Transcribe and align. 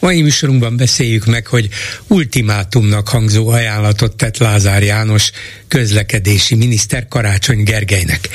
Mai 0.00 0.22
műsorunkban 0.22 0.76
beszéljük 0.76 1.26
meg, 1.26 1.46
hogy 1.46 1.68
ultimátumnak 2.06 3.08
hangzó 3.08 3.48
ajánlatot 3.48 4.16
tett 4.16 4.38
Lázár 4.38 4.82
János 4.82 5.30
közlekedési 5.68 6.54
miniszter 6.54 7.08
Karácsony 7.08 7.62
Gergelynek. 7.62 8.28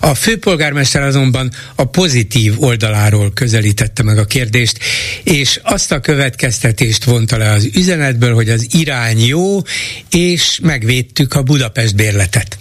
A 0.00 0.14
főpolgármester 0.14 1.02
azonban 1.02 1.52
a 1.74 1.84
pozitív 1.84 2.62
oldaláról 2.62 3.32
közelítette 3.32 4.02
meg 4.02 4.18
a 4.18 4.24
kérdést, 4.24 4.78
és 5.22 5.60
azt 5.62 5.92
a 5.92 6.00
következtetést 6.00 7.04
vonta 7.04 7.36
le 7.36 7.50
az 7.50 7.68
üzenetből, 7.74 8.34
hogy 8.34 8.48
az 8.48 8.66
irány 8.70 9.26
jó, 9.26 9.60
és 10.10 10.58
megvédtük 10.62 11.34
a 11.34 11.42
Budapest 11.42 11.94
bérletet. 11.94 12.58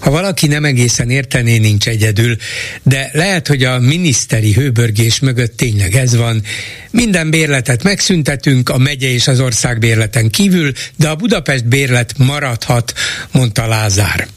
Ha 0.00 0.10
valaki 0.10 0.46
nem 0.46 0.64
egészen 0.64 1.10
értené, 1.10 1.56
nincs 1.56 1.88
egyedül, 1.88 2.36
de 2.82 3.10
lehet, 3.12 3.46
hogy 3.46 3.64
a 3.64 3.78
miniszteri 3.78 4.52
hőbörgés 4.52 5.18
mögött 5.18 5.56
tényleg 5.56 5.94
ez 5.94 6.16
van. 6.16 6.42
Minden 6.90 7.30
bérletet 7.30 7.82
megszüntetünk 7.82 8.68
a 8.68 8.78
megye 8.78 9.08
és 9.08 9.28
az 9.28 9.40
ország 9.40 9.78
bérleten 9.78 10.30
kívül, 10.30 10.72
de 10.96 11.08
a 11.08 11.16
Budapest 11.16 11.66
bérlet 11.66 12.18
maradhat, 12.18 12.92
mondta 13.30 13.66
Lázár. 13.66 14.28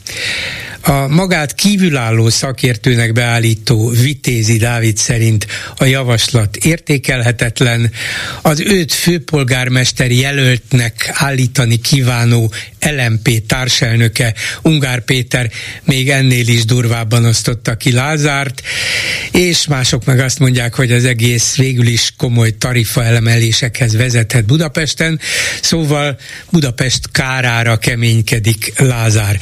A 0.86 1.08
magát 1.08 1.56
kívülálló 1.56 2.30
szakértőnek 2.30 3.14
beállító 3.14 3.90
Vitézi 3.90 4.58
Dávid 4.58 4.98
szerint 4.98 5.48
a 5.78 5.86
javaslat 5.86 6.56
értékelhetetlen, 6.56 7.92
az 8.42 8.60
őt 8.60 8.94
főpolgármester 8.94 10.12
jelöltnek 10.12 11.10
állítani 11.14 11.80
kívánó 11.80 12.54
LMP 12.80 13.46
társelnöke 13.48 14.34
Ungár 14.62 15.00
Péter 15.00 15.52
még 15.84 16.10
ennél 16.10 16.48
is 16.48 16.66
durvábban 16.66 17.26
osztotta 17.26 17.76
ki 17.76 17.92
Lázárt, 17.92 18.62
és 19.32 19.68
mások 19.68 20.06
meg 20.06 20.20
azt 20.20 20.40
mondják, 20.40 20.74
hogy 20.74 20.92
az 20.92 21.06
egész 21.06 21.56
végül 21.56 21.88
is 21.88 22.14
komoly 22.18 22.58
tarifa 22.58 23.04
elemelésekhez 23.04 23.96
vezethet 23.96 24.46
Budapesten, 24.46 25.20
szóval 25.62 26.18
Budapest 26.50 27.12
kárára 27.12 27.78
keménykedik 27.78 28.74
Lázár. 28.78 29.40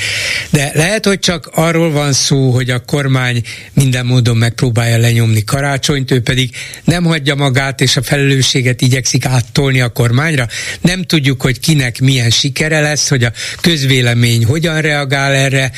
De 0.50 0.72
lehet, 0.73 1.05
hogy 1.05 1.20
csak 1.20 1.30
arról 1.51 1.91
van 1.91 2.13
szó, 2.13 2.51
hogy 2.51 2.69
a 2.69 2.79
kormány 2.79 3.43
minden 3.73 4.05
módon 4.05 4.37
megpróbálja 4.37 4.97
lenyomni 4.97 5.43
karácsonyt, 5.43 6.11
ő 6.11 6.21
pedig 6.21 6.55
nem 6.83 7.03
hagyja 7.03 7.35
magát, 7.35 7.81
és 7.81 7.97
a 7.97 8.01
felelősséget 8.01 8.81
igyekszik 8.81 9.25
áttolni 9.25 9.81
a 9.81 9.89
kormányra. 9.89 10.47
Nem 10.81 11.03
tudjuk, 11.03 11.41
hogy 11.41 11.59
kinek 11.59 11.99
milyen 11.99 12.29
sikere 12.29 12.79
lesz, 12.79 13.09
hogy 13.09 13.23
a 13.23 13.31
közvélemény 13.61 14.45
hogyan 14.45 14.81
reagál 14.81 15.33
erre, 15.33 15.71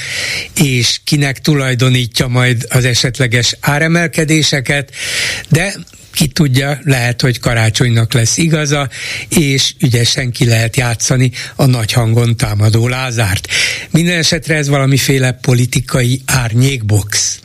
és 0.61 0.99
kinek 1.03 1.41
tulajdonítja 1.41 2.27
majd 2.27 2.65
az 2.69 2.85
esetleges 2.85 3.57
áremelkedéseket, 3.59 4.91
de 5.49 5.73
ki 6.13 6.27
tudja, 6.27 6.79
lehet, 6.83 7.21
hogy 7.21 7.39
karácsonynak 7.39 8.13
lesz 8.13 8.37
igaza, 8.37 8.89
és 9.29 9.73
ügyesen 9.79 10.31
ki 10.31 10.45
lehet 10.45 10.75
játszani 10.75 11.31
a 11.55 11.65
nagy 11.65 11.91
hangon 11.91 12.37
támadó 12.37 12.87
Lázárt. 12.87 13.47
Minden 13.91 14.17
esetre 14.17 14.55
ez 14.55 14.67
valamiféle 14.67 15.31
politikai 15.31 16.21
árnyékbox. 16.25 17.39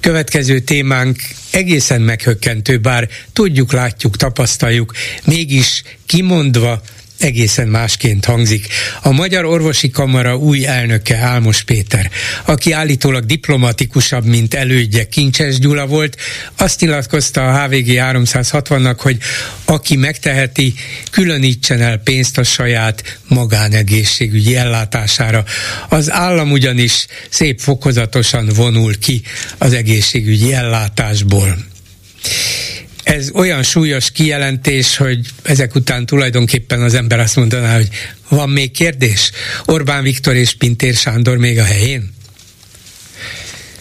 Következő 0.00 0.58
témánk 0.58 1.18
egészen 1.50 2.00
meghökkentő, 2.00 2.78
bár 2.78 3.08
tudjuk, 3.32 3.72
látjuk, 3.72 4.16
tapasztaljuk, 4.16 4.92
mégis 5.24 5.82
kimondva 6.06 6.82
egészen 7.22 7.68
másként 7.68 8.24
hangzik. 8.24 8.66
A 9.02 9.12
Magyar 9.12 9.44
Orvosi 9.44 9.90
Kamara 9.90 10.36
új 10.36 10.66
elnöke 10.66 11.16
Álmos 11.16 11.62
Péter, 11.62 12.10
aki 12.44 12.72
állítólag 12.72 13.24
diplomatikusabb, 13.24 14.24
mint 14.24 14.54
elődje 14.54 15.08
Kincses 15.08 15.58
Gyula 15.58 15.86
volt, 15.86 16.16
azt 16.56 16.80
nyilatkozta 16.80 17.48
a 17.48 17.62
HVG 17.62 17.86
360-nak, 17.86 18.96
hogy 18.98 19.18
aki 19.64 19.96
megteheti, 19.96 20.74
különítsen 21.10 21.80
el 21.80 21.98
pénzt 21.98 22.38
a 22.38 22.42
saját 22.42 23.18
magánegészségügyi 23.28 24.56
ellátására. 24.56 25.44
Az 25.88 26.10
állam 26.10 26.52
ugyanis 26.52 27.06
szép 27.28 27.60
fokozatosan 27.60 28.46
vonul 28.46 28.98
ki 28.98 29.22
az 29.58 29.72
egészségügyi 29.72 30.52
ellátásból 30.52 31.68
ez 33.10 33.30
olyan 33.34 33.62
súlyos 33.62 34.10
kijelentés, 34.10 34.96
hogy 34.96 35.26
ezek 35.42 35.74
után 35.74 36.06
tulajdonképpen 36.06 36.82
az 36.82 36.94
ember 36.94 37.20
azt 37.20 37.36
mondaná, 37.36 37.74
hogy 37.74 37.88
van 38.28 38.50
még 38.50 38.70
kérdés? 38.70 39.30
Orbán 39.64 40.02
Viktor 40.02 40.34
és 40.34 40.54
Pintér 40.54 40.94
Sándor 40.94 41.36
még 41.36 41.58
a 41.58 41.64
helyén? 41.64 42.12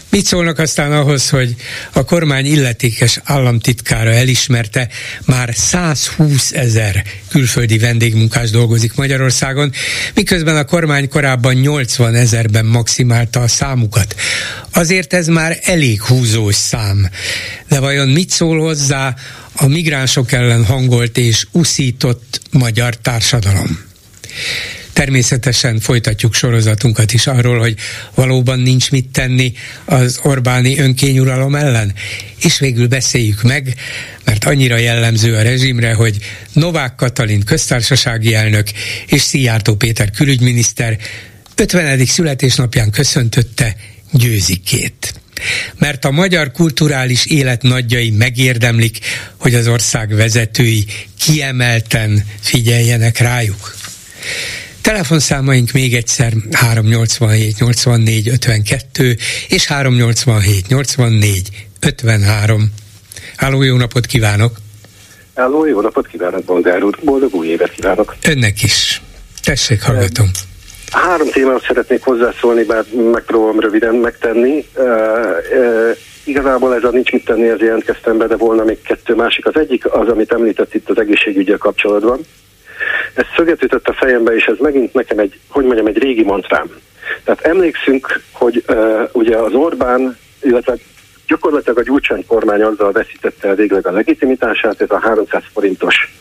Mit 0.09 0.25
szólnak 0.25 0.59
aztán 0.59 0.91
ahhoz, 0.91 1.29
hogy 1.29 1.55
a 1.93 2.03
kormány 2.03 2.45
illetékes 2.45 3.19
államtitkára 3.23 4.09
elismerte, 4.09 4.87
már 5.25 5.53
120 5.55 6.51
ezer 6.51 7.03
külföldi 7.27 7.77
vendégmunkás 7.77 8.49
dolgozik 8.49 8.95
Magyarországon, 8.95 9.71
miközben 10.13 10.55
a 10.55 10.65
kormány 10.65 11.09
korábban 11.09 11.53
80 11.53 12.15
ezerben 12.15 12.65
maximálta 12.65 13.39
a 13.39 13.47
számukat. 13.47 14.15
Azért 14.71 15.13
ez 15.13 15.27
már 15.27 15.59
elég 15.61 16.01
húzós 16.01 16.55
szám. 16.55 17.09
De 17.67 17.79
vajon 17.79 18.07
mit 18.07 18.29
szól 18.29 18.59
hozzá 18.59 19.15
a 19.53 19.67
migránsok 19.67 20.31
ellen 20.31 20.65
hangolt 20.65 21.17
és 21.17 21.47
uszított 21.51 22.41
magyar 22.51 22.95
társadalom? 22.97 23.88
Természetesen 24.99 25.79
folytatjuk 25.79 26.33
sorozatunkat 26.33 27.13
is 27.13 27.27
arról, 27.27 27.59
hogy 27.59 27.75
valóban 28.13 28.59
nincs 28.59 28.91
mit 28.91 29.07
tenni 29.07 29.53
az 29.85 30.19
Orbáni 30.23 30.79
önkényuralom 30.79 31.55
ellen. 31.55 31.93
És 32.43 32.59
végül 32.59 32.87
beszéljük 32.87 33.41
meg, 33.41 33.75
mert 34.23 34.45
annyira 34.45 34.77
jellemző 34.77 35.35
a 35.35 35.41
rezsimre, 35.41 35.93
hogy 35.93 36.17
Novák 36.53 36.95
Katalin 36.95 37.43
köztársasági 37.43 38.33
elnök 38.33 38.67
és 39.07 39.21
Szijjártó 39.21 39.75
Péter 39.75 40.11
külügyminiszter 40.11 40.97
50. 41.55 42.05
születésnapján 42.05 42.91
köszöntötte 42.91 43.75
győzikét 44.11 45.13
mert 45.77 46.05
a 46.05 46.11
magyar 46.11 46.51
kulturális 46.51 47.25
élet 47.25 47.61
nagyjai 47.61 48.09
megérdemlik, 48.09 48.99
hogy 49.37 49.55
az 49.55 49.67
ország 49.67 50.15
vezetői 50.15 50.85
kiemelten 51.19 52.25
figyeljenek 52.39 53.17
rájuk. 53.17 53.77
Telefonszámaink 54.89 55.71
még 55.71 55.93
egyszer 55.93 56.33
387 56.51 57.59
84 57.59 58.27
52 58.27 59.15
és 59.47 59.67
387 59.67 60.67
84 60.67 61.49
53. 61.81 62.63
Háló, 63.35 63.61
jó 63.61 63.77
napot 63.77 64.05
kívánok! 64.05 64.51
Háló, 65.35 65.65
jó 65.65 65.81
napot 65.81 66.07
kívánok, 66.07 66.43
Bolgár 66.43 66.83
úr! 66.83 66.97
Boldog 67.03 67.33
új 67.33 67.47
évet 67.47 67.71
kívánok! 67.71 68.15
Önnek 68.27 68.63
is! 68.63 69.01
Tessék, 69.43 69.81
hallgatom! 69.81 70.29
Három 70.91 71.29
témát 71.29 71.63
szeretnék 71.67 72.03
hozzászólni, 72.03 72.63
bár 72.63 72.85
megpróbálom 73.11 73.59
röviden 73.59 73.95
megtenni. 73.95 74.65
Uh, 74.75 74.85
uh, 74.85 75.97
igazából 76.23 76.75
ez 76.75 76.83
a 76.83 76.89
nincs 76.89 77.11
mit 77.11 77.25
tenni, 77.25 77.43
ezért 77.43 77.61
jelentkeztem 77.61 78.17
be, 78.17 78.27
de 78.27 78.35
volna 78.35 78.63
még 78.63 78.81
kettő 78.81 79.15
másik. 79.15 79.45
Az 79.45 79.55
egyik 79.55 79.93
az, 79.93 80.07
amit 80.07 80.31
említett 80.31 80.73
itt 80.73 80.89
az 80.89 80.97
egészségügyel 80.99 81.57
kapcsolatban. 81.57 82.19
Ez 83.13 83.25
szöget 83.35 83.63
ütött 83.63 83.87
a 83.87 83.93
fejembe, 83.93 84.35
és 84.35 84.45
ez 84.45 84.57
megint 84.59 84.93
nekem 84.93 85.19
egy, 85.19 85.39
hogy 85.47 85.65
mondjam, 85.65 85.87
egy 85.87 85.97
régi 85.97 86.23
mantrám. 86.23 86.69
Tehát 87.23 87.41
emlékszünk, 87.41 88.21
hogy 88.31 88.63
uh, 88.67 89.09
ugye 89.11 89.37
az 89.37 89.53
Orbán, 89.53 90.17
illetve 90.41 90.75
gyakorlatilag 91.27 91.77
a 91.77 91.83
Gyurcsány 91.83 92.25
kormány 92.27 92.61
azzal 92.61 92.91
veszítette 92.91 93.47
el 93.47 93.55
végleg 93.55 93.87
a 93.87 93.91
legitimitását, 93.91 94.81
ez 94.81 94.91
a 94.91 94.99
300 94.99 95.43
forintos 95.53 96.13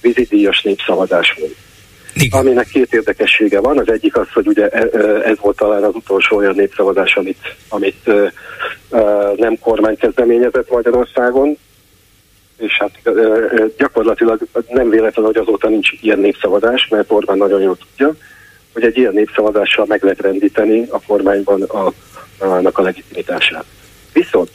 vizidíjas 0.00 0.62
népszavazás 0.62 1.34
volt. 1.38 1.56
Igen. 2.14 2.40
Aminek 2.40 2.66
két 2.66 2.92
érdekessége 2.92 3.60
van. 3.60 3.78
Az 3.78 3.90
egyik 3.90 4.16
az, 4.16 4.26
hogy 4.32 4.46
ugye 4.46 4.68
ez 5.22 5.36
volt 5.40 5.56
talán 5.56 5.82
az 5.82 5.94
utolsó 5.94 6.36
olyan 6.36 6.54
népszavazás, 6.54 7.16
amit, 7.16 7.56
amit 7.68 8.10
nem 9.36 9.58
kormány 9.60 9.96
kezdeményezett 9.96 10.70
Magyarországon, 10.70 11.58
és 12.56 12.78
hát 12.78 13.00
gyakorlatilag 13.76 14.40
nem 14.68 14.88
véletlen, 14.90 15.24
hogy 15.24 15.36
azóta 15.36 15.68
nincs 15.68 15.90
ilyen 16.00 16.18
népszavazás, 16.18 16.88
mert 16.88 17.10
Orbán 17.10 17.36
nagyon 17.36 17.60
jól 17.60 17.76
tudja, 17.76 18.14
hogy 18.72 18.84
egy 18.84 18.98
ilyen 18.98 19.12
népszavazással 19.12 19.84
meg 19.88 20.02
lehet 20.02 20.20
rendíteni 20.20 20.86
a 20.90 21.00
kormányban 21.06 21.62
a, 21.62 21.92
annak 22.38 22.78
a 22.78 22.82
legitimitását. 22.82 23.64
Viszont 24.12 24.50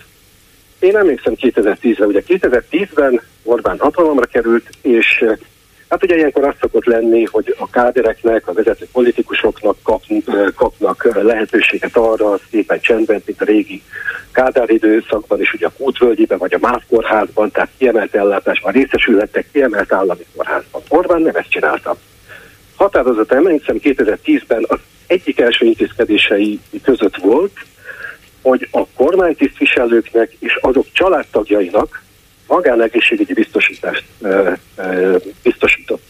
én 0.79 0.97
emlékszem 0.97 1.33
2010-re, 1.37 2.05
ugye 2.05 2.23
2010-ben 2.27 3.21
Orbán 3.43 3.79
hatalomra 3.79 4.25
került, 4.25 4.69
és 4.81 5.25
Hát 5.89 6.03
ugye 6.03 6.15
ilyenkor 6.15 6.47
az 6.47 6.55
szokott 6.59 6.85
lenni, 6.85 7.23
hogy 7.23 7.55
a 7.57 7.69
kádereknek, 7.69 8.47
a 8.47 8.53
vezető 8.53 8.87
politikusoknak 8.91 9.77
kap, 9.83 10.03
kapnak 10.55 11.23
lehetőséget 11.23 11.97
arra, 11.97 12.39
szépen 12.51 12.79
csendben, 12.79 13.21
mint 13.25 13.41
a 13.41 13.45
régi 13.45 13.83
Kádár 14.31 14.69
időszakban 14.69 15.41
is, 15.41 15.53
ugye 15.53 15.65
a 15.65 15.71
Kútvölgyiben 15.77 16.37
vagy 16.37 16.53
a 16.53 16.57
MÁV 16.61 16.81
kórházban, 16.87 17.51
tehát 17.51 17.69
kiemelt 17.77 18.15
ellátásban 18.15 18.71
részesülhettek 18.71 19.45
kiemelt 19.51 19.93
állami 19.93 20.25
kórházban. 20.35 20.81
Orbán 20.87 21.21
nem 21.21 21.35
ezt 21.35 21.49
csinálta. 21.49 21.97
Határozat 22.75 23.31
emlékszem 23.31 23.77
2010-ben 23.83 24.65
az 24.67 24.79
egyik 25.07 25.39
első 25.39 25.65
intézkedései 25.65 26.59
között 26.83 27.15
volt, 27.15 27.53
hogy 28.41 28.67
a 28.71 28.87
kormánytisztviselőknek 28.95 30.35
és 30.39 30.55
azok 30.61 30.85
családtagjainak 30.91 32.03
magánegészségügyi 32.49 33.33
biztosítást 33.33 34.03
biztosított. 35.43 36.03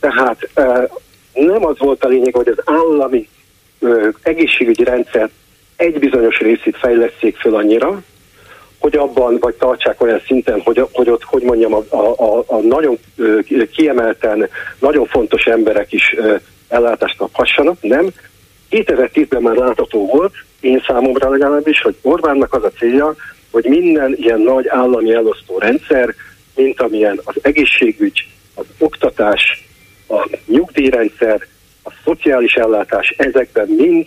Tehát 0.00 0.48
nem 1.32 1.66
az 1.66 1.78
volt 1.78 2.04
a 2.04 2.08
lényeg, 2.08 2.34
hogy 2.34 2.48
az 2.48 2.62
állami 2.64 3.28
egészségügyi 4.22 4.84
rendszer 4.84 5.30
egy 5.76 5.98
bizonyos 5.98 6.38
részét 6.38 6.76
fejleszték 6.76 7.36
föl 7.36 7.54
annyira, 7.54 8.02
hogy 8.78 8.96
abban, 8.96 9.38
vagy 9.38 9.54
tartsák 9.54 10.02
olyan 10.02 10.20
szinten, 10.26 10.60
hogy, 10.60 10.86
hogy 10.92 11.10
ott, 11.10 11.22
hogy 11.22 11.42
mondjam, 11.42 11.74
a, 11.74 11.84
a, 11.96 12.44
a 12.46 12.56
nagyon 12.56 12.98
kiemelten, 13.72 14.48
nagyon 14.78 15.06
fontos 15.06 15.44
emberek 15.44 15.92
is 15.92 16.16
ellátást 16.68 17.16
kaphassanak, 17.16 17.82
nem. 17.82 18.08
2010-ben 18.70 19.42
már 19.42 19.54
látható 19.54 20.06
volt, 20.06 20.34
én 20.60 20.82
számomra 20.86 21.30
legalábbis, 21.30 21.80
hogy 21.80 21.96
Orbánnak 22.02 22.54
az 22.54 22.64
a 22.64 22.70
célja, 22.70 23.14
hogy 23.62 23.64
minden 23.64 24.14
ilyen 24.16 24.40
nagy 24.40 24.68
állami 24.68 25.12
elosztó 25.12 25.58
rendszer, 25.58 26.14
mint 26.54 26.80
amilyen 26.80 27.20
az 27.24 27.34
egészségügy, 27.42 28.28
az 28.54 28.64
oktatás, 28.78 29.64
a 30.08 30.28
nyugdíjrendszer, 30.46 31.46
a 31.84 31.90
szociális 32.04 32.54
ellátás, 32.54 33.14
ezekben 33.16 33.68
mind 33.68 34.06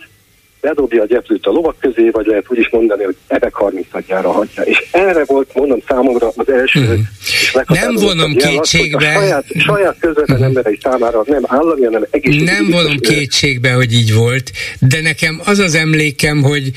bedobja 0.60 1.02
a 1.02 1.06
gyeplőt 1.06 1.46
a 1.46 1.50
lovak 1.50 1.78
közé, 1.78 2.10
vagy 2.10 2.26
lehet 2.26 2.44
úgy 2.48 2.58
is 2.58 2.68
mondani, 2.70 3.04
hogy 3.04 3.16
ebek 3.26 3.54
30 3.54 3.86
adjára 3.90 4.30
hagyja. 4.30 4.62
És 4.62 4.84
erre 4.90 5.24
volt, 5.24 5.54
mondom 5.54 5.82
számomra 5.88 6.32
az 6.36 6.48
első 6.48 6.80
mm. 6.80 6.92
és 6.92 7.52
Nem 7.66 7.94
vonom 7.94 8.34
kétségbe. 8.34 9.16
Az, 9.16 9.22
saját, 9.22 9.44
saját 9.58 9.96
közvetlen 10.00 10.38
mm. 10.38 10.42
emberei 10.42 10.78
számára 10.82 11.22
nem 11.26 11.42
állami, 11.46 11.84
hanem 11.84 12.06
egészségügyi. 12.10 12.50
Nem 12.50 12.70
vonom 12.70 12.98
kétségbe, 12.98 13.72
hogy 13.72 13.92
így 13.92 14.14
volt, 14.14 14.50
de 14.78 15.00
nekem 15.00 15.40
az 15.44 15.58
az 15.58 15.74
emlékem, 15.74 16.42
hogy 16.42 16.70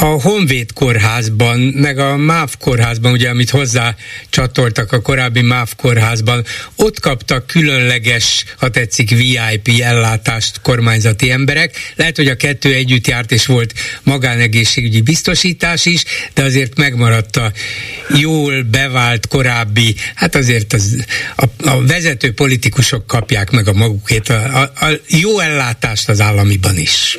a 0.00 0.04
Honvéd 0.04 0.72
kórházban, 0.72 1.58
meg 1.58 1.98
a 1.98 2.16
MÁV 2.16 2.50
kórházban, 2.58 3.12
ugye, 3.12 3.28
amit 3.28 3.50
hozzá 3.50 3.94
csatoltak 4.30 4.92
a 4.92 5.00
korábbi 5.00 5.40
MÁV 5.40 5.68
kórházban, 5.76 6.44
ott 6.76 7.00
kaptak 7.00 7.46
különleges, 7.46 8.44
ha 8.58 8.68
tetszik, 8.68 9.10
VIP 9.10 9.68
ellátást 9.82 10.60
kormányzati 10.60 11.30
emberek. 11.30 11.76
Lehet, 11.96 12.16
hogy 12.16 12.28
a 12.28 12.34
kettő 12.34 12.72
együtt 12.72 13.06
járt, 13.06 13.32
és 13.32 13.46
volt 13.46 13.72
magánegészségügyi 14.02 15.00
biztosítás 15.00 15.86
is, 15.86 16.04
de 16.34 16.42
azért 16.42 16.76
megmaradt 16.76 17.36
a 17.36 17.52
jól 18.20 18.62
bevált 18.70 19.26
korábbi, 19.26 19.94
hát 20.14 20.34
azért 20.34 20.72
az, 20.72 21.04
a, 21.36 21.44
a 21.70 21.86
vezető 21.86 22.32
politikusok 22.32 23.06
kapják 23.06 23.50
meg 23.50 23.68
a 23.68 23.72
magukét, 23.72 24.28
a, 24.28 24.34
a, 24.34 24.86
a 24.86 24.90
jó 25.08 25.38
ellátást 25.38 26.08
az 26.08 26.20
államiban 26.20 26.76
is. 26.76 27.18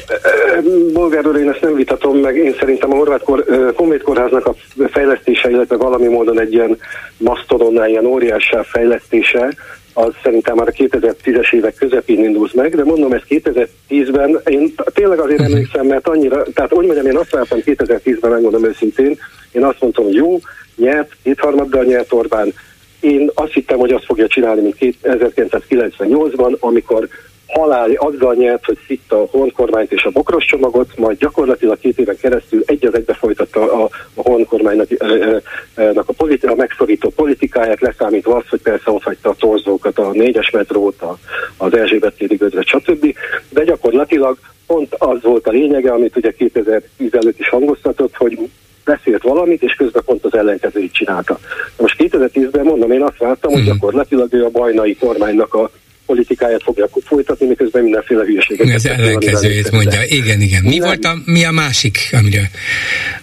Bolgár 0.94 1.24
én 1.26 1.50
ezt 1.50 1.62
nem 1.62 1.76
vitatom 1.76 2.18
meg, 2.18 2.36
én 2.36 2.44
szerintem 2.44 2.69
a 2.80 2.86
Horváth 2.86 3.24
kor, 3.24 3.74
Honvéd 3.76 4.02
kórháznak 4.02 4.46
a 4.46 4.56
fejlesztése, 4.88 5.50
illetve 5.50 5.76
valami 5.76 6.08
módon 6.08 6.40
egy 6.40 6.54
ilyen 6.54 6.78
masztodonnál, 7.18 7.90
ilyen 7.90 8.06
óriássá 8.06 8.64
fejlesztése, 8.64 9.56
az 9.94 10.14
szerintem 10.24 10.56
már 10.56 10.68
a 10.68 10.72
2010-es 10.72 11.54
évek 11.54 11.76
közepén 11.76 12.24
indult 12.24 12.54
meg, 12.54 12.76
de 12.76 12.84
mondom, 12.84 13.14
ez 13.14 13.22
2010-ben, 13.30 14.42
én 14.46 14.74
tényleg 14.94 15.20
azért 15.20 15.40
mhm. 15.40 15.52
emlékszem, 15.52 15.86
mert 15.86 16.08
annyira, 16.08 16.44
tehát 16.54 16.74
úgy 16.74 16.86
mondjam, 16.86 17.06
én 17.06 17.18
azt 17.18 17.32
vártam 17.32 17.60
2010-ben, 17.66 18.32
megmondom 18.32 18.66
őszintén, 18.66 19.18
én 19.52 19.64
azt 19.64 19.82
mondtam, 19.82 20.04
hogy 20.04 20.16
jó, 20.16 20.40
nyert, 20.76 21.12
kétharmaddal 21.24 21.84
nyert 21.84 22.14
Orbán, 22.14 22.54
én 23.00 23.30
azt 23.34 23.54
hittem, 23.54 23.78
hogy 23.78 23.92
azt 23.92 24.06
fogja 24.06 24.28
csinálni, 24.28 24.62
mint 24.62 24.96
1998-ban, 25.04 26.60
amikor 26.60 27.08
halál 27.50 27.92
azzal 27.92 28.34
nyert, 28.34 28.66
hogy 28.66 28.78
szitta 28.88 29.22
a 29.22 29.28
honkormányt 29.32 29.92
és 29.92 30.04
a 30.04 30.10
bokros 30.10 30.46
csomagot, 30.46 30.98
majd 30.98 31.18
gyakorlatilag 31.18 31.80
két 31.80 32.00
éven 32.00 32.18
keresztül 32.18 32.64
egy 32.66 32.86
az 32.86 32.96
egybe 32.96 33.14
folytatta 33.14 33.84
a, 33.84 33.90
a 34.14 34.22
honkormánynak 34.22 34.88
a, 34.98 35.82
a, 35.96 36.14
politi- 36.18 36.46
a 36.46 36.56
megszorító 36.56 37.10
politikáját, 37.10 37.82
leszámítva 37.82 38.36
azt, 38.36 38.50
hogy 38.50 38.62
persze 38.62 38.92
ott 38.92 39.04
hagyta 39.04 39.30
a 39.30 39.36
torzókat, 39.36 40.00
a 40.00 40.12
négyes 40.12 40.50
metrót, 40.50 41.02
a, 41.02 41.18
az 41.58 41.74
Erzsébet 41.74 42.14
téri 42.14 42.36
gödre, 42.36 42.62
stb. 42.62 43.16
De 43.50 43.64
gyakorlatilag 43.64 44.38
pont 44.68 44.96
az 44.98 45.22
volt 45.22 45.48
a 45.48 45.52
lényege, 45.52 45.92
amit 45.92 46.16
ugye 46.16 46.32
2010 46.32 47.14
előtt 47.14 47.40
is 47.40 47.50
hangoztatott, 47.50 48.16
hogy 48.16 48.40
beszélt 48.86 49.24
valamit, 49.24 49.64
és 49.64 49.74
közben 49.74 50.04
pont 50.06 50.26
az 50.26 50.34
ellenkezőit 50.34 50.94
csinálta. 50.94 51.40
Most 51.78 51.96
2010-ben 51.98 52.66
mondom, 52.66 52.92
én 52.92 53.04
azt 53.04 53.18
vártam, 53.18 53.52
hogy 53.52 53.62
mhm. 53.62 53.72
gyakorlatilag 53.72 54.34
ő 54.34 54.46
a 54.46 54.50
bajnai 54.50 54.96
kormánynak 54.96 55.54
a 55.54 55.72
politikáját 56.10 56.64
fogja 56.64 56.88
folytatni, 57.06 57.48
miközben 57.48 57.84
mindenféle 57.84 58.24
hülyeséget. 58.24 58.70
Ez 58.70 58.86
ellenkezőjét 58.86 59.72
mondja. 59.72 60.02
Igen, 60.06 60.42
igen. 60.42 60.64
Mi 60.64 60.80
volt 60.80 61.06
a, 61.06 61.14
mi 61.26 61.46
a 61.46 61.52
másik, 61.52 61.98
amire, 62.12 62.50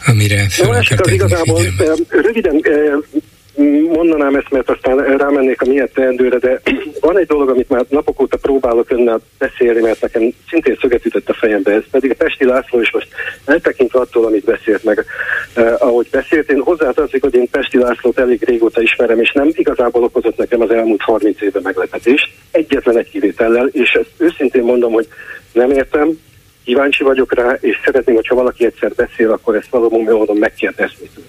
amire 0.07 0.47
fel 0.49 0.67
a 0.67 0.71
másik 0.71 1.01
az 1.01 1.13
igazából, 1.13 1.63
röviden 2.09 2.63
mondanám 3.93 4.35
ezt, 4.35 4.51
mert 4.51 4.71
aztán 4.71 5.17
rámennék 5.17 5.61
a 5.61 5.67
miért 5.67 5.93
teendőre, 5.93 6.39
de 6.39 6.61
van 7.01 7.19
egy 7.19 7.27
dolog, 7.27 7.49
amit 7.49 7.69
már 7.69 7.85
napok 7.89 8.21
óta 8.21 8.37
próbálok 8.37 8.91
önnel 8.91 9.21
beszélni, 9.39 9.81
mert 9.81 10.01
nekem 10.01 10.33
szintén 10.49 10.79
szöget 10.81 11.07
ütött 11.07 11.29
a 11.29 11.35
fejembe, 11.35 11.73
ez 11.73 11.83
pedig 11.91 12.11
a 12.11 12.15
Pesti 12.15 12.45
László, 12.45 12.81
és 12.81 12.91
most 12.93 13.09
eltekintve 13.45 14.01
attól, 14.01 14.25
amit 14.25 14.45
beszélt 14.45 14.85
meg, 14.85 15.05
eh, 15.55 15.83
ahogy 15.83 16.09
beszélt, 16.11 16.51
én 16.51 16.61
hozzátartozik, 16.61 17.23
hogy 17.23 17.35
én 17.35 17.51
Pesti 17.51 17.79
Lászlót 17.79 18.19
elég 18.19 18.45
régóta 18.45 18.83
ismerem, 18.83 19.21
és 19.21 19.33
nem 19.33 19.49
igazából 19.53 20.03
okozott 20.03 20.37
nekem 20.37 20.61
az 20.61 20.71
elmúlt 20.71 21.01
30 21.01 21.41
évben 21.41 21.63
meglepetést, 21.63 22.33
egyetlen 22.51 22.99
egy 22.99 23.11
kivétellel, 23.11 23.67
és 23.67 23.93
ezt 23.93 24.11
őszintén 24.17 24.63
mondom, 24.63 24.93
hogy 24.93 25.09
nem 25.53 25.71
értem, 25.71 26.19
kíváncsi 26.65 27.05
vagyok 27.05 27.35
rá, 27.35 27.57
és 27.61 27.81
szeretném, 27.85 28.15
hogyha 28.15 28.35
valaki 28.35 28.65
egyszer 28.65 28.93
beszél, 28.95 29.31
akkor 29.31 29.57
ezt 29.57 29.71
valóban 29.71 30.01
módon 30.01 30.37
megkérdezni 30.37 31.11
tőle. 31.15 31.27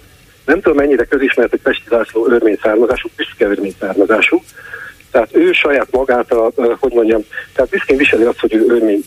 Nem 0.48 0.62
tudom 0.62 0.78
mennyire 0.78 1.04
közismert, 1.04 1.50
hogy 1.50 1.62
Pesti 1.62 1.84
László 1.90 2.28
örmény 2.30 2.58
származású, 2.62 3.10
büszke 3.16 3.46
örmény 3.46 3.76
származású. 3.80 4.44
Tehát 5.12 5.36
ő 5.36 5.52
saját 5.52 5.92
magát, 5.92 6.32
a, 6.32 6.52
hogy 6.80 6.94
mondjam, 6.94 7.22
tehát 7.54 7.70
büszkén 7.70 7.98
viseli 7.98 8.24
azt, 8.24 8.40
hogy 8.40 8.54
ő 8.54 8.66
örmény, 8.68 9.04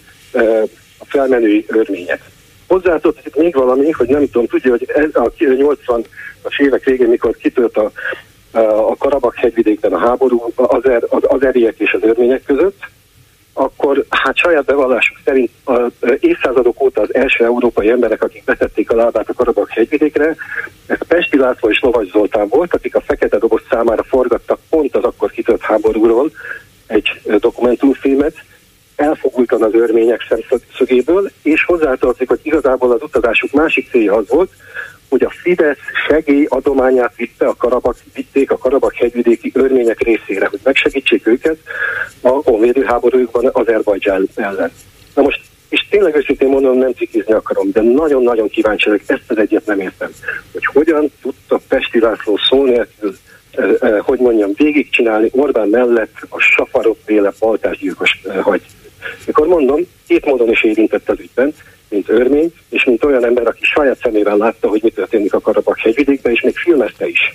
a 0.98 1.04
felmenői 1.04 1.64
örmények. 1.68 2.20
Hozzátartozik 2.68 3.36
még 3.36 3.54
valami, 3.54 3.90
hogy 3.90 4.08
nem 4.08 4.30
tudom, 4.30 4.46
tudja, 4.46 4.70
hogy 4.70 4.84
ez 4.94 5.10
a 5.12 5.32
80-as 5.38 6.58
évek 6.58 6.84
végén, 6.84 7.08
mikor 7.08 7.36
kitört 7.36 7.76
a, 7.76 7.92
a 8.90 8.96
Karabak 8.96 9.34
hegyvidékben 9.34 9.92
a 9.92 9.98
háború 9.98 10.52
az, 10.54 10.88
er, 10.88 11.04
az, 11.08 11.22
az 11.26 11.44
eriek 11.44 11.78
és 11.78 11.92
az 11.92 12.02
örmények 12.02 12.42
között, 12.42 12.78
akkor 13.52 14.04
hát 14.08 14.36
saját 14.36 14.64
bevallásuk 14.64 15.16
szerint 15.24 15.50
az 15.64 15.92
évszázadok 16.20 16.82
óta 16.82 17.00
az 17.00 17.14
első 17.14 17.44
európai 17.44 17.90
emberek, 17.90 18.22
akik 18.22 18.44
betették 18.44 18.90
a 18.90 18.96
lábát 18.96 19.28
a 19.28 19.34
Karabak 19.34 19.70
hegyvidékre, 19.70 20.36
ez 20.86 20.98
Pesti 21.08 21.36
László 21.38 21.70
és 21.70 21.80
Lovas 21.80 22.06
Zoltán 22.06 22.48
volt, 22.48 22.74
akik 22.74 22.94
a 22.94 23.00
Fekete 23.00 23.38
Doboz 23.38 23.62
számára 23.70 24.02
forgattak 24.02 24.58
pont 24.68 24.96
az 24.96 25.04
akkor 25.04 25.30
kitört 25.30 25.62
háborúról 25.62 26.30
egy 26.86 27.20
dokumentumfilmet, 27.38 28.34
elfogultan 28.96 29.62
az 29.62 29.74
örmények 29.74 30.20
szemszögéből, 30.28 31.30
és 31.42 31.64
hozzátartozik, 31.64 32.28
hogy 32.28 32.40
igazából 32.42 32.92
az 32.92 33.02
utazásuk 33.02 33.52
másik 33.52 33.90
célja 33.90 34.14
az 34.14 34.28
volt, 34.28 34.50
hogy 35.10 35.22
a 35.22 35.30
Fidesz 35.30 35.78
segély 36.08 36.46
adományát 36.48 37.16
vitte 37.16 37.46
a 37.46 37.54
Karabak, 37.54 37.96
vitték 38.14 38.50
a 38.50 38.58
Karabak 38.58 38.94
hegyvidéki 38.94 39.50
örmények 39.54 40.00
részére, 40.00 40.46
hogy 40.46 40.60
megsegítsék 40.62 41.26
őket 41.26 41.56
a 42.20 42.28
honvédő 42.28 42.82
háborújukban 42.82 43.46
Azerbajdzsán 43.46 44.28
ellen. 44.34 44.72
Na 45.14 45.22
most, 45.22 45.40
és 45.68 45.86
tényleg 45.90 46.16
őszintén 46.16 46.48
mondom, 46.48 46.78
nem 46.78 46.92
cikizni 46.92 47.32
akarom, 47.32 47.70
de 47.72 47.80
nagyon-nagyon 47.80 48.48
kíváncsi 48.48 48.88
vagyok, 48.88 49.04
ezt 49.06 49.22
az 49.26 49.38
egyet 49.38 49.66
nem 49.66 49.80
értem, 49.80 50.10
hogy 50.52 50.64
hogyan 50.64 51.12
tudta 51.22 51.60
Pesti 51.68 52.00
László 52.00 52.38
szó 52.48 52.64
nélkül 52.64 53.16
eh, 53.50 53.70
eh, 53.80 53.98
hogy 54.00 54.18
mondjam, 54.18 54.50
végigcsinálni 54.54 55.28
Orbán 55.32 55.68
mellett 55.68 56.14
a 56.28 56.40
Safarov 56.40 56.96
féle 57.04 57.32
baltásgyilkos 57.38 58.20
eh, 58.24 58.42
hagy. 58.42 58.62
Mikor 59.26 59.46
mondom, 59.46 59.80
két 60.06 60.24
módon 60.24 60.50
is 60.50 60.62
érintett 60.62 61.10
az 61.10 61.18
ügyben, 61.18 61.54
mint 61.90 62.08
örmény, 62.08 62.52
és 62.68 62.84
mint 62.84 63.04
olyan 63.04 63.24
ember, 63.24 63.46
aki 63.46 63.60
saját 63.62 63.98
szemével 64.02 64.36
látta, 64.36 64.68
hogy 64.68 64.80
mi 64.82 64.90
történik 64.90 65.34
a 65.34 65.40
Karabak 65.40 65.78
hegyvidékben, 65.78 66.32
és 66.32 66.40
még 66.40 66.56
filmezte 66.56 67.08
is. 67.08 67.34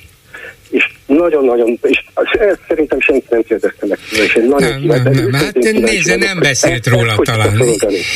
És 0.69 0.89
nagyon-nagyon, 1.05 1.79
és 1.81 2.03
ezt 2.31 2.59
szerintem 2.67 2.99
senki 2.99 3.25
nem 3.29 3.41
kérdezte 3.41 3.85
meg. 3.85 3.99
És 4.11 4.33
nagyon 4.33 4.81
nem, 4.81 5.03
nem, 5.03 5.13
nem. 5.13 5.33
Hát 5.33 5.53
nézze, 5.53 6.15
nem 6.15 6.39
beszélt 6.39 6.87
róla 6.87 7.11
ezt, 7.11 7.21
talán. 7.23 7.61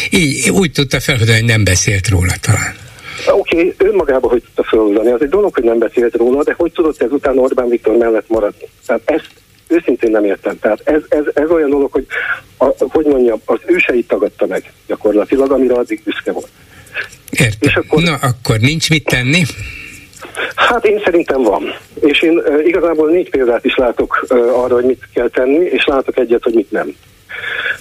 Így, 0.09 0.49
úgy 0.49 0.71
tudta 0.71 0.99
fel, 0.99 1.17
hogy 1.17 1.43
nem 1.45 1.63
beszélt 1.63 2.07
róla 2.07 2.33
talán. 2.41 2.75
Oké, 3.27 3.55
okay, 3.55 3.73
önmagában 3.77 4.29
hogy 4.29 4.41
tudta 4.41 4.63
feloldani. 4.63 5.11
Az 5.11 5.21
egy 5.21 5.29
dolog, 5.29 5.53
hogy 5.53 5.63
nem 5.63 5.79
beszélt 5.79 6.15
róla, 6.15 6.43
de 6.43 6.53
hogy 6.57 6.71
tudott 6.71 7.01
ezután 7.01 7.37
Orbán 7.37 7.69
Viktor 7.69 7.97
mellett 7.97 8.27
maradni? 8.27 8.67
Tehát 8.85 9.01
ezt 9.05 9.29
őszintén 9.69 10.11
nem 10.11 10.25
értem. 10.25 10.59
Tehát 10.59 10.81
ez, 10.83 11.01
ez, 11.09 11.23
ez 11.33 11.49
olyan 11.49 11.69
dolog, 11.69 11.91
hogy 11.91 12.05
a, 12.57 12.65
hogy 12.77 13.05
mondjam, 13.05 13.41
az 13.45 13.59
őseit 13.65 14.07
tagadta 14.07 14.45
meg 14.45 14.71
gyakorlatilag, 14.87 15.51
amire 15.51 15.73
addig 15.73 16.01
büszke 16.03 16.31
volt. 16.31 16.49
Értem. 17.29 17.57
És 17.59 17.75
akkor, 17.75 18.01
Na, 18.01 18.13
akkor 18.13 18.59
nincs 18.59 18.89
mit 18.89 19.03
tenni? 19.03 19.43
Hát 20.55 20.85
én 20.85 21.01
szerintem 21.03 21.41
van. 21.41 21.63
És 21.99 22.21
én 22.21 22.37
uh, 22.37 22.67
igazából 22.67 23.09
négy 23.09 23.29
példát 23.29 23.65
is 23.65 23.75
látok 23.75 24.25
uh, 24.29 24.63
arra, 24.63 24.73
hogy 24.73 24.85
mit 24.85 25.07
kell 25.13 25.29
tenni, 25.29 25.65
és 25.65 25.85
látok 25.85 26.17
egyet, 26.17 26.43
hogy 26.43 26.53
mit 26.53 26.71
nem. 26.71 26.95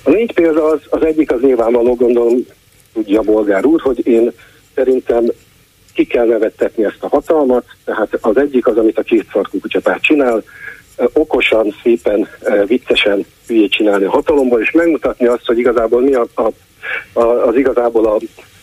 A 0.03 0.11
négy 0.11 0.33
példa 0.33 0.65
az, 0.65 0.81
az 0.89 1.05
egyik 1.05 1.33
az 1.33 1.41
nyilvánvaló, 1.41 1.95
gondolom, 1.95 2.47
tudja 2.93 3.21
a 3.21 3.23
bolgár 3.23 3.65
úr, 3.65 3.81
hogy 3.81 4.07
én 4.07 4.33
szerintem 4.75 5.25
ki 5.95 6.05
kell 6.05 6.27
nevettetni 6.27 6.85
ezt 6.85 6.99
a 7.01 7.09
hatalmat, 7.09 7.65
tehát 7.85 8.19
az 8.21 8.37
egyik 8.37 8.67
az, 8.67 8.77
amit 8.77 8.99
a 8.99 9.03
két 9.03 9.27
szarkú 9.33 9.61
kutyapárt 9.61 10.03
csinál, 10.03 10.43
okosan, 11.13 11.75
szépen, 11.83 12.29
viccesen 12.67 13.27
hülyét 13.47 13.73
csinálni 13.73 14.05
a 14.05 14.11
hatalomból, 14.11 14.61
és 14.61 14.71
megmutatni 14.71 15.27
azt, 15.27 15.47
hogy 15.47 15.59
igazából 15.59 16.03
mi 16.03 16.15
a, 16.15 16.27
a, 16.35 17.21
az 17.23 17.57
igazából 17.57 18.07
a 18.07 18.19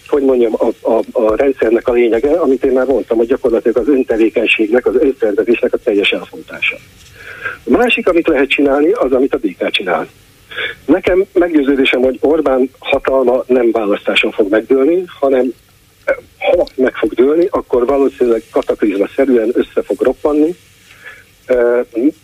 hogy 0.08 0.24
mondjam, 0.24 0.54
a, 0.58 0.92
a, 0.92 1.02
a 1.12 1.36
rendszernek 1.36 1.88
a 1.88 1.92
lényege, 1.92 2.40
amit 2.40 2.64
én 2.64 2.72
már 2.72 2.86
mondtam, 2.86 3.18
hogy 3.18 3.28
gyakorlatilag 3.28 3.78
az 3.78 3.88
öntevékenységnek, 3.88 4.86
az 4.86 4.96
önszervezésnek 5.00 5.74
a 5.74 5.78
teljes 5.78 6.12
elfontása. 6.12 6.76
A 7.66 7.70
másik, 7.70 8.08
amit 8.08 8.28
lehet 8.28 8.50
csinálni, 8.50 8.92
az, 8.92 9.12
amit 9.12 9.34
a 9.34 9.38
DK 9.38 9.70
csinál. 9.70 10.08
Nekem 10.86 11.26
meggyőződésem, 11.34 12.02
hogy 12.02 12.18
Orbán 12.22 12.70
hatalma 12.80 13.44
nem 13.48 13.72
választáson 13.72 14.32
fog 14.32 14.50
megdőlni, 14.50 15.04
hanem 15.20 15.54
ha 16.40 16.68
meg 16.76 16.96
fog 16.96 17.14
dőlni, 17.14 17.48
akkor 17.50 17.86
valószínűleg 17.86 18.44
kataklizma 18.52 19.08
szerűen 19.16 19.52
össze 19.54 19.82
fog 19.82 20.02
roppanni, 20.02 20.56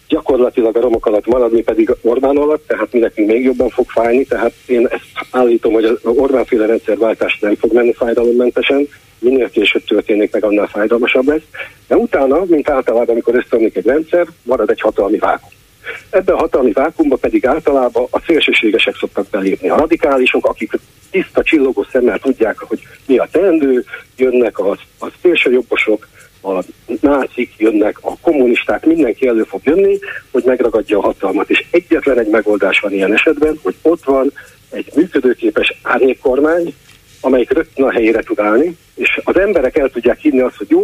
gyakorlatilag 0.07 0.77
a 0.77 0.81
romok 0.81 1.05
alatt 1.05 1.25
maradni 1.25 1.61
pedig 1.61 1.95
Orbán 2.01 2.37
alatt, 2.37 2.67
tehát 2.67 2.87
mi 2.91 3.25
még 3.25 3.43
jobban 3.43 3.69
fog 3.69 3.89
fájni, 3.89 4.25
tehát 4.25 4.53
én 4.65 4.87
ezt 4.87 5.27
állítom, 5.31 5.73
hogy 5.73 5.85
az 5.85 5.99
Orbán-féle 6.03 6.65
rendszerváltás 6.65 7.39
nem 7.39 7.55
fog 7.55 7.73
menni 7.73 7.93
fájdalommentesen, 7.93 8.87
minél 9.19 9.49
később 9.49 9.83
történik 9.83 10.31
meg, 10.31 10.43
annál 10.43 10.67
fájdalmasabb 10.67 11.27
lesz, 11.27 11.43
de 11.87 11.95
utána, 11.95 12.43
mint 12.45 12.69
általában, 12.69 13.09
amikor 13.09 13.35
összeomlik 13.35 13.75
egy 13.75 13.85
rendszer, 13.85 14.27
marad 14.43 14.69
egy 14.69 14.81
hatalmi 14.81 15.17
vákum. 15.17 15.49
Ebben 16.09 16.35
a 16.35 16.37
hatalmi 16.37 16.71
vákumban 16.71 17.19
pedig 17.19 17.45
általában 17.45 18.07
a 18.09 18.19
szélsőségesek 18.19 18.95
szoktak 18.95 19.27
belépni. 19.29 19.69
A 19.69 19.75
radikálisok, 19.75 20.45
akik 20.45 20.71
tiszta 21.11 21.43
csillogó 21.43 21.85
szemmel 21.91 22.19
tudják, 22.19 22.59
hogy 22.59 22.79
mi 23.05 23.17
a 23.17 23.27
teendő, 23.31 23.85
jönnek 24.17 24.59
a, 24.59 24.71
a 24.99 25.07
szélsőjobbosok, 25.21 26.07
a 26.41 26.63
nácik 27.01 27.53
jönnek, 27.57 27.97
a 28.01 28.17
kommunisták, 28.21 28.85
mindenki 28.85 29.27
elő 29.27 29.43
fog 29.43 29.61
jönni, 29.63 29.99
hogy 30.31 30.43
megragadja 30.45 30.97
a 30.97 31.01
hatalmat. 31.01 31.49
És 31.49 31.65
egyetlen 31.71 32.19
egy 32.19 32.29
megoldás 32.29 32.79
van 32.79 32.93
ilyen 32.93 33.13
esetben, 33.13 33.59
hogy 33.63 33.75
ott 33.81 34.03
van 34.03 34.33
egy 34.69 34.91
működőképes 34.95 35.73
árnyékkormány, 35.81 36.73
amelyik 37.21 37.51
rögtön 37.51 37.85
a 37.85 37.91
helyére 37.91 38.21
tud 38.23 38.39
állni, 38.39 38.77
és 38.95 39.19
az 39.23 39.37
emberek 39.37 39.77
el 39.77 39.89
tudják 39.89 40.19
hinni 40.19 40.39
azt, 40.39 40.57
hogy 40.57 40.69
jó, 40.69 40.83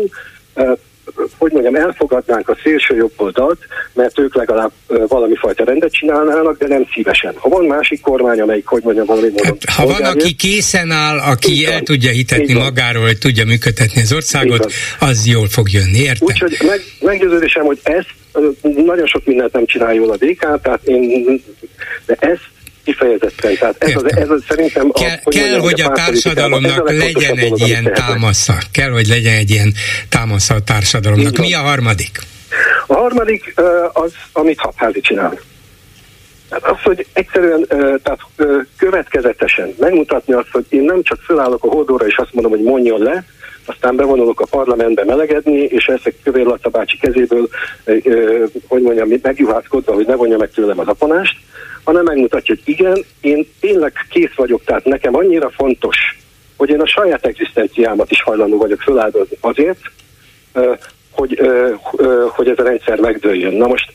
hogy 1.37 1.51
mondjam, 1.51 1.75
elfogadnánk 1.75 2.49
a 2.49 2.57
szélső 2.63 2.95
jobb 2.95 3.13
oldalt, 3.15 3.59
mert 3.93 4.19
ők 4.19 4.35
legalább 4.35 4.71
valami 4.87 5.35
fajta 5.35 5.63
rendet 5.63 5.91
csinálnának, 5.91 6.57
de 6.57 6.67
nem 6.67 6.87
szívesen. 6.93 7.33
Ha 7.37 7.49
van 7.49 7.65
másik 7.65 8.01
kormány, 8.01 8.41
amelyik, 8.41 8.65
hogy 8.65 8.83
mondjam, 8.83 9.05
valami 9.05 9.27
módon... 9.27 9.45
Hát, 9.45 9.75
ha 9.75 9.85
van, 9.85 10.03
aki 10.03 10.33
készen 10.33 10.91
áll, 10.91 11.17
aki 11.19 11.65
el 11.65 11.81
tudja 11.81 12.11
hitetni 12.11 12.53
magáról, 12.53 13.03
hogy 13.03 13.17
tudja 13.17 13.45
működtetni 13.45 14.01
az 14.01 14.13
országot, 14.13 14.71
az 14.99 15.27
jól 15.27 15.47
fog 15.47 15.71
jönni, 15.71 15.99
értem? 15.99 16.27
Úgyhogy 16.27 16.57
meg, 16.67 16.81
meggyőződésem, 17.01 17.65
hogy 17.65 17.79
ezt 17.83 18.15
nagyon 18.61 19.07
sok 19.07 19.25
mindent 19.25 19.53
nem 19.53 19.65
csinál 19.65 19.93
jól 19.93 20.11
a 20.11 20.17
DK, 20.17 20.61
tehát 20.61 20.83
én, 20.83 21.43
de 22.05 22.15
ezt 22.19 22.49
kifejezetten. 22.87 23.57
Tehát 23.57 23.83
ez, 23.83 23.95
az, 23.95 24.17
ez 24.17 24.29
az, 24.29 24.43
szerintem... 24.47 24.91
Kell, 24.91 25.09
a, 25.09 25.19
hogy, 25.23 25.33
kell, 25.33 25.43
mondjam, 25.43 25.61
hogy 25.61 25.81
a, 25.81 25.89
a 25.89 25.91
társadalomnak 25.91 26.91
legyen 26.91 27.37
egy 27.37 27.59
ilyen 27.59 27.83
támasza. 27.93 28.57
Kell, 28.71 28.89
hogy 28.89 29.07
legyen 29.07 29.33
egy 29.33 29.49
ilyen 29.49 29.73
támasza 30.09 30.53
a 30.53 30.59
társadalomnak. 30.59 31.37
Mi 31.37 31.53
a 31.53 31.59
harmadik? 31.59 32.19
A 32.87 32.93
harmadik 32.93 33.53
az, 33.93 34.11
amit 34.31 34.59
Habházi 34.59 35.01
csinál. 35.01 35.39
Tehát 36.49 36.65
az, 36.65 36.81
hogy 36.83 37.05
egyszerűen, 37.13 37.67
tehát 38.03 38.19
következetesen 38.77 39.75
megmutatni 39.79 40.33
azt, 40.33 40.49
hogy 40.51 40.65
én 40.69 40.83
nem 40.83 41.03
csak 41.03 41.19
fölállok 41.19 41.63
a 41.63 41.67
hódóra 41.67 42.05
és 42.05 42.15
azt 42.15 42.33
mondom, 42.33 42.51
hogy 42.51 42.63
mondjon 42.63 43.01
le, 43.01 43.25
aztán 43.69 43.95
bevonulok 43.95 44.41
a 44.41 44.45
parlamentbe 44.49 45.05
melegedni, 45.05 45.59
és 45.61 45.87
ezek 45.87 46.15
Kövér 46.23 46.45
Laca 46.45 46.69
bácsi 46.69 46.97
kezéből, 46.97 47.49
hogy 48.67 48.81
mondjam, 48.81 49.09
megjuhászkodva, 49.21 49.93
hogy 49.93 50.05
ne 50.05 50.15
vonja 50.15 50.37
meg 50.37 50.51
tőlem 50.51 50.79
az 50.79 50.87
aponást, 50.87 51.37
hanem 51.83 52.03
megmutatja, 52.03 52.55
hogy 52.55 52.73
igen, 52.73 53.05
én 53.21 53.47
tényleg 53.59 53.93
kész 54.09 54.33
vagyok, 54.35 54.63
tehát 54.63 54.85
nekem 54.85 55.15
annyira 55.15 55.49
fontos, 55.49 55.97
hogy 56.57 56.69
én 56.69 56.81
a 56.81 56.87
saját 56.87 57.25
egzisztenciámat 57.25 58.11
is 58.11 58.21
hajlandó 58.21 58.57
vagyok 58.57 58.81
föláldozni 58.81 59.37
azért, 59.39 59.79
hogy, 61.11 61.41
hogy 62.27 62.49
ez 62.49 62.59
a 62.59 62.63
rendszer 62.63 62.99
megdőljön. 62.99 63.53
Na 63.53 63.67
most 63.67 63.91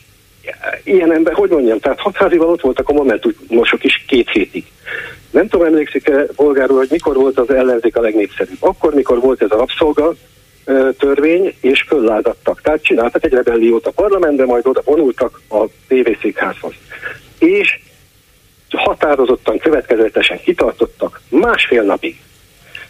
ilyen 0.83 1.13
ember, 1.13 1.33
hogy 1.33 1.49
mondjam, 1.49 1.79
tehát 1.79 1.99
hatházival 1.99 2.49
ott 2.49 2.61
voltak 2.61 2.89
a 2.89 2.93
momentumosok 2.93 3.83
is 3.83 4.03
két 4.07 4.29
hétig. 4.29 4.65
Nem 5.31 5.47
tudom, 5.47 5.65
emlékszik-e, 5.65 6.25
bolgárul, 6.35 6.77
hogy 6.77 6.87
mikor 6.91 7.15
volt 7.15 7.39
az 7.39 7.49
ellenzék 7.49 7.97
a 7.97 8.01
legnépszerűbb? 8.01 8.57
Akkor, 8.59 8.93
mikor 8.93 9.19
volt 9.19 9.41
ez 9.41 9.51
a 9.51 9.57
rabszolga 9.57 10.13
törvény, 10.97 11.53
és 11.61 11.81
föllázadtak. 11.87 12.61
Tehát 12.61 12.83
csináltak 12.83 13.25
egy 13.25 13.33
rebelliót 13.33 13.87
a 13.87 13.91
parlamentben, 13.91 14.45
majd 14.45 14.67
oda 14.67 14.81
vonultak 14.85 15.41
a 15.49 15.65
tévészékházhoz 15.87 16.73
és 17.39 17.79
határozottan, 18.69 19.57
következetesen 19.57 20.39
kitartottak 20.43 21.21
másfél 21.29 21.83
napig. 21.83 22.21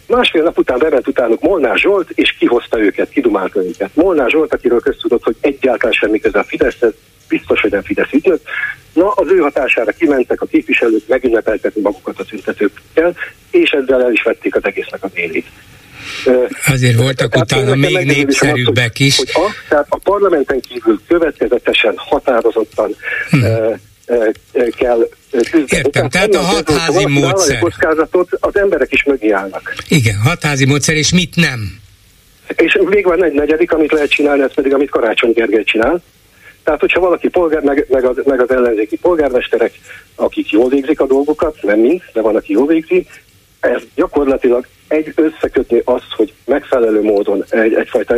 Másfél 0.06 0.42
nap 0.42 0.58
után 0.58 0.78
bevett 0.78 1.08
utánuk 1.08 1.40
Molnár 1.40 1.78
Zsolt, 1.78 2.10
és 2.10 2.36
kihozta 2.38 2.80
őket, 2.80 3.08
kidumálta 3.08 3.64
őket. 3.64 3.90
Molnár 3.94 4.30
Zsolt, 4.30 4.52
akiről 4.52 4.80
köztudott, 4.80 5.22
hogy 5.22 5.36
egyáltalán 5.40 5.92
semmi 5.92 6.20
köze 6.20 6.38
a 6.38 6.44
Fideszhez, 6.44 6.92
biztos, 7.28 7.60
hogy 7.60 7.70
nem 7.70 7.82
Fidesz 7.82 8.12
ügynök. 8.12 8.40
Na, 8.92 9.10
az 9.10 9.26
ő 9.30 9.36
hatására 9.36 9.92
kimentek 9.92 10.40
a 10.40 10.46
képviselők 10.46 11.06
megünnepeltetni 11.06 11.80
magukat 11.80 12.18
a 12.18 12.24
tüntetőkkel, 12.24 13.16
és 13.50 13.70
ezzel 13.70 14.02
el 14.02 14.12
is 14.12 14.22
vették 14.22 14.56
az 14.56 14.64
egésznek 14.64 15.02
az 15.04 15.10
élét. 15.14 15.46
Azért 16.66 16.96
voltak 16.96 17.32
tehát 17.32 17.52
utána 17.52 17.74
még 17.74 18.06
népszerűbbek 18.06 18.98
is. 18.98 19.16
Hogy 19.16 19.30
az, 19.32 19.52
tehát 19.68 19.86
a 19.88 19.98
parlamenten 19.98 20.60
kívül 20.60 21.00
következetesen, 21.08 21.94
határozottan 21.96 22.96
hm 23.30 23.46
kell 24.76 25.08
küzdeni. 25.42 25.64
Értem, 25.68 26.08
tehát, 26.08 26.30
tehát 26.30 26.34
a 26.34 26.54
hatházi 26.54 27.06
módszer. 27.06 27.58
kockázatot 27.58 28.28
az 28.40 28.56
emberek 28.56 28.92
is 28.92 29.02
mögé 29.02 29.30
állnak. 29.30 29.74
Igen, 29.88 30.16
hatházi 30.16 30.66
módszer, 30.66 30.96
és 30.96 31.12
mit 31.12 31.36
nem? 31.36 31.82
És 32.56 32.78
még 32.84 33.04
van 33.04 33.24
egy 33.24 33.32
negyedik, 33.32 33.72
amit 33.72 33.92
lehet 33.92 34.10
csinálni, 34.10 34.42
ez 34.42 34.54
pedig 34.54 34.72
amit 34.74 34.90
Karácsony 34.90 35.32
Gergely 35.32 35.64
csinál. 35.64 36.02
Tehát, 36.64 36.80
hogyha 36.80 37.00
valaki 37.00 37.28
polgár, 37.28 37.62
meg, 37.62 37.86
meg, 37.88 38.04
az, 38.04 38.16
meg 38.24 38.40
az 38.40 38.50
ellenzéki 38.50 38.96
polgármesterek, 38.96 39.72
akik 40.14 40.50
jól 40.50 40.68
végzik 40.68 41.00
a 41.00 41.06
dolgokat, 41.06 41.56
nem 41.62 41.78
mind, 41.78 42.00
de 42.12 42.20
van, 42.20 42.36
aki 42.36 42.52
jól 42.52 42.66
végzi, 42.66 43.06
ez 43.60 43.82
gyakorlatilag 43.94 44.66
egy 44.88 45.12
összekötni 45.14 45.80
azt, 45.84 46.12
hogy 46.16 46.32
megfelelő 46.44 47.02
módon 47.02 47.44
egy, 47.48 47.74
egyfajta, 47.74 48.14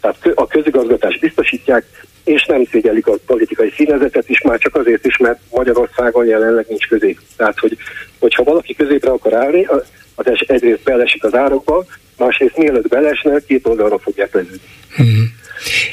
tehát 0.00 0.26
a 0.34 0.46
közigazgatást 0.46 1.20
biztosítják, 1.20 1.84
és 2.24 2.44
nem 2.44 2.64
szégyelik 2.70 3.06
a 3.06 3.14
politikai 3.26 3.72
színezetet 3.76 4.28
is, 4.28 4.40
már 4.40 4.58
csak 4.58 4.76
azért 4.76 5.06
is, 5.06 5.16
mert 5.16 5.40
Magyarországon 5.50 6.26
jelenleg 6.26 6.66
nincs 6.68 6.88
közép. 6.88 7.20
Tehát, 7.36 7.58
hogy, 7.58 7.76
hogyha 8.18 8.42
valaki 8.42 8.74
középre 8.74 9.10
akar 9.10 9.34
állni, 9.34 9.66
az 10.14 10.26
egyrészt 10.46 10.82
belesik 10.82 11.24
az 11.24 11.34
árokba, 11.34 11.84
másrészt 12.18 12.56
mielőtt 12.56 12.88
belesne, 12.88 13.40
két 13.46 13.66
oldalra 13.66 13.98
fogják 13.98 14.34
leződni. 14.34 14.60
Hmm. 14.96 15.34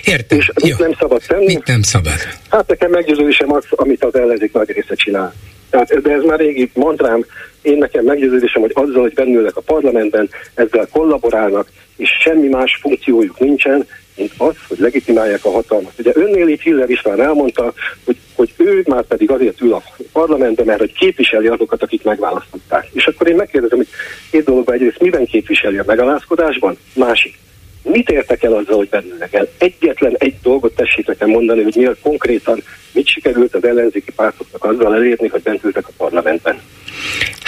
Értem. 0.06 0.38
És 0.38 0.52
mit 0.64 0.80
nem 0.80 0.94
szabad 1.00 1.22
tenni? 1.28 1.46
Mit 1.46 1.68
nem 1.68 1.82
szabad? 1.82 2.14
Hát 2.50 2.68
nekem 2.68 2.92
meggyőződésem 2.92 3.52
az, 3.54 3.66
amit 3.70 4.04
az 4.04 4.16
ellenzék 4.16 4.54
nagy 4.54 4.72
része 4.72 4.96
csinál. 4.96 5.34
Tehát, 5.70 6.02
de 6.02 6.12
ez 6.12 6.24
már 6.24 6.40
régi 6.40 6.72
mantrám, 6.74 7.26
én 7.62 7.78
nekem 7.78 8.04
meggyőződésem, 8.04 8.62
hogy 8.62 8.72
azzal, 8.74 9.02
hogy 9.02 9.14
bennülnek 9.14 9.56
a 9.56 9.62
parlamentben, 9.62 10.30
ezzel 10.54 10.88
kollaborálnak, 10.92 11.68
és 11.98 12.10
semmi 12.22 12.48
más 12.48 12.80
funkciójuk 12.82 13.40
nincsen, 13.40 13.88
mint 14.16 14.34
az, 14.38 14.56
hogy 14.68 14.80
legitimálják 14.80 15.46
a 15.46 15.52
hatalmat. 15.52 15.94
Ugye 15.98 16.12
önnél 16.14 16.48
itt 16.48 16.62
Hiller 16.62 16.90
István 16.90 17.22
elmondta, 17.22 17.74
hogy, 18.06 18.18
hogy 18.36 18.54
ő 18.58 18.84
már 18.88 19.04
pedig 19.04 19.32
azért 19.32 19.62
ül 19.62 19.74
a 19.74 19.84
parlamentben, 20.12 20.66
mert 20.66 20.80
hogy 20.80 20.94
képviseli 20.94 21.48
azokat, 21.48 21.84
akik 21.84 22.04
megválasztották. 22.04 22.90
És 22.94 23.08
akkor 23.08 23.28
én 23.28 23.36
megkérdezem, 23.36 23.78
hogy 23.78 23.88
két 24.32 24.44
dologban 24.44 24.76
egyrészt 24.76 25.00
miben 25.00 25.26
képviseli 25.26 25.78
a 25.78 25.84
megalázkodásban, 25.88 26.78
másik. 26.94 27.40
Mit 27.84 28.10
értek 28.10 28.44
el 28.44 28.54
azzal, 28.54 28.78
hogy 28.78 28.90
bennülnek 28.90 29.34
el? 29.34 29.48
Egyetlen 29.58 30.16
egy 30.18 30.36
dolgot 30.42 30.76
tessék 30.76 31.08
nekem 31.08 31.30
mondani, 31.30 31.64
hogy 31.64 31.76
miért 31.76 32.02
konkrétan 32.02 32.64
mit 32.92 33.08
sikerült 33.08 33.56
az 33.56 33.64
ellenzéki 33.64 34.12
pártoknak 34.12 34.64
azzal 34.64 34.96
elérni, 34.96 35.28
hogy 35.28 35.42
bent 35.42 35.64
ültek 35.64 35.88
a 35.88 35.92
parlamentben. 35.98 36.62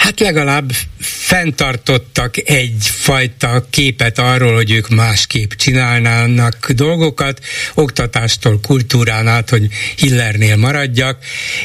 Hát 0.04 0.20
legalább 0.20 0.70
fenntartottak 1.00 2.34
egyfajta 2.48 3.64
képet 3.70 4.18
arról, 4.18 4.54
hogy 4.54 4.72
ők 4.72 4.88
másképp 4.88 5.50
csinálnának 5.50 6.70
dolgokat, 6.70 7.38
oktatástól, 7.74 8.60
kultúrán 8.66 9.26
át, 9.26 9.50
hogy 9.50 9.66
Hillernél 9.96 10.56
maradjak, 10.56 11.18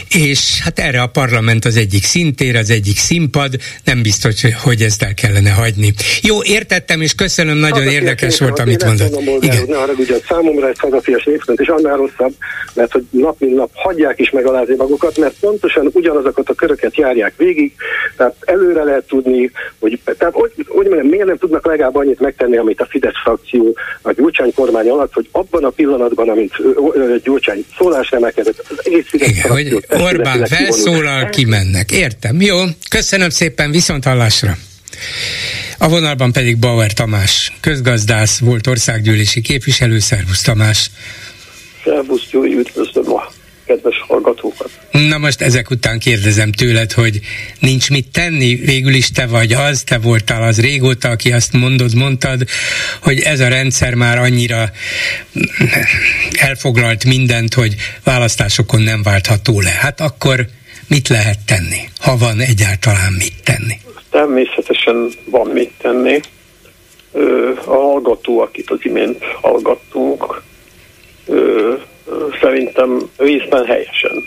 és 0.10 0.60
hát 0.60 0.80
erre 0.80 1.02
a 1.02 1.08
parlament 1.08 1.66
az 1.66 1.78
egyik 1.78 2.04
szintér, 2.04 2.56
az 2.56 2.70
egyik 2.70 2.98
színpad, 2.98 3.56
nem 3.84 4.02
biztos, 4.02 4.34
hogy 4.64 4.82
ezt 4.82 5.04
el 5.04 5.14
kellene 5.14 5.50
hagyni. 5.50 5.94
Jó, 6.22 6.44
értettem, 6.44 7.02
és 7.02 7.16
köszönöm, 7.16 7.58
nagyon 7.58 7.88
az 7.88 7.94
érdekes 7.94 8.40
volt, 8.40 8.60
amit 8.60 8.86
mondott. 8.86 9.12
Mondom, 9.12 9.38
Igen. 9.42 9.66
Ne 9.68 9.76
haragudj, 9.76 10.14
számomra 10.28 10.68
egy 10.68 10.80
hazafias 10.80 11.24
népszint, 11.24 11.60
és 11.60 11.68
annál 11.68 11.96
rosszabb, 11.96 12.34
mert 12.74 12.92
hogy 12.92 13.04
nap 13.10 13.40
mint 13.40 13.56
nap 13.56 13.70
hagyják 13.74 14.20
is 14.20 14.30
megalázni 14.30 14.76
magukat, 14.76 15.18
mert 15.18 15.34
pontosan 15.40 15.90
ugyanazokat 15.94 16.50
a 16.50 16.54
köröket 16.54 16.98
járják 16.98 17.34
végig, 17.38 17.72
tehát 18.18 18.36
előre 18.40 18.84
lehet 18.84 19.08
tudni, 19.08 19.52
hogy 19.80 20.00
tehát 20.18 20.34
hogy, 20.34 20.52
hogy 20.68 20.88
mondjam, 20.88 21.08
miért 21.08 21.26
nem 21.26 21.38
tudnak 21.38 21.66
legalább 21.66 21.96
annyit 21.96 22.20
megtenni, 22.20 22.58
amit 22.58 22.82
a 22.82 22.86
Fidesz 22.90 23.22
frakció 23.24 23.76
a 24.02 24.12
Gyurcsány 24.12 24.54
kormány 24.54 24.90
alatt, 24.90 25.14
hogy 25.14 25.28
abban 25.32 25.64
a 25.64 25.70
pillanatban, 25.70 26.30
amit 26.30 26.54
Gyurcsány 27.24 27.66
szólás 27.78 28.12
emelkedett, 28.12 28.66
az 28.70 28.82
egész 28.84 29.06
Fidesz 29.08 29.30
Igen, 29.30 29.52
hogy 29.52 29.86
Orbán 29.90 30.46
felszólal, 30.46 31.30
kimennek. 31.30 31.92
Értem. 31.92 32.42
Jó, 32.42 32.58
köszönöm 32.90 33.30
szépen, 33.30 33.72
viszont 33.72 34.04
hallásra. 34.04 34.54
A 35.78 35.90
vonalban 35.90 36.32
pedig 36.32 36.58
Bauer 36.58 36.94
Tamás, 36.94 37.54
közgazdász, 37.62 38.40
volt 38.40 38.68
országgyűlési 38.68 39.42
képviselő, 39.42 40.00
szervusz 40.00 40.42
Tamás. 40.42 40.92
Szervusz 41.84 42.30
Gyuri, 42.32 42.56
üdvözlöm 42.56 43.14
a 43.14 43.32
kedves 43.70 44.04
hallgatókat. 44.08 44.70
Na 44.92 45.18
most 45.18 45.42
ezek 45.42 45.70
után 45.70 46.00
kérdezem 46.00 46.52
tőled, 46.52 46.92
hogy 46.92 47.20
nincs 47.60 47.90
mit 47.90 48.12
tenni, 48.12 48.56
végül 48.56 48.94
is 48.94 49.12
te 49.12 49.28
vagy 49.28 49.54
az, 49.54 49.84
te 49.84 49.98
voltál 49.98 50.44
az 50.44 50.62
régóta, 50.62 51.10
aki 51.10 51.32
azt 51.32 51.54
mondod, 51.54 51.96
mondtad, 51.96 52.44
hogy 53.02 53.20
ez 53.20 53.40
a 53.40 53.48
rendszer 53.48 53.94
már 53.94 54.18
annyira 54.18 54.72
elfoglalt 56.32 57.06
mindent, 57.06 57.54
hogy 57.54 57.76
választásokon 58.04 58.82
nem 58.82 59.04
váltható 59.04 59.62
le. 59.62 59.76
Hát 59.80 60.02
akkor 60.02 60.46
mit 60.88 61.08
lehet 61.08 61.40
tenni, 61.46 61.82
ha 62.00 62.18
van 62.18 62.40
egyáltalán 62.40 63.14
mit 63.18 63.44
tenni? 63.44 63.76
Természetesen 64.10 65.10
van 65.26 65.48
mit 65.48 65.72
tenni. 65.82 66.20
A 67.66 67.72
hallgató, 67.72 68.40
akit 68.40 68.70
az 68.70 68.80
imént 68.82 69.24
hallgattunk, 69.42 70.42
szerintem 72.42 73.10
részben 73.18 73.66
helyesen 73.66 74.24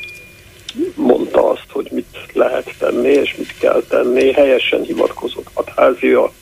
mondta 0.94 1.50
azt, 1.50 1.66
hogy 1.70 1.88
mit 1.90 2.16
lehet 2.32 2.74
tenni 2.78 3.08
és 3.08 3.34
mit 3.36 3.58
kell 3.58 3.82
tenni. 3.88 4.32
Helyesen 4.32 4.82
hivatkozott 4.82 5.46
Hatházia, 5.54 6.32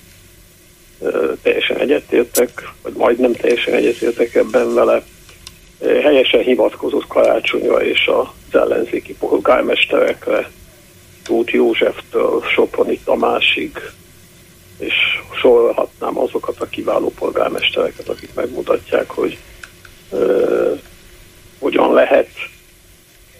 teljesen 1.42 1.76
egyetértek, 1.76 2.72
vagy 2.82 2.92
majdnem 2.92 3.32
teljesen 3.32 3.74
egyetértek 3.74 4.34
ebben 4.34 4.74
vele. 4.74 5.02
Helyesen 6.02 6.40
hivatkozott 6.40 7.06
Karácsonyra 7.06 7.84
és 7.84 8.06
az 8.06 8.60
ellenzéki 8.60 9.14
polgármesterekre, 9.14 10.50
Tóth 11.24 11.54
Józseftől 11.54 12.42
Soproni 12.54 12.98
Tamásig, 13.04 13.78
és 14.78 14.94
sorolhatnám 15.40 16.18
azokat 16.18 16.60
a 16.60 16.66
kiváló 16.66 17.12
polgármestereket, 17.18 18.08
akik 18.08 18.34
megmutatják, 18.34 19.10
hogy 19.10 19.38
hogyan 21.60 21.92
lehet, 21.92 22.28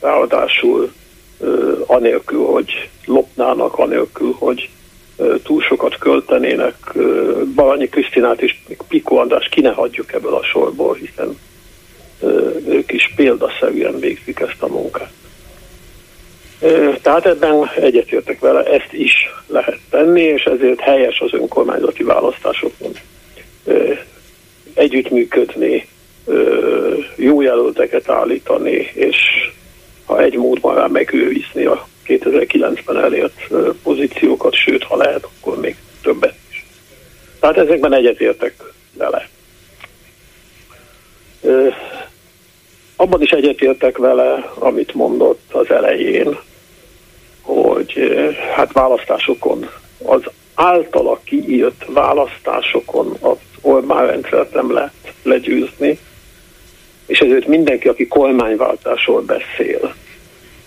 ráadásul 0.00 0.92
anélkül, 1.86 2.44
hogy 2.44 2.88
lopnának, 3.04 3.78
anélkül, 3.78 4.34
hogy 4.38 4.68
túl 5.42 5.62
sokat 5.62 5.98
költenének. 5.98 6.74
Balanyi 7.54 7.88
Krisztinát 7.88 8.42
és 8.42 8.54
Piko 8.88 9.16
András 9.16 9.48
ki 9.48 9.60
ne 9.60 9.70
hagyjuk 9.70 10.12
ebből 10.12 10.34
a 10.34 10.44
sorból, 10.44 10.94
hiszen 10.94 11.38
ők 12.68 12.92
is 12.92 13.12
példaszerűen 13.16 13.98
végzik 13.98 14.40
ezt 14.40 14.62
a 14.62 14.66
munkát. 14.66 15.12
Tehát 17.02 17.26
ebben 17.26 17.70
egyetértek 17.76 18.40
vele, 18.40 18.62
ezt 18.62 18.92
is 18.92 19.12
lehet 19.46 19.78
tenni, 19.90 20.22
és 20.22 20.42
ezért 20.42 20.80
helyes 20.80 21.20
az 21.20 21.32
önkormányzati 21.32 22.02
választásokon 22.02 22.92
együttműködni 24.75 25.88
jó 27.16 27.40
jelölteket 27.40 28.08
állítani, 28.08 28.90
és 28.95 29.16
ha 30.04 30.23
egy 30.23 30.36
módban 30.36 30.75
rá 30.75 30.86
megőrizni 30.86 31.64
a 31.64 31.88
2009-ben 32.06 32.97
elért 32.97 33.49
pozíciókat, 33.82 34.54
sőt, 34.54 34.84
ha 34.84 34.97
lehet, 34.97 35.25
akkor 35.25 35.60
még 35.60 35.76
többet 36.02 36.34
is. 36.50 36.64
Tehát 37.40 37.56
ezekben 37.56 37.95
egyetértek 37.95 38.54
vele. 38.93 39.28
Abban 42.97 43.23
is 43.23 43.30
egyetértek 43.30 43.99
vele, 43.99 44.52
amit 44.54 44.95
mondott 44.95 45.43
az 45.52 45.71
elején, 45.71 46.38
hogy 47.40 47.93
hát 48.54 48.73
választásokon, 48.73 49.71
az 50.04 50.23
általa 50.54 51.21
kiírt 51.25 51.84
választásokon 51.86 53.16
az 53.21 53.36
Orbán 53.60 54.06
rendszert 54.06 54.54
nem 54.54 54.73
lehet 54.73 54.93
legyőzni, 55.23 55.99
és 57.10 57.18
ezért 57.18 57.46
mindenki, 57.46 57.88
aki 57.88 58.06
kormányváltásról 58.06 59.20
beszél, 59.20 59.94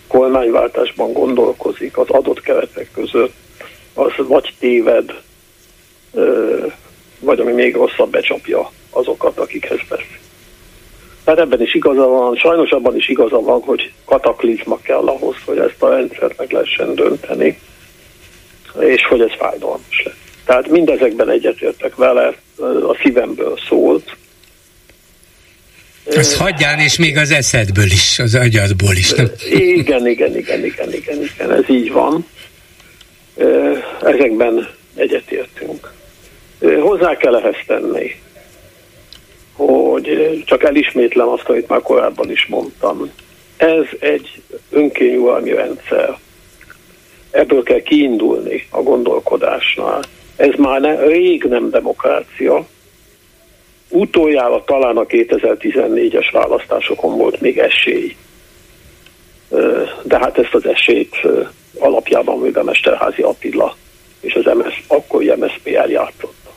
kormányváltásban 0.08 1.14
gondolkozik 1.14 1.98
az 1.98 2.10
adott 2.10 2.42
keretek 2.42 2.90
között, 2.94 3.34
az 3.94 4.12
vagy 4.18 4.54
téved, 4.60 5.14
vagy 7.20 7.40
ami 7.40 7.52
még 7.52 7.76
rosszabb 7.76 8.10
becsapja 8.10 8.72
azokat, 8.90 9.38
akikhez 9.38 9.80
beszél. 9.90 10.22
Tehát 11.24 11.40
ebben 11.40 11.62
is 11.62 11.74
igaza 11.74 12.08
van, 12.08 12.36
sajnos 12.36 12.72
abban 12.72 12.96
is 12.96 13.08
igaza 13.08 13.40
van, 13.40 13.62
hogy 13.62 13.92
kataklizma 14.06 14.78
kell 14.78 15.08
ahhoz, 15.08 15.36
hogy 15.46 15.58
ezt 15.58 15.84
a 15.84 15.90
rendszert 15.90 16.38
meg 16.38 16.52
lehessen 16.52 16.96
dönteni, 16.96 17.60
és 18.80 19.06
hogy 19.06 19.22
ez 19.22 19.36
fájdalmas 19.38 20.04
lesz. 20.04 20.16
Tehát 20.46 20.68
mindezekben 20.68 21.30
egyetértek 21.30 21.96
vele, 21.96 22.34
a 22.88 22.96
szívemből 23.02 23.58
szólt, 23.68 24.16
az 26.06 26.38
hagyján, 26.38 26.80
és 26.80 26.98
még 26.98 27.18
az 27.18 27.32
eszedből 27.32 27.86
is, 27.86 28.20
az 28.20 28.36
agyadból 28.36 28.96
is. 28.96 29.12
Nem? 29.12 29.32
Igen, 29.50 30.08
igen, 30.08 30.38
igen, 30.38 30.66
igen, 30.66 30.94
igen, 30.94 31.22
igen, 31.24 31.52
ez 31.52 31.70
így 31.70 31.92
van. 31.92 32.26
Ezekben 34.02 34.70
egyetértünk. 34.96 35.94
Hozzá 36.80 37.18
kell 37.18 37.36
ehhez 37.36 37.56
tenni, 37.68 38.16
hogy 39.54 40.44
csak 40.46 40.64
elismétlem 40.64 41.28
azt, 41.28 41.50
amit 41.50 41.68
már 41.68 41.82
korábban 41.82 42.32
is 42.32 42.46
mondtam. 42.46 43.12
Ez 43.58 43.86
egy 44.00 44.42
önkényuralmi 44.70 45.52
rendszer. 45.52 46.18
Ebből 47.32 47.64
kell 47.64 47.82
kiindulni 47.82 48.68
a 48.70 48.82
gondolkodásnál. 48.82 50.04
Ez 50.36 50.54
már 50.58 50.82
ne, 50.82 51.06
rég 51.06 51.44
nem 51.44 51.70
demokrácia, 51.70 52.68
Utoljára 53.96 54.64
talán 54.64 54.98
a 54.98 55.06
2014-es 55.06 56.30
választásokon 56.32 57.18
volt 57.18 57.42
még 57.42 57.58
esély. 57.58 58.16
De 60.04 60.18
hát 60.20 60.38
ezt 60.38 60.54
az 60.54 60.66
esélyt 60.66 61.16
alapjában 61.80 62.54
a 62.54 62.64
Mesterházi 62.64 63.22
Attila 63.22 63.76
és 64.20 64.34
az 64.34 64.58
MS, 64.58 64.84
akkori 64.88 65.34
MSZP 65.36 65.68
eljátszotta. 65.68 66.52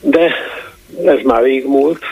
De 0.00 0.32
ez 1.04 1.18
már 1.24 1.42
rég 1.42 1.66
múlt. 1.66 2.04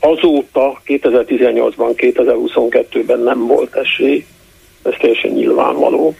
Azóta 0.00 0.80
2018-ban, 0.86 1.92
2022-ben 1.96 3.20
nem 3.20 3.46
volt 3.46 3.74
esély, 3.74 4.26
ez 4.82 4.94
teljesen 4.98 5.30
nyilvánvaló. 5.30 6.14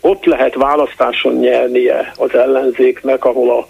Ott 0.00 0.24
lehet 0.24 0.54
választáson 0.54 1.34
nyernie 1.34 2.12
az 2.16 2.34
ellenzéknek, 2.34 3.24
ahol 3.24 3.50
a 3.50 3.68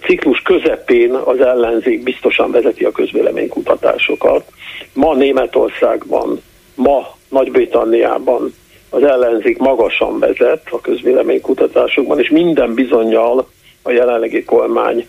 ciklus 0.00 0.42
közepén 0.42 1.14
az 1.14 1.40
ellenzék 1.40 2.02
biztosan 2.02 2.50
vezeti 2.50 2.84
a 2.84 2.92
közvéleménykutatásokat. 2.92 4.44
Ma 4.92 5.14
Németországban, 5.14 6.42
ma 6.74 7.16
Nagy-Britanniában 7.28 8.54
az 8.90 9.02
ellenzék 9.02 9.58
magasan 9.58 10.18
vezet 10.18 10.62
a 10.70 10.80
közvéleménykutatásokban, 10.80 12.20
és 12.20 12.28
minden 12.28 12.74
bizonyal 12.74 13.48
a 13.82 13.90
jelenlegi 13.90 14.44
kormány 14.44 15.06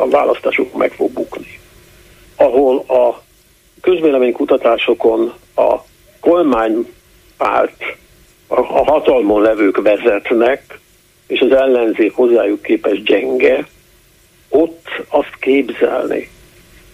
a 0.00 0.08
választások 0.08 0.76
meg 0.76 0.92
fog 0.92 1.10
bukni. 1.10 1.58
Ahol 2.36 2.84
a 2.88 3.22
közvéleménykutatásokon 3.80 5.32
a 5.56 5.76
kormánypárt, 6.20 7.96
a 8.46 8.62
hatalmon 8.62 9.42
levők 9.42 9.82
vezetnek, 9.82 10.78
és 11.26 11.40
az 11.40 11.52
ellenzék 11.52 12.14
hozzájuk 12.14 12.62
képes 12.62 13.02
gyenge, 13.02 13.66
ott 15.00 15.06
azt 15.08 15.36
képzelni, 15.40 16.30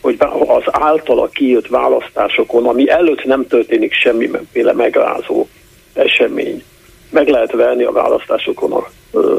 hogy 0.01 0.17
az 0.47 0.63
általa 0.67 1.29
kijött 1.29 1.67
választásokon, 1.67 2.67
ami 2.67 2.91
előtt 2.91 3.25
nem 3.25 3.47
történik 3.47 3.93
semmiféle 3.93 4.73
megrázó 4.73 5.47
esemény, 5.93 6.63
meg 7.11 7.29
lehet 7.29 7.53
verni 7.53 7.83
a 7.83 7.93
választásokon 7.93 8.73
a 8.73 8.89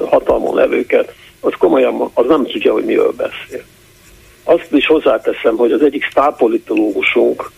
hatalmon 0.06 0.56
levőket, 0.56 1.14
az 1.40 1.54
komolyan 1.58 2.12
az 2.14 2.26
nem 2.28 2.46
tudja, 2.46 2.74
hogy 2.74 2.86
miről 2.86 3.14
beszél. 3.18 3.64
Azt 4.44 4.68
is 4.72 4.86
hozzáteszem, 4.86 5.56
hogy 5.56 5.72
az 5.72 5.82
egyik 5.82 6.08
sztárpolitológusunk 6.10 7.52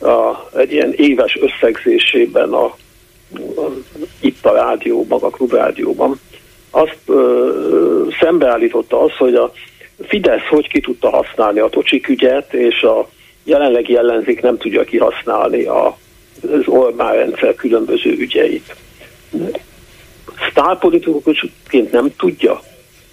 a, 0.00 0.48
egy 0.58 0.72
ilyen 0.72 0.92
éves 0.96 1.38
összegzésében 1.40 2.52
a, 2.52 2.64
a, 2.64 3.70
itt 4.20 4.46
a 4.46 4.52
rádióban, 4.52 5.22
a 5.22 5.30
klubrádióban, 5.30 6.20
azt 6.70 6.98
ö, 7.06 8.06
szembeállította 8.20 9.00
az, 9.00 9.16
hogy 9.16 9.34
a 9.34 9.52
Fidesz 10.02 10.46
hogy 10.48 10.68
ki 10.68 10.80
tudta 10.80 11.10
használni 11.10 11.58
a 11.60 11.68
tocsik 11.68 12.08
ügyet, 12.08 12.52
és 12.52 12.82
a 12.82 13.08
jelenlegi 13.44 13.96
ellenzék 13.96 14.42
nem 14.42 14.58
tudja 14.58 14.84
kihasználni 14.84 15.64
a, 15.64 15.96
az 16.42 16.66
Orbán 16.66 17.14
rendszer 17.14 17.54
különböző 17.54 18.10
ügyeit. 18.10 18.76
Sztárpolitikusként 20.50 21.92
nem 21.92 22.12
tudja, 22.16 22.60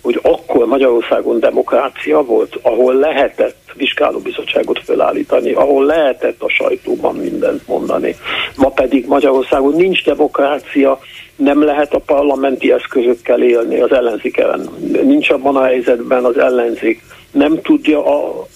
hogy 0.02 0.20
akkor 0.22 0.66
Magyarországon 0.66 1.40
demokrácia 1.40 2.24
volt, 2.24 2.60
ahol 2.62 2.96
lehetett 2.96 3.58
vizsgálóbizottságot 3.74 4.80
felállítani, 4.84 5.52
ahol 5.52 5.86
lehetett 5.86 6.42
a 6.42 6.50
sajtóban 6.50 7.16
mindent 7.16 7.68
mondani. 7.68 8.16
Ma 8.56 8.70
pedig 8.70 9.08
Magyarországon 9.08 9.76
nincs 9.76 10.04
demokrácia, 10.04 11.00
nem 11.38 11.64
lehet 11.64 11.94
a 11.94 12.00
parlamenti 12.00 12.72
eszközökkel 12.72 13.42
élni 13.42 13.80
az 13.80 13.92
ellenzék 13.92 14.38
ellen. 14.38 14.70
Nincs 15.04 15.30
abban 15.30 15.56
a 15.56 15.64
helyzetben 15.64 16.24
az 16.24 16.38
ellenzék. 16.38 17.02
Nem 17.32 17.62
tudja 17.62 18.06
a 18.06 18.48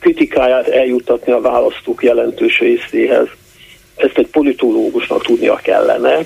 kritikáját 0.00 0.68
eljutatni 0.68 1.32
a 1.32 1.40
választók 1.40 2.02
jelentős 2.02 2.58
részéhez. 2.58 3.26
Ezt 3.96 4.18
egy 4.18 4.26
politológusnak 4.26 5.22
tudnia 5.22 5.56
kellene. 5.62 6.18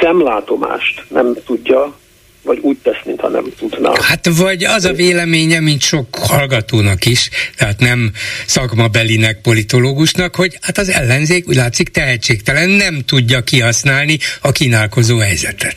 Szemlátomást 0.00 1.04
nem 1.08 1.34
tudja, 1.46 1.94
vagy 2.46 2.58
úgy 2.62 2.76
tesz, 2.82 3.02
mintha 3.04 3.28
nem 3.28 3.44
tudná. 3.58 3.92
Hát 4.00 4.28
vagy 4.38 4.64
az 4.64 4.84
a 4.84 4.92
véleménye, 4.92 5.60
mint 5.60 5.80
sok 5.80 6.06
hallgatónak 6.16 7.04
is, 7.06 7.30
tehát 7.56 7.80
nem 7.80 8.12
szakmabelinek, 8.46 9.40
politológusnak, 9.40 10.34
hogy 10.34 10.58
hát 10.60 10.78
az 10.78 10.88
ellenzék 10.88 11.48
úgy 11.48 11.54
látszik 11.54 11.88
tehetségtelen, 11.88 12.68
nem 12.68 13.00
tudja 13.06 13.40
kihasználni 13.40 14.18
a 14.42 14.52
kínálkozó 14.52 15.18
helyzetet. 15.18 15.76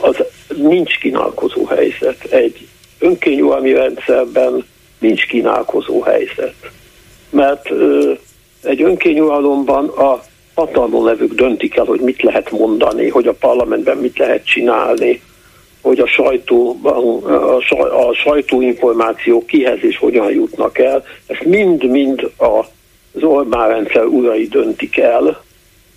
Az 0.00 0.16
nincs 0.56 0.98
kínálkozó 0.98 1.64
helyzet. 1.64 2.24
Egy 2.24 2.66
önkényúalmi 2.98 3.72
rendszerben 3.72 4.64
nincs 4.98 5.26
kínálkozó 5.26 6.00
helyzet. 6.00 6.54
Mert 7.30 7.70
ö, 7.70 8.12
egy 8.62 8.82
önkényuralomban 8.82 9.88
a 9.88 10.22
hatalmon 10.54 11.04
levők 11.04 11.34
döntik 11.34 11.76
el, 11.76 11.84
hogy 11.84 12.00
mit 12.00 12.22
lehet 12.22 12.50
mondani, 12.50 13.08
hogy 13.08 13.26
a 13.26 13.32
parlamentben 13.32 13.96
mit 13.96 14.18
lehet 14.18 14.46
csinálni, 14.46 15.20
hogy 15.84 15.98
a, 15.98 16.06
sajtó, 16.06 16.78
a, 16.82 18.08
a 18.08 18.14
sajtóinformációk 18.14 19.46
kihez 19.46 19.78
és 19.80 19.96
hogyan 19.96 20.30
jutnak 20.30 20.78
el. 20.78 21.04
Ezt 21.26 21.44
mind-mind 21.44 22.30
az 22.36 23.22
Orbán 23.22 23.68
rendszer 23.68 24.04
urai 24.04 24.46
döntik 24.46 24.98
el, 24.98 25.42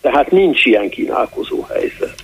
tehát 0.02 0.32
nincs 0.32 0.66
ilyen 0.66 0.90
kínálkozó 0.90 1.62
helyzet. 1.62 2.16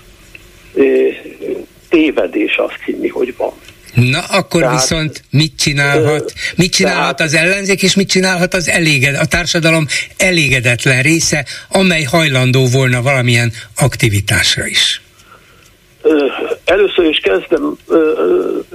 Tévedés 1.89 2.57
azt 2.57 2.79
hinni, 2.85 3.07
hogy 3.07 3.33
van. 3.37 3.53
Na, 3.93 4.19
akkor 4.19 4.61
tehát, 4.61 4.79
viszont 4.79 5.23
mit 5.29 5.53
csinálhat? 5.57 6.33
Mit 6.55 6.71
csinálhat 6.71 7.17
tehát, 7.17 7.21
az 7.21 7.33
ellenzék, 7.33 7.83
és 7.83 7.95
mit 7.95 8.09
csinálhat 8.09 8.53
az 8.53 8.69
eléged, 8.69 9.15
a 9.15 9.25
társadalom 9.25 9.87
elégedetlen 10.17 11.01
része, 11.01 11.45
amely 11.69 12.03
hajlandó 12.03 12.67
volna 12.67 13.01
valamilyen 13.01 13.51
aktivitásra 13.75 14.67
is? 14.67 15.02
Először 16.65 17.05
is 17.05 17.17
kezdem, 17.17 17.77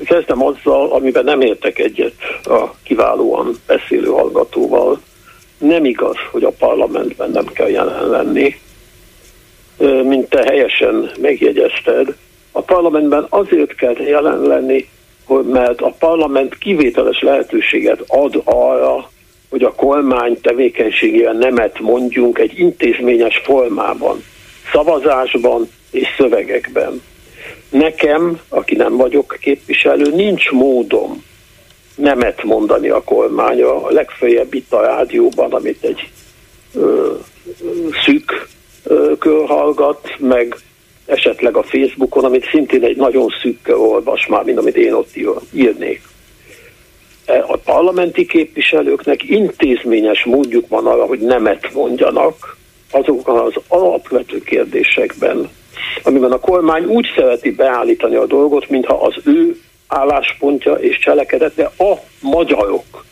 kezdem 0.05 0.43
azzal, 0.45 0.93
amiben 0.93 1.25
nem 1.25 1.41
értek 1.41 1.79
egyet 1.79 2.15
a 2.45 2.75
kiválóan 2.83 3.57
beszélő 3.67 4.07
hallgatóval. 4.07 5.01
Nem 5.59 5.85
igaz, 5.85 6.17
hogy 6.31 6.45
a 6.45 6.53
parlamentben 6.59 7.31
nem 7.31 7.47
kell 7.47 7.69
jelen 7.69 8.09
lenni, 8.09 8.57
mint 10.03 10.29
te 10.29 10.43
helyesen 10.43 11.11
megjegyezted. 11.21 12.17
A 12.53 12.61
parlamentben 12.61 13.27
azért 13.29 13.75
kell 13.75 13.97
jelen 13.99 14.41
lenni, 14.41 14.89
mert 15.43 15.81
a 15.81 15.95
parlament 15.99 16.59
kivételes 16.59 17.21
lehetőséget 17.21 18.05
ad 18.07 18.43
arra, 18.45 19.11
hogy 19.51 19.63
a 19.63 19.75
kormány 19.75 20.41
tevékenységére 20.41 21.33
nemet 21.33 21.81
mondjunk 21.81 22.39
egy 22.39 22.59
intézményes 22.59 23.41
formában, 23.45 24.25
szavazásban 24.73 25.69
és 25.91 26.07
szövegekben. 26.17 27.03
Nekem, 27.71 28.41
aki 28.49 28.75
nem 28.77 28.97
vagyok 28.97 29.37
képviselő, 29.41 30.15
nincs 30.15 30.51
módom 30.51 31.25
nemet 31.95 32.43
mondani 32.43 32.89
a 32.89 33.03
kormánya, 33.03 33.85
a 33.85 33.91
legfeljebb 33.91 34.55
itt 34.55 34.73
a 34.73 34.81
rádióban, 34.81 35.53
amit 35.53 35.85
egy 35.85 36.11
ö, 36.75 37.15
szűk 38.05 38.49
ö, 38.85 39.13
kör 39.19 39.47
hallgat, 39.47 40.15
meg 40.19 40.57
esetleg 41.07 41.57
a 41.57 41.63
Facebookon, 41.63 42.25
amit 42.25 42.49
szintén 42.51 42.85
egy 42.85 42.97
nagyon 42.97 43.29
szűk 43.43 43.63
kör 43.63 43.77
olvas 43.77 44.27
már, 44.27 44.45
mint 44.45 44.59
amit 44.59 44.77
én 44.77 44.93
ott 44.93 45.11
írnék. 45.53 46.03
E, 47.25 47.45
a 47.49 47.57
parlamenti 47.57 48.27
képviselőknek 48.27 49.23
intézményes 49.23 50.25
módjuk 50.25 50.69
van 50.69 50.87
arra, 50.87 51.05
hogy 51.05 51.19
nemet 51.19 51.73
mondjanak 51.73 52.57
azokban 52.91 53.39
az 53.39 53.53
alapvető 53.69 54.43
kérdésekben, 54.43 55.51
amiben 56.03 56.33
a 56.33 56.39
kormány 56.39 56.85
úgy 56.85 57.07
szereti 57.17 57.51
beállítani 57.51 58.15
a 58.15 58.27
dolgot, 58.27 58.69
mintha 58.69 58.95
az 58.95 59.15
ő 59.25 59.61
álláspontja 59.87 60.73
és 60.73 60.99
cselekedete 60.99 61.71
a 61.79 61.95
magyarok 62.21 63.05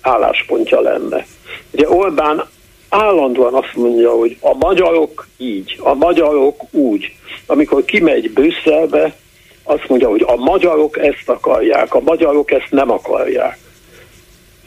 álláspontja 0.00 0.80
lenne. 0.80 1.26
Ugye 1.70 1.88
Orbán 1.88 2.44
állandóan 2.88 3.54
azt 3.54 3.74
mondja, 3.74 4.10
hogy 4.10 4.36
a 4.40 4.54
magyarok 4.54 5.26
így, 5.36 5.76
a 5.78 5.94
magyarok 5.94 6.62
úgy. 6.70 7.12
Amikor 7.46 7.84
kimegy 7.84 8.30
Brüsszelbe, 8.30 9.14
azt 9.62 9.88
mondja, 9.88 10.08
hogy 10.08 10.24
a 10.26 10.36
magyarok 10.36 10.98
ezt 10.98 11.28
akarják, 11.28 11.94
a 11.94 12.00
magyarok 12.00 12.50
ezt 12.50 12.70
nem 12.70 12.90
akarják. 12.90 13.58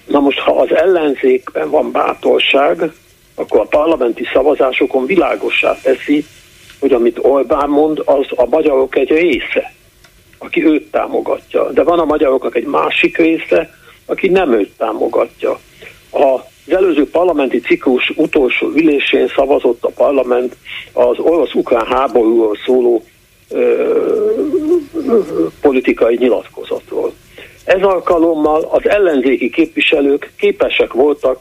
Na 0.06 0.19
most, 0.19 0.39
ha 0.39 0.51
az 0.51 0.75
ellenzékben 0.75 1.69
van 1.69 1.91
bátorság, 1.91 2.91
akkor 3.36 3.60
a 3.60 3.67
parlamenti 3.78 4.23
szavazásokon 4.34 5.06
világossá 5.06 5.78
teszi, 5.84 6.25
hogy 6.79 6.93
amit 6.93 7.19
Orbán 7.21 7.69
mond, 7.69 8.01
az 8.05 8.25
a 8.35 8.45
magyarok 8.45 8.95
egy 8.95 9.09
része, 9.09 9.73
aki 10.38 10.65
őt 10.65 10.91
támogatja. 10.91 11.71
De 11.71 11.83
van 11.83 11.99
a 11.99 12.05
magyaroknak 12.05 12.55
egy 12.55 12.65
másik 12.65 13.17
része, 13.17 13.69
aki 14.05 14.27
nem 14.27 14.53
őt 14.53 14.71
támogatja. 14.77 15.59
Az 16.09 16.73
előző 16.73 17.09
parlamenti 17.09 17.59
ciklus 17.59 18.13
utolsó 18.15 18.67
ülésén 18.67 19.27
szavazott 19.35 19.83
a 19.83 19.91
parlament 19.95 20.55
az 20.93 21.19
orosz-ukrán 21.19 21.85
háborúról 21.85 22.57
szóló 22.65 23.03
ö, 23.49 24.31
politikai 25.61 26.15
nyilatkozatról. 26.15 27.13
Ez 27.65 27.81
alkalommal 27.81 28.67
az 28.71 28.88
ellenzéki 28.89 29.49
képviselők 29.49 30.31
képesek 30.38 30.93
voltak 30.93 31.39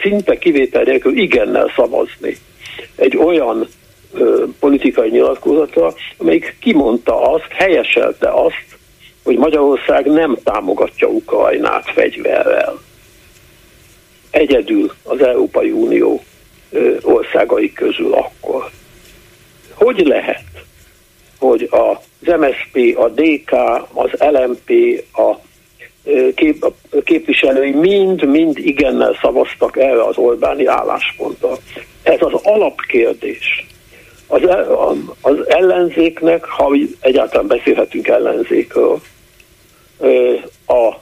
szinte 0.00 0.38
kivétel 0.38 0.82
nélkül 0.82 1.16
igennel 1.16 1.72
szavazni 1.76 2.36
egy 2.96 3.16
olyan 3.16 3.68
politikai 4.58 5.10
nyilatkozata, 5.10 5.94
amelyik 6.16 6.56
kimondta 6.60 7.32
azt, 7.32 7.46
helyeselte 7.48 8.28
azt, 8.28 8.78
hogy 9.24 9.36
Magyarország 9.36 10.06
nem 10.06 10.36
támogatja 10.44 11.08
Ukrajnát 11.08 11.90
fegyverrel. 11.90 12.80
Egyedül 14.30 14.92
az 15.02 15.22
Európai 15.22 15.70
Unió 15.70 16.22
országai 17.02 17.72
közül 17.72 18.12
akkor. 18.12 18.70
Hogy 19.74 20.06
lehet, 20.06 20.44
hogy 21.38 21.68
az 21.70 21.96
MSP, 22.38 22.98
a 22.98 23.08
DK, 23.08 23.52
az 23.92 24.10
LMP, 24.18 24.70
a 25.12 25.34
kép, 26.34 26.64
képviselői 27.04 27.70
mind-mind 27.70 28.58
igennel 28.58 29.18
szavaztak 29.20 29.76
erre 29.76 30.04
az 30.04 30.16
Orbáni 30.16 30.66
álláspontra. 30.66 31.56
Ez 32.02 32.18
az 32.20 32.32
alapkérdés 32.42 33.66
az, 34.32 34.96
az 35.20 35.48
ellenzéknek, 35.48 36.44
ha 36.44 36.76
egyáltalán 37.00 37.46
beszélhetünk 37.46 38.08
ellenzékről, 38.08 39.00
a 40.66 40.92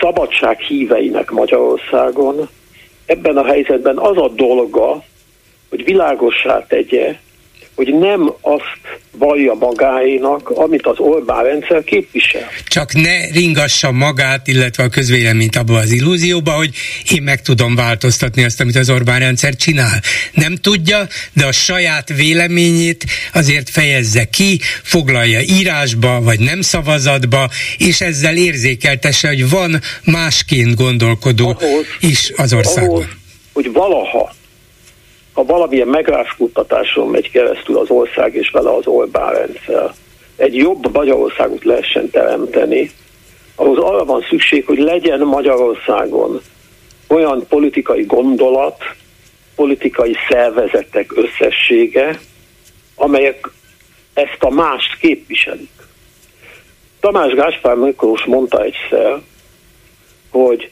szabadság 0.00 0.60
híveinek 0.60 1.30
Magyarországon 1.30 2.48
ebben 3.06 3.36
a 3.36 3.44
helyzetben 3.44 3.98
az 3.98 4.16
a 4.16 4.28
dolga, 4.28 5.02
hogy 5.68 5.84
világossá 5.84 6.66
tegye, 6.66 7.18
hogy 7.78 7.94
nem 7.98 8.32
azt 8.40 8.80
vallja 9.18 9.54
magáénak, 9.54 10.50
amit 10.50 10.86
az 10.86 10.98
Orbán 10.98 11.44
rendszer 11.44 11.84
képvisel. 11.84 12.48
Csak 12.66 12.92
ne 12.92 13.26
ringassa 13.26 13.92
magát, 13.92 14.46
illetve 14.46 14.82
a 14.82 14.88
közvéleményt 14.88 15.56
abba 15.56 15.78
az 15.78 15.90
illúzióba, 15.90 16.50
hogy 16.50 16.70
én 17.14 17.22
meg 17.22 17.42
tudom 17.42 17.74
változtatni 17.74 18.44
azt, 18.44 18.60
amit 18.60 18.76
az 18.76 18.90
Orbán 18.90 19.18
rendszer 19.18 19.56
csinál. 19.56 20.00
Nem 20.32 20.54
tudja, 20.56 21.06
de 21.32 21.46
a 21.46 21.52
saját 21.52 22.08
véleményét 22.08 23.04
azért 23.32 23.70
fejezze 23.70 24.24
ki, 24.24 24.60
foglalja 24.82 25.40
írásba, 25.40 26.20
vagy 26.20 26.40
nem 26.40 26.60
szavazatba, 26.60 27.50
és 27.76 28.00
ezzel 28.00 28.36
érzékeltesse, 28.36 29.28
hogy 29.28 29.50
van 29.50 29.80
másként 30.04 30.74
gondolkodó 30.74 31.56
ahhoz, 31.60 31.86
is 32.00 32.32
az 32.36 32.52
országban. 32.52 32.94
Ahhoz, 32.94 33.06
hogy 33.52 33.72
valaha 33.72 34.36
ha 35.38 35.44
valamilyen 35.44 35.88
megrázkutatáson 35.88 37.08
megy 37.08 37.30
keresztül 37.30 37.78
az 37.78 37.90
ország 37.90 38.34
és 38.34 38.50
vele 38.50 38.74
az 38.74 38.86
Orbán 38.86 39.32
rendszer, 39.32 39.92
egy 40.36 40.56
jobb 40.56 40.94
Magyarországot 40.94 41.64
lehessen 41.64 42.10
teremteni, 42.10 42.90
ahhoz 43.54 43.78
arra 43.78 44.04
van 44.04 44.24
szükség, 44.28 44.66
hogy 44.66 44.78
legyen 44.78 45.20
Magyarországon 45.20 46.40
olyan 47.08 47.46
politikai 47.48 48.04
gondolat, 48.04 48.84
politikai 49.54 50.16
szervezetek 50.28 51.12
összessége, 51.16 52.20
amelyek 52.94 53.50
ezt 54.14 54.42
a 54.42 54.50
mást 54.50 54.98
képviselik. 54.98 55.70
Tamás 57.00 57.32
Gáspár 57.34 57.76
Miklós 57.76 58.24
mondta 58.24 58.62
egyszer, 58.62 59.20
hogy 60.30 60.70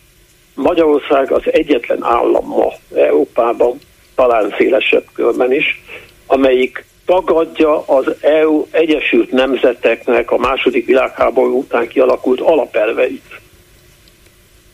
Magyarország 0.55 1.33
az 1.33 1.43
egyetlen 1.45 2.05
állam 2.05 2.47
ma 2.47 2.73
Európában, 2.95 3.79
talán 4.17 4.55
szélesebb 4.59 5.05
körben 5.13 5.53
is, 5.53 5.83
amelyik 6.27 6.85
tagadja 7.05 7.87
az 7.87 8.15
EU 8.21 8.67
Egyesült 8.71 9.31
Nemzeteknek 9.31 10.31
a 10.31 10.37
második 10.37 10.87
világháború 10.87 11.59
után 11.59 11.89
kialakult 11.89 12.41
alapelveit. 12.41 13.41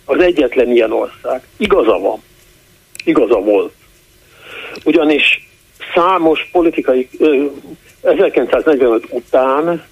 Az 0.05 0.21
egyetlen 0.21 0.71
ilyen 0.71 0.93
ország. 0.93 1.47
Igaza 1.57 1.99
van. 1.99 2.23
Igaza 3.05 3.41
volt. 3.41 3.73
Ugyanis 4.85 5.49
számos 5.95 6.49
politikai 6.53 7.09
1945 8.01 9.05
után 9.11 9.85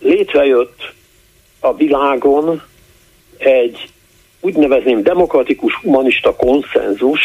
létrejött 0.00 0.92
a 1.60 1.74
világon 1.74 2.62
egy 3.36 3.91
úgy 4.44 4.54
nevezném 4.54 5.02
demokratikus 5.02 5.74
humanista 5.74 6.36
konszenzus 6.36 7.20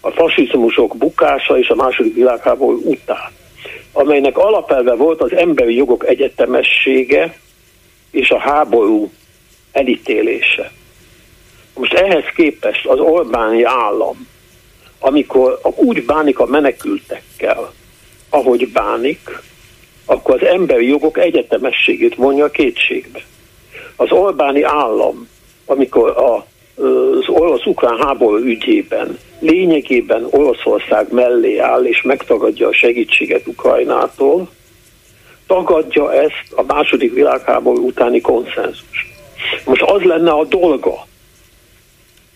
a 0.00 0.10
fasizmusok 0.10 0.96
bukása 0.96 1.58
és 1.58 1.68
a 1.68 1.74
második 1.74 2.14
világháború 2.14 2.80
után, 2.84 3.30
amelynek 3.92 4.38
alapelve 4.38 4.94
volt 4.94 5.20
az 5.20 5.32
emberi 5.32 5.76
jogok 5.76 6.06
egyetemessége 6.06 7.38
és 8.10 8.30
a 8.30 8.38
háború 8.38 9.10
elítélése. 9.72 10.72
Most 11.74 11.92
ehhez 11.92 12.24
képest 12.34 12.86
az 12.86 12.98
Orbáni 12.98 13.62
állam, 13.62 14.26
amikor 14.98 15.58
úgy 15.76 16.04
bánik 16.04 16.38
a 16.38 16.46
menekültekkel, 16.46 17.72
ahogy 18.30 18.68
bánik, 18.68 19.40
akkor 20.04 20.42
az 20.42 20.48
emberi 20.48 20.88
jogok 20.88 21.18
egyetemességét 21.18 22.14
vonja 22.14 22.50
kétségbe. 22.50 23.20
Az 23.96 24.10
Orbáni 24.10 24.62
állam 24.62 25.28
amikor 25.68 26.08
a, 26.08 26.34
az 26.82 27.28
orosz-ukrán 27.28 27.98
háború 27.98 28.36
ügyében 28.36 29.18
lényegében 29.38 30.26
Oroszország 30.30 31.12
mellé 31.12 31.58
áll 31.58 31.84
és 31.84 32.02
megtagadja 32.02 32.68
a 32.68 32.72
segítséget 32.72 33.46
Ukrajnától, 33.46 34.48
tagadja 35.46 36.12
ezt 36.12 36.52
a 36.54 36.62
második 36.62 37.14
világháború 37.14 37.86
utáni 37.86 38.20
konszenzus. 38.20 39.12
Most 39.64 39.82
az 39.82 40.02
lenne 40.02 40.30
a 40.30 40.44
dolga 40.44 41.06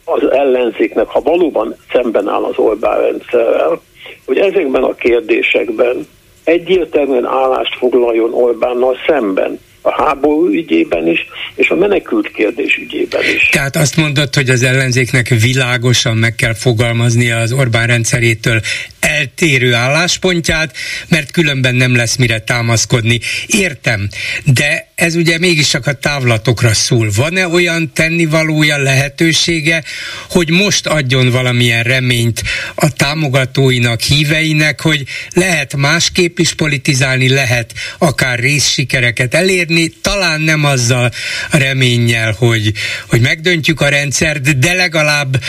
az 0.05 0.31
ellenzéknek, 0.31 1.09
ha 1.09 1.21
valóban 1.21 1.77
szemben 1.93 2.29
áll 2.29 2.43
az 2.45 2.59
Orbán 2.59 3.01
rendszerrel, 3.01 3.81
hogy 4.27 4.39
ezekben 4.39 4.83
a 4.83 4.95
kérdésekben 4.95 6.07
egyértelműen 6.45 7.27
állást 7.27 7.77
foglaljon 7.77 8.35
Orbánnal 8.35 8.97
szemben 9.07 9.61
a 9.83 10.03
háború 10.03 10.49
ügyében 10.49 11.07
is, 11.07 11.27
és 11.55 11.69
a 11.69 11.75
menekült 11.75 12.33
kérdés 12.33 12.77
ügyében 12.77 13.23
is. 13.35 13.49
Tehát 13.49 13.77
azt 13.77 13.97
mondod, 13.97 14.35
hogy 14.35 14.49
az 14.49 14.63
ellenzéknek 14.63 15.29
világosan 15.29 16.17
meg 16.17 16.35
kell 16.35 16.55
fogalmaznia 16.55 17.39
az 17.39 17.53
Orbán 17.53 17.87
rendszerétől 17.87 18.61
eltérő 19.01 19.75
álláspontját, 19.75 20.77
mert 21.09 21.31
különben 21.31 21.75
nem 21.75 21.97
lesz 21.97 22.17
mire 22.17 22.39
támaszkodni. 22.39 23.21
Értem, 23.47 24.09
de 24.45 24.92
ez 24.95 25.15
ugye 25.15 25.39
mégis 25.39 25.69
csak 25.69 25.87
a 25.87 25.93
távlatokra 25.93 26.75
szól. 26.75 27.11
Van-e 27.15 27.49
olyan 27.49 27.93
tennivalója 27.93 28.77
lehetősége, 28.77 29.85
hogy 30.31 30.51
most 30.51 30.87
adjon 30.87 31.31
valamilyen 31.31 31.83
reményt 31.83 32.43
a 32.75 32.93
támogatóinak, 32.93 34.01
híveinek, 34.01 34.81
hogy 34.81 35.05
lehet 35.31 35.77
másképp 35.77 36.39
is 36.39 36.55
politizálni, 36.55 37.29
lehet 37.29 37.73
akár 37.99 38.39
részsikereket 38.39 39.35
elérni, 39.35 39.89
talán 39.89 40.41
nem 40.41 40.65
azzal 40.65 41.13
a 41.51 41.57
reménnyel, 41.57 42.35
hogy, 42.39 42.73
hogy 43.09 43.21
megdöntjük 43.21 43.81
a 43.81 43.89
rendszert, 43.89 44.59
de 44.59 44.73
legalább 44.73 45.43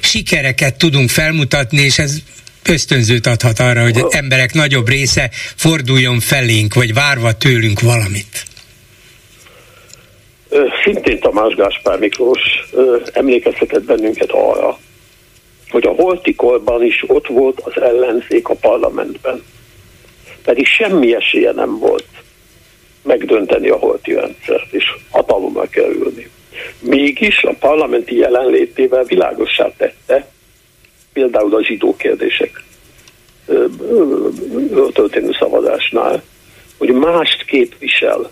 sikereket 0.00 0.74
tudunk 0.74 1.10
felmutatni, 1.10 1.80
és 1.80 1.98
ez 1.98 2.14
ösztönzőt 2.62 3.26
adhat 3.26 3.58
arra, 3.58 3.82
hogy 3.82 4.04
emberek 4.10 4.52
nagyobb 4.52 4.88
része 4.88 5.30
forduljon 5.56 6.20
felénk, 6.20 6.74
vagy 6.74 6.94
várva 6.94 7.32
tőlünk 7.32 7.80
valamit. 7.80 8.48
Szintén 10.84 11.20
Tamás 11.20 11.54
Gáspár 11.54 11.98
Miklós 11.98 12.40
emlékeztetett 13.12 13.82
bennünket 13.82 14.30
arra, 14.30 14.78
hogy 15.68 15.86
a 15.86 15.90
holti 15.90 16.34
korban 16.34 16.84
is 16.84 17.04
ott 17.06 17.26
volt 17.26 17.60
az 17.60 17.82
ellenzék 17.82 18.48
a 18.48 18.54
parlamentben. 18.54 19.42
Pedig 20.44 20.66
semmi 20.66 21.14
esélye 21.14 21.52
nem 21.52 21.78
volt 21.78 22.06
megdönteni 23.02 23.68
a 23.68 23.76
holti 23.76 24.12
rendszert 24.12 24.72
és 24.72 24.84
hatalomra 25.10 25.68
kerülni. 25.68 26.30
Mégis 26.80 27.42
a 27.42 27.54
parlamenti 27.58 28.16
jelenlétével 28.16 29.04
világossá 29.04 29.72
tette, 29.76 30.30
például 31.12 31.54
a 31.54 31.64
zsidó 31.64 31.96
kérdések 31.96 32.62
történő 34.92 35.30
szavazásnál, 35.38 36.22
hogy 36.78 36.92
mást 36.92 37.44
képvisel, 37.44 38.30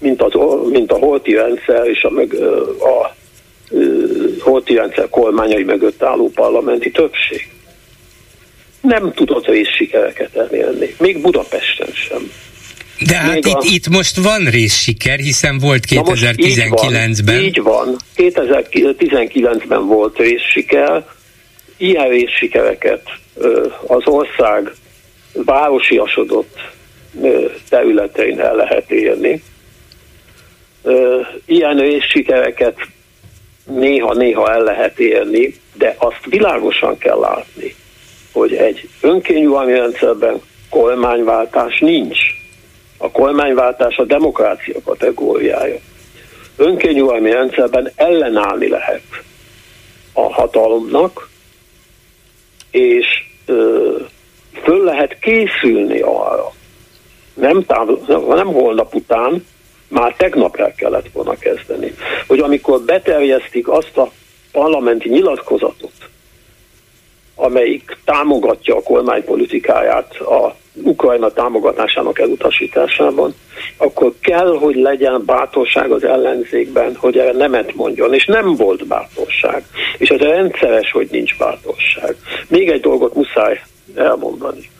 mint, 0.00 0.22
az, 0.22 0.32
mint 0.70 0.92
a 0.92 0.96
holti 0.96 1.34
rendszer 1.34 1.86
és 1.86 2.02
a, 2.02 2.10
meg, 2.10 2.34
a, 2.80 3.14
holti 4.40 4.74
rendszer 4.74 5.08
kormányai 5.08 5.62
mögött 5.62 6.02
álló 6.02 6.30
parlamenti 6.34 6.90
többség. 6.90 7.48
Nem 8.80 9.12
tudott 9.12 9.46
részsikereket 9.46 10.36
elérni, 10.36 10.94
még 10.98 11.20
Budapesten 11.20 11.92
sem. 11.92 12.30
De 13.06 13.16
hát 13.16 13.36
itt, 13.36 13.54
a... 13.54 13.62
itt 13.62 13.88
most 13.88 14.16
van 14.16 14.44
részsiker, 14.44 15.18
hiszen 15.18 15.58
volt 15.58 15.84
2019-ben. 15.88 17.42
Így 17.42 17.62
van, 17.62 17.96
így 18.16 18.32
van. 18.32 18.96
2019-ben 18.96 19.86
volt 19.86 20.18
részsiker, 20.18 21.06
ilyen 21.76 22.08
részsikereket 22.08 23.02
az 23.86 24.02
ország 24.06 24.72
városiasodott 25.32 26.58
területein 27.68 28.40
el 28.40 28.54
lehet 28.54 28.90
érni. 28.90 29.42
Ilyen 31.44 31.76
részsikereket 31.78 32.76
néha-néha 33.64 34.52
el 34.52 34.62
lehet 34.62 34.98
érni, 34.98 35.54
de 35.74 35.94
azt 35.98 36.24
világosan 36.24 36.98
kell 36.98 37.18
látni, 37.18 37.74
hogy 38.32 38.54
egy 38.54 38.88
önkényúalmi 39.00 39.72
rendszerben 39.72 40.40
kormányváltás 40.70 41.78
nincs. 41.78 42.18
A 42.98 43.10
kormányváltás 43.10 43.96
a 43.96 44.04
demokrácia 44.04 44.80
kategóriája. 44.84 45.78
Önkényúalmi 46.56 47.30
rendszerben 47.30 47.92
ellenállni 47.96 48.68
lehet 48.68 49.02
a 50.12 50.32
hatalomnak, 50.32 51.28
és 52.70 53.06
ö, 53.46 53.96
föl 54.62 54.84
lehet 54.84 55.18
készülni 55.18 56.00
arra. 56.00 56.52
Nem, 57.34 57.64
táv, 57.64 57.88
nem 58.28 58.46
holnap 58.46 58.94
után, 58.94 59.46
már 59.90 60.14
tegnap 60.16 60.56
el 60.56 60.74
kellett 60.74 61.08
volna 61.12 61.34
kezdeni. 61.34 61.94
Hogy 62.26 62.38
amikor 62.38 62.80
beterjesztik 62.80 63.68
azt 63.68 63.96
a 63.96 64.10
parlamenti 64.52 65.08
nyilatkozatot, 65.08 65.92
amelyik 67.34 67.96
támogatja 68.04 68.76
a 68.76 68.82
kormány 68.82 69.24
politikáját 69.24 70.16
a 70.16 70.54
Ukrajna 70.82 71.30
támogatásának 71.30 72.18
elutasításában, 72.18 73.34
akkor 73.76 74.12
kell, 74.20 74.58
hogy 74.58 74.74
legyen 74.74 75.22
bátorság 75.26 75.90
az 75.90 76.04
ellenzékben, 76.04 76.96
hogy 76.96 77.18
erre 77.18 77.32
nemet 77.32 77.74
mondjon, 77.74 78.14
és 78.14 78.24
nem 78.26 78.56
volt 78.56 78.86
bátorság. 78.86 79.64
És 79.98 80.08
ez 80.08 80.18
rendszeres, 80.18 80.90
hogy 80.90 81.08
nincs 81.10 81.38
bátorság. 81.38 82.16
Még 82.48 82.70
egy 82.70 82.80
dolgot 82.80 83.14
muszáj 83.14 83.62
elmondani. 83.94 84.70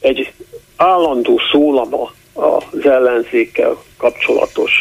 egy 0.00 0.32
állandó 0.76 1.40
szólama 1.52 2.12
az 2.36 2.86
ellenzékkel 2.86 3.82
kapcsolatos 3.96 4.72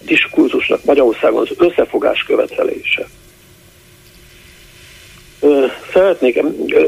diskurzusnak 0.00 0.84
Magyarországon 0.84 1.40
az 1.40 1.54
összefogás 1.56 2.22
követelése. 2.22 3.08
Szeretnék 5.92 6.42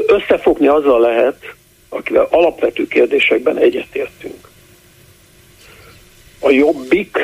összefogni 0.07 0.67
azzal 0.67 0.99
lehet, 0.99 1.53
akivel 1.89 2.27
alapvető 2.29 2.87
kérdésekben 2.87 3.57
egyetértünk. 3.57 4.47
A 6.39 6.49
jobbik 6.49 7.17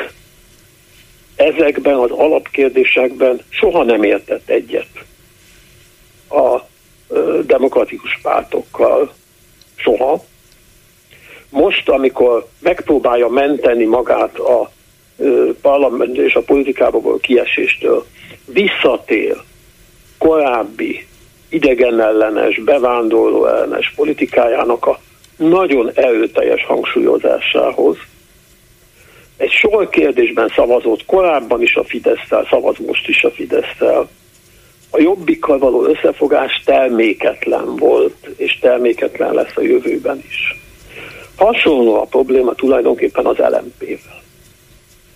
ezekben 1.36 1.94
az 1.94 2.10
alapkérdésekben 2.10 3.40
soha 3.48 3.84
nem 3.84 4.02
értett 4.02 4.48
egyet 4.48 5.04
a 6.28 6.60
demokratikus 7.46 8.18
pártokkal, 8.22 9.14
soha. 9.76 10.24
Most, 11.50 11.88
amikor 11.88 12.48
megpróbálja 12.58 13.28
menteni 13.28 13.84
magát 13.84 14.38
a 14.38 14.70
parlament 15.60 16.16
és 16.16 16.34
a 16.34 16.42
politikából 16.42 17.18
kieséstől, 17.18 18.06
visszatér 18.44 19.36
korábbi 20.18 21.06
idegenellenes, 21.48 22.58
bevándorló 22.58 23.46
ellenes 23.46 23.92
politikájának 23.96 24.86
a 24.86 25.00
nagyon 25.36 25.90
erőteljes 25.94 26.64
hangsúlyozásához. 26.64 27.96
Egy 29.36 29.50
sor 29.50 29.88
kérdésben 29.88 30.52
szavazott 30.54 31.04
korábban 31.04 31.62
is 31.62 31.74
a 31.74 31.84
Fidesz-tel, 31.84 32.46
szavaz 32.50 32.76
most 32.86 33.08
is 33.08 33.24
a 33.24 33.30
Fidesz-tel. 33.30 34.08
A 34.90 35.00
jobbikkal 35.00 35.58
való 35.58 35.84
összefogás 35.84 36.62
terméketlen 36.64 37.76
volt, 37.76 38.28
és 38.36 38.58
terméketlen 38.58 39.34
lesz 39.34 39.56
a 39.56 39.62
jövőben 39.62 40.22
is. 40.26 40.60
Hasonló 41.40 41.94
a 41.94 42.04
probléma 42.04 42.54
tulajdonképpen 42.54 43.26
az 43.26 43.36
LMP-vel. 43.36 44.22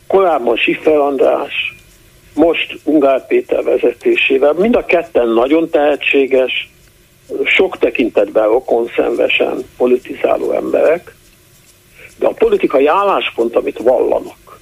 Korábban 0.06 0.56
Siffer 0.56 0.96
András, 0.96 1.74
most 2.34 2.78
Ungár 2.84 3.26
Péter 3.26 3.62
vezetésével. 3.62 4.52
Mind 4.52 4.76
a 4.76 4.84
ketten 4.84 5.28
nagyon 5.28 5.68
tehetséges, 5.70 6.70
sok 7.44 7.78
tekintetben 7.78 8.46
rokonszenvesen 8.46 9.64
politizáló 9.76 10.52
emberek, 10.52 11.14
de 12.18 12.26
a 12.26 12.32
politikai 12.32 12.86
álláspont, 12.86 13.56
amit 13.56 13.78
vallanak, 13.78 14.60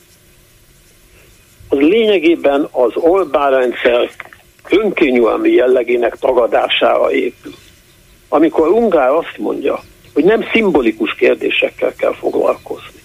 az 1.68 1.79
lényegében 1.79 2.68
az 2.70 2.92
Orbán 2.94 3.51
rendszer 3.51 4.11
önkényúalmi 4.68 5.51
jellegének 5.51 6.16
tagadására 6.16 7.12
épül. 7.12 7.55
Amikor 8.29 8.68
Ungár 8.68 9.09
azt 9.09 9.38
mondja, 9.38 9.83
hogy 10.14 10.25
nem 10.25 10.44
szimbolikus 10.53 11.14
kérdésekkel 11.14 11.94
kell 11.94 12.14
foglalkozni, 12.14 13.01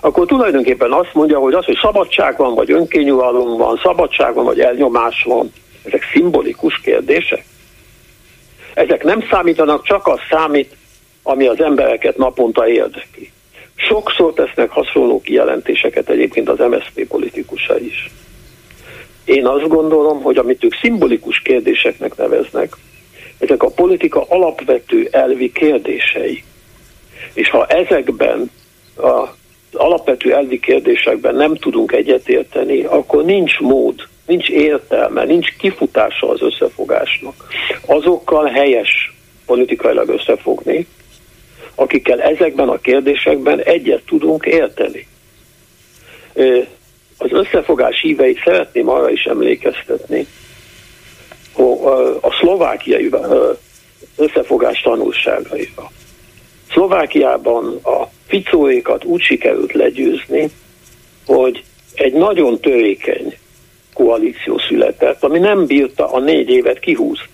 akkor 0.00 0.26
tulajdonképpen 0.26 0.92
azt 0.92 1.14
mondja, 1.14 1.38
hogy 1.38 1.54
az, 1.54 1.64
hogy 1.64 1.78
szabadság 1.82 2.36
van, 2.36 2.54
vagy 2.54 2.70
önkényuralom 2.70 3.56
van, 3.56 3.80
szabadság 3.82 4.34
van, 4.34 4.44
vagy 4.44 4.60
elnyomás 4.60 5.22
van, 5.22 5.52
ezek 5.84 6.02
szimbolikus 6.12 6.80
kérdések. 6.80 7.44
Ezek 8.74 9.04
nem 9.04 9.26
számítanak, 9.30 9.84
csak 9.84 10.06
az 10.06 10.18
számít, 10.30 10.76
ami 11.22 11.46
az 11.46 11.60
embereket 11.60 12.16
naponta 12.16 12.68
érdekli. 12.68 13.30
Sokszor 13.74 14.32
tesznek 14.32 14.70
hasonló 14.70 15.20
kijelentéseket 15.20 16.08
egyébként 16.08 16.48
az 16.48 16.58
MSZP 16.58 17.06
politikusa 17.08 17.78
is. 17.78 18.10
Én 19.24 19.46
azt 19.46 19.68
gondolom, 19.68 20.22
hogy 20.22 20.36
amit 20.36 20.64
ők 20.64 20.74
szimbolikus 20.74 21.38
kérdéseknek 21.38 22.16
neveznek, 22.16 22.76
ezek 23.38 23.62
a 23.62 23.70
politika 23.70 24.24
alapvető 24.28 25.08
elvi 25.10 25.52
kérdései. 25.52 26.42
És 27.32 27.50
ha 27.50 27.66
ezekben 27.66 28.50
a 28.96 29.36
alapvető 29.72 30.34
elvi 30.34 30.60
kérdésekben 30.60 31.34
nem 31.34 31.54
tudunk 31.56 31.92
egyetérteni, 31.92 32.82
akkor 32.82 33.24
nincs 33.24 33.58
mód, 33.58 34.08
nincs 34.26 34.48
értelme, 34.48 35.24
nincs 35.24 35.56
kifutása 35.56 36.28
az 36.28 36.42
összefogásnak. 36.42 37.34
Azokkal 37.86 38.46
helyes 38.46 39.14
politikailag 39.46 40.08
összefogni, 40.08 40.86
akikkel 41.74 42.20
ezekben 42.20 42.68
a 42.68 42.78
kérdésekben 42.78 43.60
egyet 43.60 44.02
tudunk 44.06 44.44
érteni. 44.46 45.06
Az 47.18 47.32
összefogás 47.32 48.00
híveit 48.00 48.40
szeretném 48.44 48.88
arra 48.88 49.10
is 49.10 49.24
emlékeztetni, 49.24 50.26
a 52.20 52.32
szlovákiai 52.40 53.10
összefogás 54.16 54.80
tanulságaira. 54.80 55.90
Szlovákiában 56.70 57.80
a 57.82 58.08
Ficóékat 58.26 59.04
úgy 59.04 59.20
sikerült 59.20 59.72
legyőzni, 59.72 60.50
hogy 61.26 61.64
egy 61.94 62.12
nagyon 62.12 62.60
törékeny 62.60 63.38
koalíció 63.94 64.58
született, 64.58 65.24
ami 65.24 65.38
nem 65.38 65.66
bírta 65.66 66.12
a 66.12 66.20
négy 66.20 66.48
évet 66.48 66.78
kihúzni. 66.78 67.26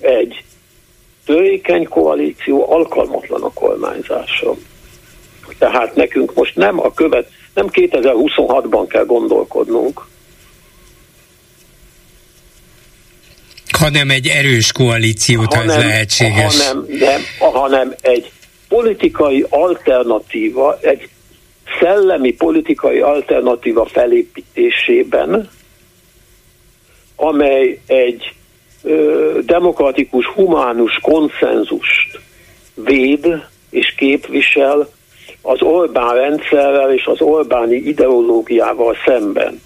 Egy 0.00 0.44
törékeny 1.24 1.88
koalíció 1.88 2.72
alkalmatlan 2.72 3.42
a 3.42 3.52
kormányzásra. 3.52 4.54
Tehát 5.58 5.94
nekünk 5.94 6.34
most 6.34 6.56
nem 6.56 6.80
a 6.80 6.92
követ, 6.92 7.30
nem 7.54 7.66
2026-ban 7.72 8.84
kell 8.88 9.04
gondolkodnunk, 9.04 10.06
hanem 13.70 14.10
egy 14.10 14.26
erős 14.26 14.72
koalíciót, 14.72 15.54
hanem, 15.54 15.78
ez 15.78 15.84
lehetséges. 15.84 16.66
Hanem, 16.66 16.86
nem, 16.88 17.20
hanem 17.38 17.94
egy 18.00 18.30
politikai 18.68 19.46
alternatíva, 19.48 20.78
egy 20.80 21.08
szellemi 21.80 22.32
politikai 22.32 23.00
alternatíva 23.00 23.84
felépítésében, 23.84 25.50
amely 27.16 27.80
egy 27.86 28.32
ö, 28.82 29.38
demokratikus, 29.44 30.26
humánus 30.26 30.98
konszenzust 31.02 32.20
véd 32.74 33.46
és 33.70 33.94
képvisel 33.96 34.88
az 35.42 35.62
Orbán 35.62 36.14
rendszerrel 36.14 36.92
és 36.92 37.04
az 37.04 37.20
Orbáni 37.20 37.76
ideológiával 37.76 38.96
szemben. 39.06 39.60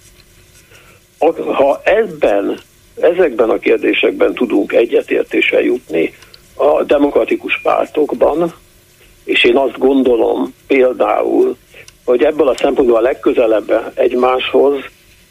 Ha 1.55 1.81
ebben, 1.85 2.61
ezekben 3.01 3.51
a 3.51 3.59
kérdésekben 3.59 4.35
tudunk 4.35 4.73
egyetértésre 4.73 5.63
jutni 5.63 6.15
a 6.55 6.83
demokratikus 6.83 7.61
pártokban, 7.63 8.55
és 9.25 9.45
én 9.45 9.57
azt 9.57 9.79
gondolom 9.79 10.55
például, 10.67 11.57
hogy 12.05 12.23
ebből 12.23 12.49
a 12.49 12.57
szempontból 12.57 12.97
a 12.97 13.01
legközelebb 13.01 13.93
egymáshoz 13.95 14.75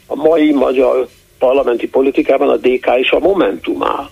a 0.06 0.14
mai 0.14 0.52
magyar 0.52 1.08
parlamenti 1.38 1.88
politikában 1.88 2.48
a 2.48 2.56
DK 2.56 2.86
és 2.96 3.10
a 3.10 3.18
Momentum 3.18 3.82
áll. 3.82 4.10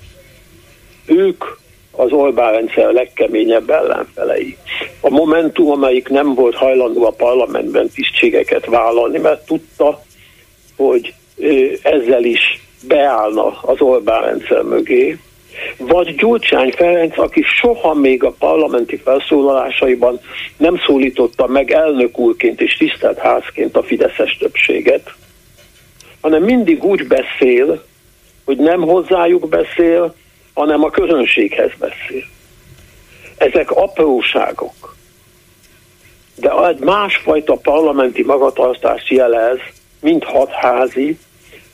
Ők 1.07 1.45
az 1.91 2.13
Orbán 2.13 2.53
rendszer 2.53 2.93
legkeményebb 2.93 3.71
ellenfelei. 3.71 4.57
A 5.01 5.11
Momentum, 5.11 5.71
amelyik 5.71 6.09
nem 6.09 6.35
volt 6.35 6.55
hajlandó 6.55 7.05
a 7.05 7.11
parlamentben 7.11 7.89
tisztségeket 7.89 8.67
vállalni, 8.67 9.19
mert 9.19 9.47
tudta, 9.47 10.03
hogy 10.77 11.15
ezzel 11.83 12.25
is 12.25 12.61
beállna 12.83 13.61
az 13.63 13.81
Orbán 13.81 14.23
rendszer 14.23 14.63
mögé, 14.63 15.19
vagy 15.77 16.15
Gyurcsány 16.15 16.73
Ferenc, 16.73 17.19
aki 17.19 17.43
soha 17.43 17.95
még 17.95 18.25
a 18.25 18.35
parlamenti 18.39 18.97
felszólalásaiban 18.97 20.21
nem 20.57 20.79
szólította 20.87 21.47
meg 21.47 21.71
elnök 21.71 22.19
úrként 22.19 22.61
és 22.61 22.77
tisztelt 22.77 23.19
házként 23.19 23.77
a 23.77 23.83
fideszes 23.83 24.37
többséget, 24.37 25.15
hanem 26.21 26.43
mindig 26.43 26.85
úgy 26.85 27.07
beszél, 27.07 27.85
hogy 28.45 28.57
nem 28.57 28.81
hozzájuk 28.81 29.49
beszél, 29.49 30.15
hanem 30.55 30.85
a 30.85 30.91
közönséghez 30.91 31.71
beszél. 31.79 32.25
Ezek 33.37 33.71
apróságok. 33.71 34.97
De 36.35 36.67
egy 36.69 36.79
másfajta 36.79 37.55
parlamenti 37.55 38.23
magatartást 38.23 39.09
jelez, 39.09 39.59
mind 40.01 40.25
hatházi, 40.25 41.19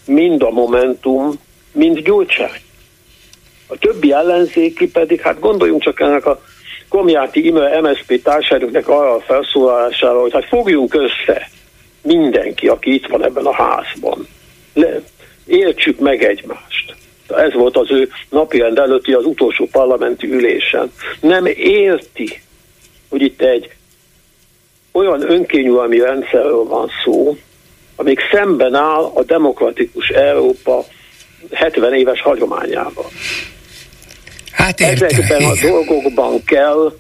mind 0.06 0.42
a 0.42 0.50
Momentum, 0.50 1.32
mind 1.72 1.98
Gyurcsány. 1.98 2.60
A 3.66 3.78
többi 3.78 4.12
ellenzéki 4.12 4.90
pedig, 4.90 5.20
hát 5.20 5.40
gondoljunk 5.40 5.82
csak 5.82 6.00
ennek 6.00 6.26
a 6.26 6.40
Komjáti 6.88 7.46
Imre 7.46 7.80
MSZP 7.80 8.22
társadalmaknak 8.22 8.88
arra 8.88 9.14
a 9.14 9.20
felszólalására, 9.20 10.20
hogy 10.20 10.32
hát 10.32 10.44
fogjunk 10.44 10.94
össze 10.94 11.48
mindenki, 12.02 12.68
aki 12.68 12.94
itt 12.94 13.06
van 13.06 13.24
ebben 13.24 13.44
a 13.44 13.52
házban. 13.52 14.28
Le, 14.74 15.00
értsük 15.46 15.98
meg 15.98 16.24
egymást. 16.24 16.94
Ez 17.28 17.52
volt 17.52 17.76
az 17.76 17.90
ő 17.90 18.08
napirend 18.28 18.78
előtti 18.78 19.12
az 19.12 19.24
utolsó 19.24 19.68
parlamenti 19.72 20.26
ülésen. 20.32 20.92
Nem 21.20 21.46
érti, 21.56 22.40
hogy 23.08 23.22
itt 23.22 23.40
egy 23.40 23.70
olyan 24.92 25.30
önkényúalmi 25.30 25.98
rendszerről 25.98 26.64
van 26.64 26.90
szó, 27.04 27.36
amik 27.96 28.20
szemben 28.32 28.74
áll 28.74 29.10
a 29.14 29.22
demokratikus 29.22 30.08
Európa 30.08 30.84
70 31.52 31.94
éves 31.94 32.20
hagyományával. 32.20 33.10
Hát 34.52 34.80
érte, 34.80 35.04
Ezekben 35.04 35.40
igen. 35.40 35.50
a 35.50 35.68
dolgokban 35.70 36.44
kell 36.44 36.92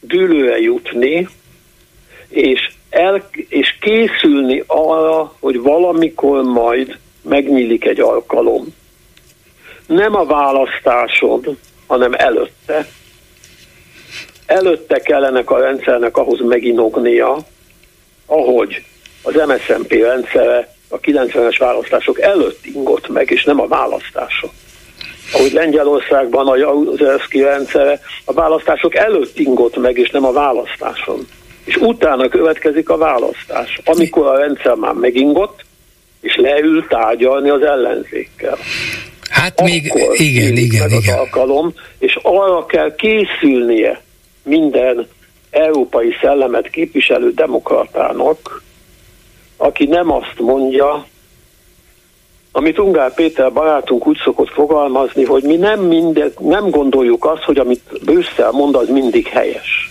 dűlőre 0.00 0.58
jutni, 0.58 1.28
és, 2.28 2.70
el, 2.90 3.28
és 3.48 3.76
készülni 3.80 4.62
arra, 4.66 5.34
hogy 5.40 5.60
valamikor 5.60 6.42
majd 6.42 6.98
megnyílik 7.22 7.84
egy 7.84 8.00
alkalom. 8.00 8.74
Nem 9.86 10.14
a 10.14 10.24
választáson, 10.24 11.58
hanem 11.86 12.12
előtte. 12.12 12.86
Előtte 14.46 14.98
kellene 14.98 15.40
a 15.44 15.58
rendszernek 15.58 16.16
ahhoz 16.16 16.40
meginognia, 16.40 17.38
ahogy 18.26 18.84
az 19.22 19.34
MSZNP 19.34 19.92
rendszere 19.92 20.74
a 20.88 21.00
90-es 21.00 21.56
választások 21.58 22.20
előtt 22.20 22.66
ingott 22.66 23.08
meg, 23.08 23.30
és 23.30 23.44
nem 23.44 23.60
a 23.60 23.66
választáson. 23.66 24.50
Ahogy 25.32 25.52
Lengyelországban 25.52 26.48
a 26.48 26.56
Jaruzelszki 26.56 27.40
rendszere 27.40 28.00
a 28.24 28.32
választások 28.32 28.94
előtt 28.94 29.38
ingott 29.38 29.76
meg, 29.76 29.98
és 29.98 30.10
nem 30.10 30.24
a 30.24 30.32
választáson. 30.32 31.26
És 31.64 31.76
utána 31.76 32.28
következik 32.28 32.88
a 32.88 32.96
választás, 32.96 33.80
amikor 33.84 34.26
a 34.26 34.38
rendszer 34.38 34.74
már 34.74 34.94
megingott, 34.94 35.64
és 36.20 36.36
leül 36.36 36.86
tárgyalni 36.88 37.48
az 37.48 37.62
ellenzékkel. 37.62 38.58
Hát 39.30 39.62
még, 39.62 39.90
Akkor 39.90 40.20
igen, 40.20 40.52
nyílik 40.52 40.72
igen, 40.72 40.88
meg 40.88 40.96
az 40.96 41.04
igen. 41.04 41.18
alkalom, 41.18 41.74
és 41.98 42.18
arra 42.22 42.66
kell 42.66 42.94
készülnie 42.94 44.02
minden 44.42 45.08
európai 45.50 46.16
szellemet 46.20 46.70
képviselő 46.70 47.32
demokratának, 47.34 48.62
aki 49.62 49.84
nem 49.84 50.10
azt 50.10 50.38
mondja, 50.38 51.06
amit 52.52 52.78
Ungár 52.78 53.14
Péter 53.14 53.52
barátunk 53.52 54.06
úgy 54.06 54.18
szokott 54.24 54.48
fogalmazni, 54.48 55.24
hogy 55.24 55.42
mi 55.42 55.56
nem, 55.56 55.80
mindet, 55.80 56.40
nem 56.40 56.70
gondoljuk 56.70 57.24
azt, 57.24 57.42
hogy 57.42 57.58
amit 57.58 58.04
Brüsszel 58.04 58.50
mond, 58.50 58.74
az 58.74 58.88
mindig 58.88 59.26
helyes. 59.26 59.90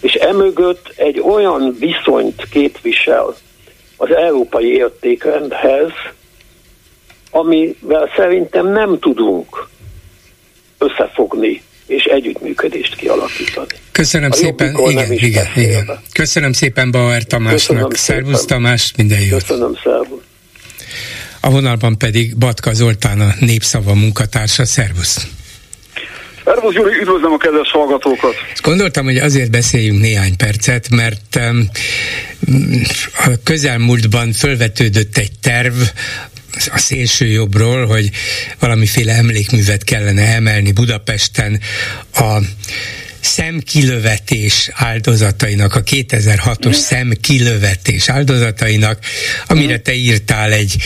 És 0.00 0.14
emögött 0.14 0.92
egy 0.96 1.20
olyan 1.20 1.76
viszonyt 1.78 2.48
képvisel 2.50 3.34
az 3.96 4.14
európai 4.14 4.74
értékrendhez, 4.74 5.90
amivel 7.30 8.10
szerintem 8.16 8.66
nem 8.66 8.98
tudunk 8.98 9.68
összefogni 10.78 11.62
és 11.92 12.04
együttműködést 12.04 12.96
kialakítani. 12.96 13.66
Köszönöm 13.92 14.30
A 14.30 14.34
szépen, 14.34 14.76
igen, 14.88 15.12
igen, 15.12 15.46
igen. 15.54 16.00
Köszönöm 16.12 16.52
szépen 16.52 16.90
Bauer 16.90 17.24
Tamásnak. 17.24 17.58
Köszönöm 17.58 17.90
Szervusz 17.90 18.40
szépen. 18.40 18.56
Tamás, 18.56 18.92
minden 18.96 19.20
jót. 19.20 19.40
Köszönöm, 19.46 19.78
szervusz. 19.82 20.20
A 21.40 21.50
vonalban 21.50 21.98
pedig 21.98 22.36
Batka 22.36 22.72
Zoltán, 22.72 23.20
a 23.20 23.34
Népszava 23.40 23.94
munkatársa. 23.94 24.64
Szervusz! 24.64 25.26
Szervusz 26.44 26.74
Gyuri, 26.74 26.98
üdvözlöm 27.00 27.32
a 27.32 27.36
kedves 27.36 27.70
hallgatókat! 27.70 28.34
Gondoltam, 28.62 29.04
hogy 29.04 29.18
azért 29.18 29.50
beszéljünk 29.50 30.00
néhány 30.00 30.36
percet, 30.36 30.88
mert 30.90 31.38
a 33.18 33.30
közelmúltban 33.44 34.32
fölvetődött 34.32 35.16
egy 35.16 35.32
terv 35.40 35.74
a 36.72 36.78
szélső 36.78 37.26
jobbról, 37.26 37.86
hogy 37.86 38.10
valamiféle 38.58 39.14
emlékművet 39.14 39.84
kellene 39.84 40.34
emelni 40.34 40.72
Budapesten 40.72 41.60
a 42.14 42.38
szemkilövetés 43.22 44.70
áldozatainak, 44.72 45.74
a 45.74 45.82
2006-os 45.82 46.72
szemkilövetés 46.72 48.08
áldozatainak, 48.08 48.98
amire 49.46 49.78
te 49.78 49.94
írtál 49.94 50.52
egy 50.52 50.76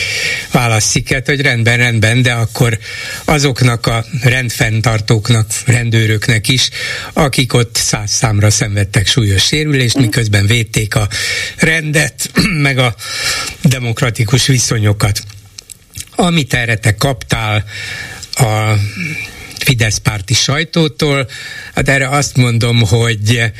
válasziket, 0.51 1.27
hogy 1.27 1.41
rendben, 1.41 1.77
rendben, 1.77 2.21
de 2.21 2.31
akkor 2.31 2.77
azoknak 3.25 3.85
a 3.85 4.05
rendfenntartóknak, 4.21 5.45
rendőröknek 5.65 6.47
is, 6.47 6.69
akik 7.13 7.53
ott 7.53 7.75
száz 7.75 8.11
számra 8.11 8.49
szenvedtek 8.49 9.07
súlyos 9.07 9.45
sérülést, 9.45 9.97
miközben 9.97 10.45
védték 10.45 10.95
a 10.95 11.07
rendet, 11.57 12.31
meg 12.67 12.77
a 12.77 12.95
demokratikus 13.61 14.47
viszonyokat. 14.47 15.23
Amit 16.19 16.53
erre 16.53 16.75
te 16.77 16.95
kaptál 16.95 17.63
a 18.33 18.73
Fidesz 19.59 19.97
párti 19.97 20.33
sajtótól, 20.33 21.29
hát 21.73 21.89
erre 21.89 22.09
azt 22.09 22.37
mondom, 22.37 22.81
hogy 22.81 23.51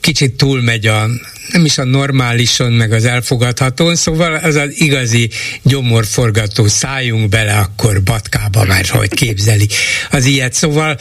kicsit 0.00 0.32
túlmegy 0.32 0.86
a 0.86 1.06
nem 1.52 1.64
is 1.64 1.78
a 1.78 1.84
normálison, 1.84 2.72
meg 2.72 2.92
az 2.92 3.04
elfogadhatón, 3.04 3.96
szóval 3.96 4.34
az 4.34 4.54
az 4.54 4.80
igazi 4.80 5.30
gyomorforgató, 5.62 6.66
szálljunk 6.66 7.28
bele 7.28 7.52
akkor 7.52 8.02
batkába, 8.02 8.64
mert 8.64 8.88
hogy 8.88 9.08
képzeli 9.08 9.68
az 10.10 10.24
ilyet. 10.24 10.52
Szóval 10.52 10.98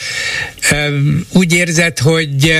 úgy 1.33 1.53
érzed, 1.53 1.99
hogy 1.99 2.53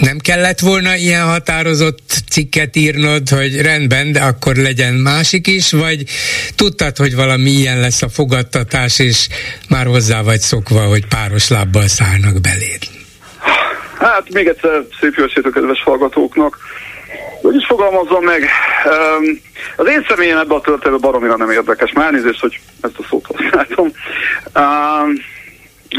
nem 0.00 0.18
kellett 0.18 0.60
volna 0.60 0.96
ilyen 0.96 1.24
határozott 1.24 2.22
cikket 2.28 2.76
írnod, 2.76 3.28
hogy 3.28 3.60
rendben, 3.60 4.12
de 4.12 4.20
akkor 4.20 4.56
legyen 4.56 4.94
másik 4.94 5.46
is, 5.46 5.70
vagy 5.70 6.04
tudtad, 6.54 6.96
hogy 6.96 7.14
valami 7.14 7.50
ilyen 7.50 7.80
lesz 7.80 8.02
a 8.02 8.08
fogadtatás, 8.08 8.98
és 8.98 9.28
már 9.68 9.86
hozzá 9.86 10.22
vagy 10.22 10.40
szokva, 10.40 10.84
hogy 10.84 11.06
páros 11.06 11.48
lábbal 11.48 11.88
szállnak 11.88 12.40
beléd? 12.40 12.93
Hát 14.04 14.32
még 14.32 14.46
egyszer 14.46 14.84
szép 15.00 15.14
jó 15.14 15.24
estét 15.24 15.46
a 15.46 15.50
kedves 15.50 15.82
hallgatóknak. 15.82 16.58
Hogy 17.42 17.54
is 17.54 17.66
fogalmazzam 17.66 18.24
meg, 18.24 18.42
um, 18.84 19.40
az 19.76 19.86
én 19.86 20.04
személyem 20.08 20.38
ebben 20.38 20.56
a 20.56 20.60
történetben 20.60 21.10
baromira 21.10 21.36
nem 21.36 21.50
érdekes. 21.50 21.92
Már 21.92 22.06
elnézést, 22.06 22.40
hogy 22.40 22.60
ezt 22.80 22.98
a 22.98 23.04
szót 23.08 23.26
használtam. 23.26 23.84
Um, 23.84 25.12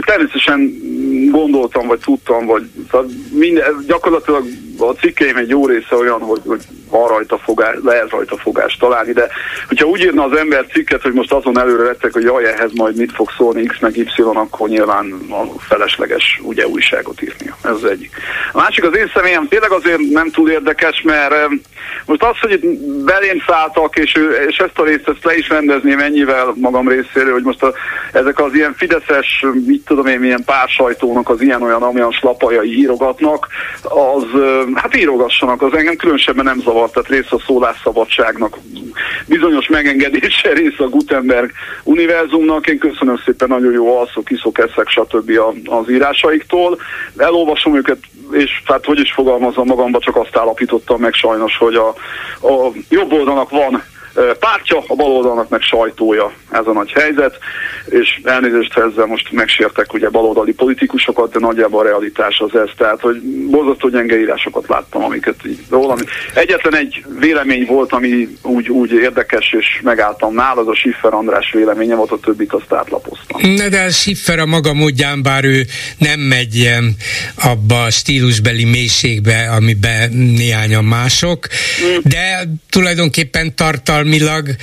természetesen 0.05 0.73
gondoltam, 1.31 1.87
vagy 1.87 1.99
tudtam, 1.99 2.45
vagy 2.45 2.63
tehát 2.91 3.07
minden, 3.31 3.83
gyakorlatilag 3.87 4.45
a 4.78 4.93
cikkeim 4.93 5.38
egy 5.38 5.49
jó 5.49 5.67
része 5.67 5.95
olyan, 5.95 6.19
hogy, 6.19 6.41
hogy 6.45 6.61
van 6.89 7.07
rajta 7.07 7.38
fogás, 7.38 7.76
lehet 7.84 8.09
rajta 8.09 8.38
fogást 8.38 8.80
találni, 8.80 9.11
de 9.11 9.28
hogyha 9.67 9.88
úgy 9.88 9.99
írna 9.99 10.23
az 10.23 10.38
ember 10.38 10.65
cikket, 10.71 11.01
hogy 11.01 11.13
most 11.13 11.32
azon 11.32 11.59
előre 11.59 11.84
lettek, 11.84 12.13
hogy 12.13 12.23
jaj, 12.23 12.45
ehhez 12.45 12.71
majd 12.73 12.95
mit 12.95 13.11
fog 13.11 13.30
szólni 13.38 13.63
X 13.63 13.80
meg 13.80 13.97
Y, 13.97 14.09
akkor 14.17 14.69
nyilván 14.69 15.11
a 15.30 15.59
felesleges 15.59 16.39
ugye 16.43 16.67
újságot 16.67 17.21
írnia. 17.21 17.57
Ez 17.63 17.71
az 17.71 17.84
egyik. 17.84 18.11
A 18.51 18.57
másik 18.57 18.84
az 18.84 18.97
én 18.97 19.11
személyem 19.13 19.47
tényleg 19.47 19.71
azért 19.71 19.99
nem 19.99 20.32
túl 20.32 20.49
érdekes, 20.49 21.01
mert 21.01 21.34
most 22.05 22.23
az, 22.23 22.39
hogy 22.39 22.51
itt 22.51 22.63
belém 23.05 23.43
szálltak, 23.47 23.97
és, 23.97 24.19
és 24.47 24.57
ezt 24.57 24.80
a 24.80 24.84
részt 24.84 25.07
ezt 25.07 25.23
le 25.23 25.38
is 25.38 25.49
rendezném 25.49 25.99
ennyivel 25.99 26.53
magam 26.55 26.88
részéről, 26.88 27.34
hogy 27.34 27.43
most 27.43 27.63
a, 27.63 27.73
ezek 28.11 28.39
az 28.39 28.53
ilyen 28.53 28.73
fideszes, 28.73 29.45
mit 29.65 29.86
tudom 29.86 30.05
én, 30.05 30.19
milyen 30.19 30.43
pársajtónak 30.45 31.30
az 31.30 31.41
ilyen-olyan, 31.41 31.84
amilyen 31.84 32.11
slapajai 32.11 32.78
írogatnak, 32.78 33.47
az 33.84 34.23
hát 34.74 34.95
írogassanak, 34.95 35.61
az 35.61 35.74
engem 35.74 35.95
különösebben 35.95 36.45
nem 36.45 36.59
zavart, 36.59 36.93
tehát 36.93 37.09
rész 37.09 37.32
a 37.32 37.41
szólásszabadságnak, 37.45 38.57
bizonyos 39.28 39.68
megengedése 39.68 40.53
rész 40.53 40.80
a 40.80 40.89
Gutenberg 40.89 41.51
univerzumnak, 41.84 42.68
én 42.68 42.78
köszönöm 42.78 43.22
szépen, 43.26 43.47
nagyon 43.47 43.74
jó 43.74 43.97
alszok, 43.97 44.32
iszok, 44.32 44.57
eszek, 44.57 44.89
stb. 44.89 45.39
az 45.66 45.89
írásaiktól, 45.89 46.78
elolvasom 47.18 47.76
őket, 47.76 47.97
és 48.32 48.61
hát 48.66 48.86
hogy 48.86 48.99
is 48.99 49.11
fogalmazom 49.11 49.68
magamba, 49.68 49.99
csak 49.99 50.16
azt 50.16 50.38
állapítottam 50.38 50.99
meg 50.99 51.13
sajnos, 51.13 51.57
hogy 51.57 51.76
a, 51.76 51.88
a 52.47 52.72
jobb 52.89 53.11
oldalnak 53.11 53.49
van 53.49 53.84
pártja, 54.39 54.84
a 54.88 54.95
bal 54.95 55.11
oldalnak 55.11 55.49
meg 55.49 55.61
sajtója 55.61 56.32
ez 56.51 56.66
a 56.66 56.74
nagy 56.74 56.91
helyzet, 56.91 57.38
és 57.86 58.20
elnézést, 58.24 58.74
ha 58.74 58.89
ezzel 58.91 59.05
most 59.05 59.32
megsértek 59.32 59.93
ugye 59.93 60.09
baloldali 60.09 60.53
politikusokat, 60.53 61.32
de 61.32 61.39
nagyjából 61.39 61.80
a 61.80 61.84
realitás 61.84 62.39
az 62.39 62.59
ez, 62.59 62.70
tehát 62.78 63.01
hogy 63.01 63.22
borzasztó 63.49 63.89
gyenge 63.89 64.20
írásokat 64.20 64.68
láttam, 64.68 65.03
amiket 65.03 65.36
így 65.45 65.59
rólam. 65.70 65.97
Egyetlen 66.34 66.76
egy 66.76 67.05
vélemény 67.20 67.66
volt, 67.66 67.91
ami 67.91 68.28
úgy, 68.41 68.70
úgy 68.70 68.91
érdekes, 68.91 69.53
és 69.53 69.82
megálltam 69.84 70.34
nála, 70.34 70.61
az 70.61 70.68
a 70.68 70.76
Schiffer 70.76 71.13
András 71.13 71.51
véleménye 71.51 71.95
volt, 71.95 72.11
a 72.11 72.20
többit 72.20 72.53
azt 72.53 72.74
átlapoztam. 72.74 73.53
Na 73.53 73.70
de 73.70 73.82
a 73.82 73.89
Schiffer 73.89 74.39
a 74.39 74.45
maga 74.45 74.74
módján, 74.74 75.24
bár 75.24 75.45
ő 75.45 75.66
nem 75.97 76.20
megy 76.20 76.66
em, 76.66 76.95
abba 77.43 77.84
a 77.84 77.89
stílusbeli 77.89 78.63
mélységbe, 78.63 79.49
amiben 79.57 80.11
néhányan 80.11 80.84
mások, 80.84 81.47
de 82.03 82.47
tulajdonképpen 82.70 83.55
tartalmilag, 84.05 84.55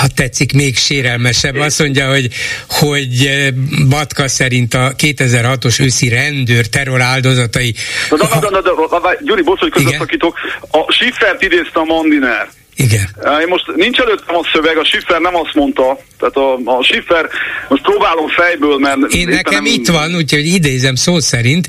ha 0.00 0.06
tetszik, 0.14 0.52
még 0.52 0.76
sérelmesebb. 0.76 1.56
Azt 1.56 1.78
mondja, 1.78 2.08
hogy, 2.08 2.28
hogy 2.68 3.26
eh, 3.26 3.48
Batka 3.88 4.28
szerint 4.28 4.74
a 4.74 4.92
2006-os 4.98 5.80
őszi 5.80 6.08
rendőr 6.08 6.66
terror 6.66 7.00
áldozatai 7.00 7.74
Na, 8.10 8.16
na, 8.16 8.28
na, 8.28 8.50
na, 8.50 8.60
na, 8.60 8.60
na, 8.90 8.98
na, 8.98 9.10
Gyuri, 9.20 9.42
bocs, 9.42 9.60
hogy 9.60 9.70
közbeszakítok. 9.70 10.38
A 10.70 10.92
Schiffert 10.92 11.42
idézte 11.42 11.80
a 11.80 11.84
Mandiner. 11.84 12.48
Igen. 12.76 13.08
Én 13.40 13.48
most 13.48 13.64
nincs 13.76 13.98
előttem 13.98 14.36
a 14.36 14.48
szöveg, 14.52 14.76
a 14.76 14.84
Schiffer 14.84 15.20
nem 15.20 15.36
azt 15.36 15.54
mondta, 15.54 15.98
tehát 16.18 16.36
a, 16.36 16.78
a 16.78 16.82
Schiffer, 16.82 17.28
most 17.68 17.82
próbálom 17.82 18.28
fejből, 18.28 18.78
mert... 18.78 18.98
Én 19.12 19.28
nekem 19.28 19.62
nem... 19.62 19.72
itt 19.72 19.88
van, 19.88 20.14
úgyhogy 20.14 20.46
idézem 20.46 20.94
szó 20.94 21.20
szerint, 21.20 21.68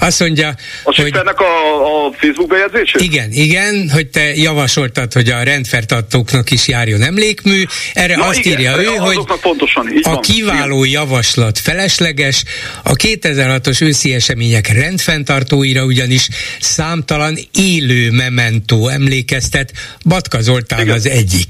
azt 0.00 0.20
mondja, 0.20 0.54
A 0.84 0.92
Schiffernek 0.92 1.36
hogy... 1.36 1.46
a, 1.46 2.06
a 2.06 2.12
Facebook 2.12 2.48
bejegyzését? 2.48 3.00
Igen, 3.00 3.30
igen, 3.32 3.90
hogy 3.92 4.06
te 4.06 4.34
javasoltad, 4.34 5.12
hogy 5.12 5.28
a 5.28 5.42
rendfertartóknak 5.42 6.50
is 6.50 6.68
járjon 6.68 7.02
emlékmű, 7.02 7.64
erre 7.94 8.16
Na, 8.16 8.24
azt 8.24 8.38
igen, 8.38 8.58
írja 8.58 8.82
ő, 8.82 8.84
hogy 8.84 9.18
pontosan, 9.40 9.92
így 9.92 10.06
a 10.06 10.10
van, 10.10 10.20
kiváló 10.20 10.84
igen. 10.84 11.00
javaslat 11.00 11.58
felesleges, 11.58 12.44
a 12.82 12.92
2006-os 12.92 13.82
őszi 13.82 14.14
események 14.14 14.68
rendfenntartóira 14.68 15.84
ugyanis 15.84 16.28
számtalan 16.60 17.38
élő 17.52 18.10
mementó 18.10 18.88
emlékeztet, 18.88 19.72
Batka 20.04 20.37
Batka 20.38 20.52
Zoltán 20.52 20.80
Igen. 20.80 20.94
az 20.94 21.06
egyik. 21.06 21.48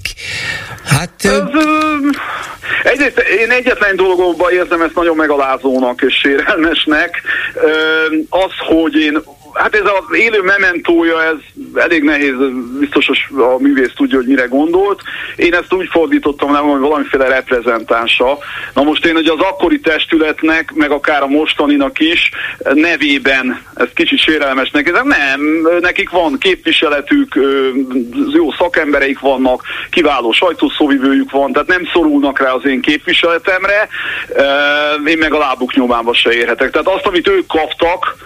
Hát... 0.84 1.24
Ez, 1.24 1.42
Egyrészt 2.82 3.18
én 3.18 3.50
egyetlen 3.50 3.96
dolgokban 3.96 4.52
érzem 4.52 4.82
ezt 4.82 4.94
nagyon 4.94 5.16
megalázónak 5.16 6.02
és 6.02 6.14
sérelmesnek. 6.14 7.22
Az, 8.28 8.52
hogy 8.66 8.94
én 8.94 9.22
Hát 9.54 9.74
ez 9.74 9.80
az 9.84 10.16
élő 10.16 10.42
mementója, 10.42 11.22
ez 11.22 11.36
elég 11.74 12.02
nehéz, 12.02 12.34
biztos 12.78 13.08
a 13.36 13.58
művész 13.58 13.92
tudja, 13.96 14.16
hogy 14.16 14.26
mire 14.26 14.44
gondolt. 14.44 15.02
Én 15.36 15.54
ezt 15.54 15.72
úgy 15.72 15.88
fordítottam 15.90 16.52
le, 16.52 16.58
hogy 16.58 16.80
valamiféle 16.80 17.28
reprezentánsa. 17.28 18.38
Na 18.74 18.82
most 18.82 19.06
én 19.06 19.16
ugye 19.16 19.32
az 19.32 19.40
akkori 19.40 19.80
testületnek, 19.80 20.72
meg 20.74 20.90
akár 20.90 21.22
a 21.22 21.26
mostaninak 21.26 21.98
is 21.98 22.30
nevében, 22.72 23.62
ez 23.74 23.88
kicsit 23.94 24.18
sérelmesnek, 24.18 24.88
ez 24.88 25.00
nem, 25.04 25.40
nekik 25.80 26.10
van 26.10 26.38
képviseletük, 26.38 27.38
jó 28.32 28.52
szakembereik 28.52 29.18
vannak, 29.18 29.62
kiváló 29.90 30.32
sajtószóvivőjük 30.32 31.30
van, 31.30 31.52
tehát 31.52 31.68
nem 31.68 31.88
szorulnak 31.92 32.38
rá 32.38 32.52
az 32.52 32.64
én 32.64 32.80
képviseletemre, 32.80 33.88
én 35.06 35.18
meg 35.18 35.32
a 35.32 35.38
lábuk 35.38 35.74
nyomába 35.74 36.14
se 36.14 36.32
érhetek. 36.32 36.70
Tehát 36.70 36.88
azt, 36.88 37.06
amit 37.06 37.28
ők 37.28 37.46
kaptak, 37.46 38.16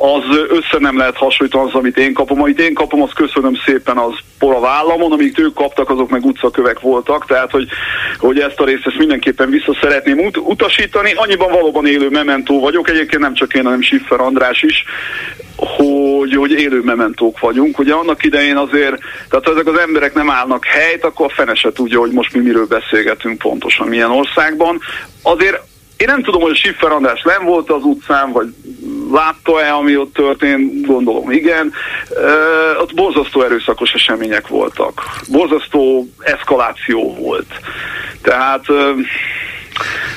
az 0.00 0.36
össze 0.48 0.78
nem 0.78 0.98
lehet 0.98 1.16
hasonlítani 1.16 1.68
az, 1.68 1.74
amit 1.74 1.96
én 1.96 2.12
kapom. 2.12 2.40
Amit 2.40 2.60
én 2.60 2.74
kapom, 2.74 3.02
az 3.02 3.12
köszönöm 3.12 3.54
szépen, 3.66 3.96
az 3.96 4.12
por 4.38 4.54
a 4.54 4.60
vállamon, 4.60 5.12
amíg 5.12 5.38
ők 5.38 5.54
kaptak, 5.54 5.90
azok 5.90 6.10
meg 6.10 6.24
utcakövek 6.24 6.80
voltak, 6.80 7.26
tehát 7.26 7.50
hogy, 7.50 7.68
hogy 8.18 8.38
ezt 8.40 8.60
a 8.60 8.64
részt 8.64 8.86
ezt 8.86 8.98
mindenképpen 8.98 9.50
vissza 9.50 9.76
szeretném 9.80 10.18
ut- 10.18 10.36
utasítani. 10.36 11.12
Annyiban 11.12 11.52
valóban 11.52 11.86
élő 11.86 12.08
mementó 12.08 12.60
vagyok, 12.60 12.88
egyébként 12.88 13.22
nem 13.22 13.34
csak 13.34 13.54
én, 13.54 13.64
hanem 13.64 13.82
Siffer 13.82 14.20
András 14.20 14.62
is, 14.62 14.84
hogy, 15.56 16.34
hogy 16.34 16.50
élő 16.50 16.80
mementók 16.80 17.40
vagyunk. 17.40 17.78
Ugye 17.78 17.94
annak 17.94 18.24
idején 18.24 18.56
azért, 18.56 18.98
tehát 19.28 19.44
ha 19.44 19.50
ezek 19.50 19.66
az 19.66 19.78
emberek 19.78 20.14
nem 20.14 20.30
állnak 20.30 20.64
helyt, 20.64 21.04
akkor 21.04 21.26
a 21.26 21.34
fene 21.34 21.54
se 21.54 21.72
tudja, 21.72 21.98
hogy 21.98 22.12
most 22.12 22.34
mi 22.34 22.40
miről 22.40 22.66
beszélgetünk 22.66 23.38
pontosan, 23.38 23.88
milyen 23.88 24.10
országban. 24.10 24.80
Azért 25.22 25.60
én 25.98 26.06
nem 26.06 26.22
tudom, 26.22 26.42
hogy 26.42 26.56
Siffer 26.56 26.92
András 26.92 27.22
nem 27.22 27.44
volt 27.44 27.70
az 27.70 27.82
utcán, 27.82 28.32
vagy 28.32 28.54
látta-e, 29.12 29.74
ami 29.74 29.96
ott 29.96 30.12
történt, 30.12 30.86
gondolom 30.86 31.30
igen. 31.30 31.72
Uh, 32.10 32.80
ott 32.80 32.94
borzasztó 32.94 33.42
erőszakos 33.42 33.92
események 33.92 34.48
voltak. 34.48 35.02
Borzasztó 35.30 36.08
eszkaláció 36.18 37.14
volt. 37.14 37.60
Tehát 38.22 38.68
uh, 38.68 38.98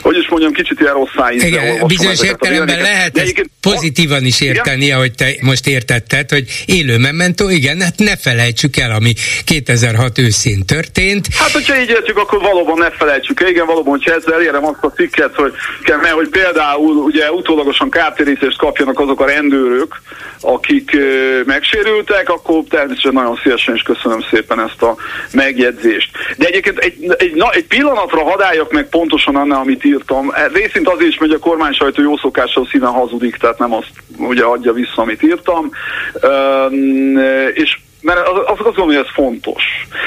hogy 0.01 0.17
is 0.17 0.27
mondjam, 0.29 0.51
kicsit 0.51 0.79
ilyen 0.79 0.93
rossz 0.93 1.43
Igen, 1.43 1.87
bizonyos 1.87 2.21
értelemben 2.21 2.81
lehet 2.81 3.17
ezt 3.17 3.49
pozitívan 3.61 4.25
is 4.25 4.41
érteni, 4.41 4.83
igen? 4.83 4.97
ahogy 4.97 5.11
te 5.11 5.27
most 5.41 5.67
értetted, 5.67 6.29
hogy 6.29 6.63
élő 6.65 6.97
mementó, 6.97 7.49
igen, 7.49 7.81
hát 7.81 7.97
ne 7.97 8.17
felejtsük 8.17 8.77
el, 8.77 8.91
ami 8.91 9.13
2006 9.45 10.17
őszén 10.17 10.65
történt. 10.65 11.27
Hát, 11.33 11.51
hogyha 11.51 11.81
így 11.81 11.89
értjük, 11.89 12.17
akkor 12.17 12.41
valóban 12.41 12.77
ne 12.77 12.89
felejtsük 12.89 13.41
el, 13.41 13.47
igen, 13.47 13.65
valóban, 13.65 13.91
hogyha 13.97 14.13
ezzel 14.13 14.33
elérem 14.33 14.65
azt 14.65 14.83
a 14.83 14.91
cikket, 14.91 15.35
hogy, 15.35 15.53
mert 15.85 16.13
hogy 16.13 16.29
például 16.29 16.95
ugye 16.95 17.31
utólagosan 17.31 17.89
kártérítést 17.89 18.57
kapjanak 18.57 18.99
azok 18.99 19.21
a 19.21 19.25
rendőrök, 19.25 20.01
akik 20.41 20.97
megsérültek, 21.45 22.29
akkor 22.29 22.63
természetesen 22.69 23.13
nagyon 23.13 23.39
szívesen 23.43 23.75
is 23.75 23.81
köszönöm 23.81 24.21
szépen 24.31 24.59
ezt 24.59 24.81
a 24.81 24.95
megjegyzést. 25.31 26.09
De 26.37 26.45
egyébként 26.45 26.77
egy, 26.77 27.15
egy, 27.17 27.33
na, 27.33 27.49
egy 27.51 27.65
pillanatra 27.65 28.23
hadáljak 28.23 28.71
meg 28.71 28.89
pontosan 28.89 29.35
annál, 29.51 29.63
amit 29.63 29.83
írtam. 29.83 30.31
E, 30.33 30.47
részint 30.47 30.87
azért 30.87 31.11
is, 31.11 31.17
hogy 31.17 31.31
a 31.31 31.39
kormány 31.39 31.73
sajtó 31.73 32.01
jó 32.01 32.17
szokással 32.17 32.67
szíven 32.71 32.91
hazudik, 32.91 33.35
tehát 33.35 33.59
nem 33.59 33.73
azt 33.73 33.91
ugye 34.17 34.43
adja 34.43 34.73
vissza, 34.73 35.01
amit 35.01 35.23
írtam. 35.23 35.69
És 37.53 37.79
mert 38.01 38.19
az, 38.19 38.37
az 38.37 38.43
azt 38.47 38.61
gondolom, 38.61 38.87
hogy 38.87 39.05
ez 39.05 39.13
fontos. 39.13 39.63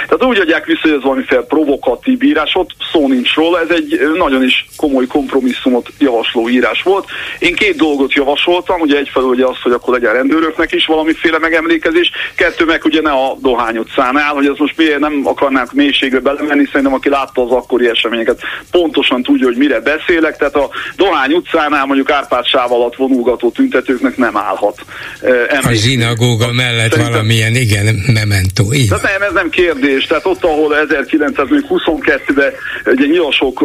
Tehát 0.08 0.24
úgy 0.24 0.38
adják 0.38 0.64
vissza, 0.64 0.80
hogy 0.82 0.92
ez 0.92 1.02
valamiféle 1.02 1.42
provokatív 1.42 2.22
írás, 2.22 2.54
ott 2.54 2.70
szó 2.92 3.08
nincs 3.08 3.34
róla, 3.34 3.60
ez 3.60 3.68
egy 3.70 4.00
nagyon 4.16 4.42
is 4.42 4.66
komoly 4.76 5.06
kompromisszumot 5.06 5.88
javasló 5.98 6.48
írás 6.48 6.82
volt. 6.82 7.08
Én 7.38 7.54
két 7.54 7.76
dolgot 7.76 8.12
javasoltam, 8.12 8.80
ugye 8.80 8.98
egyfelől 8.98 9.28
ugye 9.28 9.46
azt, 9.46 9.60
hogy 9.62 9.72
akkor 9.72 9.94
legyen 9.94 10.12
rendőröknek 10.12 10.72
is 10.72 10.86
valamiféle 10.86 11.38
megemlékezés, 11.38 12.10
kettő 12.34 12.64
meg 12.64 12.84
ugye 12.84 13.00
ne 13.00 13.10
a 13.10 13.36
Dohány 13.40 13.76
utcánál, 13.76 14.34
hogy 14.34 14.46
ez 14.46 14.56
most 14.56 14.76
miért 14.76 14.98
nem 14.98 15.20
akarnánk 15.24 15.72
mélységbe 15.72 16.20
belemenni, 16.20 16.64
szerintem 16.64 16.94
aki 16.94 17.08
látta 17.08 17.42
az 17.42 17.50
akkori 17.50 17.88
eseményeket, 17.88 18.40
pontosan 18.70 19.22
tudja, 19.22 19.46
hogy 19.46 19.56
mire 19.56 19.80
beszélek, 19.80 20.36
tehát 20.36 20.56
a 20.56 20.70
Dohány 20.96 21.32
utcánál 21.32 21.86
mondjuk 21.86 22.10
Árpád 22.10 22.46
sáv 22.46 22.72
alatt 22.72 22.96
vonulgató 22.96 23.50
tüntetőknek 23.50 24.16
nem 24.16 24.36
állhat. 24.36 24.80
Emlékezni. 25.22 25.70
A 25.70 25.72
zsinagóga 25.72 26.52
mellett 26.52 26.90
Szerintem, 26.90 27.12
valamilyen, 27.12 27.54
igen 27.54 27.83
igen, 27.84 28.12
memento. 28.12 28.72
Így. 28.72 28.88
Tehát 28.88 29.18
nem, 29.18 29.22
ez 29.22 29.32
nem 29.32 29.50
kérdés. 29.50 30.06
Tehát 30.06 30.26
ott, 30.26 30.44
ahol 30.44 30.74
1922-ben 30.88 32.52
ugye 32.86 33.06
nyilasok 33.06 33.64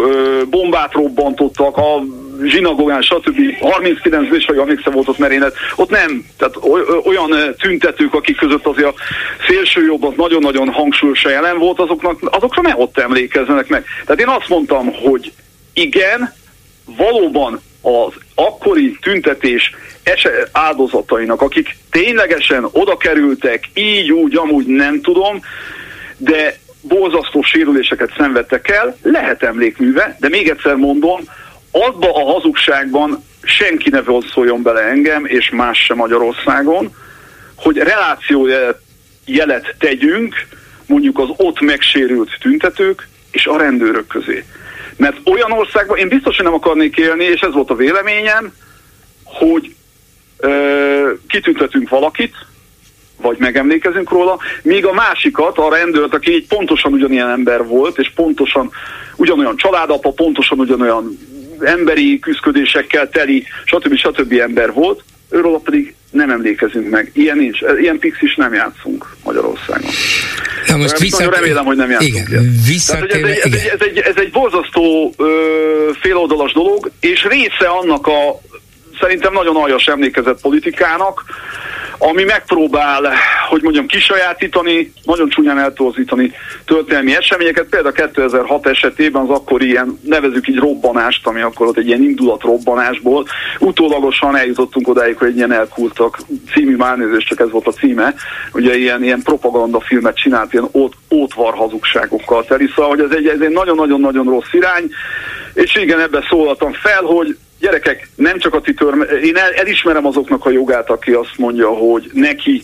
bombát 0.49 0.93
robbantottak, 0.93 1.77
a 1.77 2.03
zsinagógán, 2.43 3.01
stb. 3.01 3.39
39 3.59 4.35
és 4.35 4.45
vagy 4.45 4.57
emlékszem 4.57 4.93
volt 4.93 5.07
ott 5.07 5.17
merénet, 5.17 5.55
ott 5.75 5.89
nem. 5.89 6.25
Tehát 6.37 6.55
olyan 7.05 7.55
tüntetők, 7.57 8.13
akik 8.13 8.37
között 8.37 8.65
azért 8.65 8.87
a 8.87 8.93
szélső 9.47 9.85
jobb 9.85 10.03
az 10.03 10.13
nagyon-nagyon 10.15 10.69
hangsúlyosan 10.69 11.31
jelen 11.31 11.57
volt, 11.57 11.79
azoknak, 11.79 12.19
azokra 12.21 12.61
ne 12.61 12.73
ott 12.75 12.97
emlékezzenek 12.97 13.67
meg. 13.67 13.85
Tehát 14.05 14.21
én 14.21 14.27
azt 14.27 14.49
mondtam, 14.49 14.93
hogy 14.93 15.31
igen, 15.73 16.33
valóban 16.97 17.61
az 17.81 18.13
akkori 18.35 18.97
tüntetés 19.01 19.71
áldozatainak, 20.51 21.41
akik 21.41 21.77
ténylegesen 21.91 22.67
oda 22.71 22.97
kerültek, 22.97 23.63
így, 23.73 24.11
úgy, 24.11 24.35
amúgy 24.37 24.65
nem 24.65 25.01
tudom, 25.01 25.41
de 26.17 26.57
borzasztó 26.81 27.41
sérüléseket 27.41 28.13
szenvedtek 28.17 28.69
el, 28.69 28.97
lehet 29.01 29.43
emlékműve, 29.43 30.17
de 30.19 30.29
még 30.29 30.49
egyszer 30.49 30.75
mondom, 30.75 31.21
abba 31.71 32.15
a 32.15 32.31
hazugságban 32.31 33.23
senki 33.43 33.89
ne 33.89 34.01
szóljon 34.33 34.61
bele 34.61 34.81
engem, 34.81 35.25
és 35.25 35.49
más 35.49 35.77
sem 35.85 35.97
Magyarországon, 35.97 36.95
hogy 37.55 37.77
relációjelet 37.77 38.81
jelet 39.25 39.75
tegyünk, 39.79 40.35
mondjuk 40.85 41.19
az 41.19 41.27
ott 41.37 41.59
megsérült 41.59 42.37
tüntetők 42.39 43.07
és 43.31 43.45
a 43.45 43.57
rendőrök 43.57 44.07
közé. 44.07 44.45
Mert 44.99 45.17
olyan 45.25 45.51
országban 45.51 45.97
én 45.97 46.07
biztos, 46.07 46.35
hogy 46.35 46.45
nem 46.45 46.53
akarnék 46.53 46.97
élni, 46.97 47.23
és 47.23 47.41
ez 47.41 47.53
volt 47.53 47.69
a 47.69 47.75
véleményem, 47.75 48.53
hogy 49.23 49.75
ö, 50.37 51.11
kitüntetünk 51.27 51.89
valakit, 51.89 52.35
vagy 53.21 53.37
megemlékezünk 53.37 54.09
róla, 54.09 54.39
míg 54.61 54.85
a 54.85 54.93
másikat, 54.93 55.57
a 55.57 55.69
rendőrt, 55.69 56.13
aki 56.13 56.33
egy 56.33 56.47
pontosan 56.47 56.93
ugyanilyen 56.93 57.29
ember 57.29 57.65
volt, 57.65 57.97
és 57.97 58.11
pontosan 58.15 58.71
ugyanolyan 59.15 59.57
családapa, 59.57 60.11
pontosan 60.11 60.59
ugyanolyan 60.59 61.17
emberi 61.59 62.19
küzdködésekkel 62.19 63.09
teli, 63.09 63.45
stb. 63.65 63.95
stb. 63.95 64.31
ember 64.31 64.73
volt, 64.73 65.03
őről 65.29 65.61
pedig 65.63 65.95
nem 66.11 66.29
emlékezünk 66.29 66.89
meg. 66.89 67.11
Ilyen 67.13 67.37
nincs. 67.37 67.59
Ilyen 67.79 67.99
is 68.19 68.35
nem 68.35 68.53
játszunk 68.53 69.05
Magyarországon. 69.23 69.89
Na 70.67 70.77
most 70.77 70.99
visszat... 70.99 71.19
Nagyon 71.19 71.33
remélem, 71.33 71.65
hogy 71.65 71.77
nem 71.77 71.89
játszunk 71.89 72.29
igen, 72.29 72.55
Tehát, 72.87 73.11
ez, 73.11 73.21
egy, 73.21 73.37
ez, 73.37 73.51
egy, 73.51 73.69
ez, 73.73 73.79
egy, 73.79 73.97
ez 73.97 74.15
egy 74.15 74.31
borzasztó 74.31 75.13
ö, 75.17 75.89
féloldalas 75.99 76.53
dolog, 76.53 76.91
és 76.99 77.27
része 77.29 77.67
annak 77.67 78.07
a 78.07 78.39
szerintem 78.99 79.33
nagyon 79.33 79.55
aljas 79.55 79.85
emlékezett 79.85 80.41
politikának, 80.41 81.23
ami 81.99 82.23
megpróbál, 82.23 83.13
hogy 83.49 83.61
mondjam, 83.61 83.85
kisajátítani, 83.85 84.93
nagyon 85.03 85.29
csúnyán 85.29 85.59
eltorzítani 85.59 86.31
történelmi 86.65 87.15
eseményeket. 87.15 87.65
Például 87.69 87.93
2006 87.93 88.67
esetében 88.67 89.21
az 89.21 89.29
akkori 89.29 89.67
ilyen, 89.67 89.99
nevezük 90.03 90.47
így 90.47 90.57
robbanást, 90.57 91.27
ami 91.27 91.41
akkor 91.41 91.67
ott 91.67 91.77
egy 91.77 91.87
ilyen 91.87 92.03
indulat 92.03 92.41
robbanásból. 92.41 93.25
Utólagosan 93.59 94.35
eljutottunk 94.35 94.87
odáig, 94.87 95.17
hogy 95.17 95.27
egy 95.27 95.35
ilyen 95.35 95.51
elkultak 95.51 96.19
című 96.53 96.75
márnézés, 96.75 97.23
csak 97.23 97.39
ez 97.39 97.51
volt 97.51 97.67
a 97.67 97.71
címe. 97.71 98.13
Ugye 98.53 98.77
ilyen, 98.77 99.03
ilyen 99.03 99.21
propagandafilmet 99.21 100.15
csinált, 100.15 100.53
ilyen 100.53 100.69
ót, 100.73 100.93
ótvar 101.13 101.53
hazugságokkal 101.53 102.45
teli. 102.45 102.67
Szóval, 102.75 102.89
hogy 102.89 102.99
ez 102.99 103.11
egy, 103.11 103.27
ez 103.27 103.39
egy 103.39 103.49
nagyon-nagyon-nagyon 103.49 104.25
rossz 104.25 104.51
irány. 104.53 104.89
És 105.53 105.75
igen, 105.75 105.99
ebbe 105.99 106.25
szólaltam 106.29 106.73
fel, 106.73 107.01
hogy 107.03 107.37
gyerekek, 107.59 108.09
nem 108.15 108.39
csak 108.39 108.53
a 108.53 108.61
titör, 108.61 109.19
én 109.23 109.35
el, 109.35 109.51
elismerem 109.53 110.05
azoknak 110.05 110.45
a 110.45 110.49
jogát, 110.49 110.89
aki 110.89 111.11
azt 111.11 111.37
mondja, 111.37 111.69
hogy 111.69 112.09
neki 112.13 112.63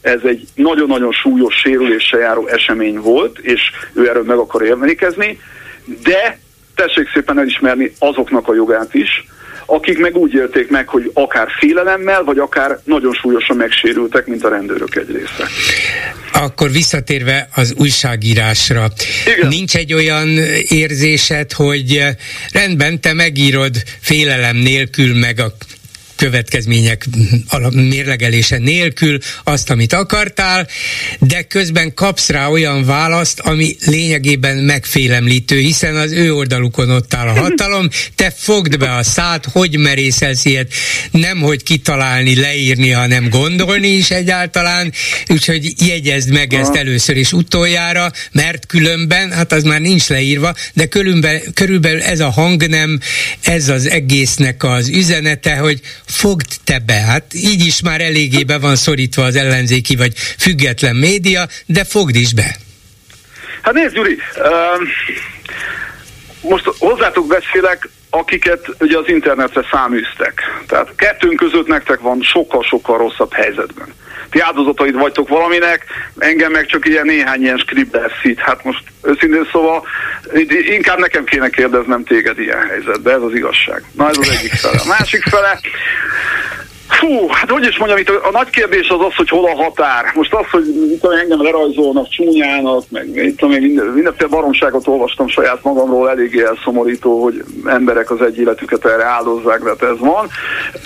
ez 0.00 0.20
egy 0.24 0.48
nagyon-nagyon 0.54 1.12
súlyos 1.12 1.54
sérüléssel 1.54 2.20
járó 2.20 2.46
esemény 2.46 2.98
volt, 2.98 3.38
és 3.38 3.60
ő 3.92 4.08
erről 4.08 4.24
meg 4.24 4.38
akar 4.38 4.62
emlékezni, 4.62 5.40
de 6.02 6.38
tessék 6.74 7.10
szépen 7.12 7.38
elismerni 7.38 7.92
azoknak 7.98 8.48
a 8.48 8.54
jogát 8.54 8.94
is, 8.94 9.26
akik 9.66 9.98
meg 9.98 10.16
úgy 10.16 10.34
élték 10.34 10.70
meg, 10.70 10.88
hogy 10.88 11.10
akár 11.14 11.48
félelemmel, 11.58 12.24
vagy 12.24 12.38
akár 12.38 12.78
nagyon 12.84 13.12
súlyosan 13.12 13.56
megsérültek, 13.56 14.26
mint 14.26 14.44
a 14.44 14.48
rendőrök 14.48 14.96
egy 14.96 15.10
része. 15.10 15.48
Akkor 16.32 16.70
visszatérve 16.70 17.48
az 17.54 17.74
újságírásra, 17.78 18.88
Igen. 19.36 19.48
nincs 19.48 19.76
egy 19.76 19.92
olyan 19.92 20.28
érzésed, 20.68 21.52
hogy 21.52 22.02
rendben, 22.52 23.00
te 23.00 23.12
megírod 23.12 23.82
félelem 24.00 24.56
nélkül, 24.56 25.18
meg 25.18 25.40
a 25.40 25.52
következmények 26.16 27.06
mérlegelése 27.70 28.58
nélkül 28.58 29.18
azt, 29.44 29.70
amit 29.70 29.92
akartál, 29.92 30.68
de 31.18 31.42
közben 31.42 31.94
kapsz 31.94 32.28
rá 32.28 32.48
olyan 32.48 32.84
választ, 32.84 33.40
ami 33.40 33.76
lényegében 33.86 34.56
megfélemlítő, 34.56 35.58
hiszen 35.58 35.96
az 35.96 36.12
ő 36.12 36.34
oldalukon 36.34 36.90
ott 36.90 37.14
áll 37.14 37.28
a 37.28 37.40
hatalom, 37.40 37.88
te 38.14 38.32
fogd 38.36 38.78
be 38.78 38.94
a 38.94 39.02
szát, 39.02 39.44
hogy 39.52 39.78
merészelsz 39.78 40.44
ilyet, 40.44 40.72
nem 41.10 41.40
hogy 41.40 41.62
kitalálni, 41.62 42.40
leírni, 42.40 42.90
hanem 42.90 43.28
gondolni 43.28 43.88
is 43.88 44.10
egyáltalán, 44.10 44.92
úgyhogy 45.28 45.72
jegyezd 45.86 46.32
meg 46.32 46.54
ezt 46.54 46.74
először 46.74 47.16
és 47.16 47.32
utoljára, 47.32 48.12
mert 48.32 48.66
különben, 48.66 49.32
hát 49.32 49.52
az 49.52 49.62
már 49.62 49.80
nincs 49.80 50.08
leírva, 50.08 50.54
de 50.72 50.86
körülbelül, 50.86 51.40
körülbelül 51.54 52.02
ez 52.02 52.20
a 52.20 52.30
hangnem, 52.30 53.00
ez 53.40 53.68
az 53.68 53.90
egésznek 53.90 54.64
az 54.64 54.88
üzenete, 54.88 55.56
hogy 55.56 55.80
fogd 56.06 56.46
te 56.64 56.78
be. 56.78 56.92
Hát 56.92 57.34
így 57.34 57.66
is 57.66 57.82
már 57.82 58.00
eléggé 58.00 58.42
be 58.42 58.58
van 58.58 58.76
szorítva 58.76 59.24
az 59.24 59.36
ellenzéki 59.36 59.96
vagy 59.96 60.12
független 60.38 60.96
média, 60.96 61.48
de 61.66 61.84
fogd 61.84 62.14
is 62.14 62.32
be. 62.34 62.56
Hát 63.62 63.74
nézd, 63.74 63.94
Gyuri, 63.94 64.16
uh, 64.36 64.88
most 66.40 66.64
hozzátok 66.78 67.26
beszélek, 67.26 67.88
akiket 68.18 68.66
ugye 68.80 68.98
az 68.98 69.08
internetre 69.08 69.66
száműztek. 69.70 70.42
Tehát 70.68 70.88
kettőnk 70.96 71.36
között 71.36 71.66
nektek 71.66 72.00
van 72.00 72.20
sokkal-sokkal 72.22 72.98
rosszabb 72.98 73.32
helyzetben. 73.32 73.86
Ti 74.30 74.40
áldozataid 74.40 74.94
vagytok 74.94 75.28
valaminek, 75.28 75.84
engem 76.18 76.52
meg 76.52 76.66
csak 76.66 76.86
ilyen 76.86 77.06
néhány 77.06 77.42
ilyen 77.42 77.58
skribbel 77.58 78.10
szít. 78.22 78.38
Hát 78.38 78.64
most 78.64 78.82
őszintén 79.02 79.48
szóval 79.52 79.86
inkább 80.68 80.98
nekem 80.98 81.24
kéne 81.24 81.48
kérdeznem 81.48 82.04
téged 82.04 82.38
ilyen 82.38 82.66
helyzetben, 82.68 83.14
ez 83.14 83.22
az 83.22 83.34
igazság. 83.34 83.82
Na 83.92 84.08
ez 84.08 84.18
az 84.18 84.30
egyik 84.30 84.52
fele. 84.52 84.80
A 84.84 84.86
másik 84.86 85.22
fele, 85.22 85.60
Fú, 86.98 87.28
hát 87.28 87.50
hogy 87.50 87.66
is 87.66 87.78
mondjam, 87.78 88.00
itt 88.00 88.08
a, 88.08 88.28
a 88.28 88.30
nagy 88.30 88.50
kérdés 88.50 88.88
az 88.88 89.00
az, 89.08 89.14
hogy 89.14 89.28
hol 89.28 89.46
a 89.46 89.62
határ. 89.62 90.04
Most 90.14 90.34
az, 90.34 90.46
hogy 90.50 90.66
itt 90.92 91.04
engem 91.22 91.42
lerajzolnak 91.42 92.08
csúnyának, 92.08 92.84
meg 92.90 93.08
itt 93.14 93.38
tudom, 93.38 93.60
minden, 93.60 93.86
mindenféle 93.86 94.28
baromságot 94.28 94.86
olvastam 94.86 95.28
saját 95.28 95.62
magamról, 95.62 96.10
eléggé 96.10 96.44
elszomorító, 96.44 97.22
hogy 97.22 97.44
emberek 97.66 98.10
az 98.10 98.20
egy 98.20 98.38
életüket 98.38 98.84
erre 98.84 99.04
áldozzák, 99.04 99.62
de 99.62 99.68
hát 99.68 99.82
ez 99.82 99.98
van. 99.98 100.28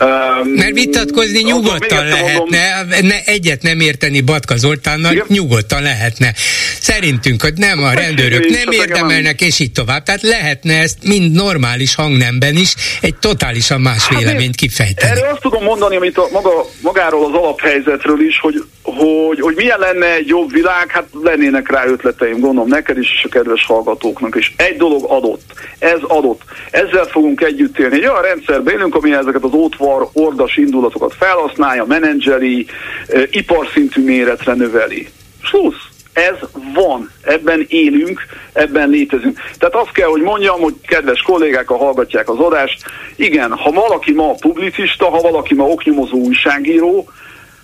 Um, 0.01 0.49
Mert 0.49 0.75
vitatkozni 0.75 1.43
nyugodtan 1.43 2.07
lehetne, 2.07 2.85
mondom, 2.87 3.07
ne, 3.07 3.25
egyet 3.25 3.63
nem 3.63 3.81
érteni 3.81 4.21
Batka 4.21 4.57
Zoltánnal, 4.57 5.13
igen? 5.13 5.25
nyugodtan 5.29 5.83
lehetne. 5.83 6.33
Szerintünk, 6.81 7.43
hogy 7.43 7.55
nem 7.57 7.79
a 7.83 7.93
rendőrök 7.93 8.49
nem 8.49 8.71
érdemelnek, 8.71 9.41
és 9.41 9.59
így 9.59 9.73
tovább. 9.73 10.03
Tehát 10.03 10.23
lehetne 10.23 10.81
ezt 10.81 10.99
mind 11.03 11.33
normális 11.33 11.95
hangnemben 11.95 12.57
is 12.57 12.75
egy 13.01 13.15
totálisan 13.17 13.81
más 13.81 14.07
hát 14.07 14.19
véleményt 14.19 14.57
kifejteni. 14.57 15.11
Erre 15.11 15.31
azt 15.31 15.41
tudom 15.41 15.63
mondani, 15.63 15.99
amit 16.01 16.19
a, 16.19 16.27
maga, 16.33 16.65
magáról 16.83 17.25
az 17.25 17.33
alaphelyzetről 17.33 18.21
is, 18.21 18.41
hogy, 18.41 18.65
hogy, 18.83 19.41
hogy 19.41 19.55
milyen 19.57 19.79
lenne 19.79 20.15
egy 20.15 20.27
jobb 20.27 20.53
világ, 20.53 20.91
hát 20.91 21.07
lennének 21.23 21.71
rá 21.71 21.87
ötleteim, 21.87 22.41
gondolom 22.41 22.69
neked 22.69 22.99
is, 22.99 23.13
és 23.13 23.25
a 23.25 23.29
kedves 23.29 23.67
hallgatóknak 23.67 24.37
is. 24.37 24.55
Egy 24.57 24.77
dolog 24.77 25.05
adott, 25.09 25.43
ez 25.79 25.99
adott. 26.03 26.43
Ezzel 26.71 27.05
fogunk 27.05 27.41
együtt 27.41 27.79
élni. 27.79 27.95
Egy 27.97 28.07
olyan 28.07 28.23
rendszerben 28.23 28.75
élünk, 28.75 28.95
ami 28.95 29.13
ezeket 29.13 29.43
az 29.43 29.53
ótvar, 29.53 30.09
ordas 30.13 30.57
indulatokat 30.57 31.15
felhasználja, 31.15 31.85
menedzseri, 31.85 32.67
e, 33.09 33.21
iparszintű 33.31 34.05
méretre 34.05 34.55
növeli. 34.55 35.09
Slusz 35.43 35.90
ez 36.21 36.49
van, 36.75 37.11
ebben 37.23 37.67
élünk, 37.69 38.21
ebben 38.53 38.89
létezünk. 38.89 39.39
Tehát 39.59 39.75
azt 39.75 39.93
kell, 39.93 40.09
hogy 40.09 40.23
mondjam, 40.23 40.61
hogy 40.61 40.75
kedves 40.87 41.21
kollégák, 41.21 41.69
ha 41.69 41.77
hallgatják 41.77 42.29
az 42.29 42.39
adást, 42.39 42.83
igen, 43.17 43.53
ha 43.53 43.71
valaki 43.71 44.13
ma 44.13 44.35
publicista, 44.35 45.11
ha 45.11 45.21
valaki 45.21 45.55
ma 45.55 45.65
oknyomozó 45.65 46.17
újságíró, 46.17 47.09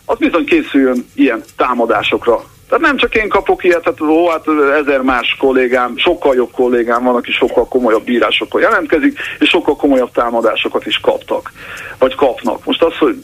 az 0.04 0.18
bizony 0.18 0.44
készüljön 0.44 1.06
ilyen 1.14 1.42
támadásokra. 1.56 2.44
Tehát 2.68 2.84
nem 2.84 2.96
csak 2.96 3.14
én 3.14 3.28
kapok 3.28 3.64
ilyet, 3.64 3.82
tehát 3.82 4.00
ó, 4.00 4.28
hát 4.28 4.44
ezer 4.80 5.00
más 5.00 5.36
kollégám, 5.38 5.96
sokkal 5.96 6.34
jobb 6.34 6.50
kollégám 6.52 7.04
van, 7.04 7.14
aki 7.14 7.32
sokkal 7.32 7.68
komolyabb 7.68 8.04
bírásokkal 8.04 8.60
jelentkezik, 8.60 9.18
és 9.38 9.48
sokkal 9.48 9.76
komolyabb 9.76 10.10
támadásokat 10.12 10.86
is 10.86 10.98
kaptak, 10.98 11.52
vagy 11.98 12.14
kapnak. 12.14 12.64
Most 12.64 12.82
az, 12.82 12.96
hogy 12.96 13.16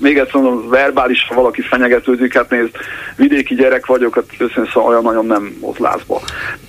még 0.00 0.18
egyszer 0.18 0.40
mondom, 0.40 0.68
verbális, 0.68 1.26
ha 1.28 1.34
valaki 1.34 1.60
fenyegetődik, 1.60 2.34
hát 2.34 2.50
nézd, 2.50 2.76
vidéki 3.16 3.54
gyerek 3.54 3.86
vagyok, 3.86 4.14
hát 4.14 4.24
őszintén 4.38 4.70
szóval 4.72 4.90
olyan 4.90 5.02
nagyon 5.02 5.26
nem 5.26 5.56
ott 5.60 5.78
lázba. 5.78 6.20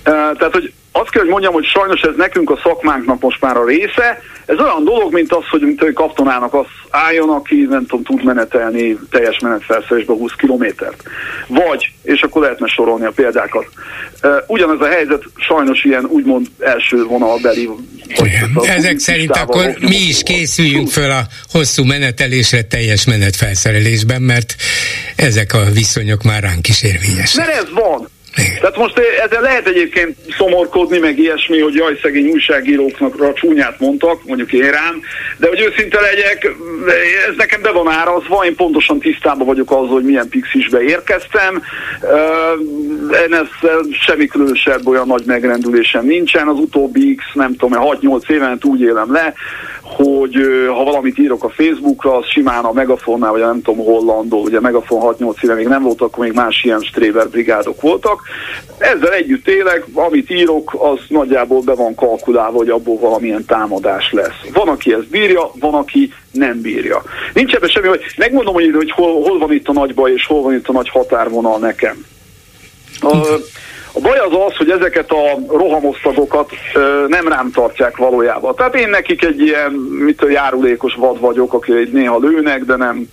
Tehát, 0.02 0.52
hogy 0.52 0.72
azt 1.00 1.10
kell, 1.10 1.22
hogy 1.22 1.30
mondjam, 1.30 1.52
hogy 1.52 1.64
sajnos 1.64 2.00
ez 2.00 2.14
nekünk 2.16 2.50
a 2.50 2.60
szakmánknak 2.62 3.20
most 3.20 3.40
már 3.40 3.56
a 3.56 3.66
része. 3.66 4.22
Ez 4.46 4.58
olyan 4.58 4.84
dolog, 4.84 5.12
mint 5.12 5.32
az, 5.32 5.48
hogy 5.50 5.60
mint 5.60 5.82
egy 5.82 5.92
katonának 5.92 6.54
az 6.54 6.66
álljon, 6.90 7.28
aki 7.28 7.66
nem 7.68 7.86
tudom, 7.86 8.04
tud 8.04 8.24
menetelni 8.24 8.98
teljes 9.10 9.38
menetfelszerelésbe 9.38 10.12
20 10.12 10.32
kilométert. 10.36 11.02
Vagy, 11.46 11.92
és 12.02 12.20
akkor 12.22 12.42
lehetne 12.42 12.66
sorolni 12.66 13.04
a 13.04 13.10
példákat. 13.10 13.66
Ugyanez 14.46 14.80
a 14.80 14.88
helyzet 14.88 15.22
sajnos 15.36 15.84
ilyen 15.84 16.04
úgymond 16.04 16.46
első 16.58 17.04
vonalbeli. 17.04 17.70
Ezek 18.62 18.98
szerint 18.98 19.36
akkor 19.36 19.76
mi 19.80 19.96
is 19.96 20.22
készüljünk 20.22 20.88
föl 20.88 21.10
a 21.10 21.22
hosszú 21.52 21.84
menetelésre 21.84 22.62
teljes 22.62 23.04
menetfelszerelésben, 23.04 24.22
mert 24.22 24.54
ezek 25.16 25.54
a 25.54 25.64
viszonyok 25.72 26.22
már 26.22 26.42
ránk 26.42 26.68
is 26.68 26.82
érvényesek. 26.82 27.46
Mert 27.46 27.58
ez 27.58 27.70
van. 27.72 28.08
Tehát 28.60 28.76
most 28.76 28.98
ezzel 28.98 29.40
lehet 29.40 29.66
egyébként 29.66 30.16
szomorkodni, 30.36 30.98
meg 30.98 31.18
ilyesmi, 31.18 31.60
hogy 31.60 31.74
jaj, 31.74 31.98
szegény 32.02 32.28
újságíróknak 32.28 33.34
csúnyát 33.34 33.80
mondtak, 33.80 34.24
mondjuk 34.24 34.52
én 34.52 34.70
rám, 34.70 35.00
de 35.36 35.48
hogy 35.48 35.60
őszinte 35.60 36.00
legyek, 36.00 36.54
ez 37.28 37.34
nekem 37.36 37.62
be 37.62 37.70
van 37.70 37.88
árazva, 37.88 38.44
én 38.44 38.54
pontosan 38.54 38.98
tisztában 38.98 39.46
vagyok 39.46 39.70
azzal, 39.70 39.88
hogy 39.88 40.04
milyen 40.04 40.28
pixisbe 40.28 40.82
érkeztem. 40.82 41.62
Én 43.26 43.32
ezzel 43.32 43.80
semmi 43.90 44.26
különösebb 44.26 44.86
olyan 44.86 45.06
nagy 45.06 45.22
megrendülésem 45.26 46.06
nincsen, 46.06 46.48
az 46.48 46.58
utóbbi 46.58 47.14
X, 47.14 47.24
nem 47.34 47.56
tudom, 47.56 47.80
6-8 48.00 48.30
éven 48.30 48.58
úgy 48.62 48.80
élem 48.80 49.12
le, 49.12 49.34
hogy 49.94 50.36
ha 50.68 50.84
valamit 50.84 51.18
írok 51.18 51.44
a 51.44 51.48
Facebookra, 51.48 52.16
az 52.16 52.26
simán 52.26 52.64
a 52.64 52.72
Megafonnál, 52.72 53.30
vagy 53.30 53.40
nem 53.40 53.62
tudom, 53.62 53.84
hollandó, 53.84 54.42
ugye 54.42 54.60
Megafon 54.60 55.16
6-8 55.18 55.42
éve 55.42 55.54
még 55.54 55.66
nem 55.66 55.82
voltak, 55.82 56.06
akkor 56.06 56.24
még 56.24 56.34
más 56.34 56.64
ilyen 56.64 56.80
Stréber 56.80 57.28
brigádok 57.28 57.80
voltak. 57.80 58.22
Ezzel 58.78 59.12
együtt 59.12 59.48
élek, 59.48 59.84
amit 59.94 60.30
írok, 60.30 60.76
az 60.78 60.98
nagyjából 61.08 61.60
be 61.60 61.74
van 61.74 61.94
kalkulálva, 61.94 62.56
hogy 62.56 62.68
abból 62.68 62.98
valamilyen 62.98 63.44
támadás 63.44 64.12
lesz. 64.12 64.40
Van, 64.52 64.68
aki 64.68 64.92
ezt 64.92 65.08
bírja, 65.08 65.50
van, 65.60 65.74
aki 65.74 66.12
nem 66.30 66.60
bírja. 66.60 67.02
Nincs 67.32 67.54
ebben 67.54 67.68
semmi, 67.68 67.86
hogy 67.86 68.00
megmondom, 68.16 68.54
hogy, 68.54 68.72
hogy 68.74 68.90
hol, 68.90 69.22
hol 69.22 69.38
van 69.38 69.52
itt 69.52 69.68
a 69.68 69.72
nagy 69.72 69.94
baj, 69.94 70.12
és 70.12 70.26
hol 70.26 70.42
van 70.42 70.54
itt 70.54 70.68
a 70.68 70.72
nagy 70.72 70.88
határvonal 70.88 71.58
nekem. 71.58 72.06
Uh, 73.02 73.26
a 73.96 74.00
baj 74.00 74.18
az 74.18 74.32
az, 74.46 74.56
hogy 74.56 74.70
ezeket 74.70 75.10
a 75.10 75.38
rohamosztagokat 75.48 76.50
ö, 76.74 77.04
nem 77.08 77.28
rám 77.28 77.50
tartják 77.50 77.96
valójában. 77.96 78.54
Tehát 78.54 78.74
én 78.74 78.88
nekik 78.88 79.24
egy 79.24 79.40
ilyen, 79.40 79.72
mit 80.04 80.22
a 80.22 80.30
járulékos 80.30 80.94
vad 80.94 81.20
vagyok, 81.20 81.52
aki 81.52 81.72
néha 81.92 82.18
lőnek, 82.18 82.64
de 82.64 82.76
nem, 82.76 83.08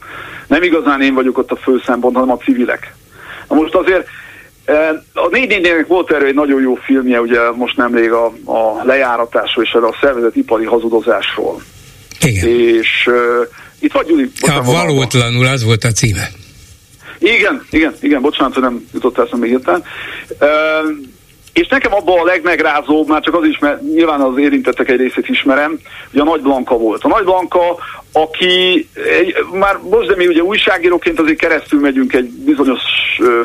nem 0.48 0.64
igazán 0.64 1.02
én 1.02 1.14
vagyok 1.14 1.38
ott 1.38 1.52
a 1.52 1.56
főszempont, 1.56 2.16
hanem 2.16 2.32
a 2.32 2.38
civilek. 2.38 2.94
Na 3.50 3.56
most 3.56 3.76
azért 3.76 4.08
a 5.14 5.28
4 5.32 5.86
volt 5.88 6.12
erről 6.12 6.28
egy 6.28 6.34
nagyon 6.34 6.62
jó 6.62 6.76
filmje, 6.76 7.22
ugye 7.22 7.40
most 7.52 7.78
nemrég 7.78 8.12
a, 8.12 8.26
a 8.46 8.84
lejáratásról 8.84 9.64
és 9.64 9.74
a 9.74 9.98
szervezet 10.02 10.36
ipari 10.36 10.66
hazudozásról. 10.66 11.62
Igen. 12.22 12.48
És 12.48 13.08
uh, 13.08 13.48
itt 13.80 13.92
vagy, 13.92 14.06
Gyuri? 14.06 14.32
Ja, 14.42 14.62
valótlanul 14.62 15.46
az 15.46 15.64
volt 15.64 15.84
a 15.84 15.92
címe. 15.92 16.30
Igen, 17.24 17.66
igen, 17.70 17.94
igen, 18.00 18.22
bocsánat, 18.22 18.54
hogy 18.54 18.64
nem 18.64 18.86
jutott 18.94 19.18
eszembe 19.18 19.46
hirtelen. 19.48 19.84
És 21.54 21.68
nekem 21.68 21.94
abban 21.94 22.20
a 22.20 22.24
legmegrázóbb, 22.24 23.08
már 23.08 23.22
csak 23.22 23.36
az 23.36 23.46
is, 23.46 23.60
mert 23.60 23.82
nyilván 23.82 24.22
az 24.22 24.38
érintettek 24.38 24.90
egy 24.90 25.00
részét 25.00 25.30
ismerem, 25.30 25.80
hogy 26.12 26.20
a 26.20 26.24
Nagy 26.24 26.42
Blanka 26.42 26.78
volt. 26.78 27.04
A 27.04 27.08
Nagy 27.08 27.24
Blanka, 27.24 27.78
aki 28.12 28.88
egy, 29.20 29.36
már 29.52 29.78
most, 29.90 30.08
de 30.08 30.16
mi 30.16 30.28
ugye 30.28 30.42
újságíróként 30.42 31.20
azért 31.20 31.38
keresztül 31.38 31.80
megyünk 31.80 32.14
egy 32.14 32.30
bizonyos 32.30 32.82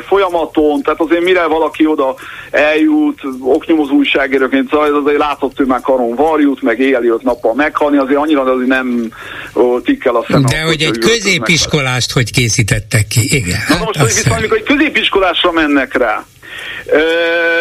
folyamaton, 0.07 0.81
tehát 0.81 0.99
azért 0.99 1.23
mire 1.23 1.45
valaki 1.45 1.85
oda 1.85 2.15
eljut, 2.51 3.21
oknyomozó 3.39 3.93
újságíróként, 3.93 4.69
szóval 4.69 4.93
azért 4.93 5.17
látott 5.17 5.59
ő 5.59 5.65
már 5.65 5.81
karon 5.81 6.15
varjút, 6.15 6.61
meg 6.61 6.79
éjjel 6.79 7.03
jött 7.03 7.23
nappal 7.23 7.53
meghalni, 7.53 7.97
azért 7.97 8.19
annyira 8.19 8.41
azért 8.41 8.67
nem 8.69 9.11
ó, 9.55 9.79
tikkel 9.79 10.15
a 10.15 10.25
szem. 10.27 10.45
De 10.45 10.61
hogy 10.61 10.81
egy 10.81 10.97
középiskolást 10.97 12.11
hogy 12.11 12.31
készítettek 12.31 13.07
ki, 13.07 13.35
igen. 13.35 13.59
Na 13.67 13.77
most, 13.85 13.97
hogy 13.99 14.07
viszont, 14.07 14.35
amikor 14.35 14.57
egy 14.57 14.63
középiskolásra 14.63 15.51
mennek 15.51 15.97
rá, 15.97 16.25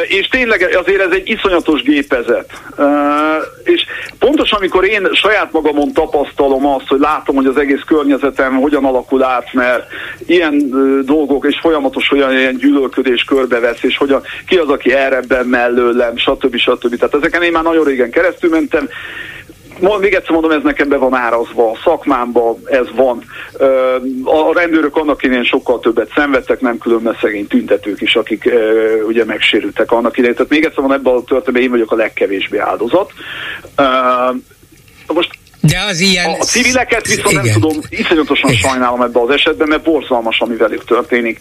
és 0.08 0.28
tényleg 0.28 0.76
azért 0.82 1.00
ez 1.00 1.10
egy 1.10 1.28
iszonyatos 1.28 1.82
gépezet. 1.82 2.50
És 3.62 3.84
pontosan 4.18 4.58
amikor 4.58 4.84
én 4.84 5.08
saját 5.12 5.52
magamon 5.52 5.92
tapasztalom 5.92 6.66
azt, 6.66 6.88
hogy 6.88 7.00
látom, 7.00 7.36
hogy 7.36 7.46
az 7.46 7.56
egész 7.56 7.82
környezetem 7.86 8.56
hogyan 8.56 8.84
alakul 8.84 9.22
át, 9.22 9.52
mert 9.52 9.86
ilyen 10.26 10.70
dolgok 11.04 11.46
és 11.48 11.58
folyamatos 11.60 12.10
olyan 12.10 12.32
ilyen 12.32 12.56
gyűlölködés 12.56 13.24
körbevesz, 13.24 13.82
és 13.82 13.96
hogyan, 13.96 14.22
ki 14.46 14.56
az, 14.56 14.68
aki 14.68 14.92
errebben 14.92 15.46
mellőlem, 15.46 16.16
stb. 16.16 16.56
stb. 16.56 16.96
Tehát 16.96 17.14
ezeken 17.14 17.42
én 17.42 17.52
már 17.52 17.62
nagyon 17.62 17.84
régen 17.84 18.10
keresztül 18.10 18.50
mentem, 18.50 18.88
még 19.80 20.14
egyszer 20.14 20.30
mondom, 20.30 20.50
ez 20.50 20.62
nekem 20.62 20.88
be 20.88 20.96
van 20.96 21.14
árazva, 21.14 21.70
a 21.70 21.78
szakmámban 21.84 22.58
ez 22.64 22.86
van. 22.94 23.22
A 24.24 24.52
rendőrök 24.52 24.96
annak 24.96 25.22
idején 25.22 25.44
sokkal 25.44 25.80
többet 25.80 26.10
szenvedtek, 26.14 26.60
nem 26.60 26.78
különben 26.78 27.16
szegény 27.20 27.46
tüntetők 27.46 28.00
is, 28.00 28.16
akik 28.16 28.50
ugye 29.06 29.24
megsérültek 29.24 29.92
annak 29.92 30.16
idején. 30.16 30.34
Tehát 30.34 30.50
még 30.50 30.64
egyszer 30.64 30.80
mondom, 30.80 30.98
ebben 30.98 31.12
a 31.14 31.24
történetben 31.24 31.62
én 31.62 31.70
vagyok 31.70 31.92
a 31.92 31.96
legkevésbé 31.96 32.58
áldozat. 32.58 33.12
Most 35.06 35.30
de 35.60 35.84
az 35.88 36.00
ilyen... 36.00 36.26
A 36.26 36.44
civileket 36.44 37.06
viszont 37.06 37.30
Igen. 37.30 37.44
nem 37.44 37.52
tudom, 37.52 37.80
iszonyatosan 37.88 38.50
Igen. 38.50 38.70
sajnálom 38.70 39.02
ebbe 39.02 39.20
az 39.20 39.30
esetben, 39.30 39.68
mert 39.68 39.82
borzalmas, 39.82 40.40
ami 40.40 40.56
velük 40.56 40.84
történik. 40.84 41.38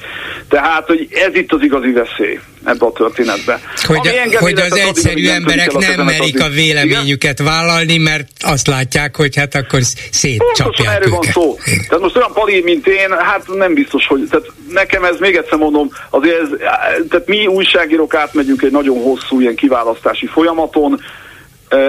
Tehát, 0.49 0.87
hogy 0.87 1.07
ez 1.11 1.35
itt 1.35 1.51
az 1.51 1.61
igazi 1.61 1.91
veszély 1.91 2.39
ebbe 2.63 2.85
a 2.85 2.91
történetbe. 2.91 3.59
Hogy, 3.83 4.07
a, 4.07 4.39
hogy 4.39 4.59
az 4.59 4.75
egyszerű 4.75 5.27
emberek 5.29 5.71
nem 5.71 6.05
merik 6.05 6.41
a 6.41 6.49
véleményüket 6.49 7.39
Igen? 7.39 7.51
vállalni, 7.51 7.97
mert 7.97 8.27
azt 8.39 8.67
látják, 8.67 9.15
hogy 9.15 9.35
hát 9.35 9.55
akkor 9.55 9.79
szétcsapják 10.11 10.95
erről 10.95 11.09
van 11.09 11.31
szó. 11.31 11.57
Igen. 11.65 11.85
Tehát 11.87 12.03
most 12.03 12.15
olyan 12.15 12.33
pali, 12.33 12.61
mint 12.61 12.87
én, 12.87 13.11
hát 13.17 13.47
nem 13.47 13.73
biztos, 13.73 14.07
hogy... 14.07 14.27
Tehát 14.29 14.45
nekem 14.69 15.03
ez, 15.03 15.19
még 15.19 15.35
egyszer 15.35 15.57
mondom, 15.57 15.89
azért 16.09 16.41
ez, 16.41 16.47
tehát 17.09 17.27
mi 17.27 17.47
újságírók 17.47 18.13
átmegyünk 18.13 18.61
egy 18.61 18.71
nagyon 18.71 19.01
hosszú 19.01 19.39
ilyen 19.39 19.55
kiválasztási 19.55 20.25
folyamaton, 20.25 21.01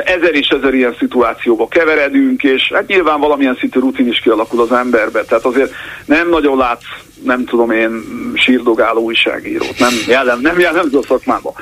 ezer 0.05 0.35
és 0.35 0.49
ezer 0.49 0.75
ilyen 0.75 0.97
szituációba 0.99 1.69
keveredünk, 1.69 2.43
és 2.43 2.71
hát 2.75 2.87
nyilván 2.87 3.21
valamilyen 3.21 3.57
szintű 3.61 3.81
rutin 3.81 4.09
is 4.09 4.21
kialakul 4.21 4.61
az 4.61 4.73
emberbe. 4.73 5.25
Tehát 5.25 5.45
azért 5.45 5.73
nem 6.05 6.29
nagyon 6.29 6.57
látsz, 6.57 6.85
nem 7.25 7.45
tudom 7.45 7.71
én, 7.71 8.03
sírdogáló 8.35 9.01
újságírót. 9.03 9.79
Nem, 9.79 9.93
jellem, 10.07 10.41
nem 10.41 10.59
jellemző 10.59 10.99
a 10.99 11.03
szakmába. 11.09 11.55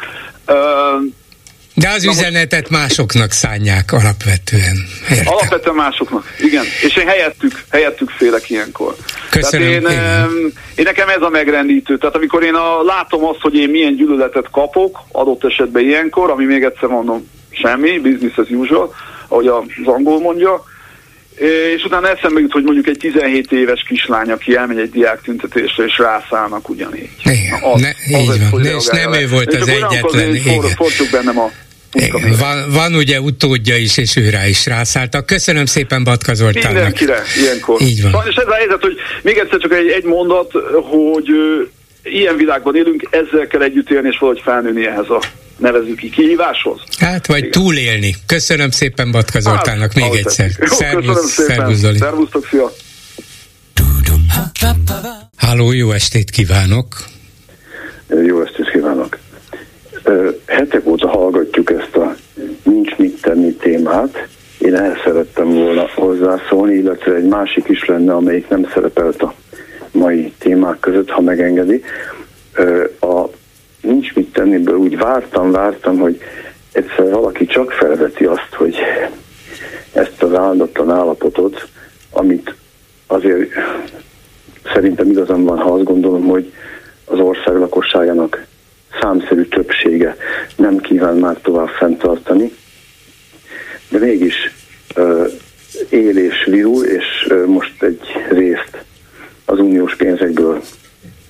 De 1.75 1.89
az 1.89 2.03
Na 2.03 2.11
üzenetet 2.11 2.71
másoknak 2.71 3.31
szánják 3.31 3.93
alapvetően. 3.93 4.77
Értem. 5.11 5.33
Alapvetően 5.33 5.75
másoknak, 5.75 6.35
igen. 6.39 6.65
És 6.83 6.97
én 6.97 7.07
helyettük, 7.07 7.65
helyettük 7.71 8.11
félek 8.11 8.51
ilyenkor. 8.51 8.95
Köszönöm. 9.31 9.83
Tehát 9.83 9.99
én, 9.99 10.53
én 10.75 10.85
nekem 10.85 11.09
ez 11.09 11.23
a 11.23 11.29
megrendítő. 11.29 11.99
Tehát 11.99 12.15
amikor 12.15 12.43
én 12.43 12.55
a, 12.55 12.83
látom 12.83 13.25
azt, 13.25 13.41
hogy 13.41 13.55
én 13.55 13.69
milyen 13.69 13.97
gyűlöletet 13.97 14.51
kapok, 14.51 14.99
adott 15.13 15.45
esetben 15.45 15.83
ilyenkor, 15.83 16.31
ami 16.31 16.45
még 16.45 16.63
egyszer 16.63 16.89
mondom, 16.89 17.29
semmi, 17.61 17.99
business 17.99 18.37
as 18.37 18.49
usual, 18.51 18.95
ahogy 19.29 19.47
az 19.47 19.65
angol 19.85 20.21
mondja, 20.21 20.65
és 21.77 21.85
utána 21.85 22.09
eszembe 22.09 22.41
jut, 22.41 22.53
hogy 22.53 22.63
mondjuk 22.63 22.87
egy 22.87 22.99
17 22.99 23.53
éves 23.53 23.85
kislány, 23.89 24.31
aki 24.31 24.57
elmegy 24.57 24.79
egy 24.79 24.91
diák 24.91 25.23
tüntetésre, 25.23 25.85
és 25.85 25.99
rászállnak 25.99 26.69
ugyanígy. 26.69 27.11
Igen, 27.25 27.63
az, 27.63 27.81
ne, 27.81 28.19
így 28.19 28.29
az 28.29 28.51
van, 28.51 28.65
és 28.65 28.87
nem 28.87 29.13
ő 29.13 29.29
volt 29.29 29.55
az 29.55 29.69
egyetlen. 29.69 30.35
Igen. 30.35 30.61
For, 30.61 30.91
bennem 31.11 31.39
a 31.39 31.51
igen. 31.93 32.37
Van, 32.39 32.71
van 32.71 32.95
ugye 32.95 33.21
utódja 33.21 33.77
is, 33.77 33.97
és 33.97 34.17
ő 34.17 34.31
rá 34.31 34.47
is 34.47 34.67
rászálltak. 34.67 35.27
Köszönöm 35.27 35.67
szépen 35.67 36.05
Batka 36.05 36.35
Zoltánnak. 36.35 36.73
Mindenkire, 36.73 37.23
ilyenkor. 37.43 37.81
Így 37.81 38.03
van. 38.03 38.25
És 38.29 38.35
ez 38.35 38.47
a 38.47 38.55
helyzet, 38.55 38.81
hogy 38.81 38.97
még 39.23 39.37
egyszer 39.39 39.59
csak 39.59 39.73
egy, 39.73 39.89
egy 39.89 40.05
mondat, 40.05 40.53
hogy 40.91 41.29
ilyen 42.03 42.37
világban 42.37 42.77
élünk, 42.77 43.09
ezzel 43.11 43.47
kell 43.47 43.63
együtt 43.63 43.91
élni, 43.91 44.09
és 44.09 44.19
valahogy 44.19 44.43
felnőni 44.45 44.87
ehhez 44.87 45.11
a 45.11 45.21
nevezük 45.57 45.97
ki 45.97 46.11
kihíváshoz. 46.11 46.81
Hát, 46.99 47.27
vagy 47.27 47.39
Igen. 47.39 47.51
túlélni. 47.51 48.15
Köszönöm 48.27 48.71
szépen 48.71 49.11
Batka 49.11 49.41
Zoltánnak 49.41 49.93
hát, 49.93 49.95
még 49.95 50.19
egyszer. 50.25 50.51
Szervusz, 50.61 51.31
szervusz 51.31 51.77
Zoli. 51.77 51.99
Szervusztok, 51.99 52.47
szia! 52.47 52.73
Háló, 55.37 55.73
jó 55.73 55.91
estét 55.91 56.31
kívánok! 56.31 56.87
Jó 58.27 58.43
estét 58.43 58.71
kívánok! 58.71 59.19
Hetek 60.47 60.87
óta 60.87 61.09
hallgatjuk 61.09 61.71
ezt 61.71 61.97
a 61.97 62.17
nincs 62.63 62.97
mit 62.97 63.21
tenni 63.21 63.53
témát. 63.53 64.29
Én 64.59 64.75
ehhez 64.75 64.97
szerettem 65.05 65.49
volna 65.49 65.89
hozzászólni, 65.95 66.75
illetve 66.75 67.15
egy 67.15 67.27
másik 67.27 67.69
is 67.69 67.85
lenne, 67.85 68.15
amelyik 68.15 68.49
nem 68.49 68.71
szerepelt 68.75 69.23
a 69.23 69.35
mai 69.93 70.33
témák 70.39 70.79
között, 70.81 71.11
ha 71.11 71.21
megengedi. 71.21 71.83
A 73.01 73.25
nincs 73.87 74.15
mit 74.15 74.33
tenniből 74.33 74.77
úgy 74.77 74.97
vártam, 74.97 75.51
vártam, 75.51 75.99
hogy 75.99 76.21
egyszer 76.73 77.11
valaki 77.11 77.47
csak 77.47 77.71
felveti 77.71 78.25
azt, 78.25 78.55
hogy 78.55 78.77
ezt 79.93 80.23
az 80.23 80.35
áldatlan 80.35 80.91
állapotot, 80.91 81.69
amit 82.11 82.55
azért 83.07 83.51
szerintem 84.73 85.11
igazam 85.11 85.45
van, 85.45 85.59
ha 85.59 85.73
azt 85.73 85.85
gondolom, 85.85 86.27
hogy 86.27 86.53
az 87.05 87.19
ország 87.19 87.57
lakosságának 87.57 88.47
számszerű 89.01 89.45
többsége 89.45 90.17
nem 90.57 90.79
kíván 90.79 91.17
már 91.17 91.39
tovább 91.43 91.69
fenntartani, 91.69 92.53
de 93.89 93.99
mégis 93.99 94.35
uh, 94.97 95.31
él 95.89 96.19
és 96.19 96.45
virul, 96.45 96.85
és 96.85 97.27
uh, 97.31 97.47
most 97.47 97.83
egy 97.83 98.01
részt 98.31 98.85
az 99.45 99.59
uniós 99.59 99.97
pénzekből 99.97 100.63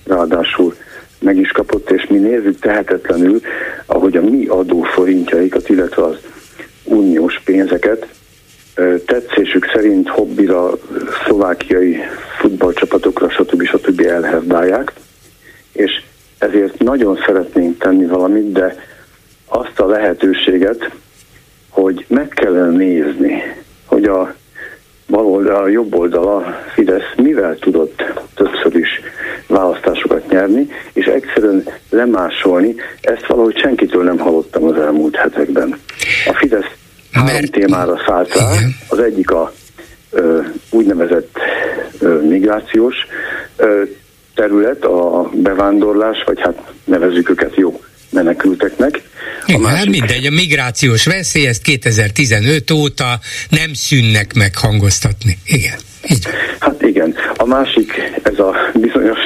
ráadásul 0.05 0.75
meg 1.19 1.37
is 1.37 1.51
kapott, 1.51 1.89
és 1.89 2.07
mi 2.09 2.17
nézzük 2.17 2.59
tehetetlenül, 2.59 3.41
ahogy 3.85 4.17
a 4.17 4.21
mi 4.21 4.45
adóforintjaikat, 4.45 5.69
illetve 5.69 6.03
az 6.03 6.17
uniós 6.83 7.41
pénzeket 7.45 8.07
tetszésük 9.05 9.69
szerint 9.73 10.09
hobbira, 10.09 10.69
szlovákiai 11.25 11.97
futballcsapatokra, 12.39 13.29
stb. 13.29 13.63
stb. 13.63 13.99
elherdálják, 13.99 14.93
és 15.71 16.01
ezért 16.37 16.79
nagyon 16.79 17.19
szeretnénk 17.25 17.77
tenni 17.77 18.05
valamit, 18.05 18.51
de 18.51 18.75
azt 19.45 19.79
a 19.79 19.87
lehetőséget, 19.87 20.89
hogy 21.69 22.05
meg 22.07 22.27
kellene 22.27 22.77
nézni, 22.77 23.41
hogy 23.85 24.03
a 24.03 24.35
bal 25.07 25.25
oldal, 25.25 25.63
a 25.63 25.67
jobb 25.67 25.95
oldal, 25.95 26.27
a 26.27 26.57
Fidesz 26.73 27.13
mivel 27.15 27.55
tudott 27.55 28.03
többször 28.35 28.75
is 28.75 29.01
választásokat 29.47 30.29
nyerni, 30.29 30.69
és 30.93 31.05
egyszerűen 31.05 31.63
lemásolni, 32.47 32.75
ezt 33.01 33.25
valahogy 33.27 33.57
senkitől 33.57 34.03
nem 34.03 34.17
hallottam 34.17 34.63
az 34.63 34.77
elmúlt 34.77 35.15
hetekben. 35.15 35.79
A 36.25 36.33
Fidesz 36.33 36.71
három 37.11 37.45
témára 37.45 38.03
szállt 38.07 38.35
rá, 38.35 38.51
az 38.87 38.99
egyik 38.99 39.31
a 39.31 39.53
ö, 40.09 40.39
úgynevezett 40.69 41.37
ö, 41.99 42.21
migrációs 42.21 42.95
ö, 43.55 43.81
terület, 44.35 44.83
a 44.83 45.29
bevándorlás, 45.33 46.23
vagy 46.25 46.39
hát 46.41 46.71
nevezzük 46.83 47.29
őket 47.29 47.55
jó 47.55 47.81
menekülteknek. 48.09 49.01
Igen, 49.45 49.61
másik... 49.61 49.77
hát 49.77 49.87
mindegy, 49.87 50.25
a 50.25 50.31
migrációs 50.31 51.05
veszély, 51.05 51.47
ezt 51.47 51.61
2015 51.61 52.71
óta 52.71 53.19
nem 53.49 53.73
szűnnek 53.73 54.33
meg 54.33 54.55
hangoztatni. 54.55 55.37
Igen. 55.45 55.77
Így. 56.09 56.27
Hát 56.59 56.81
igen. 56.81 57.15
A 57.35 57.45
másik, 57.45 57.93
ez 58.23 58.39
a 58.39 58.55
bizonyos, 58.73 59.19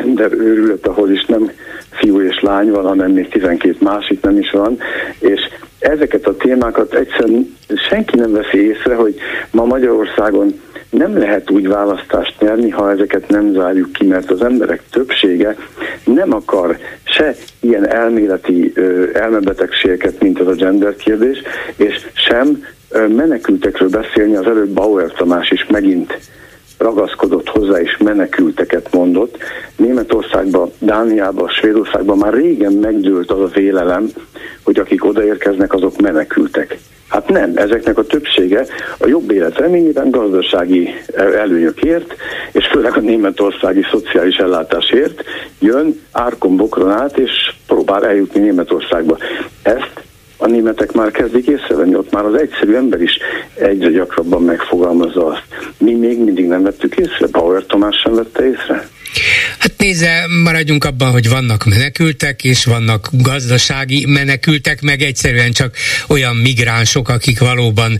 gender 0.00 0.32
őrület, 0.32 0.86
ahol 0.86 1.10
is 1.10 1.24
nem 1.24 1.50
fiú 1.90 2.20
és 2.20 2.40
lány 2.40 2.70
van, 2.70 2.84
hanem 2.84 3.10
még 3.10 3.28
12 3.28 3.76
másik 3.80 4.22
nem 4.22 4.38
is 4.38 4.50
van, 4.50 4.78
és 5.18 5.40
ezeket 5.78 6.26
a 6.26 6.36
témákat 6.36 6.94
egyszerűen 6.94 7.56
senki 7.88 8.16
nem 8.16 8.32
veszi 8.32 8.66
észre, 8.66 8.94
hogy 8.94 9.14
ma 9.50 9.64
Magyarországon 9.64 10.60
nem 10.90 11.18
lehet 11.18 11.50
úgy 11.50 11.68
választást 11.68 12.40
nyerni, 12.40 12.70
ha 12.70 12.90
ezeket 12.90 13.28
nem 13.28 13.52
zárjuk 13.52 13.92
ki, 13.92 14.06
mert 14.06 14.30
az 14.30 14.42
emberek 14.42 14.82
többsége 14.90 15.56
nem 16.04 16.34
akar 16.34 16.78
se 17.02 17.34
ilyen 17.60 17.88
elméleti 17.88 18.72
elmebetegségeket, 19.12 20.20
mint 20.20 20.40
az 20.40 20.46
a 20.46 20.54
gender 20.54 20.96
kérdés, 20.96 21.42
és 21.76 22.06
sem 22.12 22.64
menekültekről 23.08 23.88
beszélni, 23.88 24.34
az 24.34 24.46
előbb 24.46 24.68
Bauer 24.68 25.12
Tamás 25.12 25.50
is 25.50 25.66
megint 25.66 26.18
ragaszkodott 26.94 27.48
hozzá 27.48 27.80
és 27.80 27.96
menekülteket 27.96 28.92
mondott. 28.92 29.36
Németországban, 29.76 30.70
Dániában, 30.78 31.48
Svédországban 31.48 32.18
már 32.18 32.34
régen 32.34 32.72
megdőlt 32.72 33.30
az 33.30 33.40
a 33.40 33.46
vélelem, 33.54 34.10
hogy 34.62 34.78
akik 34.78 35.04
odaérkeznek, 35.04 35.72
azok 35.72 36.00
menekültek. 36.00 36.78
Hát 37.08 37.28
nem, 37.28 37.52
ezeknek 37.54 37.98
a 37.98 38.06
többsége 38.06 38.66
a 38.98 39.06
jobb 39.06 39.30
élet 39.30 39.58
reményében 39.58 40.10
gazdasági 40.10 40.88
előnyökért, 41.16 42.14
és 42.52 42.66
főleg 42.66 42.96
a 42.96 43.00
németországi 43.00 43.82
szociális 43.90 44.36
ellátásért 44.36 45.24
jön 45.58 46.00
árkon 46.12 46.56
bokron 46.56 46.90
át, 46.90 47.18
és 47.18 47.30
próbál 47.66 48.06
eljutni 48.06 48.40
Németországba. 48.40 49.18
Ezt 49.62 50.02
a 50.36 50.46
németek 50.46 50.92
már 50.92 51.10
kezdik 51.10 51.46
észrevenni, 51.46 51.94
ott 51.94 52.12
már 52.12 52.24
az 52.24 52.34
egyszerű 52.34 52.74
ember 52.74 53.00
is 53.00 53.18
egyre 53.54 53.90
gyakrabban 53.90 54.42
megfogalmazza 54.42 55.26
azt. 55.26 55.44
Mi 55.80 55.94
még 55.94 56.18
mindig 56.18 56.46
nem 56.46 56.62
vettük 56.62 56.94
észre, 56.96 57.26
Bauer 57.30 57.64
Tomás 57.66 57.96
sem 58.04 58.14
vette 58.14 58.44
észre. 58.44 58.88
Hát 59.58 59.72
nézze, 59.76 60.26
maradjunk 60.42 60.84
abban, 60.84 61.10
hogy 61.10 61.28
vannak 61.28 61.64
menekültek, 61.64 62.44
és 62.44 62.64
vannak 62.64 63.08
gazdasági 63.12 64.06
menekültek, 64.06 64.80
meg 64.80 65.02
egyszerűen 65.02 65.52
csak 65.52 65.76
olyan 66.08 66.36
migránsok, 66.36 67.08
akik 67.08 67.38
valóban 67.38 67.98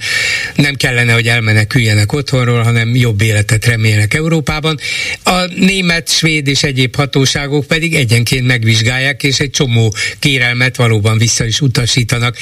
nem 0.54 0.74
kellene, 0.74 1.12
hogy 1.12 1.26
elmeneküljenek 1.26 2.12
otthonról, 2.12 2.62
hanem 2.62 2.94
jobb 2.94 3.20
életet 3.20 3.64
remélnek 3.64 4.14
Európában. 4.14 4.78
A 5.24 5.44
német, 5.56 6.08
svéd 6.08 6.46
és 6.46 6.62
egyéb 6.62 6.96
hatóságok 6.96 7.66
pedig 7.66 7.94
egyenként 7.94 8.46
megvizsgálják, 8.46 9.22
és 9.22 9.40
egy 9.40 9.50
csomó 9.50 9.94
kérelmet 10.18 10.76
valóban 10.76 11.18
vissza 11.18 11.44
is 11.44 11.60
utasítanak. 11.60 12.36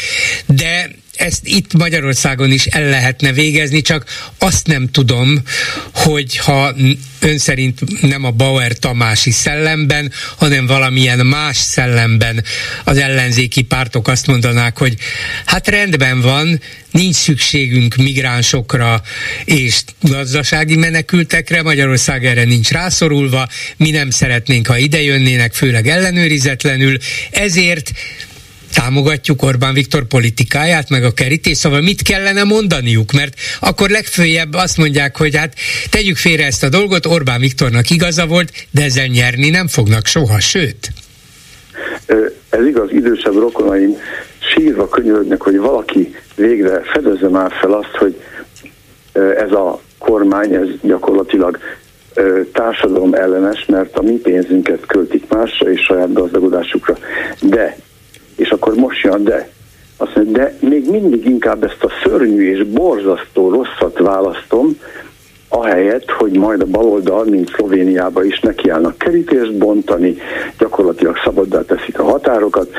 De 0.47 0.91
ezt 1.19 1.47
itt 1.47 1.73
Magyarországon 1.73 2.53
is 2.53 2.67
el 2.67 2.89
lehetne 2.89 3.33
végezni, 3.33 3.81
csak 3.81 4.05
azt 4.39 4.67
nem 4.67 4.91
tudom, 4.91 5.43
hogy 5.95 6.37
ha 6.37 6.75
ön 7.21 7.39
szerint 7.39 8.03
nem 8.03 8.25
a 8.25 8.31
Bauer 8.31 8.73
Tamási 8.73 9.31
szellemben, 9.31 10.13
hanem 10.37 10.67
valamilyen 10.67 11.27
más 11.27 11.57
szellemben 11.57 12.45
az 12.85 12.97
ellenzéki 12.97 13.63
pártok 13.63 14.09
azt 14.09 14.27
mondanák, 14.27 14.79
hogy 14.79 14.95
hát 15.45 15.69
rendben 15.69 16.21
van, 16.21 16.61
nincs 16.91 17.15
szükségünk 17.15 17.97
migránsokra 17.97 19.03
és 19.45 19.81
gazdasági 20.01 20.77
menekültekre, 20.77 21.63
Magyarország 21.63 22.27
erre 22.27 22.45
nincs 22.45 22.71
rászorulva, 22.71 23.49
mi 23.77 23.91
nem 23.91 24.11
szeretnénk, 24.11 24.67
ha 24.67 24.79
ide 24.79 25.03
jönnének, 25.03 25.55
főleg 25.55 25.89
ellenőrizetlenül, 25.89 26.97
ezért 27.31 27.93
támogatjuk 28.83 29.43
Orbán 29.43 29.75
Viktor 29.75 30.05
politikáját, 30.05 30.91
meg 30.91 31.05
a 31.05 31.13
kerítés, 31.13 31.57
szóval 31.57 31.81
mit 31.81 32.03
kellene 32.03 32.43
mondaniuk, 32.45 33.13
mert 33.13 33.35
akkor 33.61 33.91
legfőjebb 33.91 34.55
azt 34.55 34.77
mondják, 34.77 35.17
hogy 35.17 35.37
hát 35.37 35.55
tegyük 35.91 36.17
félre 36.17 36.45
ezt 36.45 36.63
a 36.63 36.69
dolgot, 36.69 37.07
Orbán 37.07 37.41
Viktornak 37.41 37.91
igaza 37.91 38.27
volt, 38.27 38.53
de 38.71 38.83
ezzel 38.83 39.07
nyerni 39.07 39.51
nem 39.51 39.67
fognak 39.69 40.07
soha, 40.07 40.41
sőt. 40.41 40.93
Ez 42.49 42.67
igaz, 42.67 42.93
idősebb 42.93 43.35
rokonaim 43.35 43.97
sírva 44.55 44.89
könyörögnek, 44.89 45.41
hogy 45.41 45.57
valaki 45.57 46.15
végre 46.35 46.83
fedezze 46.93 47.29
már 47.29 47.53
fel 47.61 47.73
azt, 47.73 47.97
hogy 47.99 48.21
ez 49.37 49.51
a 49.51 49.81
kormány, 49.99 50.55
ez 50.55 50.69
gyakorlatilag 50.83 51.59
társadalom 52.53 53.15
ellenes, 53.15 53.65
mert 53.67 53.97
a 53.97 54.03
mi 54.03 54.13
pénzünket 54.13 54.87
költik 54.87 55.29
másra 55.29 55.73
és 55.73 55.81
saját 55.81 56.13
gazdagodásukra. 56.13 56.99
De 57.41 57.77
és 58.39 58.51
akkor 58.51 58.75
most 58.75 59.03
jön 59.03 59.25
de. 59.25 59.49
Azt 59.97 60.15
mondja, 60.15 60.33
de 60.33 60.57
még 60.61 60.91
mindig 60.91 61.25
inkább 61.25 61.65
ezt 61.65 61.85
a 61.85 61.91
szörnyű 62.03 62.51
és 62.51 62.67
borzasztó 62.67 63.49
rosszat 63.49 63.99
választom, 63.99 64.79
ahelyett, 65.49 66.11
hogy 66.11 66.33
majd 66.33 66.61
a 66.61 66.67
baloldal, 66.67 67.25
mint 67.25 67.53
Szlovéniába 67.55 68.25
is 68.25 68.41
nekiállnak 68.41 68.99
kerítést 68.99 69.55
bontani, 69.55 70.17
gyakorlatilag 70.59 71.17
szabaddá 71.25 71.63
teszik 71.63 71.99
a 71.99 72.05
határokat, 72.05 72.71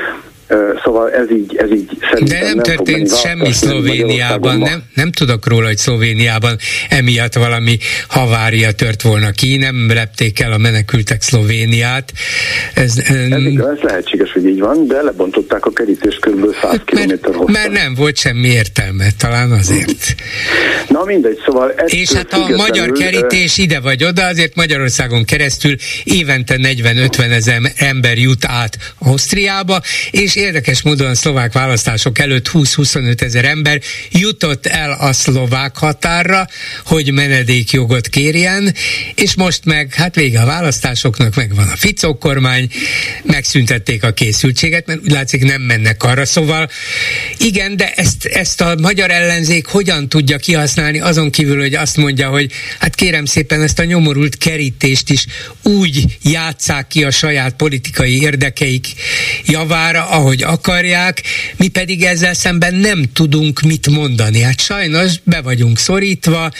Szóval 0.84 1.10
ez 1.12 1.30
így, 1.30 1.56
ez 1.56 1.70
így 1.70 1.90
szerintem 2.10 2.38
De 2.38 2.44
nem, 2.44 2.54
nem 2.54 2.62
történt 2.62 3.16
semmi 3.16 3.52
Szlovéniában, 3.52 4.58
nem, 4.58 4.82
nem 4.94 5.12
tudok 5.12 5.46
róla, 5.46 5.66
hogy 5.66 5.76
Szlovéniában 5.76 6.56
emiatt 6.88 7.34
valami 7.34 7.78
havária 8.08 8.72
tört 8.72 9.02
volna 9.02 9.30
ki, 9.30 9.56
nem 9.56 9.90
lepték 9.94 10.40
el 10.40 10.52
a 10.52 10.58
menekültek 10.58 11.22
Szlovéniát. 11.22 12.12
Ez, 12.74 12.98
ez, 12.98 13.30
ez 13.56 13.78
lehetséges, 13.82 14.32
hogy 14.32 14.46
így 14.46 14.60
van, 14.60 14.86
de 14.86 15.02
lebontották 15.02 15.66
a 15.66 15.70
kerítést 15.70 16.20
kb. 16.20 16.54
100 16.62 16.80
mert, 16.92 17.20
km 17.20 17.32
hosszan. 17.32 17.50
Mert 17.50 17.70
nem 17.70 17.94
volt 17.94 18.16
semmi 18.16 18.48
értelme, 18.48 19.06
talán 19.18 19.50
azért. 19.50 20.14
Na 20.88 21.04
mindegy, 21.04 21.40
szóval... 21.44 21.74
És 21.86 22.12
hát 22.12 22.32
a 22.32 22.48
magyar 22.56 22.92
kerítés 22.92 23.58
ide 23.58 23.80
vagy 23.80 24.04
oda, 24.04 24.26
azért 24.26 24.54
Magyarországon 24.54 25.24
keresztül 25.24 25.74
évente 26.04 26.56
40-50 26.58 27.30
ezer 27.30 27.60
ember 27.76 28.18
jut 28.18 28.44
át 28.44 28.76
Ausztriába, 28.98 29.80
és 30.10 30.38
érdekes 30.40 30.82
módon 30.82 31.10
a 31.10 31.14
szlovák 31.14 31.52
választások 31.52 32.18
előtt 32.18 32.50
20-25 32.52 33.20
ezer 33.20 33.44
ember 33.44 33.80
jutott 34.10 34.66
el 34.66 34.92
a 34.92 35.12
szlovák 35.12 35.76
határra, 35.76 36.46
hogy 36.84 37.12
menedékjogot 37.12 38.08
kérjen, 38.08 38.74
és 39.14 39.34
most 39.34 39.64
meg, 39.64 39.94
hát 39.94 40.14
vége 40.14 40.40
a 40.40 40.46
választásoknak, 40.46 41.34
megvan 41.34 41.68
a 41.68 41.76
Ficó 41.76 42.18
kormány, 42.18 42.68
megszüntették 43.22 44.04
a 44.04 44.12
készültséget, 44.12 44.86
mert 44.86 45.00
úgy 45.02 45.10
látszik 45.10 45.44
nem 45.44 45.62
mennek 45.62 46.02
arra, 46.02 46.26
szóval 46.26 46.70
igen, 47.38 47.76
de 47.76 47.92
ezt, 47.94 48.24
ezt 48.24 48.60
a 48.60 48.74
magyar 48.80 49.10
ellenzék 49.10 49.66
hogyan 49.66 50.08
tudja 50.08 50.36
kihasználni, 50.36 51.00
azon 51.00 51.30
kívül, 51.30 51.58
hogy 51.58 51.74
azt 51.74 51.96
mondja, 51.96 52.28
hogy 52.28 52.52
hát 52.78 52.94
kérem 52.94 53.24
szépen 53.24 53.62
ezt 53.62 53.78
a 53.78 53.84
nyomorult 53.84 54.36
kerítést 54.36 55.10
is 55.10 55.26
úgy 55.62 56.18
játszák 56.22 56.86
ki 56.86 57.04
a 57.04 57.10
saját 57.10 57.54
politikai 57.54 58.20
érdekeik 58.20 58.86
javára, 59.44 60.08
ahogy 60.08 60.29
ahogy 60.30 60.42
akarják, 60.42 61.22
mi 61.56 61.68
pedig 61.68 62.02
ezzel 62.02 62.34
szemben 62.34 62.74
nem 62.74 63.04
tudunk 63.12 63.60
mit 63.60 63.88
mondani. 63.88 64.40
Hát 64.40 64.60
sajnos 64.60 65.12
be 65.24 65.40
vagyunk 65.40 65.78
szorítva, 65.78 66.50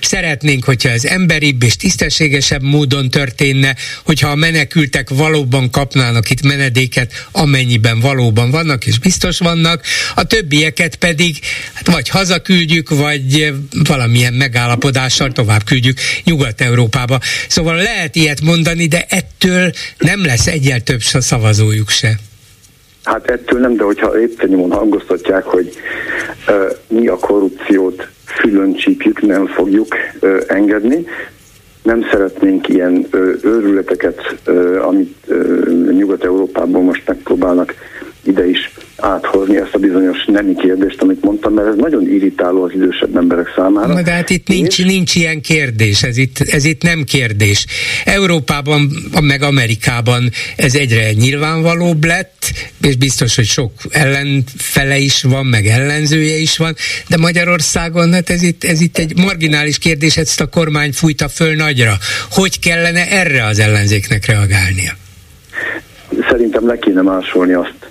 szeretnénk, 0.00 0.64
hogyha 0.64 0.88
ez 0.88 1.04
emberibb 1.04 1.62
és 1.62 1.76
tisztességesebb 1.76 2.62
módon 2.62 3.10
történne, 3.10 3.76
hogyha 4.04 4.28
a 4.28 4.34
menekültek 4.34 5.08
valóban 5.08 5.70
kapnának 5.70 6.30
itt 6.30 6.42
menedéket, 6.42 7.26
amennyiben 7.32 8.00
valóban 8.00 8.50
vannak 8.50 8.86
és 8.86 8.98
biztos 8.98 9.38
vannak, 9.38 9.84
a 10.14 10.24
többieket 10.24 10.96
pedig 10.96 11.38
hát 11.72 11.86
vagy 11.86 12.08
hazaküldjük, 12.08 12.88
vagy 12.88 13.54
valamilyen 13.70 14.34
megállapodással 14.34 15.32
tovább 15.32 15.64
küldjük 15.64 15.98
Nyugat-Európába. 16.24 17.20
Szóval 17.48 17.76
lehet 17.76 18.16
ilyet 18.16 18.40
mondani, 18.40 18.86
de 18.86 19.06
ettől 19.08 19.72
nem 19.98 20.24
lesz 20.24 20.46
egyel 20.46 20.80
több 20.80 21.02
szavazójuk 21.02 21.90
se. 21.90 22.18
Hát 23.04 23.30
ettől 23.30 23.60
nem, 23.60 23.76
de 23.76 23.82
hogyha 23.82 24.20
éppen 24.20 24.48
nyomon 24.48 24.72
hangoztatják, 24.72 25.44
hogy 25.44 25.70
uh, 26.48 26.70
mi 26.88 27.06
a 27.06 27.16
korrupciót 27.16 28.08
fülön 28.24 28.74
csípjük, 28.74 29.20
nem 29.20 29.46
fogjuk 29.46 29.86
uh, 30.20 30.40
engedni, 30.46 31.06
nem 31.82 32.06
szeretnénk 32.10 32.68
ilyen 32.68 33.06
uh, 33.12 33.34
őrületeket, 33.42 34.36
amit 34.82 35.26
Nyugat-Európában 35.90 36.84
most 36.84 37.06
megpróbálnak 37.06 37.74
ide 38.22 38.48
is 38.48 38.70
áthozni 38.96 39.56
ezt 39.56 39.74
a 39.74 39.78
bizonyos 39.78 40.24
nemi 40.26 40.54
kérdést, 40.54 41.02
amit 41.02 41.22
mondtam, 41.22 41.54
mert 41.54 41.68
ez 41.68 41.74
nagyon 41.76 42.08
irritáló 42.08 42.62
az 42.62 42.70
idősebb 42.74 43.16
emberek 43.16 43.52
számára. 43.56 43.92
Na 43.92 44.02
de 44.02 44.10
hát 44.10 44.30
itt 44.30 44.48
nincs, 44.48 44.78
és... 44.78 44.84
nincs 44.84 45.14
ilyen 45.14 45.40
kérdés, 45.40 46.02
ez 46.02 46.16
itt, 46.16 46.38
ez 46.38 46.64
itt 46.64 46.82
nem 46.82 47.04
kérdés. 47.04 47.66
Európában, 48.04 48.90
meg 49.20 49.42
Amerikában 49.42 50.30
ez 50.56 50.74
egyre 50.74 51.12
nyilvánvalóbb 51.12 52.04
lett, 52.04 52.52
és 52.82 52.96
biztos, 52.96 53.34
hogy 53.34 53.44
sok 53.44 53.72
ellenfele 53.90 54.98
is 54.98 55.22
van, 55.22 55.46
meg 55.46 55.66
ellenzője 55.66 56.36
is 56.36 56.56
van, 56.56 56.74
de 57.08 57.16
Magyarországon 57.16 58.12
hát 58.12 58.30
ez 58.30 58.42
itt, 58.42 58.64
ez 58.64 58.80
itt 58.80 58.98
egy 58.98 59.16
marginális 59.16 59.78
kérdés, 59.78 60.16
ezt 60.16 60.40
a 60.40 60.46
kormány 60.46 60.92
fújta 60.92 61.28
föl 61.28 61.54
nagyra. 61.54 61.98
Hogy 62.30 62.58
kellene 62.58 63.10
erre 63.10 63.44
az 63.44 63.58
ellenzéknek 63.58 64.26
reagálnia? 64.26 64.92
Szerintem 66.30 66.66
le 66.66 66.78
kéne 66.78 67.02
másolni 67.02 67.52
azt, 67.52 67.90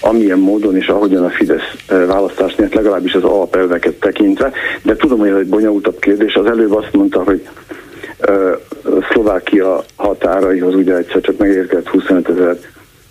amilyen 0.00 0.38
módon 0.38 0.76
és 0.76 0.86
ahogyan 0.86 1.24
a 1.24 1.30
Fidesz 1.30 1.74
választás 2.06 2.54
nyert, 2.56 2.74
legalábbis 2.74 3.14
az 3.14 3.24
alapelveket 3.24 3.94
tekintve, 3.94 4.52
de 4.82 4.96
tudom, 4.96 5.18
hogy 5.18 5.28
ez 5.28 5.36
egy 5.36 5.48
bonyolultabb 5.48 5.98
kérdés. 5.98 6.34
Az 6.34 6.46
előbb 6.46 6.74
azt 6.74 6.92
mondta, 6.92 7.22
hogy 7.22 7.46
Szlovákia 9.10 9.84
határaihoz 9.96 10.74
ugye 10.74 10.96
egyszer 10.96 11.20
csak 11.20 11.38
megérkezett 11.38 11.88
25 11.88 12.28
ezer 12.28 12.56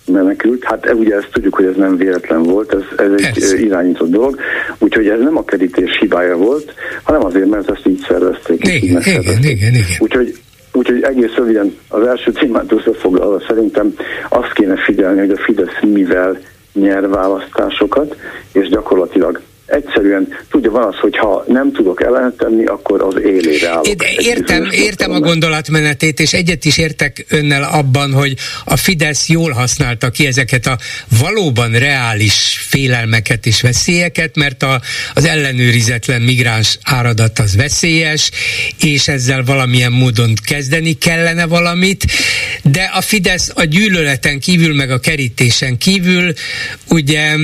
menekült. 0.06 0.64
Hát 0.64 0.86
e, 0.86 0.94
ugye 0.94 1.16
ezt 1.16 1.30
tudjuk, 1.32 1.56
hogy 1.56 1.66
ez 1.66 1.76
nem 1.76 1.98
véletlen 1.98 2.44
volt, 2.44 2.74
ez, 2.74 2.82
ez 2.98 3.12
egy 3.16 3.44
ez. 3.44 3.54
irányított 3.54 4.10
dolog, 4.10 4.40
úgyhogy 4.78 5.08
ez 5.08 5.20
nem 5.20 5.38
a 5.38 5.46
kerítés 5.46 5.98
hibája 6.00 6.38
volt, 6.38 6.74
hanem 7.04 7.26
azért, 7.26 7.50
mert 7.50 7.72
ezt 7.72 7.88
így 7.88 8.06
szervezték. 8.08 8.68
Igen, 8.68 8.76
így 8.76 8.84
igen, 8.84 9.44
igen, 9.44 9.74
igen. 9.74 9.84
Úgyhogy 10.00 10.36
Úgyhogy 10.74 11.02
egész 11.02 11.34
röviden 11.36 11.78
az 11.90 12.08
első 12.08 12.32
témát 12.32 12.72
összefoglalva 12.72 13.40
szerintem 13.48 13.96
azt 14.30 14.54
kéne 14.54 14.76
figyelni, 14.76 15.20
hogy 15.20 15.32
a 15.32 15.38
Fidesz 15.38 15.82
mivel 15.82 16.40
nyer 16.74 17.10
választásokat, 17.10 18.16
és 18.52 18.68
gyakorlatilag 18.68 19.42
egyszerűen, 19.70 20.28
tudja, 20.50 20.72
van 20.72 20.84
az, 20.84 20.96
hogy 20.96 21.18
ha 21.18 21.44
nem 21.48 21.72
tudok 21.72 22.04
ellentenni, 22.04 22.66
akkor 22.66 23.02
az 23.02 23.22
élére 23.22 23.70
állok. 23.70 23.88
Én 23.88 23.96
értem, 24.18 24.68
értem 24.72 25.12
a 25.12 25.20
gondolatmenetét, 25.20 26.20
és 26.20 26.34
egyet 26.34 26.66
is 26.66 26.78
értek 26.78 27.26
önnel 27.30 27.64
abban, 27.64 28.14
hogy 28.14 28.36
a 28.66 28.76
Fidesz 28.76 29.28
jól 29.28 29.52
használta 29.52 30.10
ki 30.10 30.26
ezeket 30.26 30.66
a 30.66 30.78
valóban 31.20 31.72
reális 31.72 32.66
félelmeket 32.68 33.46
és 33.46 33.62
veszélyeket, 33.62 34.36
mert 34.36 34.64
a, 34.64 34.82
az 35.14 35.26
ellenőrizetlen 35.26 36.22
migráns 36.22 36.78
áradat 36.84 37.40
az 37.40 37.56
veszélyes, 37.56 38.32
és 38.84 39.08
ezzel 39.08 39.44
valamilyen 39.44 39.92
módon 39.92 40.34
kezdeni 40.46 40.94
kellene 40.94 41.46
valamit, 41.46 42.06
de 42.64 42.92
a 42.94 43.02
Fidesz 43.02 43.52
a 43.56 43.64
gyűlöleten 43.64 44.40
kívül, 44.40 44.76
meg 44.76 44.92
a 44.92 45.00
kerítésen 45.00 45.78
kívül, 45.78 46.34
ugye 46.90 47.36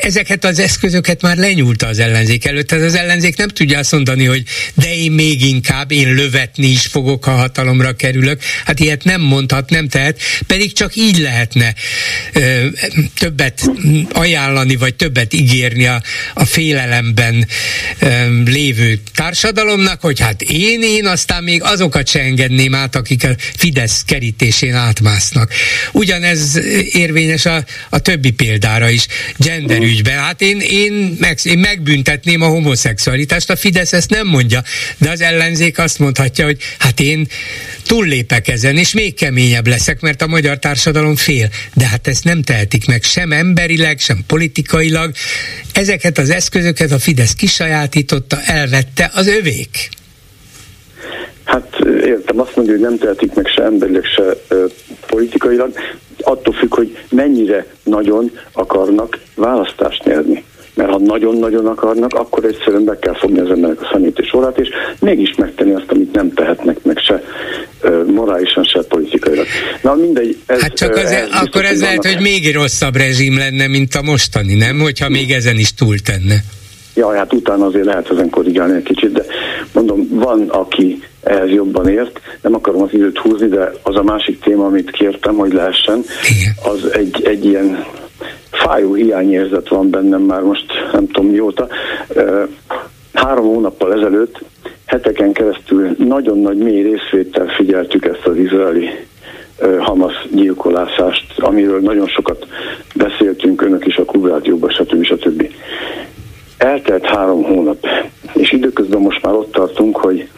ezeket 0.00 0.44
az 0.44 0.58
eszközöket 0.58 1.13
már 1.22 1.36
lenyúlta 1.36 1.86
az 1.86 1.98
ellenzék 1.98 2.44
előtt, 2.44 2.66
tehát 2.66 2.84
az 2.84 2.94
ellenzék 2.94 3.36
nem 3.36 3.48
tudja 3.48 3.78
azt 3.78 3.92
mondani, 3.92 4.24
hogy 4.24 4.42
de 4.74 4.96
én 4.96 5.12
még 5.12 5.42
inkább, 5.42 5.92
én 5.92 6.14
lövetni 6.14 6.66
is 6.66 6.86
fogok, 6.86 7.24
ha 7.24 7.30
hatalomra 7.30 7.92
kerülök. 7.92 8.42
Hát 8.64 8.80
ilyet 8.80 9.04
nem 9.04 9.20
mondhat, 9.20 9.70
nem 9.70 9.88
tehet, 9.88 10.20
pedig 10.46 10.72
csak 10.72 10.96
így 10.96 11.18
lehetne 11.18 11.74
ö, 12.32 12.66
többet 13.18 13.70
ajánlani, 14.12 14.76
vagy 14.76 14.94
többet 14.94 15.32
ígérni 15.32 15.86
a, 15.86 16.02
a 16.34 16.44
félelemben 16.44 17.46
ö, 17.98 18.42
lévő 18.44 19.00
társadalomnak, 19.14 20.00
hogy 20.00 20.20
hát 20.20 20.42
én, 20.42 20.82
én 20.82 21.06
aztán 21.06 21.42
még 21.44 21.62
azokat 21.62 22.08
se 22.08 22.20
engedném 22.20 22.74
át, 22.74 22.96
akik 22.96 23.24
a 23.24 23.34
Fidesz 23.56 24.02
kerítésén 24.04 24.74
átmásznak. 24.74 25.52
Ugyanez 25.92 26.60
érvényes 26.92 27.46
a, 27.46 27.64
a 27.90 27.98
többi 27.98 28.30
példára 28.30 28.90
is, 28.90 29.06
genderügyben. 29.36 30.18
Hát 30.18 30.40
én, 30.40 30.60
én, 30.60 31.03
meg, 31.18 31.38
én 31.42 31.58
megbüntetném 31.58 32.42
a 32.42 32.46
homoszexualitást, 32.46 33.50
a 33.50 33.56
Fidesz 33.56 33.92
ezt 33.92 34.10
nem 34.10 34.26
mondja, 34.26 34.62
de 34.98 35.10
az 35.10 35.20
ellenzék 35.20 35.78
azt 35.78 35.98
mondhatja, 35.98 36.44
hogy 36.44 36.56
hát 36.78 37.00
én 37.00 37.26
túllépek 37.86 38.48
ezen, 38.48 38.76
és 38.76 38.92
még 38.92 39.14
keményebb 39.14 39.66
leszek, 39.66 40.00
mert 40.00 40.22
a 40.22 40.26
magyar 40.26 40.58
társadalom 40.58 41.16
fél. 41.16 41.48
De 41.74 41.86
hát 41.86 42.06
ezt 42.06 42.24
nem 42.24 42.42
tehetik 42.42 42.86
meg 42.86 43.02
sem 43.02 43.32
emberileg, 43.32 43.98
sem 43.98 44.18
politikailag. 44.26 45.12
Ezeket 45.72 46.18
az 46.18 46.30
eszközöket 46.30 46.90
a 46.90 46.98
Fidesz 46.98 47.34
kisajátította, 47.34 48.40
elvette 48.42 49.10
az 49.14 49.26
övék. 49.26 49.88
Hát 51.44 51.78
értem, 52.04 52.40
azt 52.40 52.56
mondja, 52.56 52.74
hogy 52.74 52.82
nem 52.82 52.98
tehetik 52.98 53.34
meg 53.34 53.46
se 53.46 53.62
emberileg, 53.62 54.04
se 54.04 54.22
ö, 54.48 54.64
politikailag, 55.06 55.72
attól 56.20 56.54
függ, 56.54 56.74
hogy 56.74 56.98
mennyire 57.10 57.66
nagyon 57.82 58.30
akarnak 58.52 59.18
választást 59.34 60.04
nyerni. 60.04 60.44
Mert 60.74 60.90
ha 60.90 60.98
nagyon-nagyon 60.98 61.66
akarnak, 61.66 62.14
akkor 62.14 62.44
egyszerűen 62.44 62.84
be 62.84 62.98
kell 62.98 63.14
fogni 63.14 63.38
az 63.40 63.50
embernek 63.50 63.80
a 63.80 63.88
szemét 63.92 64.18
és 64.18 64.34
orrát, 64.34 64.58
és 64.58 64.68
mégis 65.00 65.34
megtenni 65.36 65.72
azt, 65.72 65.90
amit 65.90 66.12
nem 66.12 66.32
tehetnek 66.32 66.82
meg 66.82 66.98
se 66.98 67.22
morálisan, 68.06 68.64
se 68.64 68.82
politikailag. 68.82 69.46
Na 69.82 69.94
mindegy. 69.94 70.36
Ez, 70.46 70.60
hát 70.60 70.72
csak 70.72 70.96
az, 70.96 71.10
ez 71.10 71.28
akkor 71.30 71.64
ez 71.64 71.80
lehet, 71.80 72.06
hogy 72.06 72.20
még 72.20 72.54
rosszabb 72.54 72.96
rezsim 72.96 73.38
lenne, 73.38 73.66
mint 73.66 73.94
a 73.94 74.02
mostani, 74.02 74.54
nem? 74.54 74.78
Hogyha 74.78 75.08
még 75.08 75.30
ezen 75.30 75.58
is 75.58 75.74
túl 75.74 75.98
tenne. 75.98 76.34
Ja, 76.94 77.16
hát 77.16 77.32
utána 77.32 77.66
azért 77.66 77.84
lehet 77.84 78.10
ezen 78.10 78.30
korrigálni 78.30 78.76
egy 78.76 78.82
kicsit, 78.82 79.12
de 79.12 79.23
mondom, 79.72 80.08
van, 80.10 80.48
aki 80.48 81.02
ehhez 81.22 81.48
jobban 81.48 81.88
ért. 81.88 82.20
Nem 82.42 82.54
akarom 82.54 82.82
az 82.82 82.92
időt 82.92 83.18
húzni, 83.18 83.48
de 83.48 83.72
az 83.82 83.96
a 83.96 84.02
másik 84.02 84.40
téma, 84.40 84.66
amit 84.66 84.90
kértem, 84.90 85.34
hogy 85.34 85.52
lehessen, 85.52 86.02
az 86.62 86.92
egy, 86.92 87.22
egy 87.24 87.44
ilyen 87.44 87.84
fájó 88.50 88.94
hiányérzet 88.94 89.68
van 89.68 89.90
bennem 89.90 90.22
már 90.22 90.42
most 90.42 90.66
nem 90.92 91.06
tudom 91.06 91.30
mióta. 91.30 91.68
Három 93.12 93.46
hónappal 93.46 93.92
ezelőtt 93.92 94.40
heteken 94.84 95.32
keresztül 95.32 95.94
nagyon 95.98 96.38
nagy 96.38 96.56
mély 96.56 96.82
részvétel 96.82 97.46
figyeltük 97.46 98.04
ezt 98.04 98.26
az 98.26 98.36
izraeli 98.36 98.88
Hamas 99.78 100.28
gyilkolászást, 100.32 101.38
amiről 101.38 101.80
nagyon 101.80 102.06
sokat 102.06 102.46
beszéltünk 102.94 103.62
önök 103.62 103.86
is 103.86 103.96
a 103.96 104.04
Kubrádióban, 104.04 104.70
stb. 104.70 105.04
stb. 105.04 105.48
Eltelt 106.56 107.04
három 107.04 107.42
hónap, 107.42 107.86
és 108.34 108.52
időközben 108.52 109.00
most 109.00 109.22
már 109.22 109.34
ott 109.34 109.52
tartunk, 109.52 109.96
hogy 109.96 110.28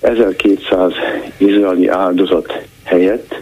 1200 0.00 0.92
izraeli 1.36 1.88
áldozat 1.88 2.62
helyett 2.84 3.34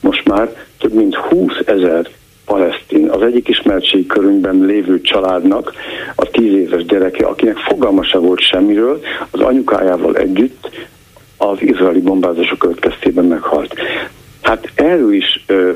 most 0.00 0.24
már 0.24 0.56
több 0.78 0.92
mint 0.92 1.14
20 1.14 1.52
ezer 1.66 2.08
palesztin, 2.44 3.08
az 3.08 3.22
egyik 3.22 3.48
ismertségi 3.48 4.06
körünkben 4.06 4.60
lévő 4.60 5.00
családnak 5.00 5.72
a 6.14 6.24
tíz 6.30 6.52
éves 6.52 6.84
gyereke, 6.84 7.26
akinek 7.26 7.56
fogalma 7.56 8.04
se 8.04 8.18
volt 8.18 8.40
semmiről, 8.40 9.00
az 9.30 9.40
anyukájával 9.40 10.16
együtt 10.16 10.70
az 11.36 11.56
izraeli 11.60 12.00
bombázások 12.00 12.58
következtében 12.58 13.24
meghalt. 13.24 13.74
Hát 14.42 14.70
erről 14.74 15.12
is 15.12 15.44
ö, 15.46 15.70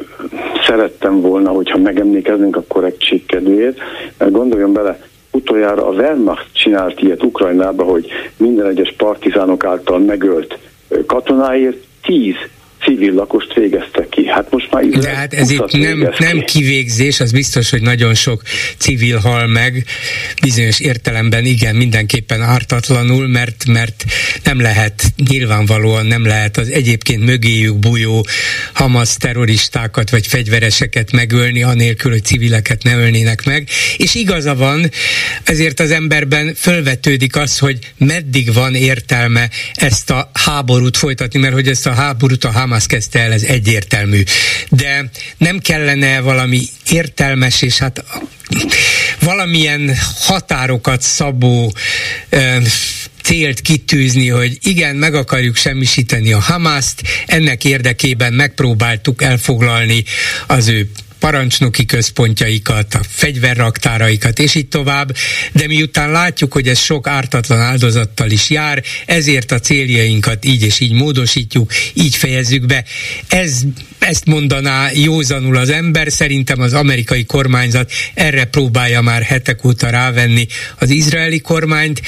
szerettem 0.66 1.20
volna, 1.20 1.50
hogyha 1.50 1.78
megemlékeznénk 1.78 2.56
a 2.56 2.64
korrektség 2.68 3.26
kedvéért, 3.26 3.78
mert 4.18 4.32
gondoljon 4.32 4.72
bele, 4.72 5.00
utoljára 5.38 5.86
a 5.86 5.92
Wehrmacht 5.92 6.46
csinált 6.52 7.00
ilyet 7.00 7.22
Ukrajnába, 7.22 7.84
hogy 7.84 8.08
minden 8.36 8.66
egyes 8.66 8.94
partizánok 8.96 9.64
által 9.64 9.98
megölt 9.98 10.58
katonáért 11.06 11.84
tíz 12.02 12.36
civil 12.84 13.12
lakost 13.12 13.54
végeztek 13.54 14.08
ki. 14.08 14.26
Hát 14.26 14.50
most 14.50 14.70
már 14.70 14.84
De 14.84 15.14
hát 15.14 15.34
ez 15.34 15.50
itt 15.50 15.72
nem, 15.72 16.14
nem 16.18 16.40
kivégzés, 16.40 17.20
az 17.20 17.32
biztos, 17.32 17.70
hogy 17.70 17.82
nagyon 17.82 18.14
sok 18.14 18.42
civil 18.78 19.18
hal 19.18 19.46
meg, 19.46 19.84
bizonyos 20.42 20.80
értelemben 20.80 21.44
igen, 21.44 21.76
mindenképpen 21.76 22.42
ártatlanul, 22.42 23.28
mert, 23.28 23.64
mert 23.66 24.04
nem 24.44 24.60
lehet, 24.60 25.02
nyilvánvalóan 25.28 26.06
nem 26.06 26.26
lehet 26.26 26.56
az 26.56 26.70
egyébként 26.70 27.24
mögéjük 27.24 27.78
bújó 27.78 28.26
Hamas 28.72 29.16
terroristákat 29.16 30.10
vagy 30.10 30.26
fegyvereseket 30.26 31.12
megölni, 31.12 31.62
anélkül, 31.62 32.10
hogy 32.10 32.24
civileket 32.24 32.82
ne 32.82 32.96
ölnének 32.96 33.44
meg. 33.44 33.68
És 33.96 34.14
igaza 34.14 34.54
van, 34.54 34.90
ezért 35.44 35.80
az 35.80 35.90
emberben 35.90 36.54
fölvetődik 36.54 37.36
az, 37.36 37.58
hogy 37.58 37.78
meddig 37.96 38.52
van 38.52 38.74
értelme 38.74 39.50
ezt 39.74 40.10
a 40.10 40.30
háborút 40.44 40.96
folytatni, 40.96 41.40
mert 41.40 41.54
hogy 41.54 41.68
ezt 41.68 41.86
a 41.86 41.92
háborút 41.92 42.44
a 42.44 42.50
Hamas 42.50 42.67
kezdte 42.86 43.18
el, 43.18 43.32
ez 43.32 43.42
egyértelmű. 43.42 44.22
De 44.68 45.10
nem 45.36 45.58
kellene 45.58 46.20
valami 46.20 46.66
értelmes 46.90 47.62
és 47.62 47.78
hát 47.78 48.04
valamilyen 49.20 49.96
határokat 50.20 51.02
szabó 51.02 51.74
célt 53.22 53.60
kitűzni, 53.60 54.28
hogy 54.28 54.58
igen, 54.62 54.96
meg 54.96 55.14
akarjuk 55.14 55.56
semmisíteni 55.56 56.32
a 56.32 56.40
Hamaszt, 56.40 57.02
ennek 57.26 57.64
érdekében 57.64 58.32
megpróbáltuk 58.32 59.22
elfoglalni 59.22 60.04
az 60.46 60.68
ő 60.68 60.90
parancsnoki 61.18 61.84
központjaikat, 61.84 62.94
a 62.94 63.00
fegyverraktáraikat, 63.08 64.38
és 64.38 64.54
így 64.54 64.68
tovább, 64.68 65.16
de 65.52 65.66
miután 65.66 66.10
látjuk, 66.10 66.52
hogy 66.52 66.68
ez 66.68 66.78
sok 66.78 67.06
ártatlan 67.06 67.60
áldozattal 67.60 68.30
is 68.30 68.50
jár, 68.50 68.82
ezért 69.06 69.52
a 69.52 69.60
céljainkat 69.60 70.44
így 70.44 70.62
és 70.62 70.80
így 70.80 70.92
módosítjuk, 70.92 71.72
így 71.92 72.16
fejezzük 72.16 72.66
be. 72.66 72.84
Ez, 73.28 73.62
ezt 73.98 74.24
mondaná 74.24 74.90
józanul 74.92 75.56
az 75.56 75.70
ember, 75.70 76.12
szerintem 76.12 76.60
az 76.60 76.72
amerikai 76.72 77.24
kormányzat 77.24 77.92
erre 78.14 78.44
próbálja 78.44 79.00
már 79.00 79.22
hetek 79.22 79.64
óta 79.64 79.90
rávenni 79.90 80.46
az 80.78 80.90
izraeli 80.90 81.40
kormányt. 81.40 82.02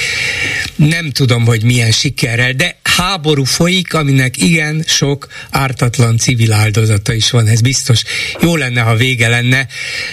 Nem 0.76 1.10
tudom, 1.10 1.44
hogy 1.44 1.62
milyen 1.62 1.90
sikerrel, 1.90 2.52
de 2.52 2.78
háború 2.82 3.44
folyik, 3.44 3.94
aminek 3.94 4.42
igen 4.42 4.84
sok 4.86 5.26
ártatlan 5.50 6.16
civil 6.16 6.52
áldozata 6.52 7.12
is 7.12 7.30
van, 7.30 7.46
ez 7.46 7.60
biztos. 7.60 8.02
Jó 8.40 8.56
lenne, 8.56 8.80
ha 8.80 8.96
vége 9.00 9.28
lenne, 9.28 9.66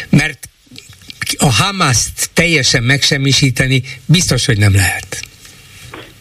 mert 0.09 0.39
a 1.38 1.51
Hamaszt 1.61 2.29
teljesen 2.33 2.83
megsemmisíteni 2.83 3.83
biztos, 4.05 4.45
hogy 4.45 4.57
nem 4.57 4.73
lehet. 4.73 5.19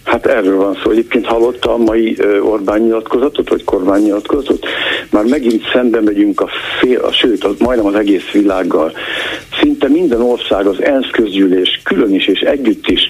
Hát 0.04 0.26
erről 0.26 0.56
van 0.56 0.78
szó. 0.82 0.90
Egyébként 0.90 1.26
hallotta 1.26 1.72
a 1.72 1.76
mai 1.76 2.16
Orbán 2.42 2.80
nyilatkozatot, 2.80 3.48
vagy 3.48 3.64
kormány 3.64 4.02
nyilatkozatot? 4.02 4.66
Már 5.10 5.24
megint 5.24 5.62
szembe 5.72 6.00
megyünk 6.00 6.40
a 6.40 6.48
fél, 6.80 6.98
a, 6.98 7.12
sőt, 7.12 7.44
az, 7.44 7.54
majdnem 7.58 7.86
az 7.86 7.94
egész 7.94 8.30
világgal. 8.32 8.92
Szinte 9.60 9.88
minden 9.88 10.20
ország, 10.20 10.66
az 10.66 10.82
ENSZ 10.82 11.10
közgyűlés 11.12 11.80
külön 11.84 12.14
is 12.14 12.26
és 12.26 12.40
együtt 12.40 12.86
is 12.88 13.00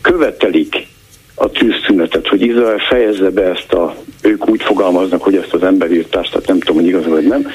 követelik 0.00 0.86
a 1.34 1.50
tűzszünetet, 1.50 2.26
hogy 2.26 2.42
Izrael 2.42 2.78
fejezze 2.88 3.30
be 3.30 3.42
ezt 3.42 3.72
a, 3.72 3.94
ők 4.22 4.48
úgy 4.48 4.62
fogalmaznak, 4.62 5.22
hogy 5.22 5.36
ezt 5.36 5.52
az 5.52 5.62
emberírtást, 5.62 6.30
tehát 6.30 6.46
nem 6.46 6.58
tudom, 6.58 6.76
hogy 6.76 6.86
igaz 6.86 7.06
vagy 7.06 7.26
nem. 7.26 7.46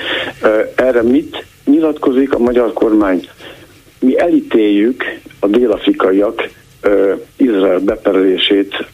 Erre 0.76 1.02
mit 1.02 1.46
nyilatkozik 1.66 2.34
a 2.34 2.40
magyar 2.40 2.74
kormány? 2.74 3.28
Mi 4.00 4.20
elítéljük 4.20 5.04
a 5.40 5.48
délafrikaiak 5.48 6.50
Izrael 7.38 7.80
beperelését 7.80 8.86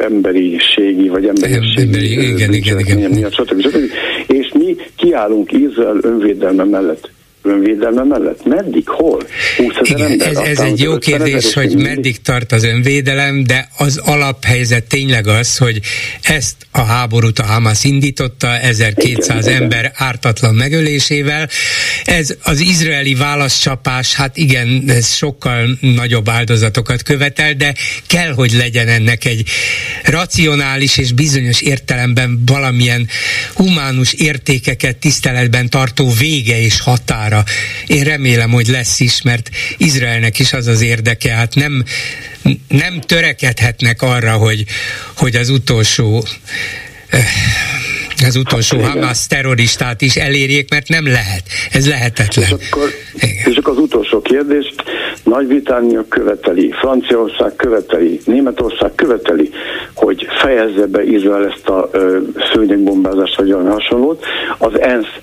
emberiségi 0.00 1.08
vagy 1.08 1.26
emberiségi 1.26 2.12
igen, 2.32 2.52
igen, 2.52 2.78
igen. 2.78 3.10
miatt, 3.10 3.32
stb. 3.32 3.60
stb. 3.60 3.90
És 4.26 4.52
mi 4.52 4.76
kiállunk 4.96 5.52
Izrael 5.52 5.98
önvédelme 6.02 6.64
mellett. 6.64 7.10
Önvédelme 7.42 8.02
mellett? 8.02 8.44
Meddig? 8.44 8.88
Hol? 8.88 9.26
20 9.56 9.74
ezer 9.80 9.98
Igen, 9.98 10.10
ember? 10.10 10.28
Ez, 10.28 10.36
ez 10.36 10.58
egy 10.58 10.80
jó 10.80 10.98
kérdés, 10.98 11.54
hogy 11.54 11.76
meddig 11.76 12.20
tart 12.20 12.52
az 12.52 12.64
önvédelem, 12.64 13.44
de 13.44 13.68
az 13.78 13.96
alaphelyzet 13.96 14.84
tényleg 14.84 15.26
az, 15.26 15.56
hogy 15.56 15.80
ezt 16.22 16.56
a 16.70 16.80
háborút 16.80 17.38
a 17.38 17.44
Hamas 17.44 17.84
indította, 17.84 18.58
1200 18.58 19.46
igen, 19.46 19.62
ember 19.62 19.78
igen. 19.78 19.92
ártatlan 19.94 20.54
megölésével. 20.54 21.48
Ez 22.04 22.36
az 22.42 22.60
izraeli 22.60 23.14
válaszcsapás, 23.14 24.14
hát 24.14 24.36
igen, 24.36 24.84
ez 24.86 25.14
sokkal 25.14 25.78
nagyobb 25.80 26.28
áldozatokat 26.28 27.02
követel, 27.02 27.54
de 27.54 27.74
kell, 28.06 28.32
hogy 28.32 28.52
legyen 28.52 28.88
ennek 28.88 29.24
egy 29.24 29.48
racionális 30.04 30.96
és 30.96 31.12
bizonyos 31.12 31.60
értelemben 31.60 32.42
valamilyen 32.46 33.08
humánus 33.54 34.12
értékeket 34.12 34.96
tiszteletben 34.96 35.68
tartó 35.68 36.10
vége 36.18 36.60
és 36.60 36.80
határa. 37.32 37.42
Én 37.86 38.04
remélem, 38.04 38.50
hogy 38.50 38.66
lesz 38.66 39.00
is, 39.00 39.22
mert 39.22 39.50
Izraelnek 39.76 40.38
is 40.38 40.52
az 40.52 40.66
az 40.66 40.82
érdeke, 40.82 41.30
hát 41.30 41.54
nem, 41.54 41.84
nem 42.68 43.00
törekedhetnek 43.00 44.02
arra, 44.02 44.32
hogy, 44.32 44.64
hogy 45.16 45.36
az 45.36 45.48
utolsó 45.48 46.24
eh, 47.08 47.24
az 48.26 48.36
utolsó 48.36 48.78
hát, 48.80 48.92
Hamas 48.92 49.26
terroristát 49.26 50.00
is 50.00 50.16
elérjék, 50.16 50.70
mert 50.70 50.88
nem 50.88 51.06
lehet. 51.06 51.42
Ez 51.72 51.88
lehetetlen. 51.88 52.44
És 52.44 52.66
akkor, 52.66 52.90
és 53.44 53.56
akkor 53.56 53.72
az 53.72 53.78
utolsó 53.78 54.20
kérdés. 54.20 54.74
Nagy-Britannia 55.24 56.04
követeli, 56.08 56.72
Franciaország 56.80 57.56
követeli, 57.56 58.20
Németország 58.24 58.94
követeli, 58.94 59.50
hogy 59.94 60.26
fejezze 60.40 60.86
be 60.86 61.04
Izrael 61.04 61.46
ezt 61.46 61.68
a 61.68 61.90
szőnyegbombázást, 62.52 63.36
vagy 63.36 63.52
olyan 63.52 63.70
hasonlót. 63.70 64.24
Az 64.58 64.80
ENSZ 64.80 65.18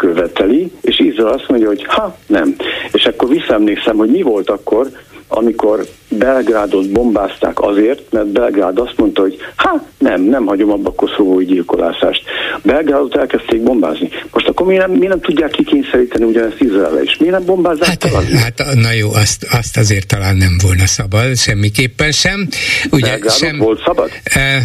követeli, 0.00 0.72
és 0.80 0.98
Izrael 0.98 1.32
azt 1.32 1.48
mondja, 1.48 1.68
hogy 1.68 1.84
ha, 1.84 2.16
nem. 2.26 2.56
És 2.92 3.04
akkor 3.04 3.28
visszaemlékszem, 3.28 3.96
hogy 3.96 4.10
mi 4.10 4.22
volt 4.22 4.50
akkor, 4.50 4.90
amikor 5.28 5.86
Belgrádot 6.08 6.90
bombázták 6.90 7.60
azért, 7.60 8.02
mert 8.10 8.26
Belgrád 8.26 8.78
azt 8.78 8.94
mondta, 8.96 9.20
hogy 9.20 9.36
hát 9.56 9.82
nem, 9.98 10.22
nem 10.22 10.46
hagyom 10.46 10.70
abba 10.70 10.88
a 10.88 10.94
koszovói 10.94 11.44
gyilkolászást. 11.44 12.22
Belgrádot 12.62 13.16
elkezdték 13.16 13.62
bombázni. 13.62 14.08
Most 14.32 14.48
akkor 14.48 14.66
miért 14.66 14.86
nem, 14.86 14.96
miért 14.96 15.08
nem 15.08 15.20
tudják 15.20 15.50
kikényszeríteni 15.50 16.24
ugyanezt 16.24 16.60
Izraelre 16.60 17.02
is? 17.02 17.16
Miért 17.16 17.34
nem 17.34 17.44
bombázzák 17.44 17.86
hát, 17.86 18.04
hát 18.32 18.74
na 18.74 18.92
jó, 18.92 19.12
azt, 19.12 19.46
azt 19.50 19.76
azért 19.76 20.06
talán 20.06 20.36
nem 20.36 20.58
volna 20.62 20.86
szabad, 20.86 21.36
semmiképpen 21.36 22.12
sem. 22.12 22.48
Ugye, 22.90 23.06
Belgrádot 23.06 23.38
sem, 23.38 23.58
volt 23.58 23.82
szabad? 23.84 24.10
Uh, 24.36 24.62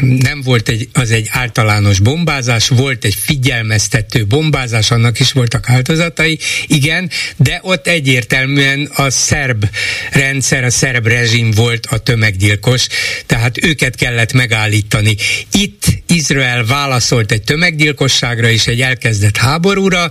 nem 0.00 0.42
volt 0.42 0.68
egy, 0.68 0.88
az 0.92 1.10
egy 1.10 1.28
általános 1.30 2.00
bombázás, 2.00 2.68
volt 2.68 3.04
egy 3.04 3.14
figyelmeztető 3.14 4.26
bombázás, 4.26 4.90
annak 4.90 5.20
is 5.20 5.32
voltak 5.32 5.68
áldozatai, 5.68 6.38
igen, 6.66 7.10
de 7.36 7.60
ott 7.62 7.86
egyértelműen 7.86 8.90
a 8.94 9.10
szerb 9.10 9.64
rendszer, 10.12 10.64
a 10.64 10.70
szerb 10.70 11.06
rezsim 11.06 11.50
volt 11.50 11.86
a 11.86 11.98
tömeggyilkos, 11.98 12.86
tehát 13.26 13.64
őket 13.64 13.94
kellett 13.94 14.32
megállítani. 14.32 15.16
Itt 15.52 15.84
Izrael 16.06 16.64
válaszolt 16.64 17.32
egy 17.32 17.42
tömeggyilkosságra 17.42 18.50
és 18.50 18.66
egy 18.66 18.80
elkezdett 18.80 19.36
háborúra, 19.36 20.10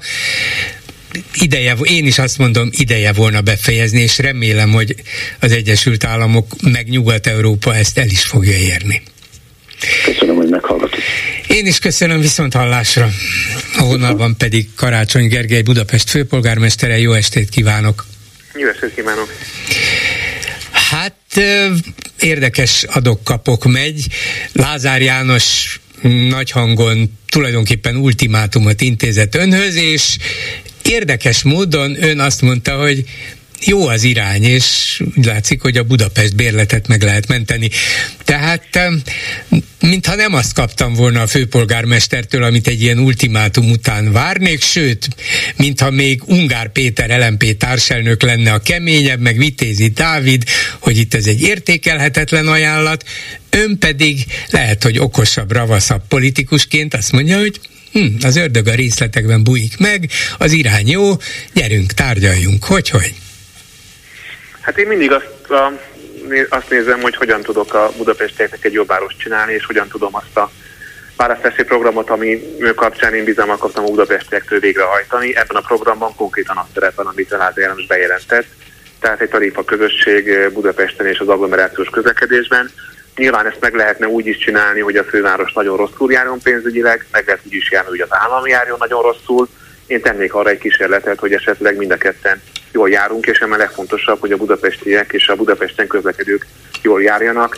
ideje, 1.33 1.75
én 1.83 2.05
is 2.05 2.17
azt 2.17 2.37
mondom, 2.37 2.69
ideje 2.71 3.13
volna 3.13 3.41
befejezni, 3.41 4.01
és 4.01 4.17
remélem, 4.17 4.71
hogy 4.71 4.95
az 5.39 5.51
Egyesült 5.51 6.03
Államok 6.03 6.61
meg 6.61 6.89
Nyugat-Európa 6.89 7.75
ezt 7.75 7.97
el 7.97 8.09
is 8.09 8.21
fogja 8.21 8.57
érni. 8.57 9.01
Köszönöm, 10.05 10.35
hogy 10.35 10.49
meghallgatott. 10.49 11.01
Én 11.47 11.65
is 11.65 11.79
köszönöm 11.79 12.19
viszont 12.19 12.53
hallásra. 12.53 13.09
A 13.77 13.83
vonalban 13.83 14.37
pedig 14.37 14.67
Karácsony 14.75 15.27
Gergely 15.27 15.61
Budapest 15.61 16.09
főpolgármestere. 16.09 16.97
Jó 16.97 17.13
estét 17.13 17.49
kívánok! 17.49 18.05
Jó 18.53 18.67
estét 18.67 18.93
kívánok! 18.95 19.33
Hát 20.71 21.15
érdekes 22.19 22.83
adok-kapok 22.83 23.65
megy. 23.65 24.07
Lázár 24.51 25.01
János 25.01 25.79
nagy 26.29 26.51
hangon 26.51 27.17
tulajdonképpen 27.29 27.95
ultimátumot 27.95 28.81
intézett 28.81 29.35
önhöz, 29.35 29.75
és 29.75 30.17
érdekes 30.83 31.43
módon 31.43 32.03
ön 32.03 32.19
azt 32.19 32.41
mondta, 32.41 32.75
hogy 32.75 33.03
jó 33.61 33.87
az 33.87 34.03
irány, 34.03 34.43
és 34.43 35.01
úgy 35.17 35.25
látszik, 35.25 35.61
hogy 35.61 35.77
a 35.77 35.83
Budapest 35.83 36.35
bérletet 36.35 36.87
meg 36.87 37.01
lehet 37.01 37.27
menteni. 37.27 37.69
Tehát 38.23 38.79
mintha 39.79 40.15
nem 40.15 40.33
azt 40.33 40.53
kaptam 40.53 40.93
volna 40.93 41.21
a 41.21 41.27
főpolgármestertől, 41.27 42.43
amit 42.43 42.67
egy 42.67 42.81
ilyen 42.81 42.99
ultimátum 42.99 43.69
után 43.69 44.11
várnék, 44.11 44.61
sőt, 44.61 45.07
mintha 45.55 45.89
még 45.89 46.21
Ungár 46.25 46.71
Péter 46.71 47.19
LMP 47.19 47.57
társelnök 47.57 48.21
lenne 48.21 48.53
a 48.53 48.59
keményebb, 48.59 49.19
meg 49.19 49.37
Vitézi 49.37 49.87
Dávid, 49.87 50.43
hogy 50.79 50.97
itt 50.97 51.13
ez 51.13 51.25
egy 51.25 51.41
értékelhetetlen 51.41 52.47
ajánlat, 52.47 53.03
ön 53.49 53.77
pedig 53.79 54.25
lehet, 54.49 54.83
hogy 54.83 54.99
okosabb, 54.99 55.51
ravaszabb 55.51 56.01
politikusként 56.07 56.93
azt 56.93 57.11
mondja, 57.11 57.39
hogy 57.39 57.59
hm, 57.91 58.07
az 58.21 58.35
ördög 58.35 58.67
a 58.67 58.75
részletekben 58.75 59.43
bújik 59.43 59.77
meg, 59.77 60.09
az 60.37 60.51
irány 60.51 60.89
jó, 60.89 61.17
gyerünk, 61.53 61.93
tárgyaljunk, 61.93 62.63
hogy, 62.63 62.89
hogy. 62.89 63.13
Hát 64.65 64.77
én 64.77 64.87
mindig 64.87 65.11
azt, 65.11 65.49
a, 65.49 65.71
azt 66.49 66.69
nézem, 66.69 67.01
hogy 67.01 67.15
hogyan 67.15 67.41
tudok 67.41 67.73
a 67.73 67.91
budapestieknek 67.97 68.63
egy 68.65 68.73
jobb 68.73 68.87
várost 68.87 69.19
csinálni, 69.19 69.53
és 69.53 69.65
hogyan 69.65 69.87
tudom 69.87 70.15
azt 70.15 70.37
a 70.37 70.51
választási 71.17 71.63
programot, 71.63 72.09
ami 72.09 72.41
kapcsán 72.75 73.13
én 73.13 73.23
bizalmat 73.23 73.59
kaptam 73.59 73.83
a 73.83 73.89
budapestiektől 73.89 74.59
végrehajtani. 74.59 75.35
Ebben 75.35 75.55
a 75.55 75.67
programban 75.67 76.15
konkrétan 76.15 76.57
azt 76.57 76.73
szerepel, 76.73 77.05
amit 77.05 77.31
a 77.31 77.37
Lázár 77.37 77.57
János 77.57 77.85
bejelentett, 77.85 78.45
tehát 78.99 79.21
egy 79.21 79.29
tarifa 79.29 79.63
közösség 79.63 80.49
Budapesten 80.53 81.05
és 81.05 81.19
az 81.19 81.27
agglomerációs 81.27 81.89
közlekedésben. 81.89 82.69
Nyilván 83.15 83.47
ezt 83.47 83.59
meg 83.59 83.73
lehetne 83.73 84.07
úgy 84.07 84.27
is 84.27 84.37
csinálni, 84.37 84.79
hogy 84.79 84.95
a 84.95 85.03
főváros 85.03 85.53
nagyon 85.53 85.77
rosszul 85.77 86.11
járjon 86.11 86.39
pénzügyileg, 86.43 87.05
meg 87.11 87.23
lehet 87.25 87.41
úgy 87.45 87.53
is 87.53 87.71
járni, 87.71 87.89
hogy 87.89 87.99
az 88.09 88.13
állam 88.17 88.47
járjon 88.47 88.77
nagyon 88.79 89.01
rosszul. 89.01 89.47
Én 89.87 90.01
tennék 90.01 90.33
arra 90.33 90.49
egy 90.49 90.57
kísérletet, 90.57 91.19
hogy 91.19 91.33
esetleg 91.33 91.77
mind 91.77 91.91
a 91.91 91.97
ketten 91.97 92.41
jól 92.71 92.89
járunk, 92.89 93.25
és 93.25 93.39
a 93.39 93.57
legfontosabb, 93.57 94.19
hogy 94.19 94.31
a 94.31 94.37
budapestiek 94.37 95.13
és 95.13 95.27
a 95.27 95.35
Budapesten 95.35 95.87
közlekedők 95.87 96.45
jól 96.81 97.01
járjanak. 97.01 97.57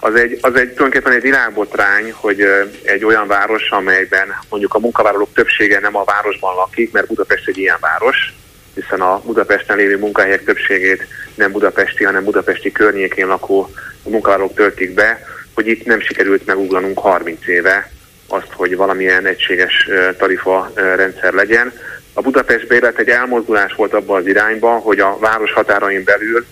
Az 0.00 0.14
egy, 0.14 0.38
az 0.40 0.54
egy 0.54 0.72
tulajdonképpen 0.72 1.12
egy 1.12 1.22
világbotrány, 1.22 2.12
hogy 2.12 2.46
egy 2.82 3.04
olyan 3.04 3.26
város, 3.26 3.70
amelyben 3.70 4.28
mondjuk 4.48 4.74
a 4.74 4.78
munkavállalók 4.78 5.32
többsége 5.34 5.80
nem 5.80 5.96
a 5.96 6.04
városban 6.04 6.54
lakik, 6.54 6.92
mert 6.92 7.06
Budapest 7.06 7.48
egy 7.48 7.58
ilyen 7.58 7.78
város, 7.80 8.34
hiszen 8.74 9.00
a 9.00 9.20
Budapesten 9.24 9.76
lévő 9.76 9.98
munkahelyek 9.98 10.44
többségét 10.44 11.06
nem 11.34 11.52
budapesti, 11.52 12.04
hanem 12.04 12.24
budapesti 12.24 12.72
környékén 12.72 13.26
lakó 13.26 13.70
munkavállalók 14.02 14.54
töltik 14.54 14.94
be, 14.94 15.20
hogy 15.54 15.66
itt 15.66 15.84
nem 15.84 16.00
sikerült 16.00 16.46
meguglanunk 16.46 16.98
30 16.98 17.46
éve 17.46 17.90
azt, 18.32 18.52
hogy 18.52 18.76
valamilyen 18.76 19.26
egységes 19.26 19.88
tarifa 20.18 20.72
rendszer 20.74 21.32
legyen. 21.32 21.72
A 22.12 22.20
Budapest 22.20 22.66
bérlet 22.66 22.98
egy 22.98 23.08
elmozdulás 23.08 23.74
volt 23.74 23.94
abban 23.94 24.20
az 24.20 24.26
irányba, 24.26 24.70
hogy 24.70 25.00
a 25.00 25.18
város 25.18 25.52
határain 25.52 26.04
belül 26.04 26.46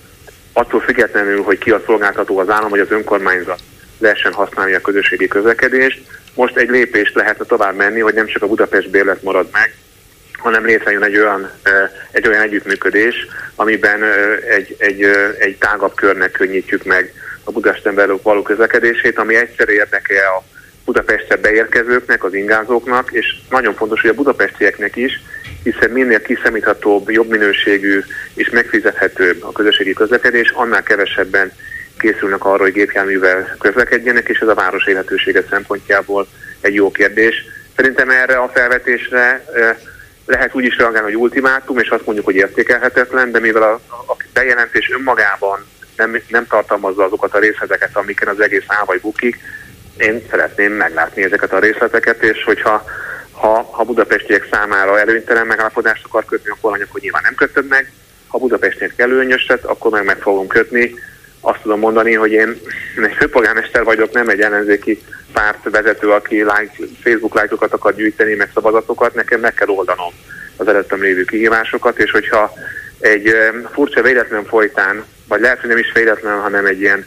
attól 0.53 0.81
függetlenül, 0.81 1.43
hogy 1.43 1.59
ki 1.59 1.70
a 1.70 1.83
szolgáltató 1.87 2.39
az 2.39 2.49
állam 2.49 2.70
vagy 2.70 2.81
az 2.81 2.91
önkormányzat 2.91 3.61
lehessen 3.99 4.33
használni 4.33 4.74
a 4.74 4.81
közösségi 4.81 5.29
közlekedést. 5.29 6.01
Most 6.35 6.57
egy 6.57 6.68
lépést 6.68 7.14
lehetne 7.14 7.45
tovább 7.45 7.74
menni, 7.74 8.01
hogy 8.01 8.14
nem 8.14 8.26
csak 8.26 8.43
a 8.43 8.47
Budapest 8.47 8.91
bérlet 8.91 9.22
marad 9.22 9.49
meg, 9.53 9.74
hanem 10.39 10.64
létrejön 10.64 11.03
egy 11.03 11.16
olyan, 11.16 11.51
egy 12.11 12.29
olyan 12.29 12.43
együttműködés, 12.43 13.26
amiben 13.55 14.03
egy, 14.49 14.76
egy, 14.79 15.03
egy 15.39 15.57
tágabb 15.57 15.95
körnek 15.95 16.31
könnyítjük 16.31 16.85
meg 16.85 17.12
a 17.45 17.51
Budapesten 17.51 17.95
belül 17.95 18.20
való 18.22 18.43
közlekedését, 18.43 19.18
ami 19.18 19.37
egyszer 19.37 19.68
érdeke 19.68 20.14
a 20.29 20.43
Budapestre 20.89 21.36
beérkezőknek, 21.36 22.24
az 22.24 22.34
ingázóknak, 22.34 23.12
és 23.12 23.26
nagyon 23.51 23.74
fontos, 23.74 24.01
hogy 24.01 24.11
a 24.11 24.14
budapestieknek 24.14 24.97
is, 24.97 25.12
hiszen 25.62 25.91
minél 25.91 26.22
kiszemíthatóbb, 26.22 27.11
jobb 27.11 27.28
minőségű 27.28 28.01
és 28.34 28.51
megfizethetőbb 28.51 29.43
a 29.43 29.53
közösségi 29.53 29.93
közlekedés, 29.93 30.51
annál 30.51 30.82
kevesebben 30.82 31.53
készülnek 31.99 32.45
arra, 32.45 32.62
hogy 32.62 32.72
gépjárművel 32.72 33.57
közlekedjenek, 33.59 34.28
és 34.28 34.39
ez 34.39 34.49
a 34.49 34.55
város 34.55 34.86
élhetősége 34.86 35.45
szempontjából 35.51 36.26
egy 36.61 36.74
jó 36.74 36.91
kérdés. 36.91 37.45
Szerintem 37.76 38.11
erre 38.11 38.36
a 38.36 38.51
felvetésre 38.55 39.45
lehet 40.26 40.55
úgy 40.55 40.64
is 40.64 40.76
reagálni, 40.76 41.12
hogy 41.12 41.20
ultimátum, 41.20 41.78
és 41.78 41.89
azt 41.89 42.05
mondjuk, 42.05 42.26
hogy 42.26 42.36
értékelhetetlen, 42.36 43.30
de 43.30 43.39
mivel 43.39 43.62
a, 43.62 43.80
a 44.12 44.16
bejelentés 44.32 44.91
önmagában 44.91 45.66
nem, 45.97 46.20
nem 46.28 46.47
tartalmazza 46.47 47.05
azokat 47.05 47.34
a 47.34 47.39
részleteket, 47.39 47.97
amiken 47.97 48.28
az 48.28 48.41
egész 48.41 48.64
áll 48.66 48.84
vagy 48.84 49.01
bukik, 49.01 49.39
én 49.99 50.27
szeretném 50.31 50.73
meglátni 50.73 51.23
ezeket 51.23 51.53
a 51.53 51.59
részleteket, 51.59 52.23
és 52.23 52.45
hogyha 52.45 52.85
ha, 53.33 53.69
ha 53.71 53.85
budapestiek 53.85 54.49
számára 54.51 54.99
előnytelen 54.99 55.47
megállapodást 55.47 56.05
akar 56.05 56.25
kötni, 56.25 56.51
akkor 56.51 56.73
anyag, 56.73 56.89
hogy 56.91 57.03
nyilván 57.03 57.23
nem 57.25 57.35
kötöd 57.35 57.67
meg. 57.69 57.93
Ha 58.27 58.39
budapestiek 58.39 58.93
előnyöset, 58.97 59.65
akkor 59.65 59.91
meg 59.91 60.05
meg 60.05 60.19
fogom 60.21 60.47
kötni. 60.47 60.95
Azt 61.41 61.61
tudom 61.63 61.79
mondani, 61.79 62.15
hogy 62.15 62.33
én 62.33 62.61
egy 63.03 63.15
főpolgármester 63.19 63.85
vagyok, 63.85 64.13
nem 64.13 64.29
egy 64.29 64.41
ellenzéki 64.41 65.03
párt 65.33 65.71
vezető, 65.71 66.11
aki 66.11 66.35
like, 66.35 66.73
Facebook 67.03 67.35
lájkokat 67.35 67.73
akar 67.73 67.95
gyűjteni, 67.95 68.35
meg 68.35 68.51
szavazatokat, 68.55 69.15
nekem 69.15 69.41
meg 69.41 69.55
kell 69.55 69.69
oldanom 69.69 70.12
az 70.57 70.69
előttem 70.69 71.01
lévő 71.01 71.25
kihívásokat, 71.25 71.99
és 71.99 72.11
hogyha 72.11 72.53
egy 73.01 73.35
furcsa 73.73 74.03
véletlen 74.03 74.45
folytán, 74.45 75.05
vagy 75.29 75.41
lehet, 75.41 75.61
hogy 75.61 75.69
nem 75.69 75.79
is 75.79 75.93
véletlen, 75.95 76.41
hanem 76.41 76.66
egy 76.66 76.81
ilyen 76.81 77.07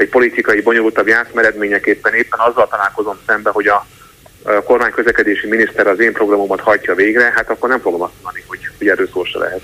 egy 0.00 0.08
politikai 0.08 0.60
bonyolultabb 0.60 1.06
játszma 1.06 1.40
eredményeképpen 1.40 2.14
éppen 2.14 2.38
azzal 2.38 2.68
találkozom 2.68 3.18
szembe, 3.26 3.50
hogy 3.50 3.66
a 3.66 3.86
kormány 4.64 4.90
közlekedési 4.90 5.46
miniszter 5.46 5.86
az 5.86 6.00
én 6.00 6.12
programomat 6.12 6.60
hajtja 6.60 6.94
végre, 6.94 7.32
hát 7.34 7.50
akkor 7.50 7.68
nem 7.68 7.80
fogom 7.80 8.02
azt 8.02 8.12
mondani, 8.22 8.44
hogy, 8.46 8.58
hogy 8.78 8.88
erről 8.88 9.08
szó 9.12 9.24
se 9.24 9.38
lehet. 9.38 9.60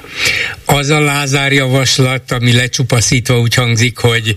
Az 0.67 0.91
a 0.91 1.01
Lázár 1.01 1.53
javaslat, 1.53 2.33
ami 2.33 2.53
lecsupaszítva 2.53 3.39
úgy 3.39 3.55
hangzik, 3.55 3.99
hogy 3.99 4.35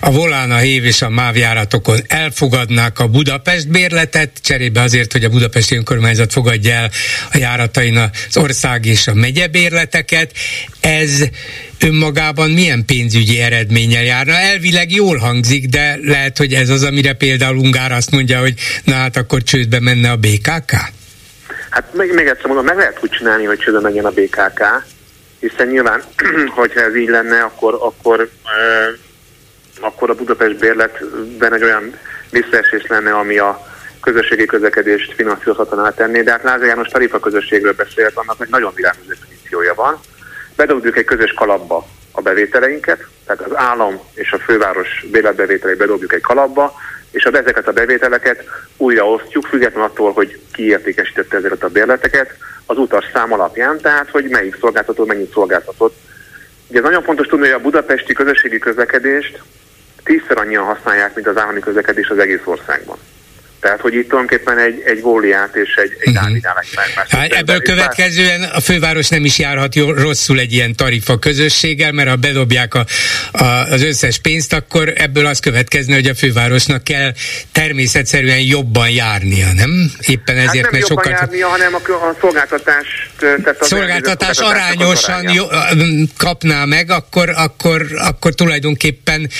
a 0.00 0.10
Volán, 0.10 0.50
a 0.50 0.56
Hév 0.56 0.84
és 0.84 1.02
a 1.02 1.08
MÁV 1.08 1.36
járatokon 1.36 1.98
elfogadnák 2.08 2.98
a 2.98 3.08
Budapest 3.08 3.68
bérletet, 3.68 4.30
cserébe 4.42 4.80
azért, 4.80 5.12
hogy 5.12 5.24
a 5.24 5.28
Budapesti 5.28 5.76
Önkormányzat 5.76 6.32
fogadja 6.32 6.72
el 6.72 6.90
a 7.32 7.38
járatain 7.38 7.96
az 7.96 8.36
ország 8.36 8.84
és 8.84 9.06
a 9.06 9.14
megye 9.14 9.46
bérleteket. 9.46 10.32
Ez 10.80 11.24
önmagában 11.84 12.50
milyen 12.50 12.84
pénzügyi 12.86 13.40
eredménnyel 13.40 14.02
járna. 14.02 14.32
Elvileg 14.32 14.90
jól 14.90 15.16
hangzik, 15.16 15.66
de 15.66 15.98
lehet, 16.02 16.38
hogy 16.38 16.52
ez 16.52 16.68
az, 16.68 16.84
amire 16.84 17.12
például 17.12 17.56
Ungár 17.56 17.92
azt 17.92 18.10
mondja, 18.10 18.38
hogy 18.38 18.54
na 18.84 18.94
hát 18.94 19.16
akkor 19.16 19.42
csődbe 19.42 19.80
menne 19.80 20.10
a 20.10 20.16
BKK? 20.16 20.72
Hát 21.70 21.94
még, 21.94 22.12
még 22.12 22.26
egyszer 22.26 22.46
mondom, 22.46 22.64
meg 22.64 22.76
lehet 22.76 22.98
úgy 23.02 23.10
csinálni, 23.10 23.44
hogy 23.44 23.58
csődbe 23.58 23.80
menjen 23.80 24.04
a 24.04 24.10
BKK, 24.10 24.84
hiszen 25.40 25.66
nyilván, 25.66 26.02
hogyha 26.60 26.80
ez 26.80 26.96
így 26.96 27.08
lenne, 27.08 27.40
akkor, 27.40 27.78
akkor, 27.80 28.20
euh, 28.20 28.98
akkor 29.80 30.10
a 30.10 30.14
Budapest 30.14 30.58
bérletben 30.58 31.54
egy 31.54 31.62
olyan 31.62 31.98
visszaesés 32.30 32.86
lenne, 32.88 33.12
ami 33.12 33.38
a 33.38 33.72
közösségi 34.00 34.44
közlekedést 34.44 35.14
finanszírozhatóan 35.14 35.94
tenni, 35.96 36.22
de 36.22 36.30
hát 36.30 36.42
Lázár 36.42 36.66
János 36.66 36.88
tarifa 36.88 37.18
közösségről 37.18 37.72
beszélt, 37.72 38.12
annak 38.14 38.36
egy 38.40 38.50
nagyon 38.50 38.72
világos 38.74 39.06
definíciója 39.06 39.74
van 39.74 40.00
bedobjuk 40.56 40.96
egy 40.96 41.04
közös 41.04 41.32
kalapba 41.32 41.86
a 42.12 42.20
bevételeinket, 42.20 43.06
tehát 43.26 43.42
az 43.42 43.56
állam 43.56 44.00
és 44.14 44.32
a 44.32 44.38
főváros 44.38 45.06
béletbevételeit 45.10 45.78
bedobjuk 45.78 46.12
egy 46.12 46.20
kalapba, 46.20 46.74
és 47.10 47.24
a 47.24 47.32
ezeket 47.34 47.68
a 47.68 47.72
bevételeket 47.72 48.44
újra 48.76 49.08
osztjuk, 49.08 49.46
függetlenül 49.46 49.88
attól, 49.88 50.12
hogy 50.12 50.40
ki 50.52 50.66
értékesítette 50.66 51.36
ezeket 51.36 51.62
a 51.62 51.68
bérleteket, 51.68 52.36
az 52.66 52.78
utas 52.78 53.10
szám 53.12 53.32
alapján, 53.32 53.80
tehát 53.80 54.10
hogy 54.10 54.28
melyik 54.28 54.56
szolgáltató 54.60 55.04
mennyit 55.04 55.32
szolgáltatott. 55.32 55.96
Ugye 56.68 56.80
nagyon 56.80 57.02
fontos 57.02 57.26
tudni, 57.26 57.46
hogy 57.46 57.54
a 57.54 57.62
budapesti 57.62 58.12
közösségi 58.12 58.58
közlekedést 58.58 59.42
tízszer 60.04 60.38
annyian 60.38 60.64
használják, 60.64 61.14
mint 61.14 61.26
az 61.26 61.36
állami 61.36 61.60
közlekedés 61.60 62.08
az 62.08 62.18
egész 62.18 62.40
országban. 62.44 62.98
Tehát, 63.64 63.80
hogy 63.80 63.94
itt 63.94 64.08
tulajdonképpen 64.08 64.58
egy, 64.58 64.82
egy 64.86 65.00
Góliát 65.00 65.56
és 65.56 65.74
egy, 65.74 65.96
egy 65.98 66.16
uh-huh. 66.16 66.38
hát 67.08 67.32
Ebből 67.32 67.62
következően 67.62 68.42
a 68.42 68.60
főváros 68.60 69.08
nem 69.08 69.24
is 69.24 69.38
járhat 69.38 69.74
jó, 69.74 69.92
rosszul 69.92 70.38
egy 70.38 70.52
ilyen 70.52 70.74
tarifa 70.74 71.18
közösséggel, 71.18 71.92
mert 71.92 72.08
ha 72.08 72.16
bedobják 72.16 72.74
a, 72.74 72.84
a, 73.32 73.44
az 73.44 73.82
összes 73.82 74.18
pénzt, 74.18 74.52
akkor 74.52 74.92
ebből 74.96 75.26
az 75.26 75.38
következne, 75.38 75.94
hogy 75.94 76.06
a 76.06 76.14
fővárosnak 76.14 76.84
kell 76.84 77.12
természetszerűen 77.52 78.40
jobban 78.40 78.90
járnia, 78.90 79.52
nem? 79.52 79.90
Éppen 80.00 80.36
hát 80.36 80.46
ezért, 80.46 80.64
hát 80.64 80.72
nem 80.72 80.80
mert 80.80 80.86
sokat... 80.86 81.20
járnia, 81.20 81.48
hanem 81.48 81.74
a, 81.74 81.78
a 81.92 82.16
szolgáltatást... 82.20 83.10
Tehát 83.18 83.60
az 83.60 83.66
szolgáltatás 83.66 84.38
arányosan 84.38 85.32
jó, 85.32 85.44
kapná 86.16 86.64
meg, 86.64 86.90
akkor, 86.90 87.28
akkor, 87.36 87.86
akkor 87.98 88.34
tulajdonképpen 88.34 89.30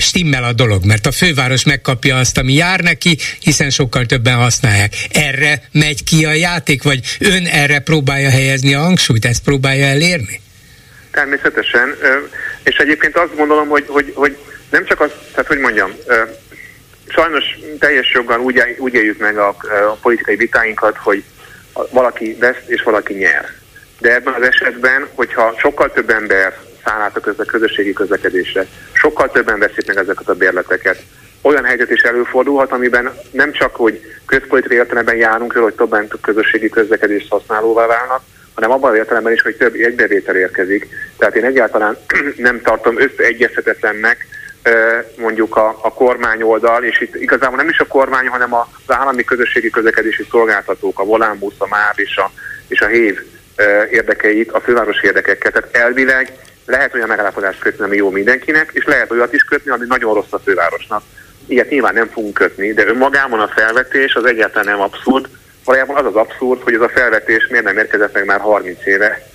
stimmel 0.00 0.44
a 0.44 0.52
dolog, 0.52 0.84
mert 0.84 1.06
a 1.06 1.12
főváros 1.12 1.64
megkapja 1.64 2.16
azt, 2.16 2.38
ami 2.38 2.52
jár 2.52 2.80
neki, 2.80 3.03
ki, 3.04 3.18
hiszen 3.40 3.70
sokkal 3.70 4.04
többen 4.06 4.34
használják. 4.34 4.92
Erre 5.12 5.62
megy 5.72 6.04
ki 6.04 6.24
a 6.24 6.32
játék, 6.32 6.82
vagy 6.82 7.00
ön 7.20 7.46
erre 7.46 7.78
próbálja 7.78 8.30
helyezni 8.30 8.74
a 8.74 8.80
hangsúlyt, 8.80 9.24
ezt 9.24 9.42
próbálja 9.42 9.86
elérni? 9.86 10.40
Természetesen, 11.10 11.96
és 12.62 12.76
egyébként 12.76 13.16
azt 13.16 13.36
gondolom, 13.36 13.68
hogy, 13.68 13.84
hogy, 13.88 14.12
hogy 14.14 14.36
nem 14.70 14.84
csak 14.84 15.00
az, 15.00 15.10
tehát 15.30 15.46
hogy 15.46 15.58
mondjam, 15.58 15.90
sajnos 17.08 17.44
teljes 17.78 18.12
joggal 18.12 18.40
úgy, 18.40 18.62
úgy 18.78 18.94
éljük 18.94 19.18
meg 19.18 19.38
a, 19.38 19.48
a 19.90 19.98
politikai 20.02 20.36
vitáinkat, 20.36 20.96
hogy 20.96 21.22
valaki 21.90 22.36
vesz 22.40 22.62
és 22.66 22.82
valaki 22.82 23.14
nyer. 23.14 23.44
De 23.98 24.14
ebben 24.14 24.34
az 24.34 24.42
esetben, 24.42 25.08
hogyha 25.14 25.54
sokkal 25.58 25.92
több 25.92 26.10
ember 26.10 26.58
száll 26.84 27.00
át 27.00 27.16
a 27.16 27.44
közösségi 27.44 27.92
közlekedésre, 27.92 28.66
sokkal 28.92 29.30
többen 29.30 29.58
veszik 29.58 29.86
meg 29.86 29.96
ezeket 29.96 30.28
a 30.28 30.34
bérleteket, 30.34 31.02
olyan 31.44 31.64
helyzet 31.64 31.90
is 31.90 32.02
előfordulhat, 32.02 32.72
amiben 32.72 33.12
nem 33.30 33.52
csak, 33.52 33.76
hogy 33.76 34.00
közpolitikai 34.26 34.76
értelemben 34.76 35.16
járunk 35.16 35.52
hogy 35.52 35.74
többen 35.74 36.08
közösségi 36.22 36.68
közlekedés 36.68 37.26
használóvá 37.28 37.86
válnak, 37.86 38.20
hanem 38.54 38.70
abban 38.70 38.90
az 38.90 38.96
értelemben 38.96 39.32
is, 39.32 39.42
hogy 39.42 39.56
több 39.56 39.74
egybevétel 39.74 40.36
érkezik. 40.36 40.88
Tehát 41.18 41.36
én 41.36 41.44
egyáltalán 41.44 41.96
nem 42.36 42.60
tartom 42.60 43.00
összeegyezhetetlennek 43.00 44.26
mondjuk 45.16 45.56
a, 45.56 45.78
a 45.82 45.92
kormány 45.92 46.42
oldal, 46.42 46.84
és 46.84 47.00
itt 47.00 47.14
igazából 47.14 47.56
nem 47.56 47.68
is 47.68 47.78
a 47.78 47.86
kormány, 47.86 48.26
hanem 48.26 48.54
az 48.54 48.66
állami 48.86 49.24
közösségi 49.24 49.70
közlekedési 49.70 50.26
szolgáltatók, 50.30 50.98
a 50.98 51.04
Volánbusz, 51.04 51.54
a 51.58 51.66
MÁV 51.68 51.94
és 51.98 52.16
a, 52.16 52.30
és 52.68 52.80
a 52.80 52.86
HÉV 52.86 53.20
érdekeit, 53.90 54.50
a 54.50 54.60
főváros 54.60 55.02
érdekekkel. 55.02 55.52
Tehát 55.52 55.76
elvileg 55.76 56.32
lehet 56.66 56.94
olyan 56.94 57.08
megállapodást 57.08 57.58
kötni, 57.58 57.84
ami 57.84 57.96
jó 57.96 58.10
mindenkinek, 58.10 58.70
és 58.72 58.84
lehet 58.84 59.10
olyat 59.10 59.32
is 59.32 59.42
kötni, 59.42 59.70
ami 59.70 59.84
nagyon 59.88 60.14
rossz 60.14 60.32
a 60.32 60.38
fővárosnak 60.38 61.02
ilyet 61.46 61.70
nyilván 61.70 61.94
nem 61.94 62.08
fogunk 62.08 62.34
kötni, 62.34 62.72
de 62.72 62.86
önmagában 62.86 63.40
a 63.40 63.48
felvetés 63.48 64.14
az 64.14 64.24
egyáltalán 64.24 64.66
nem 64.66 64.80
abszurd. 64.80 65.28
Valójában 65.64 65.96
az 65.96 66.06
az 66.06 66.14
abszurd, 66.14 66.62
hogy 66.62 66.74
ez 66.74 66.80
a 66.80 66.88
felvetés 66.88 67.46
miért 67.50 67.64
nem 67.64 67.78
érkezett 67.78 68.14
meg 68.14 68.24
már 68.24 68.40
30 68.40 68.86
éve, 68.86 69.26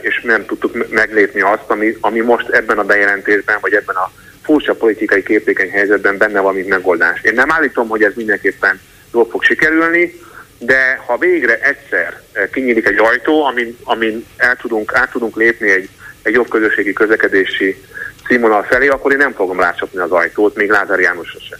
és 0.00 0.20
nem 0.20 0.46
tudtuk 0.46 0.90
meglépni 0.90 1.40
azt, 1.40 1.64
ami, 1.66 1.96
ami 2.00 2.20
most 2.20 2.48
ebben 2.48 2.78
a 2.78 2.84
bejelentésben, 2.84 3.58
vagy 3.60 3.72
ebben 3.72 3.96
a 3.96 4.12
furcsa 4.42 4.74
politikai 4.74 5.22
képlékeny 5.22 5.70
helyzetben 5.70 6.16
benne 6.16 6.40
van, 6.40 6.54
mint 6.54 6.68
megoldás. 6.68 7.22
Én 7.22 7.34
nem 7.34 7.52
állítom, 7.52 7.88
hogy 7.88 8.02
ez 8.02 8.12
mindenképpen 8.14 8.80
jól 9.12 9.28
fog 9.30 9.42
sikerülni, 9.42 10.14
de 10.58 11.02
ha 11.06 11.18
végre 11.18 11.58
egyszer 11.60 12.20
kinyílik 12.52 12.86
egy 12.86 12.98
ajtó, 12.98 13.44
amin, 13.44 13.76
amin 13.84 14.26
el 14.36 14.56
tudunk, 14.56 14.94
át 14.94 15.10
tudunk 15.10 15.36
lépni 15.36 15.70
egy, 15.70 15.88
egy 16.22 16.34
jobb 16.34 16.48
közösségi 16.48 16.92
közlekedési 16.92 17.82
színvonal 18.30 18.62
felé, 18.62 18.88
akkor 18.88 19.12
én 19.12 19.18
nem 19.18 19.32
fogom 19.32 19.60
rácsapni 19.60 19.98
az 19.98 20.10
ajtót, 20.10 20.56
még 20.56 20.70
Lázár 20.70 20.98
Jánosra 20.98 21.38
sem. 21.48 21.58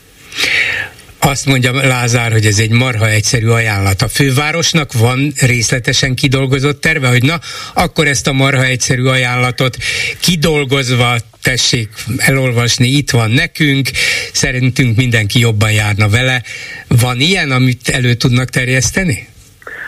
Azt 1.22 1.46
mondja 1.46 1.72
Lázár, 1.72 2.32
hogy 2.32 2.46
ez 2.46 2.58
egy 2.58 2.70
marha 2.70 3.08
egyszerű 3.08 3.48
ajánlat. 3.48 4.02
A 4.02 4.08
fővárosnak 4.08 4.92
van 4.92 5.32
részletesen 5.40 6.14
kidolgozott 6.14 6.80
terve, 6.80 7.08
hogy 7.08 7.22
na, 7.22 7.38
akkor 7.74 8.06
ezt 8.06 8.26
a 8.26 8.32
marha 8.32 8.64
egyszerű 8.64 9.04
ajánlatot 9.04 9.76
kidolgozva 10.20 11.16
tessék 11.42 11.88
elolvasni, 12.16 12.88
itt 12.88 13.10
van 13.10 13.30
nekünk, 13.30 13.88
szerintünk 14.32 14.96
mindenki 14.96 15.38
jobban 15.38 15.72
járna 15.72 16.08
vele. 16.08 16.42
Van 16.88 17.20
ilyen, 17.20 17.50
amit 17.50 17.88
elő 17.88 18.14
tudnak 18.14 18.48
terjeszteni? 18.48 19.28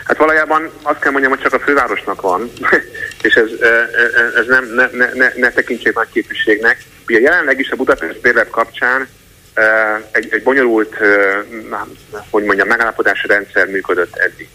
Hát 0.03 0.17
valójában 0.17 0.69
azt 0.81 0.99
kell 0.99 1.11
mondjam, 1.11 1.33
hogy 1.33 1.41
csak 1.41 1.53
a 1.53 1.59
fővárosnak 1.59 2.21
van, 2.21 2.51
és 3.27 3.33
ez, 3.33 3.49
ez 4.35 4.45
nem, 4.47 4.65
ne, 4.75 4.89
ne, 4.91 5.13
ne, 5.13 5.31
ne 5.35 5.51
tekintsék 5.51 5.93
nagy 5.93 6.09
képviségnek. 6.13 6.77
Ugye 7.07 7.19
jelenleg 7.19 7.59
is 7.59 7.69
a 7.69 7.75
Budapest 7.75 8.21
bérlet 8.21 8.49
kapcsán 8.49 9.07
egy, 10.11 10.27
egy 10.33 10.43
bonyolult, 10.43 10.95
hogy 12.29 12.43
mondjam, 12.43 12.67
megállapodási 12.67 13.27
rendszer 13.27 13.67
működött 13.67 14.15
eddig. 14.15 14.49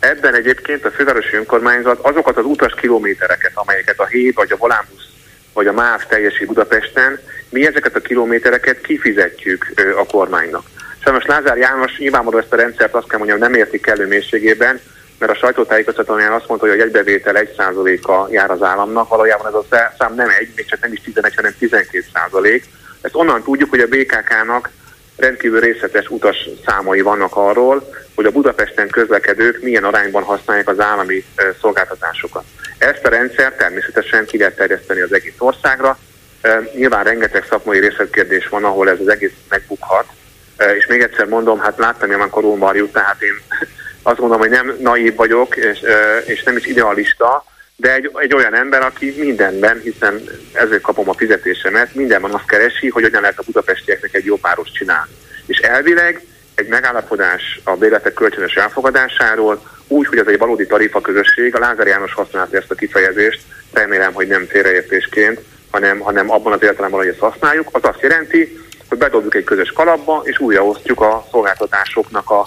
Ebben 0.00 0.34
egyébként 0.34 0.84
a 0.84 0.90
fővárosi 0.90 1.36
önkormányzat 1.36 1.98
azokat 2.02 2.36
az 2.36 2.44
utas 2.44 2.74
kilométereket, 2.74 3.52
amelyeket 3.54 4.00
a 4.00 4.06
HÉ 4.06 4.30
vagy 4.30 4.52
a 4.52 4.56
Volánbusz 4.56 5.10
vagy 5.52 5.66
a 5.66 5.72
MÁV 5.72 6.06
teljesít 6.06 6.46
Budapesten, 6.46 7.18
mi 7.48 7.66
ezeket 7.66 7.96
a 7.96 8.00
kilométereket 8.00 8.80
kifizetjük 8.80 9.66
a 9.96 10.06
kormánynak. 10.06 10.64
Sajnos 11.04 11.24
Lázár 11.24 11.56
János 11.56 11.98
nyilvánvalóan 11.98 12.42
ezt 12.42 12.52
a 12.52 12.56
rendszert 12.56 12.94
azt 12.94 13.08
kell 13.08 13.18
mondjam, 13.18 13.38
nem 13.38 13.54
értik 13.54 13.80
kellő 13.80 14.06
mélységében, 14.06 14.80
mert 15.22 15.34
a 15.34 15.38
sajtótájékoztatóján 15.38 16.32
azt 16.32 16.48
mondta, 16.48 16.68
hogy 16.68 16.80
a 16.80 16.82
egybevétel 16.82 17.34
1%-a 17.56 18.32
jár 18.32 18.50
az 18.50 18.62
államnak, 18.62 19.08
valójában 19.08 19.46
ez 19.46 19.54
a 19.54 19.64
szám 19.98 20.14
nem 20.14 20.28
egy, 20.28 20.52
még 20.56 20.66
csak 20.66 20.80
nem 20.80 20.92
is 20.92 21.00
11, 21.00 21.34
hanem 21.34 21.54
12 21.58 22.04
százalék. 22.12 22.64
Ezt 23.00 23.14
onnan 23.14 23.42
tudjuk, 23.42 23.70
hogy 23.70 23.80
a 23.80 23.86
BKK-nak 23.86 24.70
rendkívül 25.16 25.60
részletes 25.60 26.08
utas 26.08 26.48
számai 26.66 27.00
vannak 27.00 27.36
arról, 27.36 27.90
hogy 28.14 28.24
a 28.24 28.30
Budapesten 28.30 28.88
közlekedők 28.88 29.62
milyen 29.62 29.84
arányban 29.84 30.22
használják 30.22 30.68
az 30.68 30.80
állami 30.80 31.24
szolgáltatásokat. 31.60 32.44
Ezt 32.78 33.04
a 33.04 33.08
rendszer 33.08 33.52
természetesen 33.52 34.26
ki 34.26 34.38
lehet 34.38 34.56
terjeszteni 34.56 35.00
az 35.00 35.12
egész 35.12 35.38
országra. 35.38 35.98
Nyilván 36.74 37.04
rengeteg 37.04 37.44
szakmai 37.48 37.78
részletkérdés 37.78 38.48
van, 38.48 38.64
ahol 38.64 38.90
ez 38.90 39.00
az 39.00 39.08
egész 39.08 39.32
megbukhat, 39.48 40.06
és 40.78 40.86
még 40.86 41.00
egyszer 41.00 41.26
mondom, 41.26 41.58
hát 41.58 41.78
láttam 41.78 42.10
Jaman 42.10 42.30
Korón 42.30 42.90
tehát 42.92 43.22
én 43.22 43.42
azt 44.02 44.18
mondom, 44.18 44.38
hogy 44.38 44.50
nem 44.50 44.76
naív 44.80 45.14
vagyok, 45.14 45.56
és, 45.56 45.80
és 46.26 46.42
nem 46.42 46.56
is 46.56 46.66
idealista, 46.66 47.44
de 47.76 47.94
egy, 47.94 48.10
egy 48.14 48.34
olyan 48.34 48.54
ember, 48.54 48.82
aki 48.82 49.14
mindenben, 49.18 49.80
hiszen 49.80 50.22
ezért 50.52 50.82
kapom 50.82 51.08
a 51.08 51.14
fizetésemet, 51.14 51.94
mindenben 51.94 52.30
azt 52.30 52.46
keresi, 52.46 52.88
hogy 52.88 53.02
hogyan 53.02 53.20
lehet 53.20 53.38
a 53.38 53.42
budapestieknek 53.46 54.14
egy 54.14 54.24
jobb 54.24 54.40
város 54.40 54.70
csinálni. 54.70 55.10
És 55.46 55.58
elvileg 55.58 56.24
egy 56.54 56.68
megállapodás 56.68 57.60
a 57.64 57.76
bérletek 57.76 58.12
kölcsönös 58.12 58.54
elfogadásáról, 58.54 59.62
úgy, 59.88 60.06
hogy 60.06 60.18
ez 60.18 60.26
egy 60.26 60.38
valódi 60.38 60.66
tarifa 60.66 61.00
közösség. 61.00 61.54
A 61.54 61.58
Lázár 61.58 61.86
János 61.86 62.12
használta 62.14 62.56
ezt 62.56 62.70
a 62.70 62.74
kifejezést, 62.74 63.40
remélem, 63.72 64.12
hogy 64.12 64.26
nem 64.26 64.46
félreértésként, 64.46 65.40
hanem, 65.70 65.98
hanem 65.98 66.30
abban 66.30 66.52
az 66.52 66.62
értelemben, 66.62 67.00
hogy 67.00 67.08
ezt 67.08 67.18
használjuk. 67.18 67.68
Az 67.72 67.84
azt 67.84 68.00
jelenti, 68.00 68.58
hogy 68.88 68.98
bedobjuk 68.98 69.34
egy 69.34 69.44
közös 69.44 69.72
kalapba, 69.72 70.22
és 70.24 70.38
újraosztjuk 70.38 71.00
a 71.00 71.26
szolgáltatásoknak 71.30 72.30
a, 72.30 72.46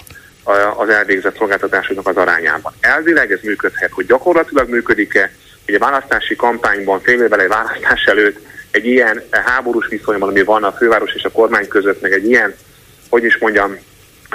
az 0.76 0.88
elvégzett 0.88 1.36
szolgáltatásoknak 1.36 2.08
az 2.08 2.16
arányában. 2.16 2.72
Elvileg 2.80 3.32
ez 3.32 3.40
működhet, 3.42 3.90
hogy 3.92 4.06
gyakorlatilag 4.06 4.68
működik-e, 4.68 5.32
hogy 5.64 5.74
a 5.74 5.78
választási 5.78 6.36
kampányban 6.36 7.00
fél 7.00 7.22
évvel 7.22 7.40
egy 7.40 7.48
választás 7.48 8.04
előtt 8.04 8.38
egy 8.70 8.86
ilyen 8.86 9.22
háborús 9.30 9.86
viszonyban, 9.88 10.28
ami 10.28 10.42
van 10.42 10.64
a 10.64 10.72
főváros 10.72 11.14
és 11.14 11.24
a 11.24 11.30
kormány 11.30 11.68
között, 11.68 12.00
meg 12.00 12.12
egy 12.12 12.24
ilyen, 12.24 12.54
hogy 13.08 13.24
is 13.24 13.38
mondjam, 13.38 13.78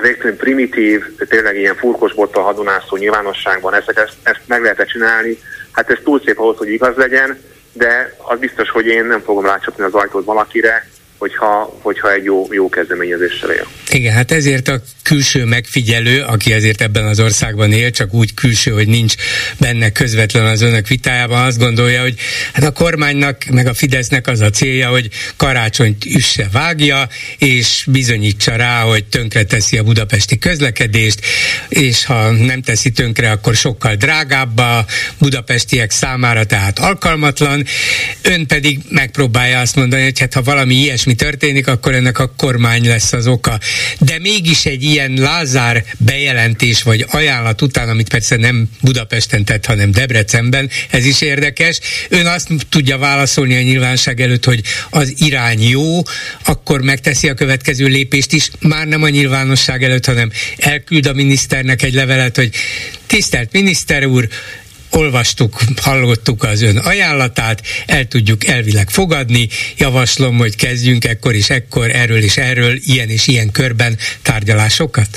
végtelen 0.01 0.37
primitív, 0.37 1.03
tényleg 1.29 1.57
ilyen 1.57 1.75
furkos 1.75 2.13
bottal 2.13 2.43
hadonászó 2.43 2.97
nyilvánosságban 2.97 3.73
ezt, 3.73 3.89
ezt, 3.89 4.15
ezt 4.23 4.41
meg 4.45 4.61
lehet 4.61 4.89
csinálni. 4.89 5.37
Hát 5.71 5.89
ez 5.89 5.97
túl 6.03 6.21
szép 6.25 6.39
ahhoz, 6.39 6.57
hogy 6.57 6.69
igaz 6.69 6.95
legyen, 6.95 7.41
de 7.73 8.15
az 8.17 8.39
biztos, 8.39 8.69
hogy 8.69 8.85
én 8.85 9.05
nem 9.05 9.21
fogom 9.21 9.45
rácsapni 9.45 9.83
az 9.83 9.93
ajtót 9.93 10.25
valakire, 10.25 10.89
hogyha, 11.21 11.77
hogyha 11.81 12.13
egy 12.13 12.23
jó, 12.23 12.47
jó 12.51 12.69
kezdeményezéssel 12.69 13.49
él. 13.49 13.67
Igen, 13.91 14.13
hát 14.13 14.31
ezért 14.31 14.67
a 14.67 14.81
külső 15.03 15.45
megfigyelő, 15.45 16.21
aki 16.21 16.53
ezért 16.53 16.81
ebben 16.81 17.05
az 17.05 17.19
országban 17.19 17.71
él, 17.71 17.91
csak 17.91 18.13
úgy 18.13 18.33
külső, 18.33 18.71
hogy 18.71 18.87
nincs 18.87 19.13
benne 19.59 19.91
közvetlen 19.91 20.45
az 20.45 20.61
önök 20.61 20.87
vitájában, 20.87 21.45
azt 21.45 21.57
gondolja, 21.57 22.01
hogy 22.01 22.15
hát 22.53 22.63
a 22.63 22.71
kormánynak, 22.71 23.45
meg 23.45 23.67
a 23.67 23.73
Fidesznek 23.73 24.27
az 24.27 24.39
a 24.39 24.49
célja, 24.49 24.89
hogy 24.89 25.09
karácsonyt 25.37 26.05
üsse 26.05 26.47
vágja, 26.51 27.07
és 27.37 27.85
bizonyítsa 27.87 28.55
rá, 28.55 28.81
hogy 28.81 29.05
tönkre 29.05 29.43
teszi 29.43 29.77
a 29.77 29.83
budapesti 29.83 30.37
közlekedést, 30.37 31.25
és 31.69 32.05
ha 32.05 32.31
nem 32.31 32.61
teszi 32.61 32.89
tönkre, 32.89 33.31
akkor 33.31 33.55
sokkal 33.55 33.95
drágább 33.95 34.57
a 34.57 34.85
budapestiek 35.17 35.91
számára, 35.91 36.43
tehát 36.43 36.79
alkalmatlan. 36.79 37.65
Ön 38.21 38.47
pedig 38.47 38.79
megpróbálja 38.89 39.59
azt 39.59 39.75
mondani, 39.75 40.03
hogy 40.03 40.19
hát 40.19 40.33
ha 40.33 40.41
valami 40.41 40.75
ilyesmi 40.75 41.09
történik, 41.15 41.67
akkor 41.67 41.93
ennek 41.93 42.19
a 42.19 42.33
kormány 42.37 42.87
lesz 42.87 43.13
az 43.13 43.27
oka. 43.27 43.59
De 43.99 44.19
mégis 44.19 44.65
egy 44.65 44.83
ilyen 44.83 45.13
Lázár 45.13 45.83
bejelentés 45.97 46.83
vagy 46.83 47.05
ajánlat 47.09 47.61
után, 47.61 47.89
amit 47.89 48.09
persze 48.09 48.35
nem 48.35 48.69
Budapesten 48.81 49.45
tett, 49.45 49.65
hanem 49.65 49.91
Debrecenben, 49.91 50.69
ez 50.89 51.05
is 51.05 51.21
érdekes. 51.21 51.79
Ön 52.09 52.25
azt 52.25 52.49
tudja 52.69 52.97
válaszolni 52.97 53.55
a 53.55 53.61
nyilvánosság 53.61 54.21
előtt, 54.21 54.45
hogy 54.45 54.61
az 54.89 55.13
irány 55.17 55.69
jó, 55.69 56.01
akkor 56.45 56.81
megteszi 56.81 57.29
a 57.29 57.33
következő 57.33 57.85
lépést 57.85 58.33
is, 58.33 58.49
már 58.59 58.87
nem 58.87 59.03
a 59.03 59.09
nyilvánosság 59.09 59.83
előtt, 59.83 60.05
hanem 60.05 60.31
elküld 60.57 61.05
a 61.05 61.13
miniszternek 61.13 61.81
egy 61.81 61.93
levelet, 61.93 62.35
hogy 62.35 62.49
tisztelt 63.07 63.51
miniszter 63.51 64.05
úr, 64.05 64.27
olvastuk, 64.91 65.53
hallottuk 65.81 66.43
az 66.43 66.61
ön 66.61 66.77
ajánlatát, 66.77 67.61
el 67.87 68.07
tudjuk 68.07 68.47
elvileg 68.47 68.89
fogadni, 68.89 69.47
javaslom, 69.77 70.37
hogy 70.37 70.55
kezdjünk 70.55 71.05
ekkor 71.05 71.33
és 71.33 71.49
ekkor 71.49 71.89
erről 71.89 72.23
és 72.23 72.37
erről, 72.37 72.73
ilyen 72.85 73.09
és 73.09 73.27
ilyen 73.27 73.51
körben 73.51 73.97
tárgyalásokat? 74.23 75.07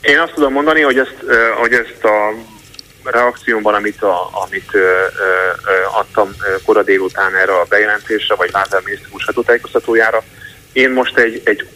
Én 0.00 0.18
azt 0.18 0.32
tudom 0.34 0.52
mondani, 0.52 0.80
hogy 0.80 0.98
ezt, 0.98 1.16
hogy 1.60 1.72
ezt 1.72 2.04
a 2.04 2.34
reakciómban, 3.10 3.74
amit, 3.74 4.02
a, 4.02 4.30
amit 4.44 4.68
ö, 4.72 4.78
ö, 4.78 4.84
adtam 5.98 6.30
kora 6.64 6.82
délután 6.82 7.36
erre 7.36 7.52
a 7.52 7.66
bejelentésre, 7.68 8.34
vagy 8.34 8.50
Lázár 8.52 8.82
miniszter 8.84 9.08
sajtótájékoztatójára, 9.16 10.24
én 10.72 10.90
most 10.90 11.18
egy, 11.18 11.40
egy 11.44 11.66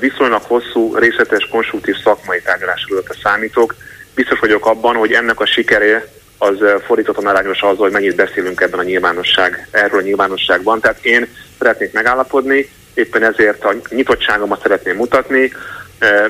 viszonylag 0.00 0.42
hosszú, 0.42 0.96
részletes, 0.96 1.48
konstruktív 1.50 1.94
szakmai 2.04 2.40
tárgyalásról 2.42 3.04
számítok. 3.22 3.74
Biztos 4.14 4.38
vagyok 4.38 4.66
abban, 4.66 4.96
hogy 4.96 5.12
ennek 5.12 5.40
a 5.40 5.46
sikere 5.46 6.08
az 6.42 6.56
fordítottan 6.86 7.26
arányos 7.26 7.60
azzal, 7.60 7.76
hogy 7.76 7.92
mennyit 7.92 8.14
beszélünk 8.16 8.60
ebben 8.60 8.78
a 8.78 8.82
nyilvánosság, 8.82 9.68
erről 9.70 9.98
a 9.98 10.02
nyilvánosságban. 10.02 10.80
Tehát 10.80 11.04
én 11.04 11.28
szeretnék 11.58 11.92
megállapodni, 11.92 12.70
éppen 12.94 13.22
ezért 13.22 13.64
a 13.64 13.74
nyitottságomat 13.88 14.62
szeretném 14.62 14.96
mutatni. 14.96 15.52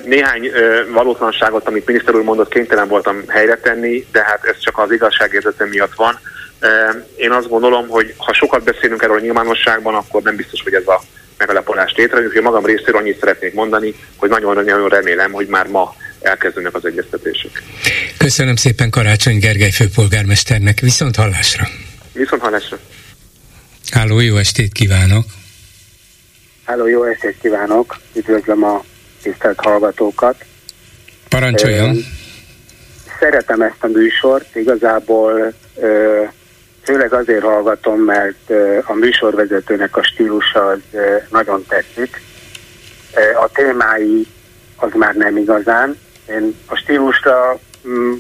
Néhány 0.05 0.51
valótlanságot, 0.93 1.67
amit 1.67 1.87
miniszter 1.87 2.15
úr 2.15 2.23
mondott, 2.23 2.49
kénytelen 2.49 2.89
voltam 2.89 3.23
helyre 3.29 3.57
tenni, 3.57 4.07
de 4.13 4.23
hát 4.25 4.45
ez 4.45 4.59
csak 4.59 4.79
az 4.79 4.93
igazságérzetem 4.93 5.69
miatt 5.69 5.95
van. 5.95 6.19
Én 7.17 7.31
azt 7.31 7.49
gondolom, 7.49 7.89
hogy 7.89 8.15
ha 8.17 8.33
sokat 8.33 8.63
beszélünk 8.63 9.03
erről 9.03 9.17
a 9.17 9.21
nyilvánosságban, 9.21 9.95
akkor 9.95 10.23
nem 10.23 10.37
biztos, 10.37 10.63
hogy 10.63 10.75
ez 10.75 10.87
a 10.87 11.01
megalapolást 11.39 11.97
létrejön. 11.97 12.27
Úgyhogy 12.27 12.43
magam 12.43 12.65
részéről 12.65 13.01
annyit 13.01 13.19
szeretnék 13.19 13.55
mondani, 13.55 13.95
hogy 14.17 14.29
nagyon-nagyon 14.29 14.89
remélem, 14.89 15.33
hogy 15.33 15.47
már 15.47 15.67
ma 15.67 15.95
elkezdődnek 16.21 16.75
az 16.75 16.85
egyeztetések. 16.85 17.63
Köszönöm 18.17 18.57
szépen 18.57 18.91
Karácsony 18.91 19.39
Gergely 19.39 19.71
főpolgármesternek. 19.71 20.81
Viszont 20.81 21.17
hallásra. 21.17 21.69
Viszont 22.13 22.43
hallásra. 22.43 22.79
Háló, 23.91 24.21
jó 24.21 24.37
estét 24.37 24.73
kívánok. 24.73 25.25
Háló, 26.65 26.87
jó 26.87 27.05
estét 27.05 27.37
kívánok. 27.43 27.97
Üdvözlöm 28.15 28.65
a 28.65 28.85
tisztelt 29.23 29.61
hallgatókat. 29.61 30.45
Parancsoljon. 31.29 31.97
Szeretem 33.21 33.63
ezt 33.63 33.77
a 33.81 33.87
műsort, 33.87 34.57
igazából 34.57 35.53
főleg 36.83 37.13
azért 37.13 37.43
hallgatom, 37.43 38.01
mert 38.01 38.51
a 38.85 38.93
műsorvezetőnek 38.95 39.97
a 39.97 40.03
stílusa 40.03 40.67
az 40.67 40.79
nagyon 41.31 41.65
tetszik. 41.69 42.21
A 43.45 43.51
témái 43.53 44.27
az 44.77 44.91
már 44.95 45.15
nem 45.15 45.37
igazán. 45.37 45.99
Én 46.31 46.55
a 46.67 46.77
stílusra 46.77 47.59
mm, 47.89 48.13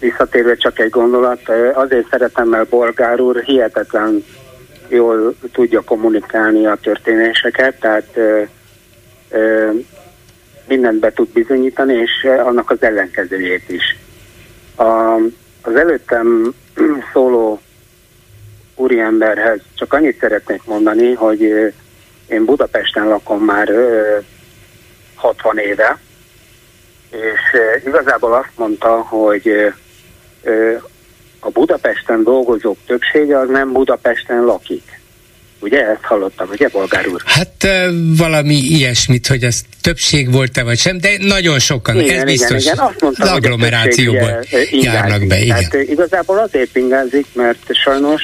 visszatérve 0.00 0.54
csak 0.54 0.78
egy 0.78 0.90
gondolat, 0.90 1.48
azért 1.74 2.08
szeretem, 2.10 2.48
mert 2.48 2.68
Bolgár 2.68 3.20
úr 3.20 3.42
hihetetlen 3.42 4.24
jól 4.88 5.34
tudja 5.52 5.80
kommunikálni 5.80 6.66
a 6.66 6.78
történéseket, 6.82 7.80
tehát 7.80 8.08
ö, 8.14 8.42
ö, 9.30 9.70
mindent 10.68 10.98
be 10.98 11.12
tud 11.12 11.28
bizonyítani, 11.28 11.94
és 11.94 12.28
annak 12.44 12.70
az 12.70 12.82
ellenkezőjét 12.82 13.68
is. 13.68 13.96
A, 14.76 15.14
az 15.62 15.74
előttem 15.74 16.54
szóló 17.12 17.60
úriemberhez 18.74 19.60
csak 19.74 19.92
annyit 19.92 20.18
szeretnék 20.20 20.64
mondani, 20.64 21.12
hogy 21.12 21.40
én 22.26 22.44
Budapesten 22.44 23.08
lakom 23.08 23.44
már 23.44 23.72
60 25.14 25.58
éve, 25.58 25.98
és 27.12 27.60
igazából 27.86 28.34
azt 28.34 28.52
mondta, 28.56 28.88
hogy 28.88 29.52
a 31.40 31.50
Budapesten 31.50 32.22
dolgozók 32.22 32.78
többsége 32.86 33.38
az 33.38 33.48
nem 33.48 33.72
Budapesten 33.72 34.44
lakik. 34.44 35.00
Ugye 35.60 35.86
ezt 35.86 36.02
hallottam, 36.02 36.48
ugye, 36.50 36.68
bolgár 36.68 37.06
úr? 37.06 37.22
Hát 37.24 37.66
valami 38.16 38.54
ilyesmit, 38.54 39.26
hogy 39.26 39.42
ez 39.42 39.60
többség 39.80 40.32
volt-e 40.32 40.62
vagy 40.62 40.78
sem, 40.78 40.98
de 40.98 41.08
nagyon 41.18 41.58
sokan, 41.58 42.00
igen, 42.00 42.16
ez 42.16 42.24
biztos 42.24 42.62
igen, 42.62 42.74
igen. 42.74 42.86
Azt 42.86 43.00
mondta, 43.00 43.32
agglomerációból 43.32 44.44
járnak 44.70 45.26
be. 45.26 45.38
Igen. 45.38 45.56
Tehát 45.56 45.88
igazából 45.88 46.38
azért 46.38 46.76
ingázik, 46.76 47.26
mert 47.32 47.74
sajnos 47.84 48.22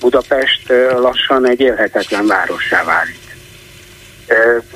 Budapest 0.00 0.72
lassan 0.96 1.48
egy 1.48 1.60
élhetetlen 1.60 2.26
várossá 2.26 2.84
válik. 2.84 3.21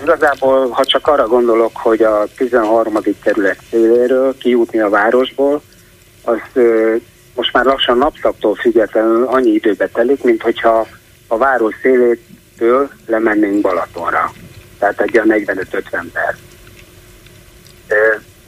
Igazából, 0.02 0.68
ha 0.68 0.84
csak 0.84 1.06
arra 1.06 1.26
gondolok, 1.26 1.76
hogy 1.76 2.02
a 2.02 2.26
13. 2.36 2.94
kerület 3.22 3.58
széléről 3.70 4.36
kijutni 4.38 4.80
a 4.80 4.88
városból, 4.88 5.62
az 6.24 6.38
most 7.34 7.52
már 7.52 7.64
lassan 7.64 7.98
napszaptól 7.98 8.54
függetlenül 8.54 9.26
annyi 9.26 9.50
időbe 9.50 9.88
telik, 9.88 10.22
mint 10.22 10.42
hogyha 10.42 10.86
a 11.26 11.36
város 11.36 11.74
szélétől 11.82 12.90
lemennénk 13.06 13.60
Balatonra. 13.60 14.32
Tehát 14.78 15.00
egy 15.00 15.18
olyan 15.18 15.44
45-50 15.46 16.04
perc. 16.12 16.38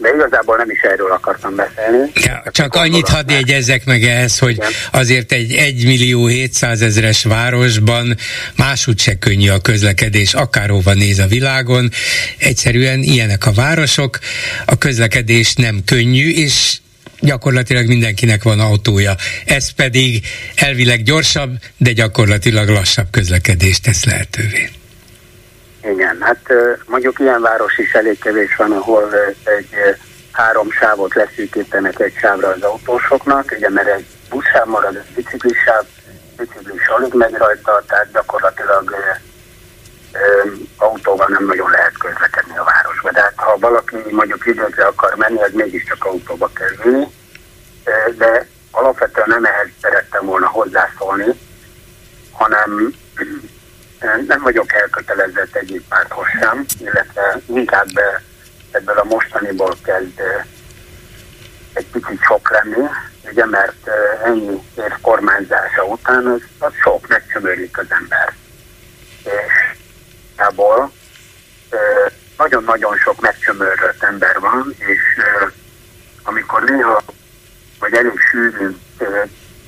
De 0.01 0.09
igazából 0.15 0.57
nem 0.57 0.71
is 0.71 0.81
erről 0.81 1.13
akartam 1.13 1.55
beszélni. 1.55 2.11
Ja, 2.15 2.43
csak 2.51 2.75
annyit 2.75 3.09
hadd 3.09 3.31
jegyezzek 3.31 3.85
meg 3.85 4.03
ehhez, 4.03 4.39
hogy 4.39 4.53
Igen. 4.53 4.71
azért 4.93 5.33
egy 5.33 5.53
1 5.53 5.85
millió 5.85 6.27
700 6.27 6.83
ezeres 6.83 7.25
városban 7.25 8.17
máshogy 8.57 8.99
se 9.01 9.19
könnyű 9.19 9.49
a 9.49 9.61
közlekedés, 9.61 10.35
akárhova 10.35 10.93
néz 10.93 11.19
a 11.19 11.27
világon. 11.27 11.91
Egyszerűen 12.39 13.03
ilyenek 13.03 13.47
a 13.47 13.53
városok, 13.53 14.19
a 14.67 14.79
közlekedés 14.79 15.55
nem 15.55 15.81
könnyű, 15.85 16.33
és 16.33 16.79
gyakorlatilag 17.21 17.87
mindenkinek 17.87 18.43
van 18.43 18.61
autója. 18.61 19.17
Ez 19.45 19.71
pedig 19.71 20.27
elvileg 20.55 21.03
gyorsabb, 21.03 21.59
de 21.77 21.93
gyakorlatilag 21.93 22.69
lassabb 22.69 23.07
közlekedést 23.11 23.83
tesz 23.83 24.05
lehetővé. 24.05 24.69
Igen, 25.93 26.17
hát 26.21 26.53
mondjuk 26.87 27.19
ilyen 27.19 27.41
város 27.41 27.79
is 27.79 27.93
elég 27.93 28.19
kevés 28.19 28.57
van, 28.57 28.73
ahol 28.73 29.15
egy 29.45 29.75
három 30.33 30.71
sávot 30.71 31.15
leszűkítenek 31.15 32.01
egy 32.01 32.15
sávra 32.17 32.49
az 32.49 32.63
autósoknak, 32.63 33.55
ugye 33.57 33.71
mert 33.71 33.89
egy 33.89 34.07
buszsáv 34.31 34.67
marad, 34.67 34.97
egy 34.97 35.15
biciklisáv, 35.15 35.85
biciklis 36.37 36.87
alig 36.89 37.13
megy 37.13 37.35
rajta, 37.35 37.83
tehát 37.87 38.13
gyakorlatilag 38.13 38.95
autóval 40.77 41.27
nem 41.29 41.47
nagyon 41.47 41.71
lehet 41.71 41.99
közlekedni 41.99 42.57
a 42.59 42.65
városba. 42.65 43.11
De 43.11 43.21
hát, 43.21 43.33
ha 43.37 43.59
valaki 43.59 43.97
mondjuk 44.11 44.45
vidékre 44.45 44.87
akar 44.87 45.15
menni, 45.15 45.43
az 45.43 45.53
mégiscsak 45.53 46.05
autóba 46.05 46.51
kell 46.55 46.85
ülni. 46.85 47.07
De 48.17 48.47
alapvetően 48.71 49.29
nem 49.29 49.45
ehhez 49.45 49.69
szerettem 49.83 50.27
volna 50.27 50.47
hozzászólni, 50.47 51.41
hanem 52.33 52.95
nem 54.27 54.43
vagyok 54.43 54.73
elkötelezett 54.73 55.55
egyik 55.55 55.89
párthoz 55.89 56.27
sem, 56.41 56.65
illetve 56.81 57.41
inkább 57.47 57.89
ebből 58.71 58.99
a 58.99 59.05
mostaniból 59.05 59.77
kezd 59.85 60.21
egy 61.73 61.87
picit 61.87 62.23
sok 62.23 62.51
lenni, 62.51 62.89
ugye, 63.31 63.47
mert 63.47 63.89
ennyi 64.25 64.63
év 64.77 64.93
kormányzása 65.01 65.85
után 65.85 66.27
az, 66.27 66.41
az 66.59 66.73
sok, 66.83 67.09
megcsömörlik 67.09 67.79
az 67.79 67.87
ember. 67.89 68.35
És 69.25 69.69
Európából 70.39 70.93
nagyon-nagyon 72.37 72.97
sok 72.97 73.21
megcsömörött 73.21 74.03
ember 74.03 74.41
van, 74.41 74.75
és 74.79 75.01
amikor 76.23 76.63
néha, 76.63 77.03
vagy 77.79 77.93
elég 77.93 78.19
sűrű 78.31 78.77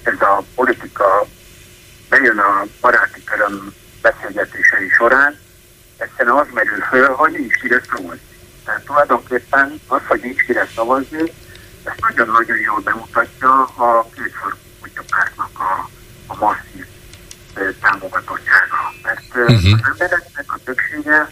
ez 0.03 0.21
a 0.21 0.43
politika 0.55 1.27
bejön 2.09 2.39
a 2.39 2.65
baráti 2.81 3.25
köröm 3.25 3.75
beszélgetései 4.03 4.89
során, 4.89 5.39
egyszerűen 5.97 6.37
az 6.37 6.47
merül 6.55 6.81
föl, 6.81 7.09
hogy 7.09 7.33
nincs 7.33 7.55
kire 7.61 7.81
szavazni. 7.91 8.21
Tehát 8.65 8.85
tulajdonképpen 8.85 9.81
az, 9.87 10.01
hogy 10.07 10.21
nincs 10.21 10.45
kire 10.45 10.67
szavazni, 10.75 11.33
ez 11.85 11.93
nagyon-nagyon 12.01 12.59
jól 12.59 12.81
bemutatja 12.81 13.63
a 13.63 14.09
két 14.15 14.35
pártnak 15.11 15.61
a, 15.61 15.89
a 16.27 16.37
masszív 16.37 16.87
támogatottsága. 17.81 18.93
Mert 19.03 19.35
uh-huh. 19.35 19.73
az 19.73 19.91
embereknek 19.91 20.45
a 20.47 20.59
többsége 20.65 21.31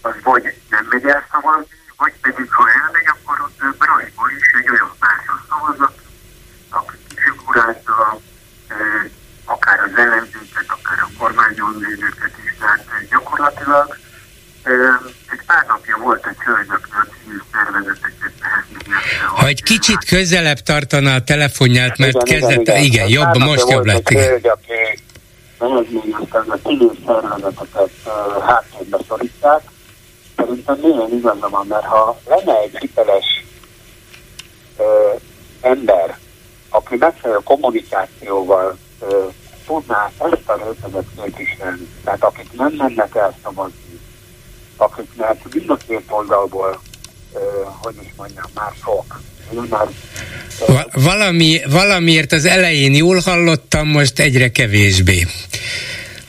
az 0.00 0.14
vagy 0.22 0.60
nem 0.70 0.86
megy 0.90 1.04
el 1.04 1.26
szavazni, 1.30 1.66
vagy 1.96 2.12
pedig 2.20 2.52
ha 2.52 2.64
elmegy, 2.68 3.06
akkor 3.06 3.40
ott 3.40 3.60
rajból 3.78 4.30
is 4.38 4.52
egy 4.60 4.70
olyan 4.70 4.92
pártra 4.98 5.44
szavaznak, 5.48 5.92
aki 6.70 6.96
kifigurálta 7.08 8.20
akár 9.48 9.78
az 9.80 9.94
ellenzéket, 9.96 10.66
akár 10.76 10.98
a 11.06 11.08
kormányon 11.18 11.72
lévőket 11.80 12.34
is, 12.44 12.54
tehát 12.58 12.84
gyakorlatilag 13.10 13.96
egy 15.32 15.42
pár 15.46 15.64
napja 15.68 15.96
volt 16.02 16.26
egy 16.26 16.42
hölgy, 16.44 16.68
aki 16.68 16.90
a 16.90 17.06
civil 17.12 17.42
szervezeteket 17.52 18.32
Ha 19.34 19.46
egy 19.46 19.62
kicsit 19.62 20.04
közelebb 20.04 20.58
tartaná 20.58 21.14
a 21.14 21.22
telefonját, 21.22 21.98
mert 21.98 22.22
igen, 22.22 22.40
kezdett, 22.40 22.60
igen, 22.60 22.76
igen, 22.76 22.84
igen 22.84 23.08
jobb, 23.08 23.36
most 23.36 23.70
jobb 23.70 23.84
lett. 23.84 24.08
Egy 24.08 24.16
hölgy, 24.16 24.46
aki 24.46 25.02
eredményezte, 25.58 26.38
hogy 26.38 26.60
a 26.62 26.68
civil 26.68 26.92
szervezeteket 27.06 27.90
háttérbe 28.46 28.98
szorítják. 29.08 29.60
Szerintem 30.36 30.78
milyen 30.82 31.12
igaza 31.12 31.48
van, 31.48 31.66
mert 31.66 31.84
ha 31.84 32.20
lenne 32.26 32.58
egy 32.58 32.76
hiteles 32.78 33.44
ö, 34.78 34.84
ember, 35.60 36.18
aki 36.68 36.96
megfelelő 36.96 37.40
kommunikációval 37.44 38.78
ö, 39.00 39.26
tudná 39.66 40.10
ezt 40.18 40.48
a 40.48 40.54
réteget 40.54 41.06
képviselni, 41.24 41.88
tehát 42.04 42.24
akik 42.24 42.52
nem 42.52 42.72
mennek 42.72 43.14
el 43.14 43.36
szavazni, 43.42 44.00
akiknek 44.76 45.54
mind 45.54 45.70
a 45.70 45.76
két 45.76 46.04
oldalból, 46.08 46.80
ö, 47.34 47.38
hogy 47.82 47.94
is 48.02 48.12
mondjam, 48.16 48.44
már 48.54 48.72
sok, 48.84 49.20
már 49.70 49.88
valami, 50.92 51.60
valamiért 51.70 52.32
az 52.32 52.44
elején 52.44 52.94
jól 52.94 53.20
hallottam, 53.24 53.88
most 53.88 54.18
egyre 54.18 54.48
kevésbé. 54.50 55.26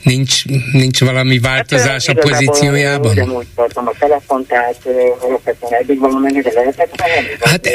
Nincs, 0.10 0.46
nincs 0.72 1.00
valami 1.00 1.40
változás 1.40 2.06
hát, 2.06 2.18
a 2.18 2.28
pozíciójában? 2.28 3.12
Ugyanúgy 3.12 3.46
tartom 3.56 3.88
a 3.88 3.94
telefon, 4.00 4.46
tehát 4.46 4.88
alapvetően 5.20 5.74
eddig 5.74 6.00
valamennyire 6.00 6.52
lehetett 6.54 7.02
Hát 7.40 7.70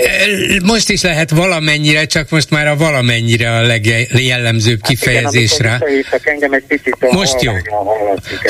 most 0.65 0.90
is 0.90 1.02
lehet 1.02 1.31
valamennyire, 1.31 2.05
csak 2.05 2.31
most 2.31 2.51
már 2.51 2.66
a 2.66 2.77
valamennyire 2.77 3.56
a 3.56 3.62
legjellemzőbb 3.62 4.78
hát 4.81 4.90
kifejezésre. 4.90 5.82
Igen, 6.36 6.55
egy 6.55 6.65
picit 6.69 6.97
most 7.11 7.43
jó. 7.43 7.52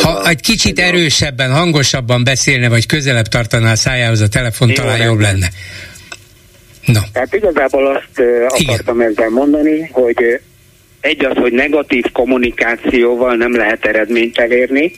Ha 0.03 0.29
egy 0.29 0.41
kicsit 0.41 0.79
erősebben, 0.79 1.53
hangosabban 1.53 2.25
beszélne, 2.25 2.69
vagy 2.69 2.87
közelebb 2.87 3.27
tartaná 3.27 3.71
a 3.71 3.77
szájához 3.77 4.21
a 4.21 4.29
telefon, 4.29 4.69
jó, 4.69 4.75
talán 4.75 5.03
jobb 5.03 5.21
lenne. 5.21 5.49
No. 6.85 7.01
Tehát 7.13 7.35
igazából 7.35 7.87
azt 7.87 8.27
akartam 8.49 9.01
Igen. 9.01 9.11
ezzel 9.11 9.29
mondani, 9.29 9.89
hogy 9.93 10.41
egy 11.05 11.25
az, 11.25 11.37
hogy 11.37 11.53
negatív 11.53 12.05
kommunikációval 12.13 13.35
nem 13.35 13.57
lehet 13.57 13.85
eredményt 13.85 14.39
elérni, 14.39 14.93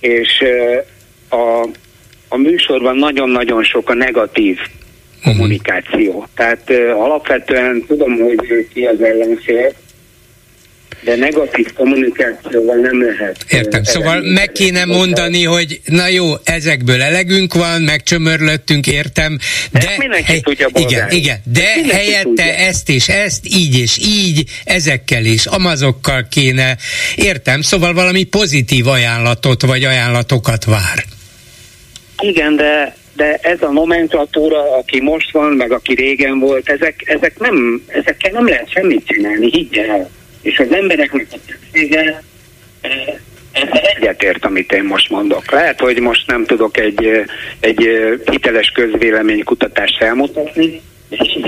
és 0.00 0.44
a, 1.28 1.68
a 2.28 2.36
műsorban 2.36 2.96
nagyon-nagyon 2.96 3.64
sok 3.64 3.90
a 3.90 3.94
negatív 3.94 4.58
uh-huh. 4.58 5.32
kommunikáció. 5.32 6.26
Tehát 6.34 6.70
alapvetően 6.96 7.84
tudom, 7.86 8.18
hogy 8.18 8.68
ki 8.72 8.84
az 8.84 9.00
ellenség, 9.00 9.74
de 11.04 11.16
negatív 11.16 11.72
kommunikációval 11.72 12.76
nem 12.76 13.02
lehet. 13.02 13.44
Értem, 13.50 13.82
szóval 13.82 14.20
meg 14.20 14.52
kéne 14.52 14.84
mondani, 14.84 15.44
hogy 15.44 15.80
na 15.84 16.08
jó, 16.08 16.32
ezekből 16.44 17.02
elegünk 17.02 17.54
van, 17.54 17.82
megcsömörlöttünk, 17.82 18.86
értem, 18.86 19.38
de... 19.72 19.78
Ezt 19.78 19.98
mindenki 19.98 20.24
hely, 20.24 20.40
tudja 20.40 20.68
Igen, 20.74 21.10
igen, 21.10 21.38
de 21.44 21.62
ezt 21.74 21.90
helyette 21.90 22.22
tudja. 22.22 22.44
ezt 22.44 22.88
és 22.88 23.08
ezt, 23.08 23.46
így 23.46 23.78
és 23.78 23.98
így, 23.98 24.50
ezekkel 24.64 25.24
is, 25.24 25.46
amazokkal 25.46 26.26
kéne, 26.30 26.76
értem, 27.16 27.60
szóval 27.60 27.94
valami 27.94 28.24
pozitív 28.24 28.86
ajánlatot 28.86 29.62
vagy 29.62 29.84
ajánlatokat 29.84 30.64
vár. 30.64 31.04
Igen, 32.18 32.56
de 32.56 32.96
de 33.16 33.38
ez 33.42 33.62
a 33.62 33.70
nomenklatúra, 33.72 34.76
aki 34.76 35.00
most 35.00 35.32
van, 35.32 35.52
meg 35.52 35.72
aki 35.72 35.94
régen 35.94 36.38
volt, 36.38 36.68
ezek, 36.68 37.02
ezek 37.04 37.38
nem, 37.38 37.82
ezekkel 37.86 38.30
nem 38.32 38.48
lehet 38.48 38.70
semmit 38.70 39.06
csinálni, 39.06 39.50
higgyel 39.50 40.10
és 40.44 40.58
az 40.58 40.72
embereknek 40.72 41.26
a 41.30 41.36
többsége 41.46 42.22
egyetért, 43.96 44.44
amit 44.44 44.72
én 44.72 44.84
most 44.84 45.10
mondok. 45.10 45.50
Lehet, 45.50 45.80
hogy 45.80 45.98
most 45.98 46.26
nem 46.26 46.44
tudok 46.44 46.76
egy, 46.76 47.24
egy 47.60 47.88
hiteles 48.30 48.68
közvéleménykutatást 48.68 50.02
elmutatni, 50.02 50.80
és 51.08 51.38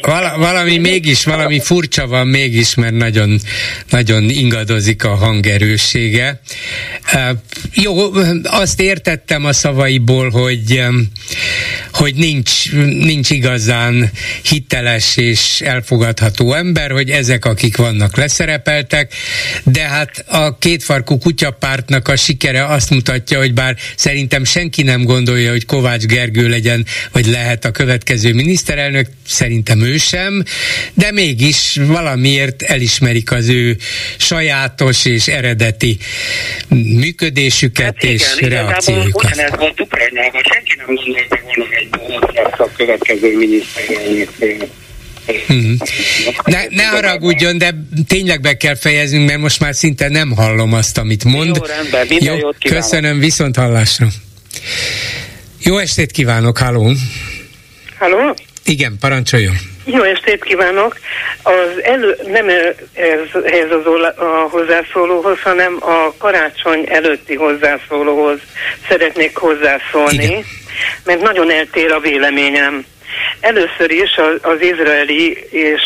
Val- 0.00 0.36
valami 0.36 0.78
mégis, 0.78 1.24
valami 1.24 1.60
furcsa 1.60 2.06
van 2.06 2.26
mégis, 2.26 2.74
mert 2.74 2.94
nagyon, 2.94 3.40
nagyon 3.90 4.22
ingadozik 4.28 5.04
a 5.04 5.14
hangerőssége. 5.14 6.40
Jó, 7.74 8.12
azt 8.42 8.80
értettem 8.80 9.44
a 9.44 9.52
szavaiból, 9.52 10.30
hogy, 10.30 10.82
hogy 11.92 12.14
nincs, 12.14 12.72
nincs 13.02 13.30
igazán 13.30 14.10
hiteles 14.42 15.16
és 15.16 15.60
elfogadható 15.60 16.54
ember, 16.54 16.90
hogy 16.90 17.10
ezek, 17.10 17.44
akik 17.44 17.76
vannak, 17.76 18.16
leszerepeltek, 18.16 19.14
de 19.64 19.80
hát 19.80 20.24
a 20.28 20.58
kétfarkú 20.58 21.18
kutyapártnak 21.18 22.08
a 22.08 22.16
sikere 22.16 22.64
azt 22.64 22.90
mutatja, 22.90 23.38
hogy 23.38 23.54
bár 23.54 23.76
szerintem 23.96 24.44
senki 24.44 24.82
nem 24.82 25.02
gondolja, 25.02 25.50
hogy 25.50 25.66
Kovács 25.66 26.04
Gergő 26.04 26.48
legyen, 26.48 26.86
vagy 27.12 27.26
lehet 27.26 27.64
a 27.64 27.70
következő 27.70 28.32
miniszterelnök, 28.32 29.06
szerintem 29.26 29.80
ő 29.80 29.96
sem, 29.96 30.44
de 30.94 31.12
mégis 31.12 31.78
valamiért 31.86 32.62
elismerik 32.62 33.32
az 33.32 33.48
ő 33.48 33.76
sajátos 34.16 35.04
és 35.04 35.28
eredeti 35.28 35.98
működésüket 36.98 37.84
hát 37.84 38.02
igen, 38.02 38.14
és 38.14 38.40
reakciójukat. 38.40 39.30
Ugyanez 39.32 39.58
volt 39.58 39.80
Ukrajnában, 39.80 40.42
senki 40.52 40.74
nem 40.76 40.94
gondolta 40.94 41.38
volna 41.46 41.66
egy 41.76 41.88
a 42.58 42.68
következő 42.76 43.36
miniszterelnök 43.36 44.70
Hmm. 45.46 45.76
Ne, 46.44 46.64
ne 46.68 46.84
haragudjon, 46.84 47.58
de 47.58 47.74
tényleg 48.06 48.40
be 48.40 48.56
kell 48.56 48.76
fejeznünk, 48.76 49.28
mert 49.28 49.40
most 49.40 49.60
már 49.60 49.74
szinte 49.74 50.08
nem 50.08 50.30
hallom 50.30 50.72
azt, 50.72 50.98
amit 50.98 51.24
mond. 51.24 51.56
Jó, 51.56 51.64
rendben, 51.64 52.06
minden 52.08 52.34
Jó, 52.34 52.40
jót 52.40 52.56
kívánok. 52.58 52.82
Köszönöm, 52.82 53.18
viszont 53.18 53.56
hallásra. 53.56 54.08
Jó 55.58 55.78
estét 55.78 56.10
kívánok, 56.10 56.58
halló! 56.58 56.92
Halló? 57.98 58.34
Igen, 58.64 58.96
parancsoljon. 59.00 59.54
Jó 59.84 60.02
estét 60.02 60.44
kívánok! 60.44 60.96
Az 61.42 61.82
elő, 61.82 62.16
nem 62.26 62.48
ez, 62.48 63.42
ez 63.44 63.70
az 63.70 63.86
a 64.16 64.48
hozzászólóhoz, 64.50 65.40
hanem 65.42 65.76
a 65.80 66.14
karácsony 66.18 66.84
előtti 66.88 67.34
hozzászólóhoz 67.34 68.38
szeretnék 68.88 69.36
hozzászólni, 69.36 70.24
Igen. 70.24 70.44
mert 71.04 71.20
nagyon 71.20 71.50
eltér 71.50 71.92
a 71.92 72.00
véleményem. 72.00 72.84
Először 73.40 73.90
is 73.90 74.16
az, 74.16 74.52
az 74.52 74.60
izraeli 74.60 75.46
és 75.50 75.82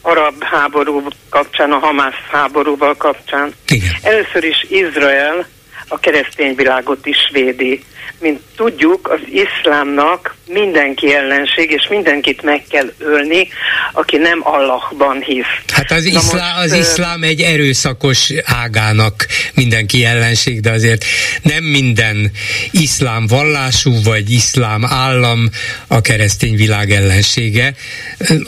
arab 0.00 0.42
háború 0.42 1.08
kapcsán, 1.30 1.72
a 1.72 1.78
Hamász 1.78 2.22
háborúval 2.30 2.94
kapcsán. 2.96 3.52
Igen. 3.68 3.90
Először 4.02 4.44
is 4.44 4.66
Izrael 4.68 5.46
a 5.88 5.98
keresztény 5.98 6.54
világot 6.54 7.06
is 7.06 7.30
védi. 7.32 7.84
Mint 8.18 8.40
tudjuk, 8.56 9.08
az 9.08 9.20
iszlámnak 9.30 10.34
mindenki 10.46 11.14
ellenség, 11.14 11.70
és 11.70 11.86
mindenkit 11.88 12.42
meg 12.42 12.62
kell 12.70 12.92
ölni, 12.98 13.48
aki 13.92 14.16
nem 14.16 14.40
Allahban 14.42 15.22
hisz. 15.22 15.44
Hát 15.72 15.90
az, 15.90 16.04
iszlá, 16.04 16.54
most, 16.56 16.64
az 16.64 16.72
iszlám 16.72 17.22
egy 17.22 17.40
erőszakos 17.40 18.32
ágának 18.44 19.26
mindenki 19.54 20.04
ellenség, 20.04 20.60
de 20.60 20.70
azért 20.70 21.04
nem 21.42 21.64
minden 21.64 22.30
iszlám 22.70 23.26
vallású, 23.26 23.92
vagy 24.04 24.30
iszlám 24.30 24.84
állam 24.84 25.48
a 25.86 26.00
keresztény 26.00 26.56
világ 26.56 26.90
ellensége. 26.90 27.74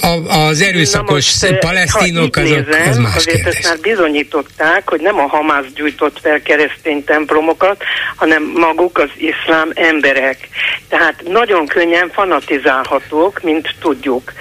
A, 0.01 0.37
az 0.37 0.61
erőszakos 0.61 1.41
most, 1.41 1.59
palesztinok, 1.59 2.37
azok, 2.37 2.67
nézem, 2.67 2.89
az 2.89 2.97
más 2.97 3.17
azért 3.17 3.37
kérdés. 3.37 3.55
ezt 3.55 3.69
már 3.69 3.79
bizonyították, 3.81 4.89
hogy 4.89 5.01
nem 5.01 5.19
a 5.19 5.27
Hamász 5.27 5.67
gyújtott 5.75 6.19
fel 6.23 6.43
keresztény 6.43 7.05
templomokat, 7.05 7.83
hanem 8.17 8.53
maguk 8.55 8.99
az 8.99 9.11
iszlám 9.17 9.48
emberek. 9.75 10.49
Tehát 10.89 11.23
nagyon 11.23 11.67
könnyen 11.67 12.11
fanatizálhatók, 12.11 13.43
mint 13.43 13.75
tudjuk. 13.81 14.33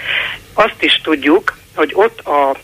Azt 0.54 0.84
is 0.84 1.02
tudjuk, 1.04 1.58
hogy 1.76 1.92
ott 1.94 2.20
a 2.20 2.56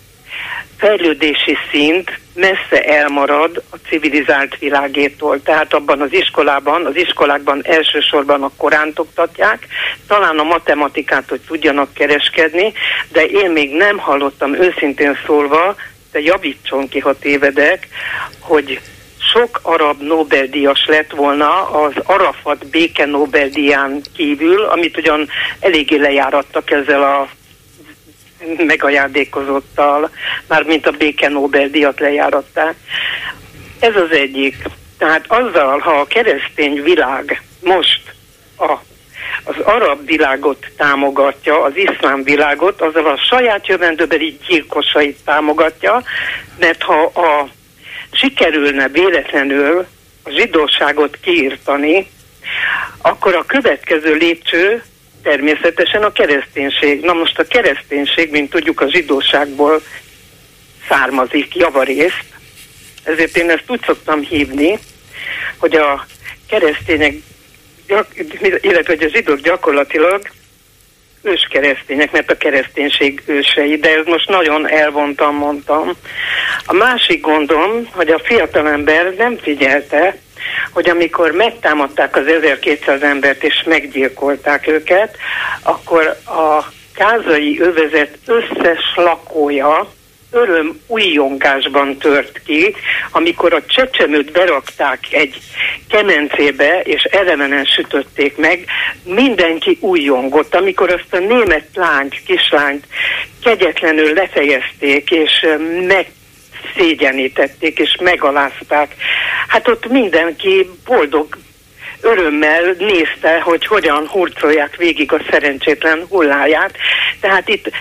fejlődési 0.78 1.58
szint 1.72 2.20
messze 2.34 2.84
elmarad 2.84 3.64
a 3.70 3.76
civilizált 3.88 4.58
világétól. 4.58 5.42
Tehát 5.42 5.74
abban 5.74 6.02
az 6.02 6.14
iskolában, 6.14 6.86
az 6.86 6.96
iskolákban 6.96 7.62
elsősorban 7.64 8.44
a 8.44 8.52
Koránt 8.58 9.00
oktatják, 9.00 9.68
talán 10.08 10.40
a 10.40 10.44
matematikát, 10.44 11.30
hogy 11.30 11.42
tudjanak 11.48 11.94
kereskedni, 11.94 12.74
de 13.12 13.26
én 13.26 13.52
még 13.52 13.76
nem 13.76 13.98
hallottam 13.98 14.54
őszintén 14.54 15.18
szólva, 15.26 15.76
de 16.12 16.20
javítson 16.20 16.90
ki, 16.90 17.00
ha 17.00 17.20
tévedek, 17.20 17.88
hogy 18.40 18.80
sok 19.34 19.60
arab 19.62 20.02
Nobel-díjas 20.02 20.86
lett 20.86 21.12
volna 21.12 21.70
az 21.70 21.94
Arafat 22.04 22.68
béke 22.68 23.06
Nobel-díján 23.06 24.02
kívül, 24.16 24.64
amit 24.64 24.98
ugyan 24.98 25.30
eléggé 25.60 25.96
lejárattak 25.96 26.72
ezzel 26.72 27.04
a 27.04 27.28
megajándékozottal, 28.58 30.10
mármint 30.48 30.88
a 30.88 30.92
béke 30.92 31.30
Nobel-díjat 31.30 32.00
lejáratták. 32.00 32.76
Ez 33.80 33.96
az 33.96 34.12
egyik. 34.12 34.56
Tehát 34.98 35.26
azzal, 35.28 35.80
ha 35.80 35.92
a 35.92 36.06
keresztény 36.06 36.84
világ 36.84 37.42
most 37.64 38.02
a, 38.58 38.72
az 39.44 39.56
arab 39.64 40.06
világot 40.06 40.66
támogatja, 40.78 41.64
az 41.64 41.76
iszlám 41.76 42.24
világot, 42.24 42.82
azzal 42.82 43.06
a 43.06 43.18
saját 43.30 43.68
jövendőbeli 43.68 44.38
gyilkosait 44.48 45.18
támogatja, 45.26 46.04
mert 46.60 46.84
ha 46.84 47.04
a 47.04 47.48
sikerülne 48.14 48.88
véletlenül 48.88 49.86
a 50.24 50.30
zsidóságot 50.30 51.18
kiírtani, 51.22 52.08
akkor 53.02 53.36
a 53.36 53.46
következő 53.46 54.16
lépcső 54.16 54.84
természetesen 55.24 56.04
a 56.04 56.12
kereszténység. 56.12 57.02
Na 57.02 57.14
most 57.14 57.40
a 57.40 57.48
kereszténység, 57.48 58.32
mint 58.32 58.50
tudjuk, 58.50 58.82
a 58.82 58.90
zsidóságból 58.90 59.82
származik 60.88 61.56
javarészt, 61.56 62.24
ezért 63.04 63.38
én 63.38 63.50
ezt 63.50 63.64
úgy 63.68 63.82
szoktam 63.86 64.22
hívni, 64.22 64.80
hogy 65.58 65.76
a 65.76 66.06
keresztények, 66.48 67.14
illetve 68.62 68.84
hogy 68.86 69.04
a 69.04 69.10
zsidók 69.10 69.40
gyakorlatilag 69.40 70.30
ős 71.24 71.48
keresztények, 71.50 72.12
mert 72.12 72.32
a 72.32 72.38
kereszténység 72.38 73.24
ősei, 73.26 73.76
de 73.76 73.90
ez 73.90 74.06
most 74.06 74.30
nagyon 74.30 74.70
elvontam, 74.70 75.36
mondtam. 75.36 75.92
A 76.66 76.74
másik 76.74 77.22
gondom, 77.22 77.88
hogy 77.92 78.10
a 78.10 78.22
fiatalember 78.24 79.14
nem 79.14 79.38
figyelte, 79.38 80.18
hogy 80.72 80.90
amikor 80.90 81.32
megtámadták 81.32 82.16
az 82.16 82.28
1200 82.28 83.02
embert 83.02 83.44
és 83.44 83.64
meggyilkolták 83.66 84.68
őket, 84.68 85.18
akkor 85.64 86.18
a 86.26 86.66
kázai 86.94 87.60
övezet 87.60 88.18
összes 88.26 88.94
lakója 88.96 89.92
öröm 90.34 90.80
újongásban 90.88 91.98
tört 91.98 92.42
ki, 92.46 92.76
amikor 93.12 93.54
a 93.54 93.66
csecsemőt 93.66 94.32
berakták 94.32 95.00
egy 95.12 95.38
kemencébe, 95.90 96.82
és 96.82 97.04
elemenen 97.04 97.66
sütötték 97.66 98.38
meg, 98.38 98.66
mindenki 99.04 99.78
újongott. 99.82 100.56
Amikor 100.56 100.92
azt 100.92 101.14
a 101.14 101.18
német 101.18 101.68
lányt, 101.74 102.22
kislányt 102.26 102.86
kegyetlenül 103.44 104.14
lefejezték, 104.14 105.12
és 105.12 105.46
meg 105.88 106.08
szégyenítették 106.76 107.80
és 107.80 107.98
megalázták. 108.02 108.96
Hát 109.48 109.68
ott 109.68 109.88
mindenki 109.88 110.70
boldog 110.86 111.38
örömmel 112.02 112.76
nézte, 112.78 113.40
hogy 113.40 113.66
hogyan 113.66 114.08
hurcolják 114.08 114.76
végig 114.76 115.12
a 115.12 115.22
szerencsétlen 115.32 116.06
hulláját. 116.10 116.78
Tehát 117.20 117.50
itt 117.50 117.72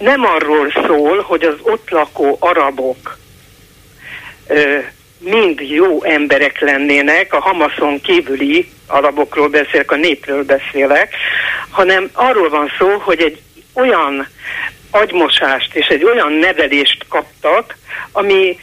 nem 0.00 0.24
arról 0.24 0.72
szól, 0.86 1.20
hogy 1.20 1.42
az 1.42 1.56
ott 1.62 1.90
lakó 1.90 2.36
arabok 2.40 3.18
ö, 4.46 4.78
mind 5.18 5.60
jó 5.60 6.04
emberek 6.04 6.60
lennének, 6.60 7.34
a 7.34 7.40
Hamaszon 7.40 8.00
kívüli 8.00 8.68
arabokról 8.86 9.48
beszélek, 9.48 9.90
a 9.90 9.96
népről 9.96 10.44
beszélek, 10.44 11.14
hanem 11.70 12.10
arról 12.12 12.48
van 12.48 12.70
szó, 12.78 12.88
hogy 12.98 13.20
egy 13.20 13.40
olyan 13.72 14.28
agymosást 14.90 15.74
és 15.74 15.86
egy 15.86 16.04
olyan 16.04 16.32
nevelést 16.32 17.04
kaptak, 17.08 17.76
ami 18.12 18.58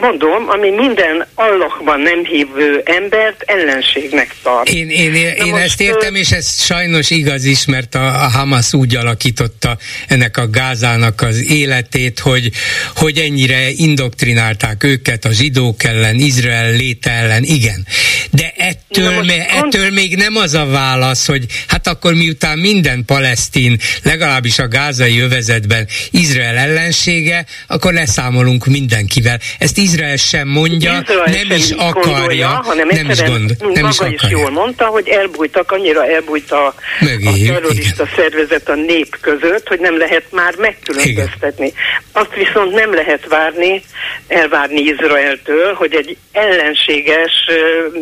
mondom, 0.00 0.48
ami 0.48 0.70
minden 0.70 1.26
Allahban 1.34 2.00
nem 2.00 2.24
hívő 2.24 2.82
embert 2.84 3.42
ellenségnek 3.42 4.34
tart. 4.42 4.68
Én, 4.68 4.88
én, 4.88 5.14
én, 5.14 5.34
én 5.44 5.54
ezt 5.54 5.80
értem, 5.80 6.14
és 6.14 6.30
ez 6.30 6.62
sajnos 6.62 7.10
igaz 7.10 7.44
is, 7.44 7.66
mert 7.66 7.94
a, 7.94 8.06
a 8.06 8.28
Hamas 8.28 8.72
úgy 8.72 8.96
alakította 8.96 9.78
ennek 10.08 10.36
a 10.36 10.50
Gázának 10.50 11.20
az 11.20 11.50
életét, 11.50 12.18
hogy, 12.18 12.50
hogy 12.96 13.18
ennyire 13.18 13.68
indoktrinálták 13.70 14.84
őket 14.84 15.24
a 15.24 15.30
zsidók 15.32 15.84
ellen, 15.84 16.14
Izrael 16.14 16.72
léte 16.72 17.10
ellen, 17.10 17.42
igen. 17.42 17.86
De 18.30 18.52
ettől, 18.56 19.14
most, 19.14 19.26
me, 19.26 19.46
ettől 19.46 19.90
még 19.90 20.16
nem 20.16 20.36
az 20.36 20.54
a 20.54 20.66
válasz, 20.66 21.26
hogy 21.26 21.44
hát 21.66 21.86
akkor 21.86 22.14
miután 22.14 22.58
minden 22.58 23.04
palesztin, 23.04 23.78
legalábbis 24.02 24.58
a 24.58 24.68
gázai 24.68 25.18
övezetben 25.18 25.86
Izrael 26.10 26.56
ellensége, 26.56 27.44
akkor 27.66 27.92
leszámolunk 27.92 28.66
mindenkivel. 28.66 29.38
Ezt 29.58 29.78
Izrael 29.92 30.16
sem 30.16 30.48
mondja, 30.48 31.00
Izrael 31.02 31.24
nem 31.24 31.46
sem 31.46 31.56
is 31.56 31.70
akarja, 31.70 32.12
gondolja, 32.12 32.48
hanem 32.48 32.88
nem 32.88 33.10
is 33.10 33.22
gond, 33.22 33.56
nem 33.58 33.70
maga 33.70 33.88
is, 33.88 33.98
akarja. 33.98 34.38
jól 34.38 34.50
mondta, 34.50 34.86
hogy 34.86 35.08
elbújtak, 35.08 35.72
annyira 35.72 36.06
elbújt 36.06 36.50
a, 36.50 36.74
Mögéjük, 37.00 37.50
a 37.50 37.52
terrorista 37.52 38.02
igen. 38.02 38.14
szervezet 38.16 38.68
a 38.68 38.74
nép 38.74 39.16
között, 39.20 39.68
hogy 39.68 39.80
nem 39.80 39.98
lehet 39.98 40.24
már 40.30 40.54
megkülönböztetni. 40.56 41.66
Igen. 41.66 41.78
Azt 42.12 42.34
viszont 42.34 42.74
nem 42.74 42.94
lehet 42.94 43.26
várni, 43.28 43.82
elvárni 44.28 44.80
Izraeltől, 44.80 45.74
hogy 45.74 45.94
egy 45.94 46.16
ellenséges 46.32 47.32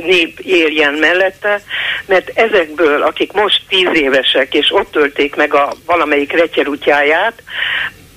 nép 0.05 0.39
érjen 0.39 0.95
mellette, 0.95 1.63
mert 2.07 2.31
ezekből, 2.35 3.03
akik 3.03 3.33
most 3.33 3.63
tíz 3.69 3.89
évesek, 3.93 4.55
és 4.55 4.67
ott 4.73 4.91
tölték 4.91 5.37
meg 5.37 5.55
a 5.55 5.73
valamelyik 5.87 6.33
retyerútjáját, 6.33 7.43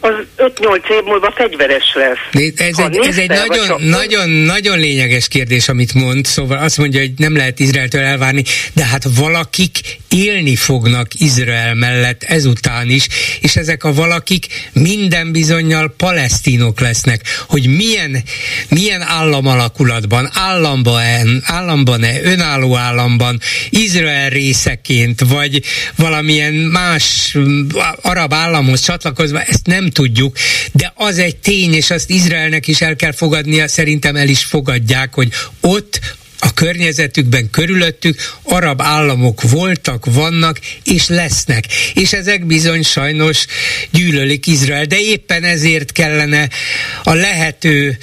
az 0.02 0.14
5-8 0.38 0.90
év 0.90 1.04
múlva 1.04 1.34
fegyveres 1.36 1.94
lesz. 1.94 2.52
Ez 2.56 2.78
egy, 2.78 2.98
ez 2.98 3.18
egy 3.18 3.30
nagyon, 3.30 3.82
nagyon, 3.82 4.30
nagyon 4.30 4.80
lényeges 4.80 5.28
kérdés, 5.28 5.70
amit 5.70 5.94
mond, 5.94 6.26
szóval 6.26 6.58
azt 6.58 6.78
mondja, 6.78 7.00
hogy 7.00 7.12
nem 7.18 7.36
lehet 7.36 7.60
Izraeltől 7.60 8.02
elvárni, 8.02 8.44
de 8.74 8.86
hát 8.86 9.04
valakik 9.16 9.80
élni 10.10 10.56
fognak 10.56 11.08
Izrael 11.18 11.76
mellett 11.76 12.24
ezután 12.24 12.90
is, 12.90 13.08
és 13.42 13.56
ezek 13.56 13.84
a 13.84 13.94
valakik 13.94 14.46
minden 14.74 15.32
bizonyal 15.32 15.94
palesztinok 15.98 16.80
lesznek, 16.80 17.22
hogy 17.48 17.68
milyen, 17.68 18.24
milyen 18.70 19.02
államalakulatban, 19.02 20.30
államban, 20.34 21.42
államban-e, 21.44 22.22
önálló 22.24 22.76
államban, 22.76 23.40
Izrael 23.70 24.30
részeként, 24.30 25.22
vagy 25.28 25.62
valamilyen 25.96 26.54
más 26.54 27.38
arab 28.02 28.34
államhoz 28.34 28.82
csatlakozva, 28.82 29.42
ezt 29.42 29.66
nem 29.66 29.90
tudjuk, 29.92 30.38
de 30.72 30.94
az 30.96 31.18
egy 31.18 31.38
tény, 31.38 31.74
és 31.74 31.90
azt 31.90 32.10
Izraelnek 32.10 32.68
is 32.68 32.82
el 32.82 32.96
kell 32.96 33.12
fogadnia, 33.12 33.68
szerintem 33.68 34.16
el 34.16 34.28
is 34.28 34.44
fogadják, 34.44 35.14
hogy 35.14 35.30
ott 35.62 36.00
a 36.42 36.54
környezetükben, 36.54 37.50
körülöttük 37.50 38.20
arab 38.44 38.82
államok 38.82 39.42
voltak, 39.42 40.06
vannak 40.06 40.60
és 40.84 41.08
lesznek. 41.08 41.64
És 41.94 42.14
ezek 42.14 42.46
bizony 42.46 42.84
sajnos 42.84 43.46
gyűlölik 43.92 44.48
Izrael, 44.48 44.86
de 44.86 45.00
éppen 45.00 45.44
ezért 45.44 45.92
kellene 45.92 46.50
a 47.04 47.14
lehető 47.14 47.98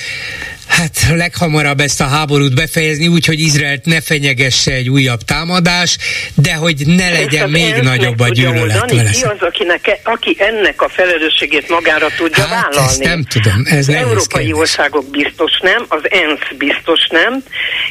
hát 0.68 1.06
leghamarabb 1.14 1.80
ezt 1.80 2.00
a 2.00 2.04
háborút 2.04 2.54
befejezni 2.54 3.06
úgy, 3.06 3.26
hogy 3.26 3.40
Izraelt 3.40 3.84
ne 3.84 4.00
fenyegesse 4.00 4.72
egy 4.72 4.88
újabb 4.88 5.22
támadás, 5.22 5.96
de 6.34 6.54
hogy 6.54 6.82
ne 6.86 7.10
legyen 7.10 7.50
még 7.50 7.74
nagyobb 7.74 8.20
a 8.20 8.28
gyűlölet. 8.28 8.84
Ki 8.90 9.22
az, 9.22 9.36
akinek, 9.40 10.00
aki 10.02 10.36
ennek 10.38 10.82
a 10.82 10.88
felelősségét 10.88 11.68
magára 11.68 12.06
tudja 12.16 12.44
hát, 12.44 12.50
vállalni? 12.50 12.88
Ezt 12.88 13.02
nem 13.02 13.24
tudom. 13.24 13.62
Ez 13.64 13.88
az 13.88 13.94
európai 13.94 14.44
kérdés. 14.44 14.60
országok 14.60 15.10
biztos 15.10 15.58
nem, 15.62 15.84
az 15.88 16.02
ENSZ 16.10 16.56
biztos 16.58 17.06
nem, 17.10 17.42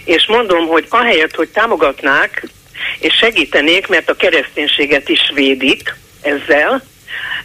és 0.03 0.25
mondom, 0.27 0.67
hogy 0.67 0.85
ahelyett, 0.89 1.35
hogy 1.35 1.49
támogatnák 1.49 2.43
és 2.99 3.13
segítenék, 3.13 3.87
mert 3.87 4.09
a 4.09 4.15
kereszténységet 4.15 5.09
is 5.09 5.31
védik 5.33 5.95
ezzel, 6.21 6.83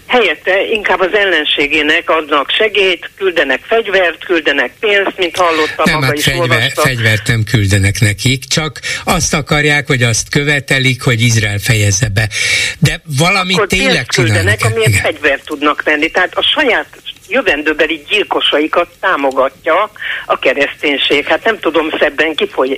helyette 0.07 0.66
inkább 0.70 1.01
az 1.01 1.15
ellenségének 1.15 2.11
adnak 2.11 2.51
segélyt, 2.51 3.11
küldenek 3.16 3.61
fegyvert, 3.65 4.24
küldenek 4.24 4.73
pénzt, 4.81 5.16
mint 5.16 5.37
hallottam, 5.37 5.85
nem, 5.85 5.95
maga 5.95 6.07
hát 6.07 6.16
is 6.16 6.24
fegyver, 6.24 6.73
fegyvert 6.74 7.27
nem 7.27 7.45
küldenek 7.45 8.01
nekik, 8.01 8.45
csak 8.45 8.81
azt 9.05 9.35
akarják, 9.35 9.87
vagy 9.87 10.03
azt 10.03 10.29
követelik, 10.29 11.03
hogy 11.03 11.20
Izrael 11.20 11.59
fejezze 11.59 12.09
be. 12.09 12.29
De 12.79 13.01
valamit 13.19 13.57
Akkor 13.57 13.66
tényleg 13.66 13.93
pénzt 13.93 14.15
küldenek, 14.15 14.65
amiért 14.65 14.89
Igen. 14.89 15.03
fegyvert 15.03 15.45
tudnak 15.45 15.83
venni. 15.83 16.11
Tehát 16.11 16.35
a 16.35 16.43
saját 16.43 16.87
jövendőbeli 17.33 18.05
gyilkosaikat 18.09 18.89
támogatja 19.01 19.91
a 20.27 20.39
kereszténység. 20.39 21.25
Hát 21.27 21.45
nem 21.45 21.59
tudom 21.61 21.91
szebben 21.99 22.35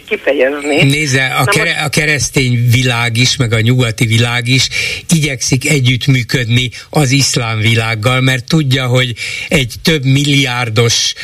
kifejezni. 0.08 0.82
Nézze, 0.82 1.24
a, 1.24 1.44
kere, 1.44 1.82
a 1.84 1.88
keresztény 1.88 2.68
világ 2.70 3.16
is, 3.16 3.36
meg 3.36 3.52
a 3.52 3.60
nyugati 3.60 4.06
világ 4.06 4.48
is 4.48 4.68
igyekszik 5.08 5.70
együttműködni 5.70 6.70
az 6.90 7.10
iszlám 7.10 7.58
világgal, 7.58 8.20
mert 8.20 8.44
tudja, 8.44 8.86
hogy 8.86 9.14
egy 9.48 9.74
több 9.82 10.04
milliárdos 10.04 11.14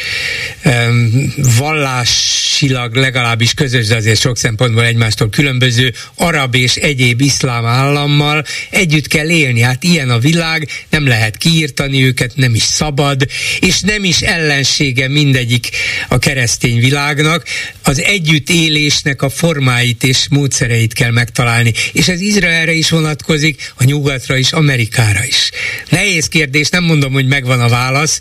um, 0.65 1.32
vallásilag 1.59 2.94
legalábbis 2.94 3.55
közös, 3.55 3.86
de 3.86 3.97
azért 3.97 4.20
sok 4.20 4.36
szempontból 4.36 4.85
egymástól 4.85 5.28
különböző 5.28 5.93
arab 6.16 6.55
és 6.55 6.77
egyéb 6.77 7.20
iszlám 7.20 7.65
állammal 7.65 8.44
együtt 8.70 9.07
kell 9.07 9.28
élni. 9.28 9.61
Hát 9.61 9.85
ilyen 9.85 10.11
a 10.11 10.19
világ, 10.19 10.69
nem 10.90 11.07
lehet 11.07 11.36
kiírtani 11.36 12.05
őket, 12.05 12.32
nem 12.35 12.55
is 12.55 12.62
szabad, 12.62 13.19
és 13.60 13.80
nem 13.80 14.05
is 14.05 14.20
ellensége 14.20 15.09
mindegyik 15.09 15.68
a 16.09 16.18
keresztény 16.18 16.80
világnak. 16.80 17.44
Az 17.82 18.01
együttélésnek 18.01 19.22
a 19.22 19.30
formáit 19.30 20.05
és 20.05 20.26
módszereit 20.30 20.92
kell 20.92 21.10
megtalálni. 21.10 21.72
És 21.92 22.09
ez 22.09 22.20
Izraelre 22.20 22.72
is 22.72 22.90
vonatkozik, 22.90 23.72
a 23.76 23.84
nyugatra 23.84 24.36
is, 24.36 24.52
Amerikára 24.52 25.24
is. 25.24 25.51
Nehéz 25.88 26.28
kérdés, 26.28 26.68
nem 26.68 26.84
mondom, 26.84 27.12
hogy 27.12 27.26
megvan 27.26 27.60
a 27.60 27.68
válasz, 27.68 28.20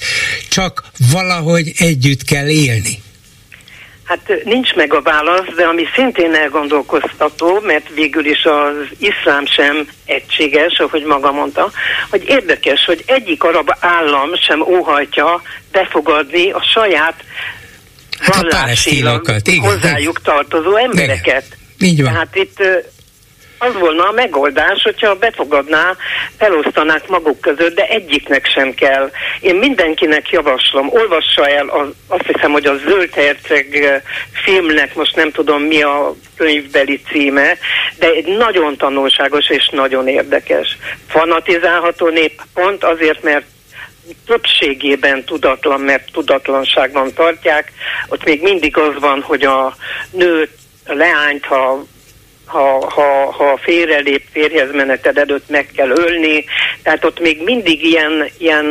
csak 0.49 0.91
valahogy 1.11 1.73
együtt 1.77 2.23
kell 2.23 2.47
élni. 2.47 3.01
Hát 4.09 4.43
nincs 4.43 4.73
meg 4.73 4.93
a 4.93 5.01
válasz, 5.01 5.55
de 5.55 5.63
ami 5.63 5.83
szintén 5.95 6.33
elgondolkoztató, 6.33 7.59
mert 7.59 7.89
végül 7.93 8.25
is 8.25 8.43
az 8.43 8.75
iszlám 8.97 9.45
sem 9.45 9.87
egységes, 10.05 10.79
ahogy 10.79 11.03
maga 11.03 11.31
mondta, 11.31 11.71
hogy 12.09 12.23
érdekes, 12.27 12.85
hogy 12.85 13.03
egyik 13.05 13.43
arab 13.43 13.71
állam 13.79 14.35
sem 14.35 14.61
óhajtja 14.61 15.41
befogadni 15.71 16.51
a 16.51 16.61
saját 16.73 17.23
Hát 18.19 18.41
vallásilag 18.41 19.41
igen. 19.43 19.59
hozzájuk 19.59 20.21
tartozó 20.21 20.75
embereket. 20.75 21.45
Így 21.79 22.03
van. 22.03 22.11
Tehát 22.11 22.35
itt 22.35 22.63
az 23.59 23.73
volna 23.73 24.07
a 24.07 24.11
megoldás, 24.11 24.81
hogyha 24.83 25.15
befogadná, 25.15 25.95
felosztanák 26.37 27.07
maguk 27.07 27.39
között, 27.39 27.75
de 27.75 27.87
egyiknek 27.87 28.45
sem 28.45 28.73
kell. 28.73 29.11
Én 29.39 29.55
mindenkinek 29.55 30.29
javaslom, 30.29 30.89
olvassa 30.89 31.47
el, 31.47 31.67
az, 31.67 31.87
azt 32.07 32.25
hiszem, 32.33 32.51
hogy 32.51 32.65
a 32.65 32.75
Zöld 32.75 33.13
Herceg 33.13 33.67
ö, 33.73 33.95
filmnek, 34.31 34.95
most 34.95 35.15
nem 35.15 35.31
tudom 35.31 35.61
mi 35.61 35.81
a 35.81 36.15
könyvbeli 36.37 37.01
címe, 37.11 37.57
de 37.97 38.07
egy 38.07 38.37
nagyon 38.37 38.77
tanulságos 38.77 39.49
és 39.49 39.69
nagyon 39.71 40.07
érdekes. 40.07 40.77
Fanatizálható 41.07 42.07
nép 42.07 42.41
pont 42.53 42.83
azért, 42.83 43.23
mert 43.23 43.45
többségében 44.25 45.23
tudatlan, 45.23 45.81
mert 45.81 46.11
tudatlanságban 46.11 47.13
tartják. 47.13 47.71
Ott 48.07 48.23
még 48.23 48.41
mindig 48.41 48.77
az 48.77 48.93
van, 48.99 49.21
hogy 49.21 49.43
a 49.43 49.75
nőt, 50.11 50.49
a 50.85 50.93
leányt, 50.93 51.45
ha 51.45 51.85
ha, 52.49 52.89
ha, 52.89 53.31
ha 53.31 53.57
félrelép 53.57 54.23
férjhez 54.31 54.71
meneted 54.71 55.17
előtt 55.17 55.49
meg 55.49 55.67
kell 55.75 55.89
ölni, 55.89 56.45
tehát 56.83 57.05
ott 57.05 57.19
még 57.19 57.43
mindig 57.43 57.83
ilyen, 57.83 58.29
ilyen 58.37 58.65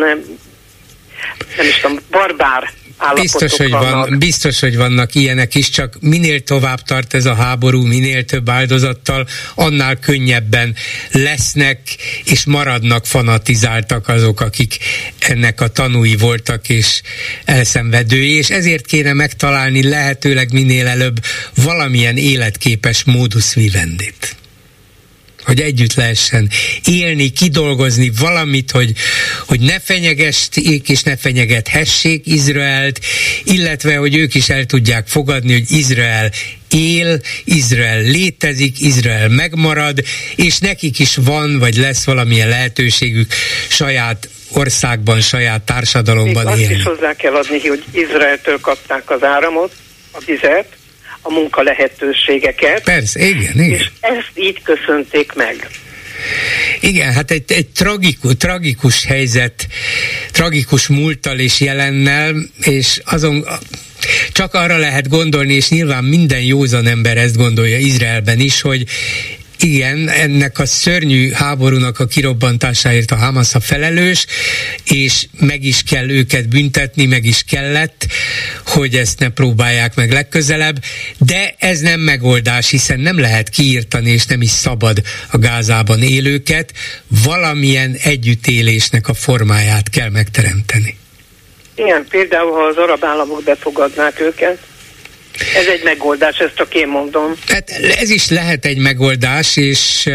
nem 1.57 1.67
is 1.67 1.81
tudom, 1.81 1.99
barbár 2.11 2.71
Biztos 3.15 3.57
hogy, 3.57 3.71
vannak. 3.71 4.09
van, 4.09 4.19
biztos, 4.19 4.61
hogy 4.61 4.77
vannak 4.77 5.15
ilyenek 5.15 5.55
is, 5.55 5.71
csak 5.71 5.97
minél 6.01 6.43
tovább 6.43 6.83
tart 6.83 7.15
ez 7.15 7.27
a 7.27 7.35
háború, 7.35 7.87
minél 7.87 8.25
több 8.25 8.49
áldozattal, 8.49 9.27
annál 9.55 9.97
könnyebben 9.97 10.75
lesznek 11.13 11.81
és 12.25 12.45
maradnak 12.45 13.07
fanatizáltak 13.07 14.09
azok, 14.09 14.41
akik 14.41 14.79
ennek 15.19 15.61
a 15.61 15.69
tanúi 15.69 16.17
voltak 16.17 16.69
és 16.69 17.03
elszenvedői, 17.45 18.37
és 18.37 18.51
ezért 18.51 18.87
kéne 18.87 19.13
megtalálni 19.13 19.89
lehetőleg 19.89 20.53
minél 20.53 20.87
előbb 20.87 21.21
valamilyen 21.55 22.17
életképes 22.17 23.05
módusz 23.05 23.55
vivendit 23.55 24.37
hogy 25.49 25.61
együtt 25.61 25.95
lehessen 25.95 26.51
élni, 26.85 27.29
kidolgozni 27.29 28.11
valamit, 28.21 28.71
hogy, 28.71 28.93
hogy 29.47 29.61
ne 29.61 29.81
fenyegesték 29.81 30.89
és 30.89 31.03
ne 31.03 31.17
fenyegethessék 31.17 32.27
Izraelt, 32.27 32.99
illetve, 33.45 33.97
hogy 33.97 34.17
ők 34.17 34.35
is 34.35 34.49
el 34.49 34.65
tudják 34.65 35.07
fogadni, 35.07 35.53
hogy 35.53 35.71
Izrael 35.71 36.31
él, 36.71 37.21
Izrael 37.45 38.01
létezik, 38.01 38.81
Izrael 38.81 39.29
megmarad, 39.29 39.99
és 40.37 40.59
nekik 40.59 40.99
is 40.99 41.17
van, 41.17 41.59
vagy 41.59 41.77
lesz 41.77 42.05
valamilyen 42.05 42.49
lehetőségük 42.49 43.33
saját 43.69 44.29
országban, 44.53 45.21
saját 45.21 45.63
társadalomban 45.63 46.45
Még 46.45 46.53
azt 46.53 46.61
élni. 46.61 46.75
is 46.75 46.83
hozzá 46.83 47.13
kell 47.13 47.35
adni, 47.35 47.69
hogy 47.69 47.85
Izraeltől 47.91 48.61
kapták 48.61 49.11
az 49.11 49.23
áramot, 49.23 49.73
a 50.11 50.19
vizet, 50.27 50.78
a 51.29 51.33
munka 51.33 51.63
lehetőségeket. 51.63 52.83
Persze, 52.83 53.21
igen, 53.21 53.55
igen. 53.55 53.71
És 53.71 53.91
ezt 54.01 54.33
így 54.35 54.63
köszönték 54.63 55.33
meg. 55.33 55.69
Igen, 56.81 57.13
hát 57.13 57.31
egy, 57.31 57.45
egy 57.47 57.67
tragikus, 57.67 58.33
tragikus 58.39 59.05
helyzet, 59.05 59.67
tragikus 60.33 60.87
múlttal 60.87 61.39
és 61.39 61.61
jelennel, 61.61 62.35
és 62.63 63.01
azon 63.05 63.47
csak 64.33 64.55
arra 64.55 64.77
lehet 64.77 65.09
gondolni, 65.09 65.55
és 65.55 65.69
nyilván 65.69 66.05
minden 66.05 66.41
józan 66.41 66.87
ember 66.87 67.17
ezt 67.17 67.37
gondolja 67.37 67.79
Izraelben 67.79 68.41
is, 68.41 68.61
hogy 68.61 68.85
igen, 69.61 70.09
ennek 70.09 70.59
a 70.59 70.67
szörnyű 70.67 71.31
háborúnak 71.31 71.99
a 71.99 72.07
kirobbantásáért 72.07 73.11
a 73.11 73.17
Hamas 73.17 73.55
a 73.55 73.61
felelős, 73.61 74.27
és 74.85 75.27
meg 75.41 75.65
is 75.65 75.83
kell 75.83 76.11
őket 76.11 76.49
büntetni, 76.49 77.07
meg 77.07 77.25
is 77.25 77.43
kellett, 77.43 78.07
hogy 78.67 78.95
ezt 78.95 79.19
ne 79.19 79.29
próbálják 79.29 79.95
meg 79.95 80.13
legközelebb, 80.13 80.77
de 81.19 81.55
ez 81.59 81.81
nem 81.81 82.01
megoldás, 82.01 82.71
hiszen 82.71 83.01
nem 83.01 83.19
lehet 83.19 83.49
kiírtani, 83.49 84.11
és 84.11 84.27
nem 84.27 84.41
is 84.41 84.51
szabad 84.51 85.03
a 85.31 85.39
Gázában 85.39 86.03
élőket, 86.03 86.73
valamilyen 87.25 87.97
együttélésnek 88.03 89.09
a 89.09 89.15
formáját 89.15 89.91
kell 89.91 90.11
megteremteni. 90.11 90.97
Igen, 91.75 92.07
például, 92.09 92.53
ha 92.53 92.63
az 92.63 92.77
arab 92.77 93.05
államok 93.05 93.43
befogadnák 93.43 94.21
őket, 94.21 94.59
ez 95.55 95.67
egy 95.67 95.83
megoldás, 95.85 96.39
ezt 96.39 96.55
csak 96.55 96.75
én 96.75 96.89
mondom. 96.89 97.35
Hát 97.47 97.71
ez 97.99 98.11
is 98.11 98.29
lehet 98.29 98.65
egy 98.65 98.79
megoldás, 98.79 99.57
és 99.57 100.11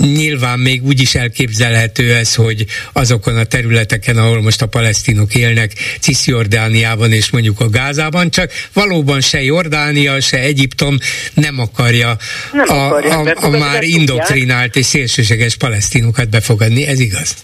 nyilván 0.00 0.58
még 0.58 0.84
úgy 0.84 1.00
is 1.00 1.14
elképzelhető 1.14 2.14
ez, 2.14 2.34
hogy 2.34 2.64
azokon 2.92 3.36
a 3.36 3.44
területeken, 3.44 4.16
ahol 4.16 4.42
most 4.42 4.62
a 4.62 4.66
palesztinok 4.66 5.34
élnek, 5.34 5.72
Cisjordániában 6.00 7.12
és 7.12 7.30
mondjuk 7.30 7.60
a 7.60 7.68
Gázában, 7.68 8.30
csak 8.30 8.50
valóban 8.72 9.20
se 9.20 9.42
Jordánia, 9.42 10.20
se 10.20 10.38
Egyiptom 10.38 10.98
nem 11.34 11.58
akarja, 11.58 12.16
Nem 12.52 12.68
a, 12.68 12.86
akarják 12.86 13.16
a, 13.16 13.20
a 13.20 13.22
befogadni, 13.22 13.58
már 13.58 13.82
indoktrinált 13.82 14.76
és 14.76 14.86
szélsőséges 14.86 15.56
palesztinokat 15.56 16.28
befogadni, 16.28 16.86
ez 16.86 17.00
igaz. 17.00 17.34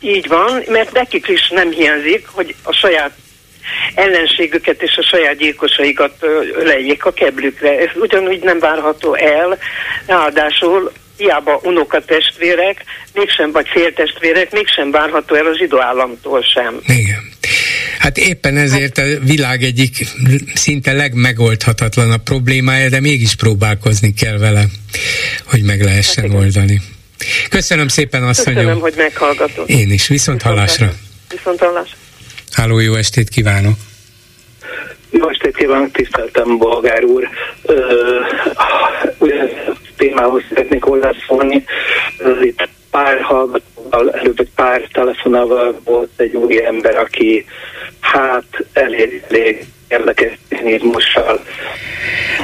Így 0.00 0.28
van, 0.28 0.62
mert 0.66 0.92
nekik 0.92 1.28
is 1.28 1.48
nem 1.48 1.70
hiányzik, 1.70 2.26
hogy 2.26 2.54
a 2.62 2.72
saját 2.72 3.10
ellenségüket 3.94 4.82
és 4.82 4.96
a 4.96 5.02
saját 5.02 5.36
gyilkosaikat 5.36 6.14
öleljék 6.58 7.04
a 7.04 7.12
keblükre. 7.12 7.78
Ez 7.78 7.88
ugyanúgy 7.94 8.42
nem 8.42 8.58
várható 8.58 9.14
el, 9.14 9.58
ráadásul 10.06 10.92
hiába 11.16 11.60
unokatestvérek, 11.62 12.84
mégsem, 13.14 13.52
vagy 13.52 13.68
féltestvérek, 13.68 14.52
mégsem 14.52 14.90
várható 14.90 15.34
el 15.34 15.46
a 15.46 15.56
zsidó 15.56 15.80
államtól 15.80 16.42
sem. 16.42 16.80
Igen. 16.86 17.30
Hát 17.98 18.18
éppen 18.18 18.56
ezért 18.56 18.98
a 18.98 19.02
világ 19.24 19.62
egyik 19.62 20.06
szinte 20.54 20.92
legmegoldhatatlanabb 20.92 22.22
problémája, 22.22 22.88
de 22.88 23.00
mégis 23.00 23.34
próbálkozni 23.34 24.14
kell 24.14 24.38
vele, 24.38 24.64
hogy 25.44 25.62
meg 25.62 25.82
lehessen 25.82 26.30
oldani. 26.30 26.80
Köszönöm 27.48 27.88
szépen, 27.88 28.22
asszonyom. 28.22 28.54
Köszönöm, 28.54 28.80
hogy 28.80 28.94
meghallgatott. 28.96 29.68
Én 29.68 29.92
is, 29.92 30.06
viszont 30.06 30.42
hallásra. 30.42 30.92
Viszont 31.30 31.58
hallásra. 31.58 31.96
Háló, 32.52 32.78
jó 32.78 32.94
estét 32.94 33.28
kívánok! 33.28 33.74
Jó 35.10 35.28
estét 35.28 35.56
kívánok, 35.56 35.90
tiszteltem, 35.90 36.58
Bolgár 36.58 37.04
úr. 37.04 37.28
Ugyan 39.18 39.50
témához 39.96 40.42
szeretnék 40.48 40.82
hozzászólni. 40.82 41.64
Itt 42.42 42.68
pár 42.90 43.20
hallgatóval, 43.20 44.10
előbb 44.10 44.40
egy 44.40 44.50
pár 44.54 44.88
telefonával 44.92 45.80
volt 45.84 46.10
egy 46.16 46.34
úri 46.34 46.64
ember, 46.64 46.96
aki 46.96 47.44
hát 48.00 48.64
elég, 48.72 49.22
elég 49.28 49.64
érdekes 49.92 50.38
cinizmussal. 50.48 51.44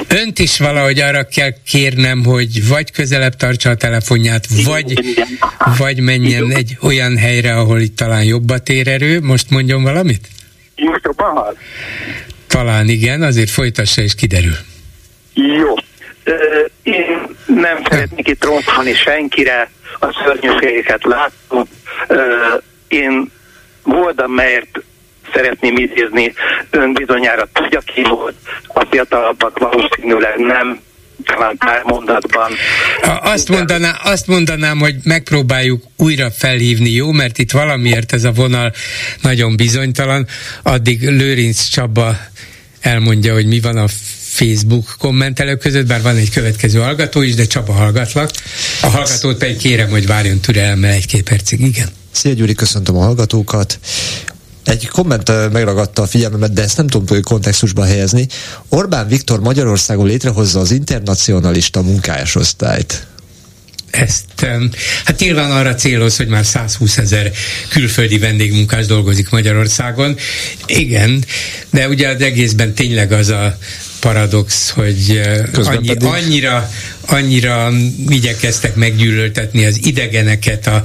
Önt 0.09 0.39
is 0.39 0.59
valahogy 0.59 1.01
arra 1.01 1.25
kell 1.25 1.51
kérnem, 1.66 2.25
hogy 2.25 2.69
vagy 2.69 2.93
közelebb 2.93 3.35
tartsa 3.35 3.70
a 3.70 3.75
telefonját, 3.75 4.45
vagy, 4.65 4.93
vagy 5.79 6.01
menjen 6.01 6.51
egy 6.51 6.77
olyan 6.83 7.16
helyre, 7.16 7.55
ahol 7.55 7.81
itt 7.81 7.97
talán 7.97 8.25
jobb 8.25 8.51
a 8.51 8.59
térerő. 8.59 9.20
Most 9.20 9.51
mondjon 9.51 9.83
valamit? 9.83 10.29
Most 10.77 11.05
jobban 11.05 11.57
Talán 12.47 12.89
igen, 12.89 13.23
azért 13.23 13.51
folytassa 13.51 14.03
és 14.03 14.15
kiderül. 14.15 14.57
Jó. 15.35 15.75
Én 16.83 17.37
nem 17.47 17.79
szeretnék 17.91 18.29
itt 18.29 18.45
rontani 18.45 18.95
senkire, 18.95 19.70
a 20.01 20.23
szörnyűségeket 20.25 21.05
látom. 21.05 21.65
Én 22.89 23.31
voltam, 23.83 24.33
mert 24.33 24.83
szeretném 25.34 25.76
idézni, 25.76 26.32
ön 26.70 26.92
bizonyára 26.92 27.48
tudja 27.52 27.80
ki 27.80 28.02
volt, 28.02 28.34
a 28.66 28.86
fiatalabbak 28.90 29.59
valószínűleg 29.59 30.38
nem, 30.38 30.80
talán 31.24 31.56
pár 31.59 31.82
mondatban. 31.82 32.52
Azt, 33.22 33.48
mondaná, 33.48 33.90
azt 34.02 34.26
mondanám, 34.26 34.78
hogy 34.78 34.94
megpróbáljuk 35.02 35.82
újra 35.96 36.30
felhívni, 36.30 36.90
jó? 36.90 37.12
Mert 37.12 37.38
itt 37.38 37.50
valamiért 37.50 38.12
ez 38.12 38.24
a 38.24 38.32
vonal 38.32 38.72
nagyon 39.22 39.56
bizonytalan. 39.56 40.26
Addig 40.62 41.09
Lőrinc 41.09 41.68
Csaba 41.68 42.16
elmondja, 42.80 43.32
hogy 43.32 43.46
mi 43.46 43.60
van 43.60 43.76
a 43.76 43.86
Facebook 44.38 44.94
kommentelők 44.98 45.59
között, 45.59 45.86
bár 45.86 46.02
van 46.02 46.16
egy 46.16 46.30
következő 46.30 46.80
hallgató 46.80 47.22
is, 47.22 47.34
de 47.34 47.44
Csaba 47.44 47.72
hallgatlak. 47.72 48.30
A 48.82 48.86
hallgatót 48.86 49.38
pedig 49.38 49.56
kérem, 49.56 49.88
hogy 49.88 50.06
várjon 50.06 50.40
türelemmel 50.40 50.92
egy-két 50.92 51.22
percig. 51.22 51.60
Igen. 51.60 51.88
Szia 52.10 52.32
Gyuri, 52.32 52.55
köszöntöm 52.55 52.96
a 52.96 53.02
hallgatókat. 53.02 53.78
Egy 54.69 54.89
komment 54.89 55.53
megragadta 55.53 56.03
a 56.03 56.07
figyelmemet, 56.07 56.53
de 56.53 56.62
ezt 56.62 56.77
nem 56.77 56.86
tudom 56.86 57.23
kontextusba 57.23 57.85
helyezni. 57.85 58.27
Orbán 58.69 59.09
Viktor 59.09 59.40
Magyarországon 59.40 60.07
létrehozza 60.07 60.61
az 60.61 60.70
internacionalista 60.70 61.82
munkásosztályt 61.82 63.07
ezt, 63.90 64.47
hát 65.05 65.19
nyilván 65.20 65.51
arra 65.51 65.74
céloz, 65.74 66.16
hogy 66.16 66.27
már 66.27 66.45
120 66.45 66.99
ezer 66.99 67.32
külföldi 67.69 68.19
vendégmunkás 68.19 68.86
dolgozik 68.86 69.31
Magyarországon. 69.31 70.16
Igen, 70.66 71.24
de 71.70 71.89
ugye 71.89 72.09
az 72.09 72.20
egészben 72.20 72.74
tényleg 72.74 73.12
az 73.12 73.28
a 73.28 73.59
paradox, 74.01 74.70
hogy 74.70 75.20
annyi, 75.55 75.95
annyira, 75.99 76.70
annyira 77.07 77.73
igyekeztek 78.09 78.75
meggyűlöltetni 78.75 79.65
az 79.65 79.79
idegeneket, 79.83 80.66
a 80.66 80.83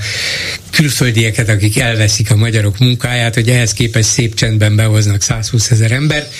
külföldieket, 0.71 1.49
akik 1.49 1.79
elveszik 1.79 2.31
a 2.31 2.35
magyarok 2.35 2.77
munkáját, 2.77 3.33
hogy 3.33 3.49
ehhez 3.49 3.73
képest 3.73 4.09
szép 4.09 4.35
csendben 4.35 4.75
behoznak 4.75 5.21
120 5.21 5.71
ezer 5.71 5.91
embert. 5.91 6.33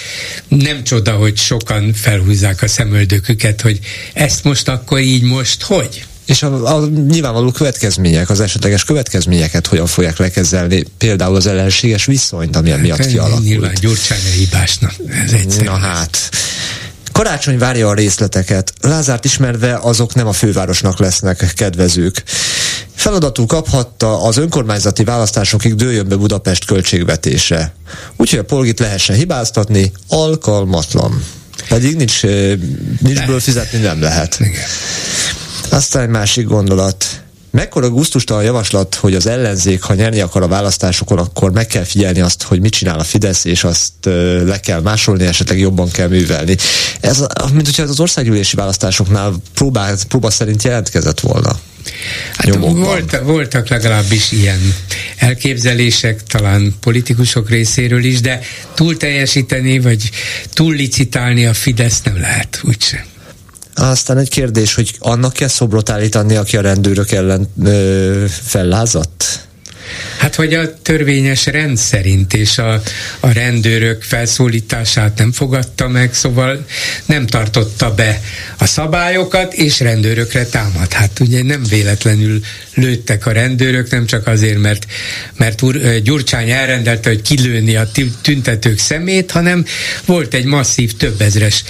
Nem 0.48 0.84
csoda, 0.84 1.12
hogy 1.12 1.38
sokan 1.38 1.94
felhúzzák 1.94 2.62
a 2.62 2.68
szemöldöküket, 2.68 3.62
hogy 3.62 3.80
ezt 4.14 4.44
most 4.44 4.68
akkor 4.68 5.00
így 5.00 5.22
most 5.22 5.62
hogy? 5.62 6.06
És 6.26 6.44
a, 6.44 6.78
a 6.78 6.86
nyilvánvaló 6.86 7.52
következmények, 7.52 8.30
az 8.30 8.40
esetleges 8.40 8.84
következményeket 8.84 9.68
hogyan 9.68 9.88
fogják 9.88 10.18
lekezelni, 10.18 10.84
például 10.98 11.36
az 11.36 11.48
ellenséges 11.48 12.06
viszonyt, 12.06 12.56
ami 12.56 12.72
miatt 12.72 12.98
hát, 12.98 13.08
kialakult. 13.08 13.44
Nyilván 13.44 13.74
Gyurcsány 13.82 14.20
hibásnak, 14.38 14.94
ez 15.26 15.32
egyszerű. 15.34 15.66
Na 15.66 15.78
hát. 15.78 16.30
Karácsony 17.14 17.58
várja 17.58 17.88
a 17.88 17.94
részleteket. 17.94 18.74
Lázárt 18.82 19.26
ismerve 19.26 19.80
azok 19.82 20.14
nem 20.14 20.28
a 20.28 20.34
fővárosnak 20.34 21.00
lesznek 21.00 21.54
kedvezők. 21.56 22.24
Feladatul 22.96 23.46
kaphatta 23.46 24.24
az 24.24 24.38
önkormányzati 24.38 25.04
választásokig 25.04 25.76
dőljön 25.76 26.08
be 26.08 26.16
Budapest 26.16 26.66
költségvetése. 26.66 27.74
Úgyhogy 28.18 28.40
a 28.40 28.44
polgit 28.44 28.80
lehessen 28.80 29.16
hibáztatni, 29.16 29.92
alkalmatlan. 30.08 31.24
Pedig 31.68 31.96
nincs, 31.96 32.22
nincs 33.00 33.26
ből 33.26 33.40
fizetni 33.40 33.80
nem 33.80 34.02
lehet. 34.02 34.40
Aztán 35.70 36.04
egy 36.04 36.10
másik 36.10 36.48
gondolat. 36.48 37.06
Mekkora 37.54 37.90
a 38.26 38.42
javaslat, 38.42 38.96
hogy 38.96 39.16
az 39.16 39.28
ellenzék, 39.28 39.82
ha 39.82 39.94
nyerni 39.94 40.20
akar 40.20 40.42
a 40.42 40.48
választásokon, 40.48 41.18
akkor 41.18 41.52
meg 41.52 41.68
kell 41.68 41.84
figyelni 41.84 42.22
azt, 42.22 42.44
hogy 42.44 42.62
mit 42.62 42.72
csinál 42.72 43.00
a 43.00 43.04
Fidesz, 43.04 43.46
és 43.46 43.64
azt 43.64 43.94
le 44.46 44.60
kell 44.60 44.82
másolni, 44.82 45.26
esetleg 45.26 45.60
jobban 45.60 45.92
kell 45.92 46.08
művelni. 46.08 46.56
Ez, 47.00 47.26
mint 47.54 47.66
hogyha 47.66 47.84
az 47.84 48.00
országgyűlési 48.00 48.56
választásoknál 48.56 49.34
próbál, 49.54 49.98
próba 50.08 50.30
szerint 50.30 50.64
jelentkezett 50.64 51.20
volna. 51.20 51.60
Hát 52.36 52.56
volt, 52.56 53.20
voltak 53.24 53.68
legalábbis 53.68 54.32
ilyen 54.32 54.76
elképzelések, 55.18 56.24
talán 56.24 56.76
politikusok 56.80 57.50
részéről 57.50 58.04
is, 58.04 58.22
de 58.22 58.40
túl 58.74 58.98
teljesíteni, 58.98 59.80
vagy 59.80 60.10
túl 60.54 60.74
licitálni 60.74 61.46
a 61.46 61.54
Fidesz 61.54 62.02
nem 62.02 62.20
lehet, 62.20 62.62
úgysem. 62.64 63.13
Aztán 63.76 64.18
egy 64.18 64.30
kérdés, 64.30 64.76
hogy 64.76 64.96
annak 65.00 65.34
kell 65.34 65.48
szobrot 65.48 65.90
állítani, 65.90 66.36
aki 66.36 66.58
a 66.58 66.62
rendőrök 66.62 67.12
ellen 67.12 67.48
ö, 67.64 68.26
fellázadt? 68.28 69.48
Hát, 70.18 70.36
hogy 70.36 70.54
a 70.54 70.82
törvényes 70.82 71.46
rend 71.46 71.78
szerint, 71.78 72.34
és 72.34 72.58
a, 72.58 72.82
a 73.20 73.32
rendőrök 73.32 74.02
felszólítását 74.02 75.18
nem 75.18 75.32
fogadta 75.32 75.88
meg, 75.88 76.14
szóval 76.14 76.66
nem 77.06 77.26
tartotta 77.26 77.94
be 77.94 78.22
a 78.58 78.66
szabályokat, 78.66 79.54
és 79.54 79.80
rendőrökre 79.80 80.46
támad. 80.46 80.94
Hát 80.94 81.20
ugye 81.20 81.44
nem 81.44 81.64
véletlenül 81.70 82.40
lőttek 82.74 83.26
a 83.26 83.32
rendőrök, 83.32 83.92
nem 83.92 84.06
csak 84.06 84.28
azért, 84.28 84.60
mert, 84.60 84.86
mert 85.38 85.62
úr, 85.62 86.00
Gyurcsány 86.00 86.50
elrendelte, 86.50 87.10
hogy 87.10 87.22
kilőni 87.22 87.76
a 87.76 87.92
tüntetők 88.22 88.80
szemét, 88.80 89.32
hanem 89.32 89.66
volt 90.06 90.34
egy 90.34 90.46
masszív, 90.46 90.98
többezres 90.98 91.64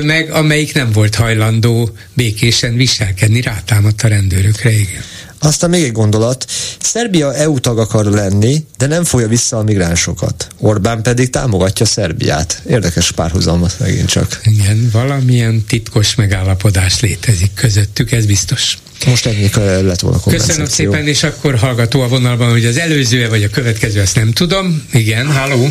tömeg, 0.00 0.30
amelyik 0.30 0.74
nem 0.74 0.92
volt 0.92 1.14
hajlandó 1.14 1.90
békésen 2.12 2.76
viselkedni, 2.76 3.40
rátámadt 3.40 4.02
a 4.02 4.08
rendőrökre, 4.08 4.70
igen. 4.70 5.02
Aztán 5.38 5.70
még 5.70 5.82
egy 5.82 5.92
gondolat. 5.92 6.44
Szerbia 6.80 7.34
EU 7.34 7.60
tag 7.60 7.78
akar 7.78 8.04
lenni, 8.04 8.64
de 8.78 8.86
nem 8.86 9.04
fogja 9.04 9.28
vissza 9.28 9.56
a 9.56 9.62
migránsokat. 9.62 10.48
Orbán 10.58 11.02
pedig 11.02 11.30
támogatja 11.30 11.86
Szerbiát. 11.86 12.62
Érdekes 12.68 13.12
párhuzalmat 13.12 13.74
megint 13.78 14.08
csak. 14.08 14.40
Igen, 14.44 14.88
valamilyen 14.92 15.64
titkos 15.68 16.14
megállapodás 16.14 17.00
létezik 17.00 17.54
közöttük, 17.54 18.12
ez 18.12 18.26
biztos. 18.26 18.78
Most 19.06 19.26
ennyi 19.26 19.50
lett 19.86 20.00
volna 20.00 20.18
a 20.24 20.30
Köszönöm 20.30 20.66
szépen, 20.66 21.06
és 21.06 21.22
akkor 21.22 21.58
hallgató 21.58 22.00
a 22.00 22.08
vonalban, 22.08 22.50
hogy 22.50 22.64
az 22.64 22.78
előző 22.78 23.28
vagy 23.28 23.42
a 23.42 23.48
következő, 23.48 24.00
ezt 24.00 24.16
nem 24.16 24.32
tudom. 24.32 24.82
Igen, 24.92 25.26
halló. 25.26 25.68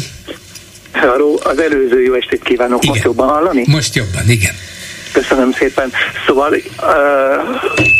Hello, 0.94 1.36
az 1.44 1.60
előző 1.60 2.02
jó 2.02 2.14
estét 2.14 2.44
kívánok, 2.44 2.84
igen. 2.84 2.94
most 2.94 3.06
jobban 3.06 3.28
hallani? 3.28 3.64
Most 3.68 3.96
jobban, 3.96 4.30
igen. 4.30 4.54
Köszönöm 5.14 5.52
szépen. 5.52 5.92
Szóval 6.26 6.54
uh, 6.54 6.60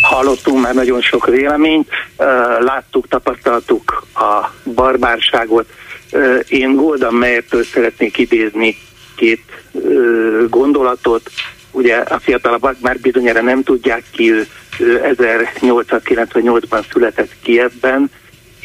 hallottunk 0.02 0.62
már 0.62 0.74
nagyon 0.74 1.02
sok 1.02 1.26
véleményt, 1.26 1.88
uh, 2.18 2.28
láttuk, 2.60 3.08
tapasztaltuk 3.08 4.06
a 4.16 4.52
barbárságot. 4.74 5.66
Uh, 6.12 6.40
én 6.48 6.76
Golda 6.76 7.12
Meyertől 7.12 7.64
szeretnék 7.64 8.18
idézni 8.18 8.78
két 9.16 9.44
uh, 9.72 10.50
gondolatot. 10.50 11.30
Ugye 11.72 11.96
a 11.96 12.20
fiatalabbak 12.20 12.76
már 12.80 13.00
bizonyára 13.00 13.42
nem 13.42 13.64
tudják 13.64 14.04
ki, 14.12 14.32
ő, 14.32 14.48
ő 14.80 15.16
1898-ban 15.18 16.84
született 16.92 17.32
Kievben, 17.42 18.12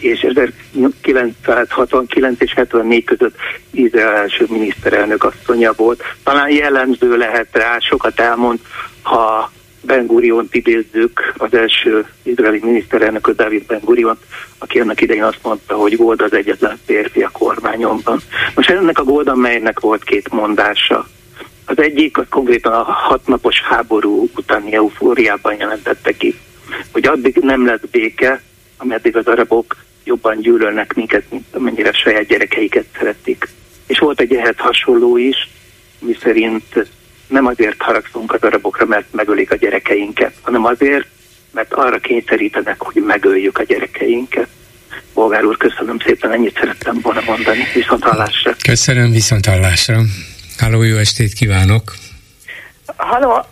és 0.00 0.20
1969 0.20 2.40
és 2.40 2.54
74 2.54 3.04
között 3.04 3.36
Izrael 3.70 4.14
első 4.14 4.46
miniszterelnök 4.48 5.24
asszonya 5.24 5.72
volt. 5.76 6.02
Talán 6.24 6.50
jellemző 6.50 7.16
lehet 7.16 7.48
rá, 7.52 7.78
sokat 7.78 8.20
elmond, 8.20 8.58
ha 9.02 9.50
Ben 9.80 10.06
Gurion 10.06 10.48
idézzük, 10.50 11.34
az 11.36 11.54
első 11.54 12.06
izraeli 12.22 12.60
miniszterelnök, 12.62 13.30
David 13.30 13.66
Ben 13.66 13.80
Gurion, 13.84 14.18
aki 14.58 14.80
annak 14.80 15.00
idején 15.00 15.22
azt 15.22 15.38
mondta, 15.42 15.74
hogy 15.74 15.96
Gold 15.96 16.20
az 16.20 16.32
egyetlen 16.32 16.78
férfi 16.84 17.22
a 17.22 17.30
kormányomban. 17.32 18.20
Most 18.54 18.70
ennek 18.70 18.98
a 18.98 19.04
Golda 19.04 19.34
melynek 19.34 19.80
volt 19.80 20.04
két 20.04 20.30
mondása. 20.30 21.06
Az 21.64 21.78
egyik, 21.78 22.18
az 22.18 22.26
konkrétan 22.30 22.72
a 22.72 22.82
hatnapos 22.82 23.62
háború 23.62 24.28
utáni 24.36 24.74
eufóriában 24.74 25.56
jelentette 25.58 26.12
ki, 26.12 26.34
hogy 26.92 27.06
addig 27.06 27.36
nem 27.36 27.66
lesz 27.66 27.80
béke, 27.90 28.42
ameddig 28.76 29.16
az 29.16 29.26
arabok 29.26 29.76
jobban 30.08 30.40
gyűlölnek 30.40 30.94
minket, 30.94 31.24
mint 31.30 31.44
amennyire 31.50 31.92
saját 31.92 32.26
gyerekeiket 32.26 32.84
szeretik. 32.98 33.48
És 33.86 33.98
volt 33.98 34.20
egy 34.20 34.34
ehhez 34.34 34.54
hasonló 34.56 35.16
is, 35.16 35.48
mi 35.98 36.16
szerint 36.22 36.86
nem 37.26 37.46
azért 37.46 37.82
haragszunk 37.82 38.32
az 38.32 38.42
arabokra, 38.42 38.86
mert 38.86 39.06
megölik 39.10 39.52
a 39.52 39.56
gyerekeinket, 39.56 40.34
hanem 40.42 40.64
azért, 40.64 41.06
mert 41.50 41.72
arra 41.72 41.98
kényszerítenek, 41.98 42.82
hogy 42.82 43.02
megöljük 43.02 43.58
a 43.58 43.62
gyerekeinket. 43.62 44.48
Bolgár 45.14 45.44
úr, 45.44 45.56
köszönöm 45.56 45.98
szépen, 45.98 46.32
ennyit 46.32 46.58
szerettem 46.58 46.98
volna 47.02 47.20
mondani. 47.26 47.64
Viszont 47.74 48.02
hallásra. 48.02 48.54
Köszönöm, 48.62 49.10
viszont 49.10 49.46
hallásra. 49.46 50.00
Háló, 50.58 50.82
jó 50.82 50.96
estét 50.96 51.32
kívánok! 51.32 51.94
Halló, 52.96 53.44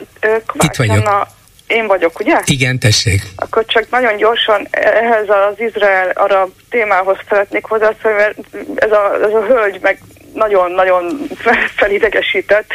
Itt 0.54 0.76
vagyok. 0.76 1.06
A 1.06 1.28
én 1.66 1.86
vagyok, 1.86 2.20
ugye? 2.20 2.40
Igen, 2.44 2.78
tessék. 2.78 3.22
Akkor 3.36 3.64
csak 3.64 3.90
nagyon 3.90 4.16
gyorsan 4.16 4.68
ehhez 4.70 5.28
az 5.28 5.60
Izrael-arab 5.60 6.50
témához 6.70 7.16
szeretnék 7.28 7.64
hozzászólni, 7.64 8.16
mert 8.16 8.38
ez 8.74 8.90
a, 8.90 9.14
ez 9.22 9.32
a 9.32 9.44
hölgy 9.46 9.78
meg 9.80 9.98
nagyon-nagyon 10.34 11.28
felidegesített. 11.76 12.70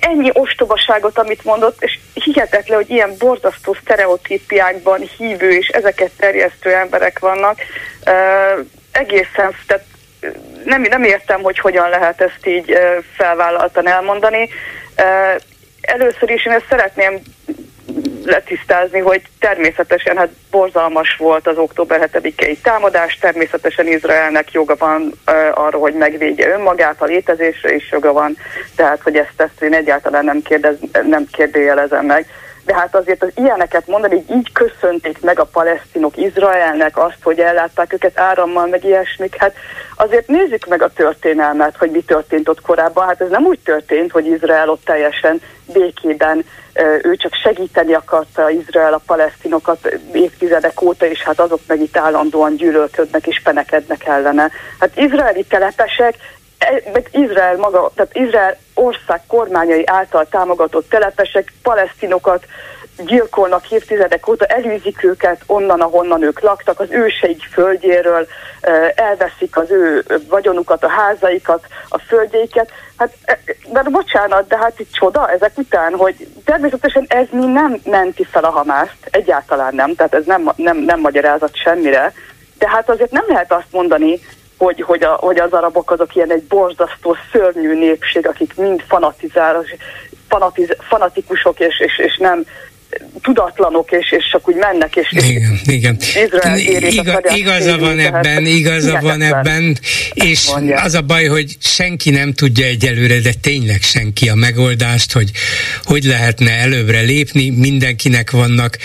Ennyi 0.00 0.30
ostobaságot, 0.32 1.18
amit 1.18 1.44
mondott, 1.44 1.82
és 1.82 1.98
hihetetlen, 2.14 2.76
hogy 2.76 2.90
ilyen 2.90 3.14
borzasztó 3.18 3.76
sztereotípiákban 3.82 5.08
hívő 5.16 5.50
és 5.50 5.68
ezeket 5.68 6.10
terjesztő 6.18 6.74
emberek 6.74 7.18
vannak. 7.18 7.58
Egészen, 8.92 9.56
tehát 9.66 9.84
nem, 10.64 10.82
nem 10.82 11.02
értem, 11.02 11.42
hogy 11.42 11.58
hogyan 11.58 11.88
lehet 11.88 12.20
ezt 12.20 12.46
így 12.46 12.78
felvállaltan 13.16 13.88
elmondani. 13.88 14.48
Először 15.86 16.30
is 16.30 16.46
én 16.46 16.52
ezt 16.52 16.66
szeretném 16.68 17.20
letisztázni, 18.24 18.98
hogy 18.98 19.22
természetesen 19.38 20.16
hát 20.16 20.28
borzalmas 20.50 21.16
volt 21.16 21.46
az 21.46 21.56
október 21.58 22.10
7-i 22.12 22.56
támadás, 22.62 23.18
természetesen 23.18 23.86
Izraelnek 23.86 24.52
joga 24.52 24.76
van 24.78 25.02
uh, 25.02 25.34
arra, 25.54 25.78
hogy 25.78 25.94
megvédje 25.94 26.48
önmagát, 26.48 27.02
a 27.02 27.04
létezésre 27.04 27.74
is 27.74 27.90
joga 27.90 28.12
van, 28.12 28.36
tehát 28.76 29.00
hogy 29.02 29.16
ezt, 29.16 29.32
ezt 29.36 29.62
én 29.62 29.74
egyáltalán 29.74 30.24
nem, 30.24 30.42
kérdez, 30.42 30.76
nem 31.06 31.26
kérdőjelezem 31.32 32.06
meg. 32.06 32.26
De 32.64 32.74
hát 32.74 32.94
azért 32.94 33.22
az 33.22 33.30
ilyeneket 33.34 33.86
mondani, 33.86 34.14
hogy 34.14 34.36
így 34.36 34.52
köszönték 34.52 35.20
meg 35.20 35.38
a 35.38 35.44
palesztinok 35.44 36.16
Izraelnek 36.16 36.98
azt, 36.98 37.22
hogy 37.22 37.38
ellátták 37.38 37.92
őket 37.92 38.18
árammal, 38.18 38.66
meg 38.66 38.84
ilyesmik, 38.84 39.36
hát 39.36 39.54
azért 39.96 40.28
nézzük 40.28 40.66
meg 40.66 40.82
a 40.82 40.92
történelmet, 40.92 41.76
hogy 41.76 41.90
mi 41.90 42.02
történt 42.02 42.48
ott 42.48 42.60
korábban. 42.60 43.06
Hát 43.06 43.20
ez 43.20 43.30
nem 43.30 43.44
úgy 43.44 43.58
történt, 43.64 44.12
hogy 44.12 44.26
Izrael 44.26 44.68
ott 44.68 44.84
teljesen 44.84 45.40
békében 45.72 46.44
ő 47.02 47.16
csak 47.16 47.34
segíteni 47.34 47.94
akarta 47.94 48.50
Izrael 48.50 48.92
a 48.92 49.02
palesztinokat 49.06 49.98
évtizedek 50.12 50.82
óta, 50.82 51.06
és 51.06 51.22
hát 51.22 51.40
azok 51.40 51.60
meg 51.66 51.80
itt 51.80 51.96
állandóan 51.96 52.56
gyűlölködnek 52.56 53.26
és 53.26 53.40
penekednek 53.44 54.06
ellene. 54.06 54.50
Hát 54.78 54.96
izraeli 54.96 55.44
telepesek 55.44 56.14
meg 56.92 57.08
Izrael 57.12 57.56
maga, 57.56 57.90
tehát 57.94 58.16
Izrael 58.16 58.56
ország 58.74 59.20
kormányai 59.26 59.86
által 59.86 60.26
támogatott 60.28 60.88
telepesek 60.88 61.52
palesztinokat 61.62 62.46
gyilkolnak 62.96 63.70
évtizedek 63.70 64.28
óta, 64.28 64.44
elűzik 64.44 65.04
őket 65.04 65.42
onnan, 65.46 65.80
ahonnan 65.80 66.22
ők 66.22 66.40
laktak, 66.40 66.80
az 66.80 66.90
őseik 66.90 67.42
földjéről, 67.52 68.26
elveszik 68.94 69.56
az 69.56 69.70
ő 69.70 70.04
vagyonukat, 70.28 70.84
a 70.84 70.88
házaikat, 70.88 71.66
a 71.88 71.98
földjeiket. 71.98 72.70
Hát, 72.96 73.12
de 73.72 73.82
bocsánat, 73.82 74.48
de 74.48 74.56
hát 74.56 74.80
itt 74.80 74.92
csoda 74.92 75.30
ezek 75.30 75.58
után, 75.58 75.94
hogy 75.94 76.28
természetesen 76.44 77.04
ez 77.08 77.26
mi 77.30 77.46
nem 77.46 77.80
menti 77.84 78.24
fel 78.24 78.44
a 78.44 78.50
Hamászt, 78.50 79.08
egyáltalán 79.10 79.74
nem, 79.74 79.94
tehát 79.94 80.14
ez 80.14 80.24
nem, 80.24 80.52
nem, 80.56 80.76
nem 80.76 81.00
magyarázat 81.00 81.56
semmire, 81.56 82.12
de 82.58 82.68
hát 82.68 82.90
azért 82.90 83.10
nem 83.10 83.24
lehet 83.28 83.52
azt 83.52 83.72
mondani, 83.72 84.20
hogy, 84.64 84.82
hogy, 84.82 85.02
a, 85.02 85.12
hogy 85.12 85.38
az 85.38 85.52
arabok 85.52 85.90
azok 85.90 86.14
ilyen 86.14 86.30
egy 86.30 86.42
borzasztó, 86.42 87.16
szörnyű 87.32 87.78
népség, 87.78 88.26
akik 88.26 88.56
mind 88.56 88.82
fanatizál, 88.88 89.64
fanatiz, 90.28 90.76
fanatikusok, 90.78 91.60
és, 91.60 91.80
és, 91.80 91.98
és 91.98 92.16
nem 92.16 92.44
tudatlanok, 93.22 93.90
és, 93.90 94.12
és 94.12 94.28
csak 94.30 94.48
úgy 94.48 94.54
mennek, 94.54 94.96
és, 94.96 95.12
igen, 95.12 95.60
igen. 95.66 95.96
Izrael 96.24 96.58
Iga, 96.58 97.20
igaza 97.34 97.78
van 97.78 97.98
ebben, 97.98 98.46
igaza 98.46 98.98
van 99.00 99.22
ebben, 99.22 99.78
és 100.12 100.50
mondja. 100.50 100.80
az 100.80 100.94
a 100.94 101.00
baj, 101.00 101.24
hogy 101.24 101.56
senki 101.60 102.10
nem 102.10 102.32
tudja 102.32 102.66
egyelőre, 102.66 103.20
de 103.20 103.32
tényleg 103.40 103.82
senki 103.82 104.28
a 104.28 104.34
megoldást, 104.34 105.12
hogy 105.12 105.30
hogy 105.84 106.04
lehetne 106.04 106.50
előbbre 106.50 107.00
lépni, 107.00 107.50
mindenkinek 107.50 108.30
vannak 108.30 108.78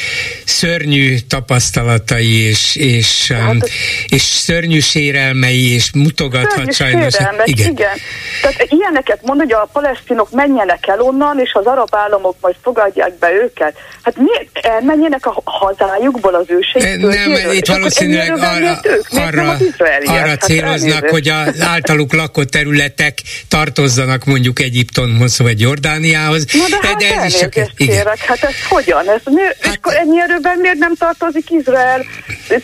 szörnyű 0.45 1.17
tapasztalatai, 1.27 2.47
és, 2.47 2.75
és, 2.75 3.31
hát, 3.31 3.51
um, 3.51 3.59
és 4.07 4.21
szörnyű 4.21 4.79
sérelmei, 4.79 5.73
és 5.73 5.91
mutogathat 5.93 6.73
sajnos. 6.73 7.13
Igen. 7.43 7.69
igen. 7.69 7.97
Tehát 8.41 8.65
ilyeneket 8.69 9.19
mond, 9.21 9.39
hogy 9.39 9.51
a 9.51 9.69
palesztinok 9.73 10.31
menjenek 10.31 10.87
el 10.87 11.01
onnan, 11.01 11.39
és 11.39 11.51
az 11.53 11.65
arab 11.65 11.89
államok 11.91 12.35
majd 12.41 12.55
fogadják 12.61 13.17
be 13.17 13.31
őket. 13.31 13.77
Hát 14.15 14.25
miért 14.25 14.57
elmenjenek 14.65 15.25
a 15.25 15.41
hazájukból 15.43 16.35
az 16.35 16.45
őseik? 16.47 16.99
Nem, 16.99 17.09
nem 17.09 17.51
itt 17.51 17.65
valószínűleg 17.65 18.31
arra, 18.31 18.79
arra, 19.09 19.57
arra 20.03 20.27
hát 20.27 20.41
céloznak, 20.41 20.91
elnézést. 20.91 21.11
hogy 21.11 21.27
az 21.27 21.61
általuk 21.61 22.13
lakott 22.13 22.49
területek 22.49 23.19
tartozzanak 23.47 24.25
mondjuk 24.25 24.59
Egyiptomhoz 24.59 25.39
vagy 25.39 25.59
Jordániához. 25.59 26.45
Na 26.45 26.65
de, 26.69 26.87
hát 26.87 26.97
de 26.97 27.15
ez 27.15 27.25
is 27.25 27.39
csak, 27.39 27.75
kérek, 27.75 28.17
hát 28.17 28.43
ez 28.43 28.53
hogyan? 28.69 29.09
Ez 29.09 29.21
miért, 29.23 29.65
hát, 29.65 29.79
és 29.89 29.93
ennyi 29.93 30.21
erőben 30.21 30.57
miért 30.57 30.77
nem 30.77 30.95
tartozik 30.95 31.49
Izrael 31.49 32.05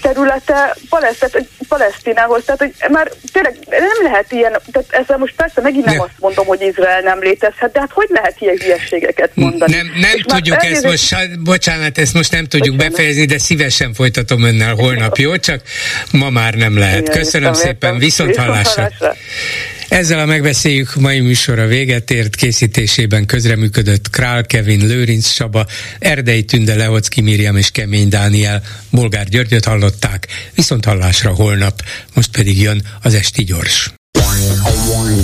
területe 0.02 0.76
Palesztinához? 1.68 2.44
Tehát, 2.46 2.60
hogy 2.60 2.92
már 2.92 3.12
tényleg 3.34 3.58
nem 3.70 4.04
lehet 4.04 4.32
ilyen, 4.32 4.52
tehát 4.72 5.04
ezzel 5.04 5.18
most 5.18 5.34
persze 5.36 5.62
megint 5.62 5.86
nem, 5.86 5.96
nem 5.96 6.04
azt 6.04 6.20
mondom, 6.20 6.46
hogy 6.46 6.62
Izrael 6.62 7.02
nem 7.02 7.20
létezhet, 7.20 7.72
de 7.72 7.80
hát 7.80 7.92
hogy 7.92 8.08
lehet 8.10 8.36
ilyen 8.40 8.58
hülyeségeket 8.58 9.32
mondani? 9.34 9.76
Nem, 9.76 9.92
nem 10.00 10.20
tudjuk 10.20 10.64
ezt 10.64 10.84
most 10.84 11.04
bocsánat, 11.40 11.98
ezt 11.98 12.14
most 12.14 12.32
nem 12.32 12.46
tudjuk 12.46 12.76
Köszönöm. 12.76 12.92
befejezni, 12.92 13.26
de 13.26 13.38
szívesen 13.38 13.94
folytatom 13.94 14.44
önnel 14.44 14.74
holnap, 14.74 15.18
jó? 15.18 15.38
Csak 15.38 15.62
ma 16.12 16.30
már 16.30 16.54
nem 16.54 16.78
lehet. 16.78 17.10
Köszönöm 17.10 17.54
szépen, 17.54 17.98
viszont 17.98 18.36
hallásra. 18.36 18.92
Ezzel 19.90 20.20
a 20.20 20.26
megbeszéljük 20.26 20.96
mai 20.96 21.20
műsora 21.20 21.66
véget 21.66 22.12
ért, 22.12 22.36
készítésében 22.36 23.26
közreműködött 23.26 24.10
Král 24.10 24.46
Kevin, 24.46 24.86
Lőrinc 24.88 25.28
Saba, 25.28 25.66
Erdei 26.00 26.44
Tünde, 26.44 26.76
Lehocki 26.76 27.22
Miriam 27.22 27.58
és 27.58 27.72
Kemény 27.72 28.10
Dániel, 28.10 28.64
Bolgár 28.90 29.28
Györgyöt 29.28 29.66
hallották, 29.66 30.28
viszont 30.56 30.86
hallásra 30.86 31.30
holnap, 31.30 31.82
most 32.14 32.32
pedig 32.32 32.62
jön 32.62 32.82
az 33.02 33.14
Esti 33.14 33.44
Gyors. 33.44 33.94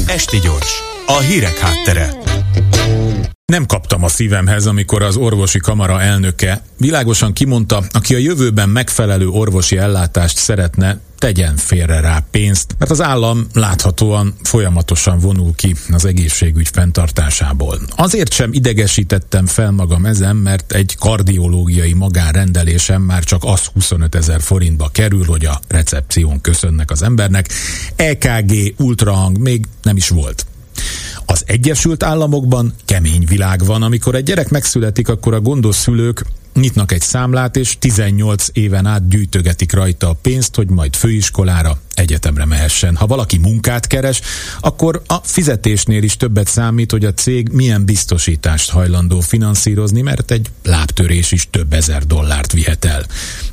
Esti 0.08 0.40
Gyors, 0.40 0.72
a 1.06 1.20
hírek 1.20 1.58
háttere. 1.58 2.31
Nem 3.52 3.66
kaptam 3.66 4.04
a 4.04 4.08
szívemhez, 4.08 4.66
amikor 4.66 5.02
az 5.02 5.16
orvosi 5.16 5.60
kamara 5.60 6.02
elnöke 6.02 6.64
világosan 6.78 7.34
kimondta, 7.34 7.84
aki 7.90 8.16
a 8.16 8.18
jövőben 8.18 8.70
megfelelő 8.70 9.28
orvosi 9.28 9.78
ellátást 9.78 10.38
szeretne, 10.38 11.00
tegyen 11.18 11.56
félre 11.56 12.00
rá 12.00 12.24
pénzt, 12.32 12.76
mert 12.78 12.92
az 12.92 13.02
állam 13.02 13.48
láthatóan 13.54 14.36
folyamatosan 14.44 15.20
vonul 15.20 15.56
ki 15.56 15.76
az 15.90 16.06
egészségügy 16.06 16.70
fenntartásából. 16.74 17.80
Azért 17.96 18.34
sem 18.34 18.54
idegesítettem 18.54 19.46
fel 19.46 19.72
magam 19.72 20.06
ezen, 20.06 20.36
mert 20.36 20.72
egy 20.72 20.96
kardiológiai 21.00 21.94
magánrendelésem 21.94 23.02
már 23.02 23.24
csak 23.24 23.44
az 23.44 23.66
25 23.74 24.16
ezer 24.16 24.42
forintba 24.42 24.90
kerül, 24.92 25.26
hogy 25.26 25.46
a 25.46 25.60
recepción 25.68 26.42
köszönnek 26.42 26.92
az 26.92 27.02
embernek. 27.02 27.50
EKG, 27.96 28.74
ultrahang 28.78 29.38
még 29.38 29.66
nem 29.82 29.96
is 29.96 30.10
volt. 30.10 30.46
Az 31.32 31.44
Egyesült 31.46 32.04
Államokban 32.04 32.74
kemény 32.86 33.26
világ 33.26 33.66
van, 33.66 33.84
amikor 33.84 34.16
egy 34.16 34.24
gyerek 34.24 34.50
megszületik, 34.50 35.10
akkor 35.10 35.34
a 35.34 35.40
gondos 35.40 35.76
szülők 35.76 36.26
nyitnak 36.54 36.92
egy 36.92 37.02
számlát, 37.02 37.56
és 37.56 37.76
18 37.80 38.48
éven 38.54 38.86
át 38.86 39.08
gyűjtögetik 39.08 39.74
rajta 39.74 40.10
a 40.10 40.18
pénzt, 40.22 40.56
hogy 40.56 40.70
majd 40.70 40.96
főiskolára, 40.96 41.80
egyetemre 41.94 42.46
mehessen. 42.46 42.96
Ha 42.96 43.08
valaki 43.08 43.38
munkát 43.38 43.88
keres, 43.88 44.22
akkor 44.60 45.02
a 45.08 45.16
fizetésnél 45.24 46.04
is 46.04 46.18
többet 46.18 46.48
számít, 46.48 46.92
hogy 46.92 47.06
a 47.06 47.14
cég 47.14 47.50
milyen 47.52 47.86
biztosítást 47.86 48.72
hajlandó 48.72 49.20
finanszírozni, 49.20 50.02
mert 50.02 50.32
egy 50.32 50.50
lábtörés 50.64 51.32
is 51.32 51.48
több 51.50 51.74
ezer 51.74 52.06
dollárt 52.06 52.52
vihet 52.52 52.86
el. 52.86 53.06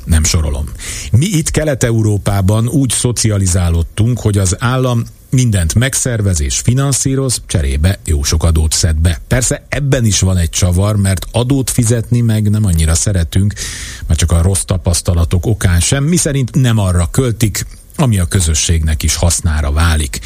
Nem 0.05 0.23
sorolom. 0.23 0.69
Mi 1.11 1.25
itt 1.25 1.51
Kelet-Európában 1.51 2.67
úgy 2.67 2.91
szocializálódtunk, 2.91 4.19
hogy 4.19 4.37
az 4.37 4.55
állam 4.59 5.03
mindent 5.29 5.75
megszervez 5.75 6.41
és 6.41 6.59
finanszíroz, 6.59 7.41
cserébe 7.45 7.99
jó 8.05 8.23
sok 8.23 8.43
adót 8.43 8.73
szed 8.73 8.95
be. 8.95 9.21
Persze 9.27 9.65
ebben 9.69 10.05
is 10.05 10.19
van 10.19 10.37
egy 10.37 10.49
csavar, 10.49 10.95
mert 10.95 11.25
adót 11.31 11.69
fizetni 11.69 12.21
meg 12.21 12.49
nem 12.49 12.65
annyira 12.65 12.95
szeretünk, 12.95 13.53
mert 14.07 14.19
csak 14.19 14.31
a 14.31 14.41
rossz 14.41 14.61
tapasztalatok 14.61 15.45
okán 15.45 15.79
sem, 15.79 16.03
mi 16.03 16.15
szerint 16.15 16.55
nem 16.55 16.77
arra 16.77 17.07
költik, 17.11 17.65
ami 17.95 18.19
a 18.19 18.25
közösségnek 18.25 19.03
is 19.03 19.15
hasznára 19.15 19.71
válik. 19.71 20.19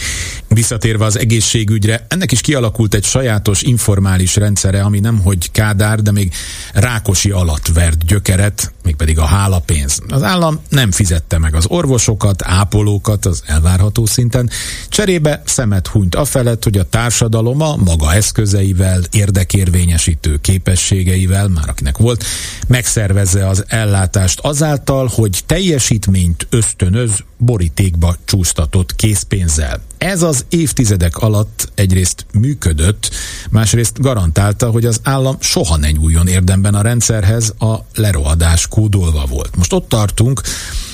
Visszatérve 0.48 1.06
az 1.06 1.20
egészségügyre, 1.20 2.06
ennek 2.10 2.32
is 2.32 2.42
kialakult 2.42 2.94
egy 2.94 3.04
sajátos 3.04 3.62
informális 3.62 4.36
rendszere, 4.36 4.82
ami 4.82 5.00
nem 5.00 5.20
hogy 5.20 5.52
Kádár, 5.52 6.02
de 6.02 6.12
még 6.12 6.34
Rákosi 6.74 7.32
alatt 7.32 7.68
vert 7.68 8.06
gyökeret, 8.06 8.73
mégpedig 8.84 9.20
a 9.20 9.26
hálapénz. 9.26 10.00
Az 10.08 10.24
állam 10.24 10.60
nem 10.70 10.92
fizette 10.92 11.38
meg 11.38 11.56
az 11.56 11.66
orvosokat, 11.68 12.44
ápolókat 12.46 13.26
az 13.26 13.44
elvárható 13.46 14.06
szinten, 14.06 14.50
cserébe 14.90 15.42
szemet 15.46 15.88
hunyt 15.88 16.16
afelett, 16.16 16.64
hogy 16.64 16.78
a 16.78 16.90
társadalom 16.90 17.62
a 17.62 17.76
maga 17.76 18.14
eszközeivel, 18.14 19.02
érdekérvényesítő 19.12 20.38
képességeivel, 20.42 21.48
már 21.48 21.70
akinek 21.70 21.98
volt, 21.98 22.24
megszervezze 22.68 23.48
az 23.48 23.64
ellátást 23.68 24.40
azáltal, 24.40 25.10
hogy 25.14 25.42
teljesítményt 25.46 26.48
ösztönöz 26.50 27.12
borítékba 27.38 28.16
csúsztatott 28.26 28.96
készpénzzel. 28.96 29.82
Ez 29.98 30.22
az 30.22 30.46
évtizedek 30.50 31.18
alatt 31.18 31.72
egyrészt 31.76 32.26
működött, 32.34 33.10
másrészt 33.50 34.02
garantálta, 34.02 34.70
hogy 34.70 34.86
az 34.86 35.00
állam 35.04 35.36
soha 35.40 35.78
ne 35.78 35.92
nyúljon 35.92 36.28
érdemben 36.28 36.76
a 36.76 36.82
rendszerhez, 36.82 37.54
a 37.60 37.76
lerohadás 37.96 38.68
kódolva 38.74 39.26
volt. 39.26 39.56
Most 39.56 39.74
ott 39.74 39.90
tartunk, 39.90 40.42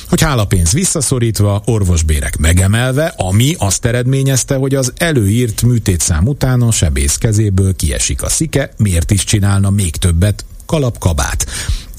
hogy 0.09 0.21
hálapénz 0.21 0.71
visszaszorítva, 0.71 1.61
orvosbérek 1.65 2.37
megemelve, 2.37 3.13
ami 3.17 3.55
azt 3.57 3.85
eredményezte, 3.85 4.55
hogy 4.55 4.75
az 4.75 4.93
előírt 4.97 5.61
műtétszám 5.61 6.27
után 6.27 6.61
a 6.61 6.71
sebész 6.71 7.15
kezéből 7.15 7.75
kiesik 7.75 8.23
a 8.23 8.29
szike, 8.29 8.73
miért 8.77 9.11
is 9.11 9.23
csinálna 9.23 9.69
még 9.69 9.95
többet, 9.95 10.45
kalapkabát. 10.65 11.45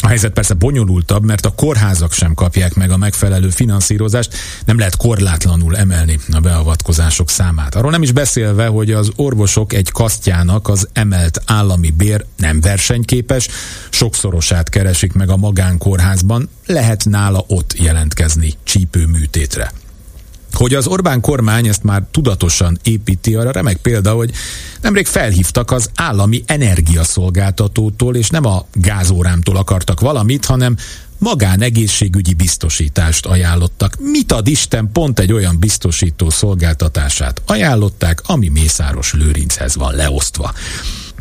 A 0.02 0.06
helyzet 0.06 0.32
persze 0.32 0.54
bonyolultabb, 0.54 1.24
mert 1.24 1.46
a 1.46 1.54
kórházak 1.54 2.12
sem 2.12 2.34
kapják 2.34 2.74
meg 2.74 2.90
a 2.90 2.96
megfelelő 2.96 3.48
finanszírozást, 3.48 4.34
nem 4.64 4.78
lehet 4.78 4.96
korlátlanul 4.96 5.76
emelni 5.76 6.18
a 6.32 6.40
beavatkozások 6.40 7.30
számát. 7.30 7.74
Arról 7.74 7.90
nem 7.90 8.02
is 8.02 8.12
beszélve, 8.12 8.66
hogy 8.66 8.92
az 8.92 9.10
orvosok 9.16 9.72
egy 9.72 9.90
kasztjának 9.90 10.68
az 10.68 10.88
emelt 10.92 11.42
állami 11.46 11.90
bér 11.90 12.24
nem 12.36 12.60
versenyképes, 12.60 13.48
sokszorosát 13.90 14.68
keresik 14.68 15.12
meg 15.12 15.28
a 15.28 15.36
magánkórházban, 15.36 16.48
lehet 16.66 17.04
nála 17.04 17.44
ott 17.46 17.74
jelentkezni 17.78 18.54
csípőműtétre. 18.64 19.72
Hogy 20.52 20.74
az 20.74 20.86
Orbán 20.86 21.20
kormány 21.20 21.66
ezt 21.66 21.82
már 21.82 22.02
tudatosan 22.10 22.78
építi, 22.82 23.34
arra 23.34 23.50
remek 23.50 23.76
példa, 23.76 24.12
hogy 24.12 24.30
nemrég 24.80 25.06
felhívtak 25.06 25.70
az 25.70 25.90
állami 25.94 26.42
energiaszolgáltatótól, 26.46 28.16
és 28.16 28.28
nem 28.28 28.44
a 28.44 28.66
gázórámtól 28.72 29.56
akartak 29.56 30.00
valamit, 30.00 30.44
hanem 30.44 30.76
magánegészségügyi 31.18 32.34
biztosítást 32.34 33.26
ajánlottak. 33.26 33.96
Mit 34.00 34.32
ad 34.32 34.46
Isten 34.46 34.92
pont 34.92 35.18
egy 35.18 35.32
olyan 35.32 35.58
biztosító 35.58 36.30
szolgáltatását 36.30 37.42
ajánlották, 37.46 38.22
ami 38.26 38.48
Mészáros 38.48 39.12
Lőrinchez 39.12 39.76
van 39.76 39.94
leosztva. 39.94 40.52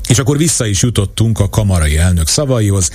És 0.07 0.19
akkor 0.19 0.37
vissza 0.37 0.65
is 0.65 0.81
jutottunk 0.81 1.39
a 1.39 1.49
kamarai 1.49 1.97
elnök 1.97 2.27
szavaihoz, 2.27 2.89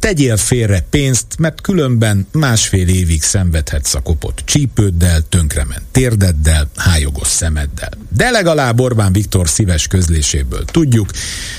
Tegyél 0.00 0.36
félre 0.36 0.86
pénzt, 0.90 1.26
mert 1.38 1.60
különben 1.60 2.26
másfél 2.32 2.88
évig 2.88 3.22
szenvedhetsz 3.22 3.94
a 3.94 4.00
kopott 4.00 4.42
csípőddel, 4.44 5.22
tönkrement 5.28 5.82
térdeddel, 5.90 6.70
hájogos 6.76 7.28
szemeddel. 7.28 7.90
De 8.16 8.30
legalább 8.30 8.80
Orbán 8.80 9.12
Viktor 9.12 9.48
szíves 9.48 9.86
közléséből 9.86 10.64
tudjuk, 10.64 11.10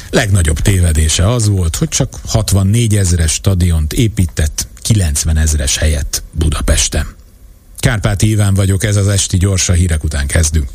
legnagyobb 0.09 0.59
tévedése 0.59 1.29
az 1.29 1.47
volt, 1.47 1.75
hogy 1.75 1.89
csak 1.89 2.19
64 2.27 2.95
ezres 2.95 3.31
stadiont 3.31 3.93
épített 3.93 4.67
90 4.81 5.37
ezres 5.37 5.77
helyett 5.77 6.23
Budapesten. 6.31 7.07
Kárpáti 7.79 8.29
Iván 8.29 8.53
vagyok, 8.53 8.83
ez 8.83 8.95
az 8.95 9.07
Esti 9.07 9.37
Gyors, 9.37 9.69
a 9.69 9.73
hírek 9.73 10.03
után 10.03 10.27
kezdünk. 10.27 10.69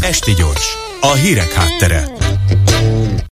Esti 0.00 0.32
Gyors, 0.32 0.66
a 1.00 1.12
hírek 1.12 1.52
háttere. 1.52 2.08